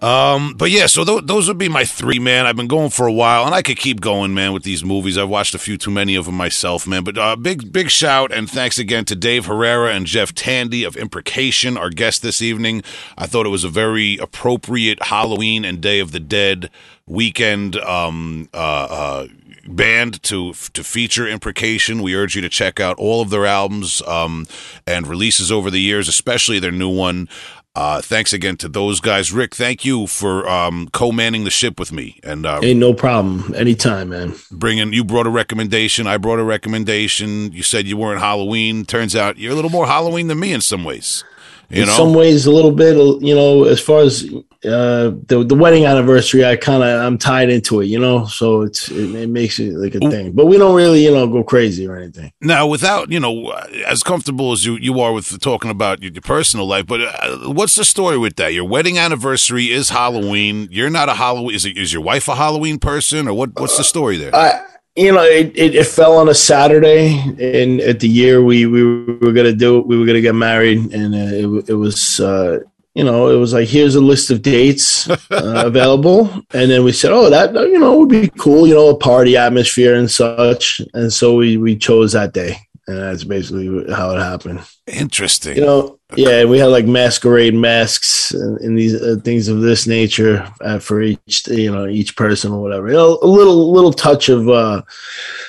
Um, 0.00 0.54
but 0.54 0.70
yeah, 0.70 0.86
so 0.86 1.04
th- 1.04 1.24
those 1.24 1.46
would 1.48 1.58
be 1.58 1.68
my 1.68 1.84
three, 1.84 2.18
man. 2.18 2.46
I've 2.46 2.56
been 2.56 2.68
going 2.68 2.90
for 2.90 3.06
a 3.06 3.12
while, 3.12 3.44
and 3.44 3.54
I 3.54 3.60
could 3.60 3.76
keep 3.76 4.00
going, 4.00 4.32
man, 4.32 4.52
with 4.52 4.62
these 4.62 4.82
movies. 4.82 5.18
I've 5.18 5.28
watched 5.28 5.54
a 5.54 5.58
few 5.58 5.76
too 5.76 5.90
many 5.90 6.14
of 6.14 6.24
them 6.24 6.36
myself, 6.36 6.86
man. 6.86 7.04
But 7.04 7.18
uh, 7.18 7.36
big, 7.36 7.70
big 7.72 7.90
shout 7.90 8.32
and 8.32 8.50
thanks 8.50 8.78
again 8.78 9.04
to 9.06 9.14
Dave 9.14 9.46
Herrera 9.46 9.92
and 9.94 10.06
Jeff 10.06 10.34
Tandy 10.34 10.84
of 10.84 10.96
Imprecation, 10.96 11.76
our 11.76 11.90
guest 11.90 12.22
this 12.22 12.40
evening. 12.40 12.82
I 13.18 13.26
thought 13.26 13.46
it 13.46 13.50
was 13.50 13.64
a 13.64 13.68
very 13.68 14.16
appropriate 14.16 15.02
Halloween 15.04 15.64
and 15.64 15.80
Day 15.80 16.00
of 16.00 16.12
the 16.12 16.20
Dead 16.20 16.70
weekend 17.06 17.76
um, 17.76 18.48
uh, 18.54 18.56
uh, 18.56 19.26
band 19.66 20.22
to 20.22 20.52
to 20.72 20.82
feature 20.82 21.26
Imprecation. 21.26 22.02
We 22.02 22.14
urge 22.14 22.34
you 22.34 22.42
to 22.42 22.48
check 22.48 22.80
out 22.80 22.96
all 22.98 23.20
of 23.20 23.30
their 23.30 23.46
albums 23.46 24.00
um, 24.02 24.46
and 24.86 25.06
releases 25.06 25.52
over 25.52 25.70
the 25.70 25.80
years, 25.80 26.08
especially 26.08 26.58
their 26.58 26.72
new 26.72 26.88
one. 26.88 27.28
Uh, 27.76 28.00
thanks 28.02 28.32
again 28.32 28.56
to 28.56 28.68
those 28.68 29.00
guys, 29.00 29.32
Rick. 29.32 29.54
Thank 29.54 29.84
you 29.84 30.08
for 30.08 30.48
um, 30.48 30.88
co-manning 30.92 31.44
the 31.44 31.50
ship 31.50 31.78
with 31.78 31.92
me 31.92 32.18
and 32.24 32.44
uh, 32.44 32.60
Ain't 32.62 32.80
no 32.80 32.92
problem. 32.92 33.54
Anytime, 33.54 34.08
man. 34.08 34.34
bringing. 34.50 34.92
You 34.92 35.04
brought 35.04 35.26
a 35.26 35.30
recommendation. 35.30 36.06
I 36.08 36.16
brought 36.16 36.40
a 36.40 36.44
recommendation. 36.44 37.52
You 37.52 37.62
said 37.62 37.86
you 37.86 37.96
weren't 37.96 38.20
Halloween. 38.20 38.84
Turns 38.84 39.14
out 39.14 39.38
you're 39.38 39.52
a 39.52 39.54
little 39.54 39.70
more 39.70 39.86
Halloween 39.86 40.26
than 40.26 40.40
me 40.40 40.52
in 40.52 40.60
some 40.60 40.82
ways. 40.82 41.24
You 41.70 41.82
in 41.82 41.88
know, 41.88 41.94
some 41.94 42.14
ways 42.14 42.46
a 42.46 42.50
little 42.50 42.72
bit 42.72 42.96
you 43.22 43.34
know 43.34 43.64
as 43.64 43.80
far 43.80 44.00
as 44.02 44.24
uh 44.64 45.12
the, 45.28 45.44
the 45.46 45.54
wedding 45.54 45.86
anniversary 45.86 46.44
i 46.44 46.56
kind 46.56 46.82
of 46.82 47.00
i'm 47.00 47.16
tied 47.16 47.48
into 47.48 47.80
it 47.80 47.86
you 47.86 47.98
know 47.98 48.26
so 48.26 48.62
it's 48.62 48.90
it, 48.90 49.14
it 49.14 49.28
makes 49.28 49.58
it 49.58 49.72
like 49.74 49.94
a 49.94 50.00
thing 50.10 50.32
but 50.32 50.46
we 50.46 50.58
don't 50.58 50.74
really 50.74 51.04
you 51.04 51.10
know 51.10 51.26
go 51.28 51.42
crazy 51.42 51.86
or 51.86 51.96
anything 51.96 52.32
Now, 52.40 52.66
without 52.66 53.10
you 53.10 53.20
know, 53.20 53.50
as 53.86 54.02
comfortable 54.02 54.52
as 54.52 54.66
you 54.66 54.76
you 54.78 55.00
are 55.00 55.12
with 55.12 55.40
talking 55.40 55.70
about 55.70 56.02
your, 56.02 56.12
your 56.12 56.22
personal 56.22 56.66
life, 56.66 56.86
but 56.86 57.00
uh, 57.00 57.52
what's 57.52 57.74
the 57.76 57.84
story 57.84 58.18
with 58.18 58.36
that? 58.36 58.52
Your 58.52 58.64
wedding 58.64 58.98
anniversary 58.98 59.70
is 59.70 59.90
Halloween. 59.90 60.68
You're 60.70 60.90
not 60.90 61.08
a 61.08 61.14
Halloween. 61.14 61.54
Is 61.54 61.64
it, 61.64 61.76
is 61.76 61.92
your 61.92 62.02
wife 62.02 62.28
a 62.28 62.34
Halloween 62.34 62.78
person, 62.78 63.28
or 63.28 63.34
what? 63.34 63.58
What's 63.58 63.76
the 63.76 63.84
story 63.84 64.16
there? 64.16 64.34
i 64.34 64.60
you 65.00 65.12
know 65.12 65.22
it, 65.22 65.52
it, 65.56 65.74
it 65.74 65.86
fell 65.86 66.16
on 66.16 66.28
a 66.28 66.34
saturday 66.34 67.18
and 67.38 67.80
at 67.80 68.00
the 68.00 68.08
year 68.08 68.42
we 68.42 68.66
we 68.66 68.82
were 68.84 69.32
gonna 69.32 69.52
do 69.52 69.78
it 69.78 69.86
we 69.86 69.98
were 69.98 70.06
gonna 70.06 70.20
get 70.20 70.34
married 70.34 70.78
and 70.92 71.14
uh, 71.14 71.58
it, 71.58 71.70
it 71.70 71.74
was 71.74 72.20
uh 72.20 72.58
you 72.94 73.04
know, 73.04 73.28
it 73.28 73.36
was 73.36 73.52
like, 73.52 73.68
here's 73.68 73.94
a 73.94 74.00
list 74.00 74.30
of 74.30 74.42
dates 74.42 75.08
uh, 75.30 75.62
available. 75.64 76.28
And 76.52 76.70
then 76.70 76.82
we 76.82 76.92
said, 76.92 77.12
oh, 77.12 77.30
that, 77.30 77.54
you 77.54 77.78
know, 77.78 77.98
would 77.98 78.08
be 78.08 78.28
cool, 78.30 78.66
you 78.66 78.74
know, 78.74 78.88
a 78.88 78.96
party 78.96 79.36
atmosphere 79.36 79.94
and 79.94 80.10
such. 80.10 80.82
And 80.92 81.12
so 81.12 81.36
we, 81.36 81.56
we 81.56 81.76
chose 81.76 82.12
that 82.12 82.32
day. 82.32 82.56
And 82.88 82.98
that's 82.98 83.24
basically 83.24 83.92
how 83.92 84.16
it 84.16 84.18
happened. 84.18 84.60
Interesting. 84.88 85.56
You 85.56 85.64
know, 85.64 85.99
yeah, 86.16 86.44
we 86.44 86.58
had 86.58 86.66
like 86.66 86.86
masquerade 86.86 87.54
masks 87.54 88.32
and, 88.32 88.58
and 88.60 88.78
these 88.78 89.00
uh, 89.00 89.16
things 89.22 89.48
of 89.48 89.60
this 89.60 89.86
nature 89.86 90.50
uh, 90.60 90.78
for 90.78 91.02
each, 91.02 91.46
you 91.48 91.70
know, 91.70 91.86
each 91.86 92.16
person 92.16 92.52
or 92.52 92.60
whatever. 92.60 92.88
You 92.88 92.94
know, 92.94 93.18
a 93.22 93.26
little 93.26 93.72
little 93.72 93.92
touch 93.92 94.28
of 94.28 94.48
uh, 94.48 94.82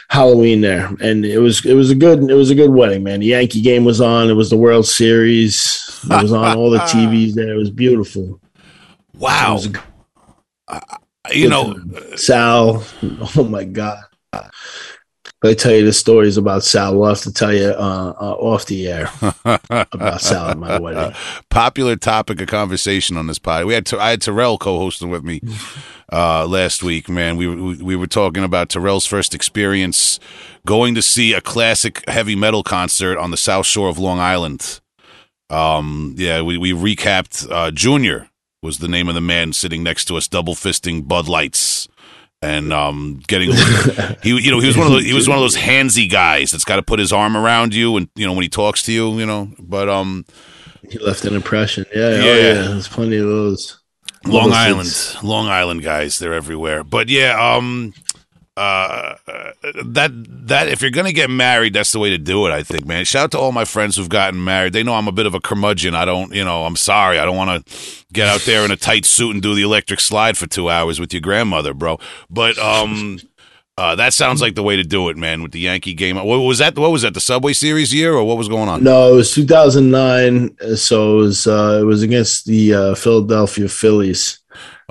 Halloween 0.09 0.61
there, 0.61 0.87
and 1.01 1.25
it 1.25 1.39
was 1.39 1.65
it 1.65 1.73
was 1.73 1.89
a 1.89 1.95
good 1.95 2.29
it 2.29 2.35
was 2.35 2.49
a 2.49 2.55
good 2.55 2.69
wedding, 2.69 3.03
man. 3.03 3.19
The 3.19 3.27
Yankee 3.27 3.61
game 3.61 3.85
was 3.85 4.01
on. 4.01 4.29
It 4.29 4.33
was 4.33 4.49
the 4.49 4.57
World 4.57 4.85
Series. 4.87 6.01
It 6.03 6.21
was 6.21 6.33
on 6.33 6.57
all 6.57 6.69
the 6.69 6.79
TVs 6.79 7.33
there. 7.33 7.53
It 7.53 7.57
was 7.57 7.71
beautiful. 7.71 8.39
Wow. 9.15 9.55
was 9.55 9.69
You 11.31 11.49
know, 11.49 11.75
Sal. 12.15 12.83
Oh 13.37 13.43
my 13.43 13.63
god. 13.63 14.03
I 15.43 15.55
tell 15.55 15.71
you 15.71 15.83
the 15.83 15.93
stories 15.93 16.37
about 16.37 16.63
Sal. 16.63 16.95
We'll 16.95 17.09
have 17.09 17.21
to 17.21 17.33
tell 17.33 17.51
you 17.51 17.69
uh, 17.69 18.13
uh, 18.21 18.33
off 18.33 18.67
the 18.67 18.87
air 18.87 19.09
about 19.91 20.21
Sal 20.21 20.49
at 20.49 20.57
my 20.57 20.79
wedding. 20.79 21.15
popular 21.49 21.95
topic 21.95 22.39
of 22.41 22.47
conversation 22.47 23.17
on 23.17 23.25
this 23.25 23.39
pod. 23.39 23.65
We 23.65 23.73
had 23.73 23.91
I 23.93 24.11
had 24.11 24.21
Terrell 24.21 24.59
co-hosting 24.59 25.09
with 25.09 25.23
me 25.23 25.41
uh, 26.11 26.45
last 26.45 26.83
week. 26.83 27.09
Man, 27.09 27.37
we 27.37 27.47
we 27.47 27.77
we 27.77 27.95
were 27.95 28.07
talking 28.07 28.43
about 28.43 28.69
Terrell's 28.69 29.07
first 29.07 29.33
experience 29.33 30.19
going 30.65 30.93
to 30.93 31.01
see 31.01 31.33
a 31.33 31.41
classic 31.41 32.07
heavy 32.07 32.35
metal 32.35 32.61
concert 32.61 33.17
on 33.17 33.31
the 33.31 33.37
South 33.37 33.65
Shore 33.65 33.89
of 33.89 33.97
Long 33.97 34.19
Island. 34.19 34.79
Um, 35.49 36.13
yeah, 36.17 36.43
we 36.43 36.57
we 36.59 36.71
recapped. 36.71 37.51
Uh, 37.51 37.71
Junior 37.71 38.29
was 38.61 38.77
the 38.77 38.87
name 38.87 39.09
of 39.09 39.15
the 39.15 39.21
man 39.21 39.53
sitting 39.53 39.81
next 39.81 40.05
to 40.05 40.17
us, 40.17 40.27
double 40.27 40.53
fisting 40.53 41.07
Bud 41.07 41.27
Lights. 41.27 41.87
And 42.43 42.73
um, 42.73 43.21
getting 43.27 43.51
he 44.23 44.29
you 44.39 44.49
know 44.49 44.59
he 44.59 44.65
was 44.67 44.75
one 44.75 44.87
of 44.87 44.93
those 44.93 45.05
he 45.05 45.13
was 45.13 45.27
one 45.29 45.37
of 45.37 45.43
those 45.43 45.55
handsy 45.69 46.09
guys 46.09 46.49
that's 46.51 46.65
got 46.65 46.77
to 46.77 46.81
put 46.81 46.97
his 46.97 47.13
arm 47.13 47.37
around 47.37 47.75
you 47.75 47.95
and 47.97 48.09
you 48.15 48.25
know 48.25 48.33
when 48.33 48.41
he 48.41 48.49
talks 48.49 48.81
to 48.83 48.91
you 48.91 49.19
you 49.19 49.25
know 49.27 49.49
but 49.59 49.87
um 49.87 50.25
He 50.89 50.97
left 50.97 51.23
an 51.25 51.35
impression. 51.35 51.85
Yeah, 51.93 52.09
Yeah. 52.09 52.15
oh 52.23 52.35
yeah. 52.35 52.53
There's 52.69 52.87
plenty 52.87 53.17
of 53.17 53.27
those. 53.27 53.77
Long 54.25 54.51
Island, 54.53 54.87
things. 54.87 55.23
Long 55.23 55.47
Island 55.49 55.83
guys, 55.83 56.17
they're 56.19 56.33
everywhere. 56.33 56.83
But 56.83 57.09
yeah, 57.09 57.37
um, 57.39 57.93
uh, 58.57 59.15
that 59.85 60.11
that 60.47 60.67
if 60.67 60.81
you're 60.81 60.91
gonna 60.91 61.13
get 61.13 61.29
married, 61.29 61.73
that's 61.73 61.91
the 61.91 61.99
way 61.99 62.09
to 62.09 62.17
do 62.17 62.45
it. 62.47 62.51
I 62.51 62.63
think, 62.63 62.85
man. 62.85 63.05
Shout 63.05 63.25
out 63.25 63.31
to 63.31 63.39
all 63.39 63.51
my 63.51 63.65
friends 63.65 63.95
who've 63.95 64.09
gotten 64.09 64.43
married. 64.43 64.73
They 64.73 64.83
know 64.83 64.93
I'm 64.93 65.07
a 65.07 65.11
bit 65.13 65.25
of 65.25 65.33
a 65.33 65.39
curmudgeon. 65.39 65.95
I 65.95 66.05
don't, 66.05 66.33
you 66.33 66.43
know, 66.43 66.65
I'm 66.65 66.75
sorry. 66.75 67.17
I 67.17 67.25
don't 67.25 67.37
want 67.37 67.65
to 67.65 67.77
get 68.11 68.27
out 68.27 68.41
there 68.41 68.65
in 68.65 68.71
a 68.71 68.75
tight 68.75 69.05
suit 69.05 69.31
and 69.31 69.41
do 69.41 69.55
the 69.55 69.61
electric 69.61 69.99
slide 70.01 70.37
for 70.37 70.47
two 70.47 70.69
hours 70.69 70.99
with 70.99 71.13
your 71.13 71.21
grandmother, 71.21 71.73
bro. 71.73 71.99
But 72.29 72.57
um. 72.57 73.19
Uh, 73.77 73.95
that 73.95 74.13
sounds 74.13 74.41
like 74.41 74.53
the 74.53 74.61
way 74.61 74.75
to 74.75 74.83
do 74.83 75.09
it, 75.09 75.17
man. 75.17 75.41
With 75.41 75.53
the 75.53 75.59
Yankee 75.59 75.93
game, 75.95 76.17
what 76.17 76.25
was 76.25 76.59
that? 76.59 76.77
What 76.77 76.91
was 76.91 77.01
that? 77.03 77.13
The 77.15 77.21
Subway 77.21 77.53
Series 77.53 77.91
year, 77.91 78.13
or 78.13 78.23
what 78.25 78.37
was 78.37 78.49
going 78.49 78.67
on? 78.69 78.83
No, 78.83 79.11
it 79.13 79.15
was 79.15 79.33
2009. 79.33 80.55
uh, 80.61 80.75
So 80.75 81.13
it 81.13 81.21
was 81.21 81.47
uh, 81.47 81.79
it 81.81 81.85
was 81.85 82.03
against 82.03 82.45
the 82.45 82.73
uh, 82.73 82.95
Philadelphia 82.95 83.67
Phillies, 83.69 84.39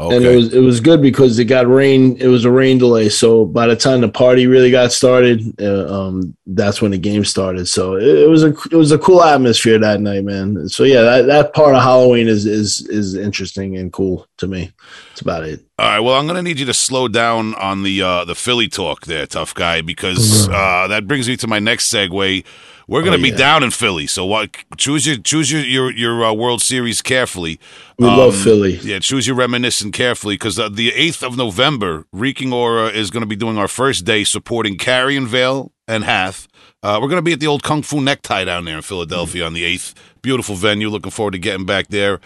and 0.08 0.24
it 0.24 0.34
was 0.34 0.54
it 0.54 0.60
was 0.60 0.80
good 0.80 1.02
because 1.02 1.38
it 1.38 1.44
got 1.44 1.68
rain. 1.68 2.16
It 2.18 2.28
was 2.28 2.46
a 2.46 2.50
rain 2.50 2.78
delay, 2.78 3.10
so 3.10 3.44
by 3.44 3.66
the 3.66 3.76
time 3.76 4.00
the 4.00 4.08
party 4.08 4.46
really 4.46 4.70
got 4.70 4.92
started, 4.92 5.42
uh, 5.60 5.86
um, 5.92 6.34
that's 6.46 6.80
when 6.80 6.92
the 6.92 6.98
game 6.98 7.24
started. 7.24 7.66
So 7.66 7.96
it, 7.96 8.20
it 8.20 8.28
was 8.28 8.42
a 8.42 8.54
it 8.70 8.76
was 8.76 8.92
a 8.92 8.98
cool 8.98 9.22
atmosphere 9.22 9.78
that 9.78 10.00
night, 10.00 10.24
man. 10.24 10.68
So 10.68 10.84
yeah, 10.84 11.02
that, 11.02 11.26
that 11.26 11.52
part 11.52 11.74
of 11.74 11.82
Halloween 11.82 12.28
is 12.28 12.46
is 12.46 12.86
is 12.88 13.14
interesting 13.14 13.76
and 13.76 13.92
cool 13.92 14.26
to 14.38 14.46
me. 14.46 14.72
That's 15.10 15.20
about 15.20 15.44
it. 15.44 15.62
All 15.78 15.86
right. 15.86 16.00
Well, 16.00 16.14
I'm 16.14 16.26
going 16.26 16.36
to 16.36 16.42
need 16.42 16.58
you 16.58 16.66
to 16.66 16.74
slow 16.74 17.08
down 17.08 17.54
on 17.56 17.82
the 17.82 18.00
uh, 18.02 18.24
the 18.24 18.34
Philly 18.34 18.68
talk 18.68 19.06
there, 19.06 19.26
tough 19.26 19.54
guy, 19.54 19.82
because 19.82 20.48
uh, 20.48 20.86
that 20.88 21.06
brings 21.06 21.28
me 21.28 21.36
to 21.38 21.46
my 21.46 21.58
next 21.58 21.92
segue. 21.92 22.44
We're 22.90 23.02
going 23.02 23.12
to 23.12 23.18
Oh, 23.18 23.22
be 23.22 23.30
yeah. 23.30 23.36
down 23.36 23.62
in 23.62 23.70
Philly, 23.70 24.06
so 24.08 24.26
what? 24.26 24.50
Choose 24.76 25.06
your 25.06 25.16
choose 25.18 25.50
your 25.52 25.62
your, 25.62 25.92
your 25.92 26.24
uh, 26.24 26.32
World 26.32 26.60
Series 26.60 27.00
carefully. 27.02 27.60
We 27.98 28.06
love 28.06 28.34
Philly. 28.36 28.78
Yeah, 28.82 28.98
choose 28.98 29.26
your 29.28 29.36
reminiscent 29.36 29.94
carefully 29.94 30.34
because 30.34 30.58
uh, 30.58 30.68
the 30.68 30.92
eighth 30.94 31.22
of 31.22 31.36
November, 31.36 32.04
Reeking 32.12 32.52
Aura 32.52 32.88
is 32.88 33.10
going 33.12 33.20
to 33.22 33.28
be 33.28 33.36
doing 33.36 33.56
our 33.58 33.68
first 33.68 34.04
day 34.04 34.24
supporting 34.24 34.76
Carrion 34.76 35.26
Vale 35.28 35.70
and 35.86 36.02
Hath. 36.02 36.48
Uh, 36.82 36.98
we're 37.00 37.08
going 37.08 37.18
to 37.18 37.22
be 37.22 37.32
at 37.32 37.38
the 37.40 37.46
old 37.46 37.62
Kung 37.62 37.82
Fu 37.82 38.00
Necktie 38.00 38.44
down 38.44 38.64
there 38.64 38.76
in 38.76 38.82
Philadelphia 38.82 39.46
on 39.46 39.52
the 39.52 39.62
eighth. 39.64 39.94
Beautiful 40.20 40.56
venue. 40.56 40.88
Looking 40.88 41.12
forward 41.12 41.32
to 41.32 41.38
getting 41.38 41.66
back 41.66 41.88
there. 41.88 42.18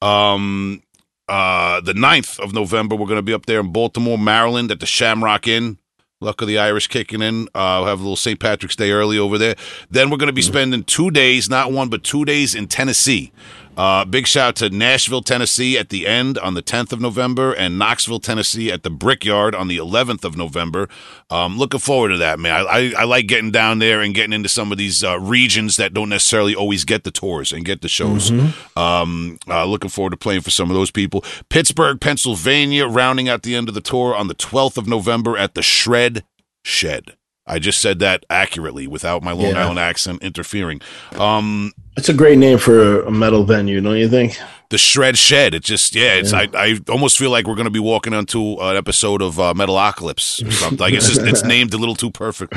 Um, 0.00 0.82
uh, 1.28 1.80
the 1.80 1.94
9th 1.94 2.38
of 2.38 2.52
November, 2.52 2.94
we're 2.96 3.06
going 3.06 3.18
to 3.18 3.22
be 3.22 3.32
up 3.34 3.46
there 3.46 3.60
in 3.60 3.72
Baltimore, 3.72 4.18
Maryland 4.18 4.70
at 4.70 4.78
the 4.80 4.86
Shamrock 4.86 5.48
Inn. 5.48 5.78
Luck 6.24 6.40
of 6.40 6.48
the 6.48 6.58
Irish 6.58 6.88
kicking 6.88 7.22
in. 7.22 7.48
Uh, 7.54 7.78
we'll 7.80 7.86
have 7.86 8.00
a 8.00 8.02
little 8.02 8.16
St. 8.16 8.40
Patrick's 8.40 8.76
Day 8.76 8.90
early 8.90 9.18
over 9.18 9.38
there. 9.38 9.54
Then 9.90 10.10
we're 10.10 10.16
going 10.16 10.28
to 10.28 10.32
be 10.32 10.42
spending 10.42 10.82
two 10.82 11.10
days, 11.10 11.50
not 11.50 11.70
one, 11.70 11.88
but 11.88 12.02
two 12.02 12.24
days 12.24 12.54
in 12.54 12.66
Tennessee. 12.66 13.30
Uh, 13.76 14.04
big 14.04 14.26
shout 14.26 14.48
out 14.48 14.56
to 14.56 14.70
Nashville, 14.70 15.22
Tennessee 15.22 15.78
at 15.78 15.88
the 15.88 16.06
end 16.06 16.38
on 16.38 16.54
the 16.54 16.62
10th 16.62 16.92
of 16.92 17.00
November 17.00 17.52
and 17.52 17.78
Knoxville, 17.78 18.20
Tennessee 18.20 18.70
at 18.70 18.82
the 18.82 18.90
Brickyard 18.90 19.54
on 19.54 19.68
the 19.68 19.78
11th 19.78 20.24
of 20.24 20.36
November. 20.36 20.88
Um, 21.30 21.58
looking 21.58 21.80
forward 21.80 22.10
to 22.10 22.18
that, 22.18 22.38
man. 22.38 22.52
I, 22.52 22.60
I, 22.60 22.92
I, 22.98 23.04
like 23.04 23.26
getting 23.26 23.50
down 23.50 23.78
there 23.78 24.00
and 24.00 24.14
getting 24.14 24.32
into 24.32 24.48
some 24.48 24.70
of 24.70 24.78
these 24.78 25.02
uh, 25.02 25.18
regions 25.18 25.76
that 25.76 25.94
don't 25.94 26.08
necessarily 26.08 26.54
always 26.54 26.84
get 26.84 27.04
the 27.04 27.10
tours 27.10 27.52
and 27.52 27.64
get 27.64 27.80
the 27.82 27.88
shows. 27.88 28.30
Mm-hmm. 28.30 28.78
Um, 28.78 29.38
uh, 29.48 29.64
looking 29.64 29.90
forward 29.90 30.10
to 30.10 30.16
playing 30.16 30.42
for 30.42 30.50
some 30.50 30.70
of 30.70 30.74
those 30.74 30.90
people. 30.90 31.24
Pittsburgh, 31.48 32.00
Pennsylvania, 32.00 32.86
rounding 32.86 33.28
out 33.28 33.42
the 33.42 33.54
end 33.54 33.68
of 33.68 33.74
the 33.74 33.80
tour 33.80 34.14
on 34.14 34.28
the 34.28 34.34
12th 34.34 34.76
of 34.76 34.86
November 34.86 35.36
at 35.36 35.54
the 35.54 35.62
Shred 35.62 36.24
Shed. 36.62 37.16
I 37.46 37.58
just 37.58 37.80
said 37.80 37.98
that 37.98 38.24
accurately 38.30 38.86
without 38.86 39.22
my 39.22 39.32
Long 39.32 39.52
yeah. 39.52 39.64
Island 39.64 39.78
accent 39.78 40.22
interfering. 40.22 40.80
Um, 41.18 41.72
it's 41.96 42.08
a 42.08 42.14
great 42.14 42.38
name 42.38 42.58
for 42.58 43.02
a 43.02 43.10
metal 43.10 43.44
venue, 43.44 43.80
don't 43.80 43.98
you 43.98 44.08
think? 44.08 44.38
The 44.70 44.78
Shred 44.78 45.18
Shed. 45.18 45.54
It 45.54 45.62
just 45.62 45.94
yeah. 45.94 46.14
It's 46.14 46.32
yeah. 46.32 46.46
I, 46.54 46.70
I 46.72 46.80
almost 46.88 47.18
feel 47.18 47.30
like 47.30 47.46
we're 47.46 47.54
going 47.54 47.66
to 47.66 47.70
be 47.70 47.78
walking 47.78 48.14
onto 48.14 48.56
an 48.60 48.76
episode 48.76 49.20
of 49.20 49.38
uh, 49.38 49.52
Metalocalypse 49.54 50.46
or 50.46 50.50
something. 50.50 50.78
like 50.78 50.94
it's 50.94 51.06
just 51.06 51.20
it's 51.20 51.44
named 51.44 51.74
a 51.74 51.76
little 51.76 51.94
too 51.94 52.10
perfect. 52.10 52.54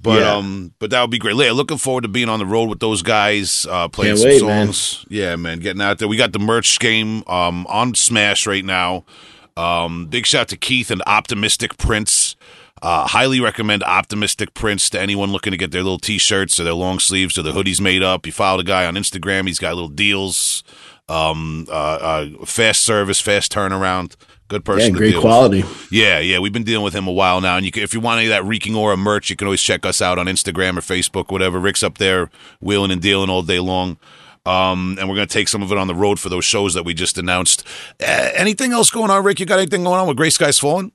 But 0.00 0.20
yeah. 0.20 0.34
um, 0.34 0.74
but 0.78 0.90
that 0.90 1.00
would 1.00 1.10
be 1.10 1.18
great. 1.18 1.34
Yeah, 1.36 1.52
looking 1.52 1.78
forward 1.78 2.02
to 2.02 2.08
being 2.08 2.28
on 2.28 2.38
the 2.38 2.46
road 2.46 2.68
with 2.68 2.80
those 2.80 3.02
guys, 3.02 3.66
uh, 3.68 3.88
playing 3.88 4.16
Can't 4.16 4.20
some 4.20 4.28
wait, 4.28 4.40
songs. 4.40 5.06
Man. 5.08 5.18
Yeah, 5.18 5.36
man, 5.36 5.58
getting 5.60 5.82
out 5.82 5.98
there. 5.98 6.06
We 6.06 6.18
got 6.18 6.32
the 6.32 6.38
merch 6.38 6.78
game 6.78 7.24
um 7.26 7.66
on 7.68 7.94
Smash 7.94 8.46
right 8.46 8.64
now. 8.64 9.04
Um, 9.56 10.06
big 10.06 10.26
shout 10.26 10.48
to 10.48 10.56
Keith 10.56 10.90
and 10.90 11.02
Optimistic 11.06 11.78
Prince. 11.78 12.36
Uh, 12.80 13.06
highly 13.06 13.40
recommend 13.40 13.82
Optimistic 13.82 14.54
Prince 14.54 14.90
to 14.90 15.00
anyone 15.00 15.32
looking 15.32 15.50
to 15.50 15.56
get 15.56 15.70
their 15.70 15.82
little 15.82 15.98
t-shirts 15.98 16.60
or 16.60 16.64
their 16.64 16.74
long 16.74 16.98
sleeves 16.98 17.36
or 17.38 17.42
their 17.42 17.52
hoodies 17.52 17.80
made 17.80 18.02
up. 18.02 18.26
You 18.26 18.32
follow 18.32 18.58
the 18.58 18.64
guy 18.64 18.86
on 18.86 18.94
Instagram. 18.94 19.46
He's 19.46 19.58
got 19.58 19.74
little 19.74 19.88
deals, 19.88 20.62
um, 21.08 21.66
uh, 21.68 21.72
uh, 21.72 22.44
fast 22.44 22.82
service, 22.82 23.20
fast 23.20 23.52
turnaround. 23.52 24.14
Good 24.48 24.64
person. 24.64 24.94
Yeah, 24.94 24.98
great 24.98 25.16
quality. 25.16 25.62
With. 25.62 25.92
Yeah, 25.92 26.20
yeah. 26.20 26.38
We've 26.38 26.52
been 26.52 26.64
dealing 26.64 26.84
with 26.84 26.94
him 26.94 27.06
a 27.06 27.12
while 27.12 27.40
now, 27.42 27.56
and 27.56 27.66
you 27.66 27.70
can, 27.70 27.82
if 27.82 27.92
you 27.92 28.00
want 28.00 28.18
any 28.18 28.28
of 28.28 28.30
that 28.30 28.44
reeking 28.44 28.74
aura 28.74 28.96
merch, 28.96 29.28
you 29.28 29.36
can 29.36 29.46
always 29.46 29.60
check 29.60 29.84
us 29.84 30.00
out 30.00 30.18
on 30.18 30.26
Instagram 30.26 30.78
or 30.78 30.80
Facebook, 30.80 31.30
whatever. 31.30 31.58
Rick's 31.58 31.82
up 31.82 31.98
there 31.98 32.30
wheeling 32.60 32.90
and 32.90 33.02
dealing 33.02 33.28
all 33.28 33.42
day 33.42 33.60
long. 33.60 33.98
Um, 34.46 34.96
and 34.98 35.06
we're 35.06 35.16
going 35.16 35.28
to 35.28 35.32
take 35.32 35.48
some 35.48 35.62
of 35.62 35.70
it 35.70 35.76
on 35.76 35.86
the 35.88 35.94
road 35.94 36.18
for 36.18 36.30
those 36.30 36.46
shows 36.46 36.72
that 36.72 36.84
we 36.84 36.94
just 36.94 37.18
announced. 37.18 37.66
Uh, 38.00 38.30
anything 38.34 38.72
else 38.72 38.88
going 38.88 39.10
on, 39.10 39.22
Rick? 39.22 39.40
You 39.40 39.44
got 39.44 39.58
anything 39.58 39.84
going 39.84 40.00
on 40.00 40.08
with 40.08 40.16
Grey 40.16 40.30
Skies 40.30 40.58
Fallen? 40.58 40.92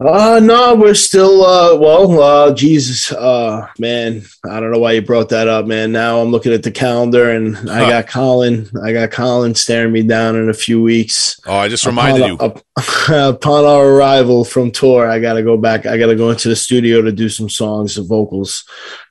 Uh 0.00 0.40
no, 0.42 0.74
we're 0.74 0.92
still 0.92 1.44
uh 1.44 1.76
well, 1.76 2.20
uh 2.20 2.52
Jesus, 2.52 3.12
uh 3.12 3.68
man, 3.78 4.22
I 4.44 4.58
don't 4.58 4.72
know 4.72 4.80
why 4.80 4.92
you 4.92 5.02
brought 5.02 5.28
that 5.28 5.46
up, 5.46 5.66
man. 5.66 5.92
Now 5.92 6.20
I'm 6.20 6.32
looking 6.32 6.52
at 6.52 6.64
the 6.64 6.72
calendar 6.72 7.30
and 7.30 7.54
huh. 7.54 7.72
I 7.72 7.88
got 7.88 8.08
Colin, 8.08 8.68
I 8.82 8.92
got 8.92 9.12
Colin 9.12 9.54
staring 9.54 9.92
me 9.92 10.02
down 10.02 10.34
in 10.34 10.50
a 10.50 10.54
few 10.54 10.82
weeks. 10.82 11.38
Oh, 11.46 11.54
I 11.54 11.68
just 11.68 11.86
reminded 11.86 12.28
upon, 12.40 12.60
you. 12.76 13.14
upon 13.28 13.64
our 13.64 13.86
arrival 13.86 14.44
from 14.44 14.72
tour, 14.72 15.08
I 15.08 15.20
got 15.20 15.34
to 15.34 15.44
go 15.44 15.56
back. 15.56 15.86
I 15.86 15.96
got 15.96 16.06
to 16.06 16.16
go 16.16 16.30
into 16.30 16.48
the 16.48 16.56
studio 16.56 17.00
to 17.00 17.12
do 17.12 17.28
some 17.28 17.48
songs 17.48 17.96
and 17.96 18.08
vocals. 18.08 18.64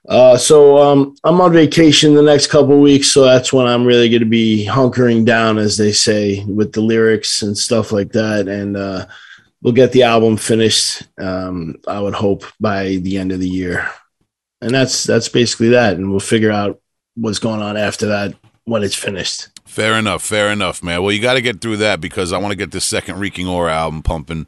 Uh 0.09 0.35
so 0.35 0.77
um 0.79 1.15
I'm 1.23 1.39
on 1.39 1.53
vacation 1.53 2.13
the 2.13 2.21
next 2.21 2.47
couple 2.47 2.77
weeks, 2.81 3.07
so 3.07 3.23
that's 3.23 3.53
when 3.53 3.67
I'm 3.67 3.85
really 3.85 4.09
going 4.09 4.19
to 4.19 4.25
be 4.25 4.67
hunkering 4.69 5.23
down 5.23 5.59
as 5.59 5.77
they 5.77 5.93
say 5.93 6.43
with 6.43 6.73
the 6.73 6.81
lyrics 6.81 7.41
and 7.41 7.57
stuff 7.57 7.93
like 7.93 8.11
that 8.11 8.49
and 8.49 8.75
uh 8.75 9.05
we'll 9.63 9.73
get 9.73 9.93
the 9.93 10.03
album 10.03 10.37
finished. 10.37 11.03
Um, 11.17 11.77
I 11.87 11.99
would 11.99 12.13
hope 12.13 12.43
by 12.59 12.97
the 12.97 13.17
end 13.17 13.31
of 13.31 13.39
the 13.39 13.49
year, 13.49 13.89
and 14.61 14.71
that's 14.71 15.05
that's 15.05 15.29
basically 15.29 15.69
that. 15.69 15.95
And 15.95 16.11
we'll 16.11 16.19
figure 16.19 16.51
out 16.51 16.79
what's 17.15 17.39
going 17.39 17.61
on 17.61 17.77
after 17.77 18.07
that 18.07 18.35
when 18.65 18.83
it's 18.83 18.95
finished. 18.95 19.47
Fair 19.65 19.97
enough, 19.97 20.21
fair 20.21 20.51
enough, 20.51 20.83
man. 20.83 21.01
Well, 21.01 21.11
you 21.11 21.21
got 21.21 21.33
to 21.33 21.41
get 21.41 21.61
through 21.61 21.77
that 21.77 21.99
because 21.99 22.31
I 22.31 22.37
want 22.37 22.51
to 22.51 22.57
get 22.57 22.71
this 22.71 22.85
second 22.85 23.17
Reeking 23.17 23.47
Aura 23.47 23.73
album 23.73 24.03
pumping. 24.03 24.47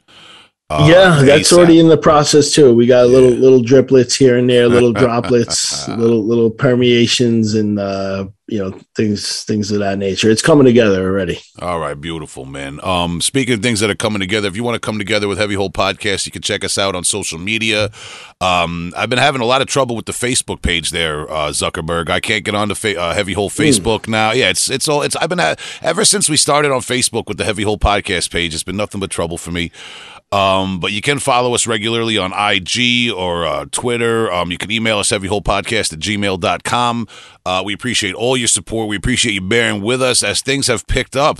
Uh, 0.67 0.87
yeah, 0.89 1.21
that's 1.23 1.51
ASAP. 1.51 1.57
already 1.57 1.79
in 1.79 1.89
the 1.89 1.97
process 1.97 2.51
too. 2.51 2.73
We 2.73 2.87
got 2.87 3.01
yeah. 3.01 3.13
little 3.13 3.29
little 3.29 3.61
driplets 3.61 4.17
here 4.17 4.35
and 4.35 4.49
there, 4.49 4.67
little 4.67 4.93
droplets, 4.93 5.87
little 5.87 6.23
little 6.23 6.49
permeations, 6.49 7.53
and 7.53 7.77
uh, 7.77 8.25
you 8.47 8.57
know 8.57 8.71
things 8.95 9.43
things 9.43 9.69
of 9.69 9.77
that 9.77 9.99
nature. 9.99 10.27
It's 10.27 10.41
coming 10.41 10.65
together 10.65 11.07
already. 11.07 11.39
All 11.61 11.77
right, 11.77 11.93
beautiful 11.93 12.45
man. 12.45 12.79
Um, 12.81 13.21
speaking 13.21 13.53
of 13.53 13.61
things 13.61 13.79
that 13.81 13.91
are 13.91 13.95
coming 13.95 14.19
together, 14.19 14.47
if 14.47 14.55
you 14.55 14.63
want 14.63 14.73
to 14.73 14.79
come 14.79 14.97
together 14.97 15.27
with 15.27 15.37
Heavy 15.37 15.53
Hole 15.53 15.69
Podcast, 15.69 16.25
you 16.25 16.31
can 16.31 16.41
check 16.41 16.63
us 16.63 16.79
out 16.79 16.95
on 16.95 17.03
social 17.03 17.37
media. 17.37 17.91
Um, 18.41 18.91
I've 18.97 19.09
been 19.09 19.19
having 19.19 19.41
a 19.41 19.45
lot 19.45 19.61
of 19.61 19.67
trouble 19.67 19.95
with 19.95 20.07
the 20.07 20.13
Facebook 20.13 20.63
page 20.63 20.89
there, 20.89 21.29
uh, 21.31 21.49
Zuckerberg. 21.49 22.09
I 22.09 22.19
can't 22.19 22.43
get 22.43 22.55
on 22.55 22.69
the 22.69 22.75
fa- 22.75 22.99
uh, 22.99 23.13
Heavy 23.13 23.33
Hole 23.33 23.49
hmm. 23.49 23.61
Facebook 23.61 24.01
mm. 24.01 24.09
now. 24.09 24.31
Yeah, 24.31 24.49
it's 24.49 24.67
it's 24.71 24.87
all 24.87 25.03
it's. 25.03 25.15
I've 25.17 25.29
been 25.29 25.57
ever 25.83 26.05
since 26.05 26.27
we 26.27 26.37
started 26.37 26.71
on 26.71 26.81
Facebook 26.81 27.27
with 27.27 27.37
the 27.37 27.45
Heavy 27.45 27.61
Hole 27.61 27.77
Podcast 27.77 28.31
page. 28.31 28.55
It's 28.55 28.63
been 28.63 28.77
nothing 28.77 28.99
but 28.99 29.11
trouble 29.11 29.37
for 29.37 29.51
me. 29.51 29.71
Um, 30.31 30.79
but 30.79 30.91
you 30.91 31.01
can 31.01 31.19
follow 31.19 31.53
us 31.53 31.65
regularly 31.65 32.17
on 32.17 32.33
IG 32.33 33.11
or 33.11 33.45
uh, 33.45 33.65
Twitter. 33.71 34.31
Um, 34.31 34.51
you 34.51 34.57
can 34.57 34.71
email 34.71 34.99
us 34.99 35.09
heavyholepodcast 35.09 35.93
at 35.93 35.99
gmail.com. 35.99 37.07
Uh, 37.45 37.61
we 37.65 37.73
appreciate 37.73 38.15
all 38.15 38.35
your 38.35 38.47
support. 38.47 38.89
We 38.89 38.97
appreciate 38.97 39.33
you 39.33 39.41
bearing 39.41 39.81
with 39.81 40.01
us 40.01 40.23
as 40.23 40.41
things 40.41 40.67
have 40.67 40.87
picked 40.87 41.15
up 41.15 41.39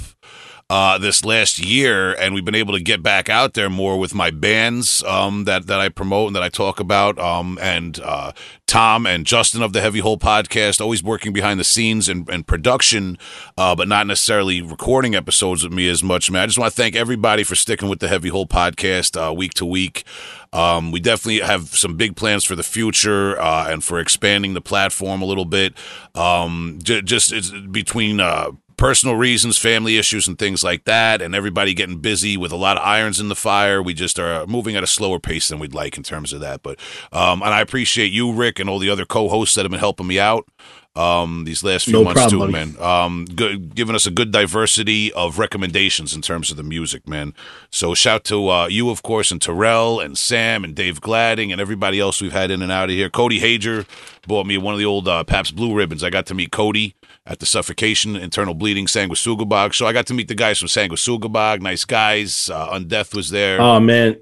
uh, 0.70 0.98
this 0.98 1.24
last 1.24 1.60
year, 1.60 2.14
and 2.14 2.34
we've 2.34 2.46
been 2.46 2.56
able 2.56 2.74
to 2.74 2.82
get 2.82 3.04
back 3.04 3.30
out 3.30 3.54
there 3.54 3.70
more 3.70 4.00
with 4.00 4.16
my 4.16 4.32
bands 4.32 5.04
um, 5.04 5.44
that 5.44 5.68
that 5.68 5.80
I 5.80 5.90
promote 5.90 6.28
and 6.28 6.36
that 6.36 6.42
I 6.42 6.50
talk 6.50 6.80
about. 6.80 7.20
Um, 7.20 7.60
and 7.62 8.00
uh, 8.00 8.32
Tom 8.66 9.06
and 9.06 9.28
Justin 9.28 9.62
of 9.62 9.74
the 9.74 9.82
Heavy 9.82 10.00
Hole 10.00 10.18
podcast, 10.18 10.82
always 10.82 11.04
working 11.04 11.34
behind 11.34 11.60
the 11.60 11.64
scenes 11.64 12.10
and, 12.10 12.28
and 12.30 12.48
production, 12.48 13.20
uh, 13.58 13.76
but 13.76 13.88
not 13.88 14.08
necessarily 14.08 14.62
recording 14.62 15.14
episodes 15.14 15.64
with 15.64 15.72
me 15.72 15.88
as 15.88 16.04
much. 16.04 16.32
Man, 16.32 16.42
I 16.42 16.46
just 16.48 16.58
want 16.58 16.74
to 16.74 16.76
thank 16.76 16.96
everybody 16.96 17.44
for 17.44 17.56
sticking 17.56 17.88
with 17.88 18.00
the 18.00 18.08
Heavy 18.08 18.30
Hole 18.30 18.48
podcast 18.48 19.16
uh, 19.16 19.32
week 19.34 19.54
to 19.56 19.66
week. 19.66 20.04
Um, 20.52 20.92
we 20.92 21.00
definitely 21.00 21.42
have 21.42 21.68
some 21.78 21.96
big 21.96 22.16
plans 22.16 22.44
for 22.44 22.56
the 22.56 22.64
future 22.64 23.40
uh, 23.40 23.68
and 23.70 23.84
for 23.84 24.00
expanding 24.00 24.56
the 24.56 24.62
platform 24.62 25.22
a 25.22 25.26
little 25.26 25.46
bit. 25.46 25.76
Um, 26.16 26.80
j- 26.82 27.02
just 27.02 27.34
between 27.72 28.20
uh, 28.20 28.52
personal 28.77 29.15
reasons, 29.15 29.57
family 29.57 29.97
issues, 29.97 30.27
and 30.27 30.38
things 30.38 30.64
like 30.64 30.85
that, 30.85 31.22
and 31.22 31.35
everybody 31.35 31.73
getting 31.73 31.99
busy 31.99 32.38
with 32.38 32.52
a 32.52 32.57
lot 32.57 32.77
of 32.77 32.84
irons 32.84 33.19
in 33.19 33.30
the 33.30 33.35
fire. 33.35 33.81
We 33.81 33.93
just 33.93 34.19
are 34.19 34.45
moving 34.47 34.76
at 34.76 34.84
a 34.84 34.88
slower 34.88 35.19
pace 35.19 35.47
than 35.47 35.60
we'd 35.60 35.73
like 35.73 35.97
in 35.97 36.03
terms 36.03 36.34
of 36.34 36.41
that. 36.41 36.64
But 36.64 36.80
um, 37.11 37.41
and 37.41 37.53
I 37.53 37.61
appreciate 37.61 38.11
you, 38.11 38.31
Rick, 38.31 38.60
and 38.60 38.69
all 38.69 38.80
the 38.80 38.89
other 38.89 39.06
co-hosts 39.06 39.56
that 39.56 39.64
have 39.64 39.72
been 39.72 39.80
helping 39.80 40.07
me 40.07 40.19
out 40.19 40.47
um, 40.95 41.43
these 41.43 41.64
last 41.64 41.85
few 41.85 41.93
no 41.93 42.03
months 42.06 42.22
problem, 42.22 42.47
too, 42.47 42.53
man. 42.53 42.81
Um, 42.81 43.26
good, 43.26 43.76
giving 43.76 43.95
us 43.95 44.06
a 44.06 44.11
good 44.11 44.31
diversity 44.31 45.11
of 45.14 45.38
recommendations 45.38 46.14
in 46.14 46.22
terms 46.22 46.52
of 46.52 46.57
the 46.57 46.64
music, 46.64 47.07
man. 47.07 47.34
So 47.69 47.93
shout 47.93 48.23
to 48.26 48.49
uh, 48.49 48.68
you, 48.68 48.89
of 48.89 49.03
course, 49.03 49.31
and 49.31 49.41
Terrell 49.41 49.99
and 49.99 50.18
Sam 50.18 50.64
and 50.64 50.73
Dave 50.73 51.02
Gladding 51.02 51.52
and 51.52 51.60
everybody 51.60 51.99
else 51.99 52.22
we've 52.22 52.31
had 52.31 52.49
in 52.49 52.61
and 52.61 52.72
out 52.72 52.89
of 52.89 52.95
here. 52.95 53.10
Cody 53.10 53.39
Hager 53.39 53.85
bought 54.26 54.45
me 54.45 54.57
one 54.57 54.73
of 54.73 54.77
the 54.77 54.85
old 54.85 55.07
uh, 55.07 55.23
Pabst 55.26 55.56
Blue 55.56 55.76
Ribbons. 55.76 56.03
I 56.03 56.10
got 56.10 56.26
to 56.27 56.34
meet 56.34 56.52
Cody 56.52 56.95
at 57.27 57.39
the 57.39 57.45
Suffocation, 57.45 58.15
Internal 58.15 58.53
Bleeding, 58.53 58.85
Sanguisugabogg. 58.85 59.73
So 59.73 59.88
I 59.88 59.93
got 59.93 60.06
to 60.07 60.14
meet 60.14 60.27
the 60.27 60.35
guys 60.35 60.60
from 60.60 60.68
Sanguisugabogg. 60.68 61.61
Nice 61.61 61.85
guys. 61.85 62.49
Uh, 62.49 62.77
Undeath 62.77 63.15
was 63.15 63.30
there. 63.30 63.60
Oh 63.60 63.80
man, 63.80 64.18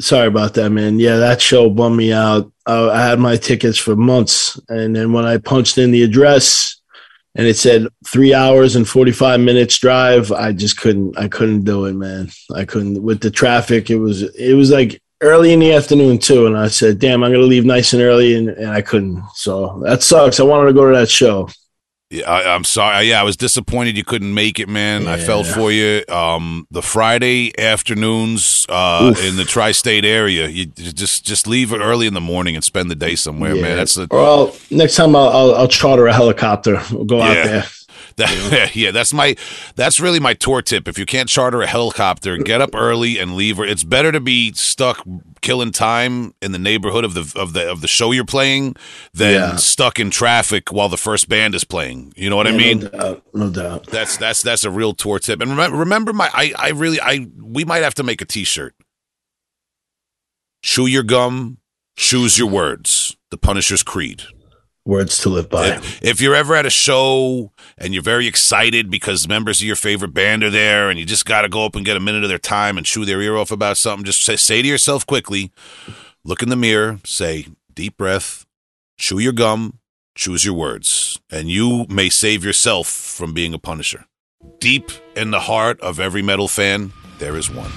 sorry 0.00 0.26
about 0.26 0.54
that, 0.54 0.70
man. 0.70 0.98
Yeah, 0.98 1.16
that 1.16 1.40
show 1.40 1.70
bummed 1.70 1.96
me 1.96 2.12
out. 2.12 2.50
Uh, 2.66 2.90
I 2.90 3.02
had 3.02 3.18
my 3.18 3.36
tickets 3.36 3.78
for 3.78 3.94
months, 3.94 4.58
and 4.68 4.94
then 4.94 5.12
when 5.12 5.24
I 5.24 5.38
punched 5.38 5.78
in 5.78 5.90
the 5.90 6.02
address 6.02 6.80
and 7.36 7.46
it 7.46 7.56
said 7.56 7.86
three 8.06 8.34
hours 8.34 8.74
and 8.74 8.88
45 8.88 9.38
minutes 9.38 9.78
drive, 9.78 10.32
I 10.32 10.52
just 10.52 10.76
couldn't. 10.78 11.16
I 11.16 11.28
couldn't 11.28 11.64
do 11.64 11.84
it, 11.84 11.92
man. 11.94 12.30
I 12.54 12.64
couldn't 12.64 13.02
with 13.02 13.20
the 13.20 13.30
traffic. 13.30 13.90
It 13.90 13.98
was 13.98 14.22
it 14.22 14.54
was 14.54 14.70
like 14.70 15.00
early 15.20 15.52
in 15.52 15.60
the 15.60 15.72
afternoon 15.72 16.18
too, 16.18 16.46
and 16.46 16.58
I 16.58 16.66
said, 16.68 16.98
"Damn, 16.98 17.22
I'm 17.22 17.30
gonna 17.32 17.44
leave 17.44 17.64
nice 17.64 17.92
and 17.92 18.02
early," 18.02 18.34
and, 18.34 18.48
and 18.48 18.70
I 18.70 18.82
couldn't. 18.82 19.22
So 19.34 19.80
that 19.84 20.02
sucks. 20.02 20.40
I 20.40 20.44
wanted 20.44 20.66
to 20.68 20.74
go 20.74 20.90
to 20.90 20.96
that 20.96 21.08
show. 21.08 21.48
Yeah, 22.10 22.28
I, 22.28 22.56
am 22.56 22.64
sorry. 22.64 23.08
Yeah, 23.08 23.20
I 23.20 23.22
was 23.22 23.36
disappointed 23.36 23.96
you 23.96 24.02
couldn't 24.02 24.34
make 24.34 24.58
it, 24.58 24.68
man. 24.68 25.04
Yeah. 25.04 25.12
I 25.12 25.16
felt 25.18 25.46
for 25.46 25.70
you. 25.70 26.02
Um, 26.08 26.66
the 26.68 26.82
Friday 26.82 27.56
afternoons 27.56 28.66
uh, 28.68 29.14
in 29.22 29.36
the 29.36 29.44
tri-state 29.44 30.04
area, 30.04 30.48
you 30.48 30.66
just 30.66 31.24
just 31.24 31.46
leave 31.46 31.72
early 31.72 32.08
in 32.08 32.14
the 32.14 32.20
morning 32.20 32.56
and 32.56 32.64
spend 32.64 32.90
the 32.90 32.96
day 32.96 33.14
somewhere, 33.14 33.54
yeah. 33.54 33.62
man. 33.62 33.76
That's 33.76 33.94
the. 33.94 34.08
Well, 34.10 34.56
next 34.72 34.96
time 34.96 35.14
I'll, 35.14 35.28
I'll, 35.28 35.54
I'll 35.54 35.68
charter 35.68 36.08
a 36.08 36.12
helicopter. 36.12 36.82
We'll 36.90 37.04
go 37.04 37.18
yeah. 37.18 37.24
out 37.28 37.44
there. 37.44 37.64
That, 38.20 38.70
yeah, 38.74 38.90
that's 38.90 39.12
my 39.12 39.34
that's 39.74 39.98
really 39.98 40.20
my 40.20 40.34
tour 40.34 40.62
tip. 40.62 40.86
If 40.86 40.98
you 40.98 41.06
can't 41.06 41.28
charter 41.28 41.62
a 41.62 41.66
helicopter, 41.66 42.36
get 42.36 42.60
up 42.60 42.74
early 42.74 43.18
and 43.18 43.34
leave. 43.34 43.58
It's 43.58 43.84
better 43.84 44.12
to 44.12 44.20
be 44.20 44.52
stuck 44.52 45.02
killing 45.40 45.72
time 45.72 46.34
in 46.42 46.52
the 46.52 46.58
neighborhood 46.58 47.04
of 47.04 47.14
the 47.14 47.32
of 47.40 47.52
the 47.54 47.70
of 47.70 47.80
the 47.80 47.88
show 47.88 48.12
you're 48.12 48.24
playing 48.24 48.76
than 49.14 49.32
yeah. 49.32 49.56
stuck 49.56 49.98
in 49.98 50.10
traffic 50.10 50.70
while 50.70 50.88
the 50.88 50.96
first 50.96 51.28
band 51.28 51.54
is 51.54 51.64
playing. 51.64 52.12
You 52.16 52.30
know 52.30 52.36
what 52.36 52.46
yeah, 52.46 52.52
I 52.52 52.56
mean? 52.56 52.80
No 52.80 52.88
doubt. 52.88 53.22
No 53.34 53.50
doubt. 53.50 53.86
That's 53.86 54.16
that's 54.16 54.42
that's 54.42 54.64
a 54.64 54.70
real 54.70 54.94
tour 54.94 55.18
tip. 55.18 55.40
And 55.40 55.50
remember, 55.50 55.76
remember 55.78 56.12
my 56.12 56.30
I 56.32 56.52
I 56.56 56.68
really 56.70 57.00
I 57.00 57.26
we 57.42 57.64
might 57.64 57.82
have 57.82 57.94
to 57.94 58.02
make 58.02 58.20
a 58.20 58.26
T-shirt. 58.26 58.74
Chew 60.62 60.86
your 60.86 61.02
gum, 61.02 61.58
choose 61.96 62.38
your 62.38 62.48
words. 62.48 63.16
The 63.30 63.38
Punisher's 63.38 63.82
Creed. 63.82 64.24
Words 64.86 65.18
to 65.18 65.28
live 65.28 65.50
by. 65.50 65.76
If, 65.76 66.02
if 66.02 66.20
you're 66.20 66.34
ever 66.34 66.54
at 66.54 66.64
a 66.64 66.70
show 66.70 67.52
and 67.76 67.92
you're 67.92 68.02
very 68.02 68.26
excited 68.26 68.90
because 68.90 69.28
members 69.28 69.60
of 69.60 69.66
your 69.66 69.76
favorite 69.76 70.14
band 70.14 70.42
are 70.42 70.50
there 70.50 70.88
and 70.88 70.98
you 70.98 71.04
just 71.04 71.26
got 71.26 71.42
to 71.42 71.48
go 71.48 71.66
up 71.66 71.76
and 71.76 71.84
get 71.84 71.96
a 71.96 72.00
minute 72.00 72.22
of 72.22 72.30
their 72.30 72.38
time 72.38 72.78
and 72.78 72.86
chew 72.86 73.04
their 73.04 73.20
ear 73.20 73.36
off 73.36 73.50
about 73.50 73.76
something, 73.76 74.04
just 74.04 74.22
say, 74.22 74.36
say 74.36 74.62
to 74.62 74.68
yourself 74.68 75.06
quickly, 75.06 75.52
look 76.24 76.42
in 76.42 76.48
the 76.48 76.56
mirror, 76.56 76.98
say, 77.04 77.46
deep 77.74 77.98
breath, 77.98 78.46
chew 78.98 79.18
your 79.18 79.34
gum, 79.34 79.78
choose 80.14 80.44
your 80.44 80.54
words, 80.54 81.20
and 81.30 81.50
you 81.50 81.86
may 81.88 82.08
save 82.08 82.44
yourself 82.44 82.86
from 82.88 83.34
being 83.34 83.52
a 83.52 83.58
punisher. 83.58 84.06
Deep 84.58 84.90
in 85.14 85.30
the 85.30 85.40
heart 85.40 85.78
of 85.80 86.00
every 86.00 86.22
metal 86.22 86.48
fan, 86.48 86.92
there 87.18 87.36
is 87.36 87.50
one. 87.50 87.70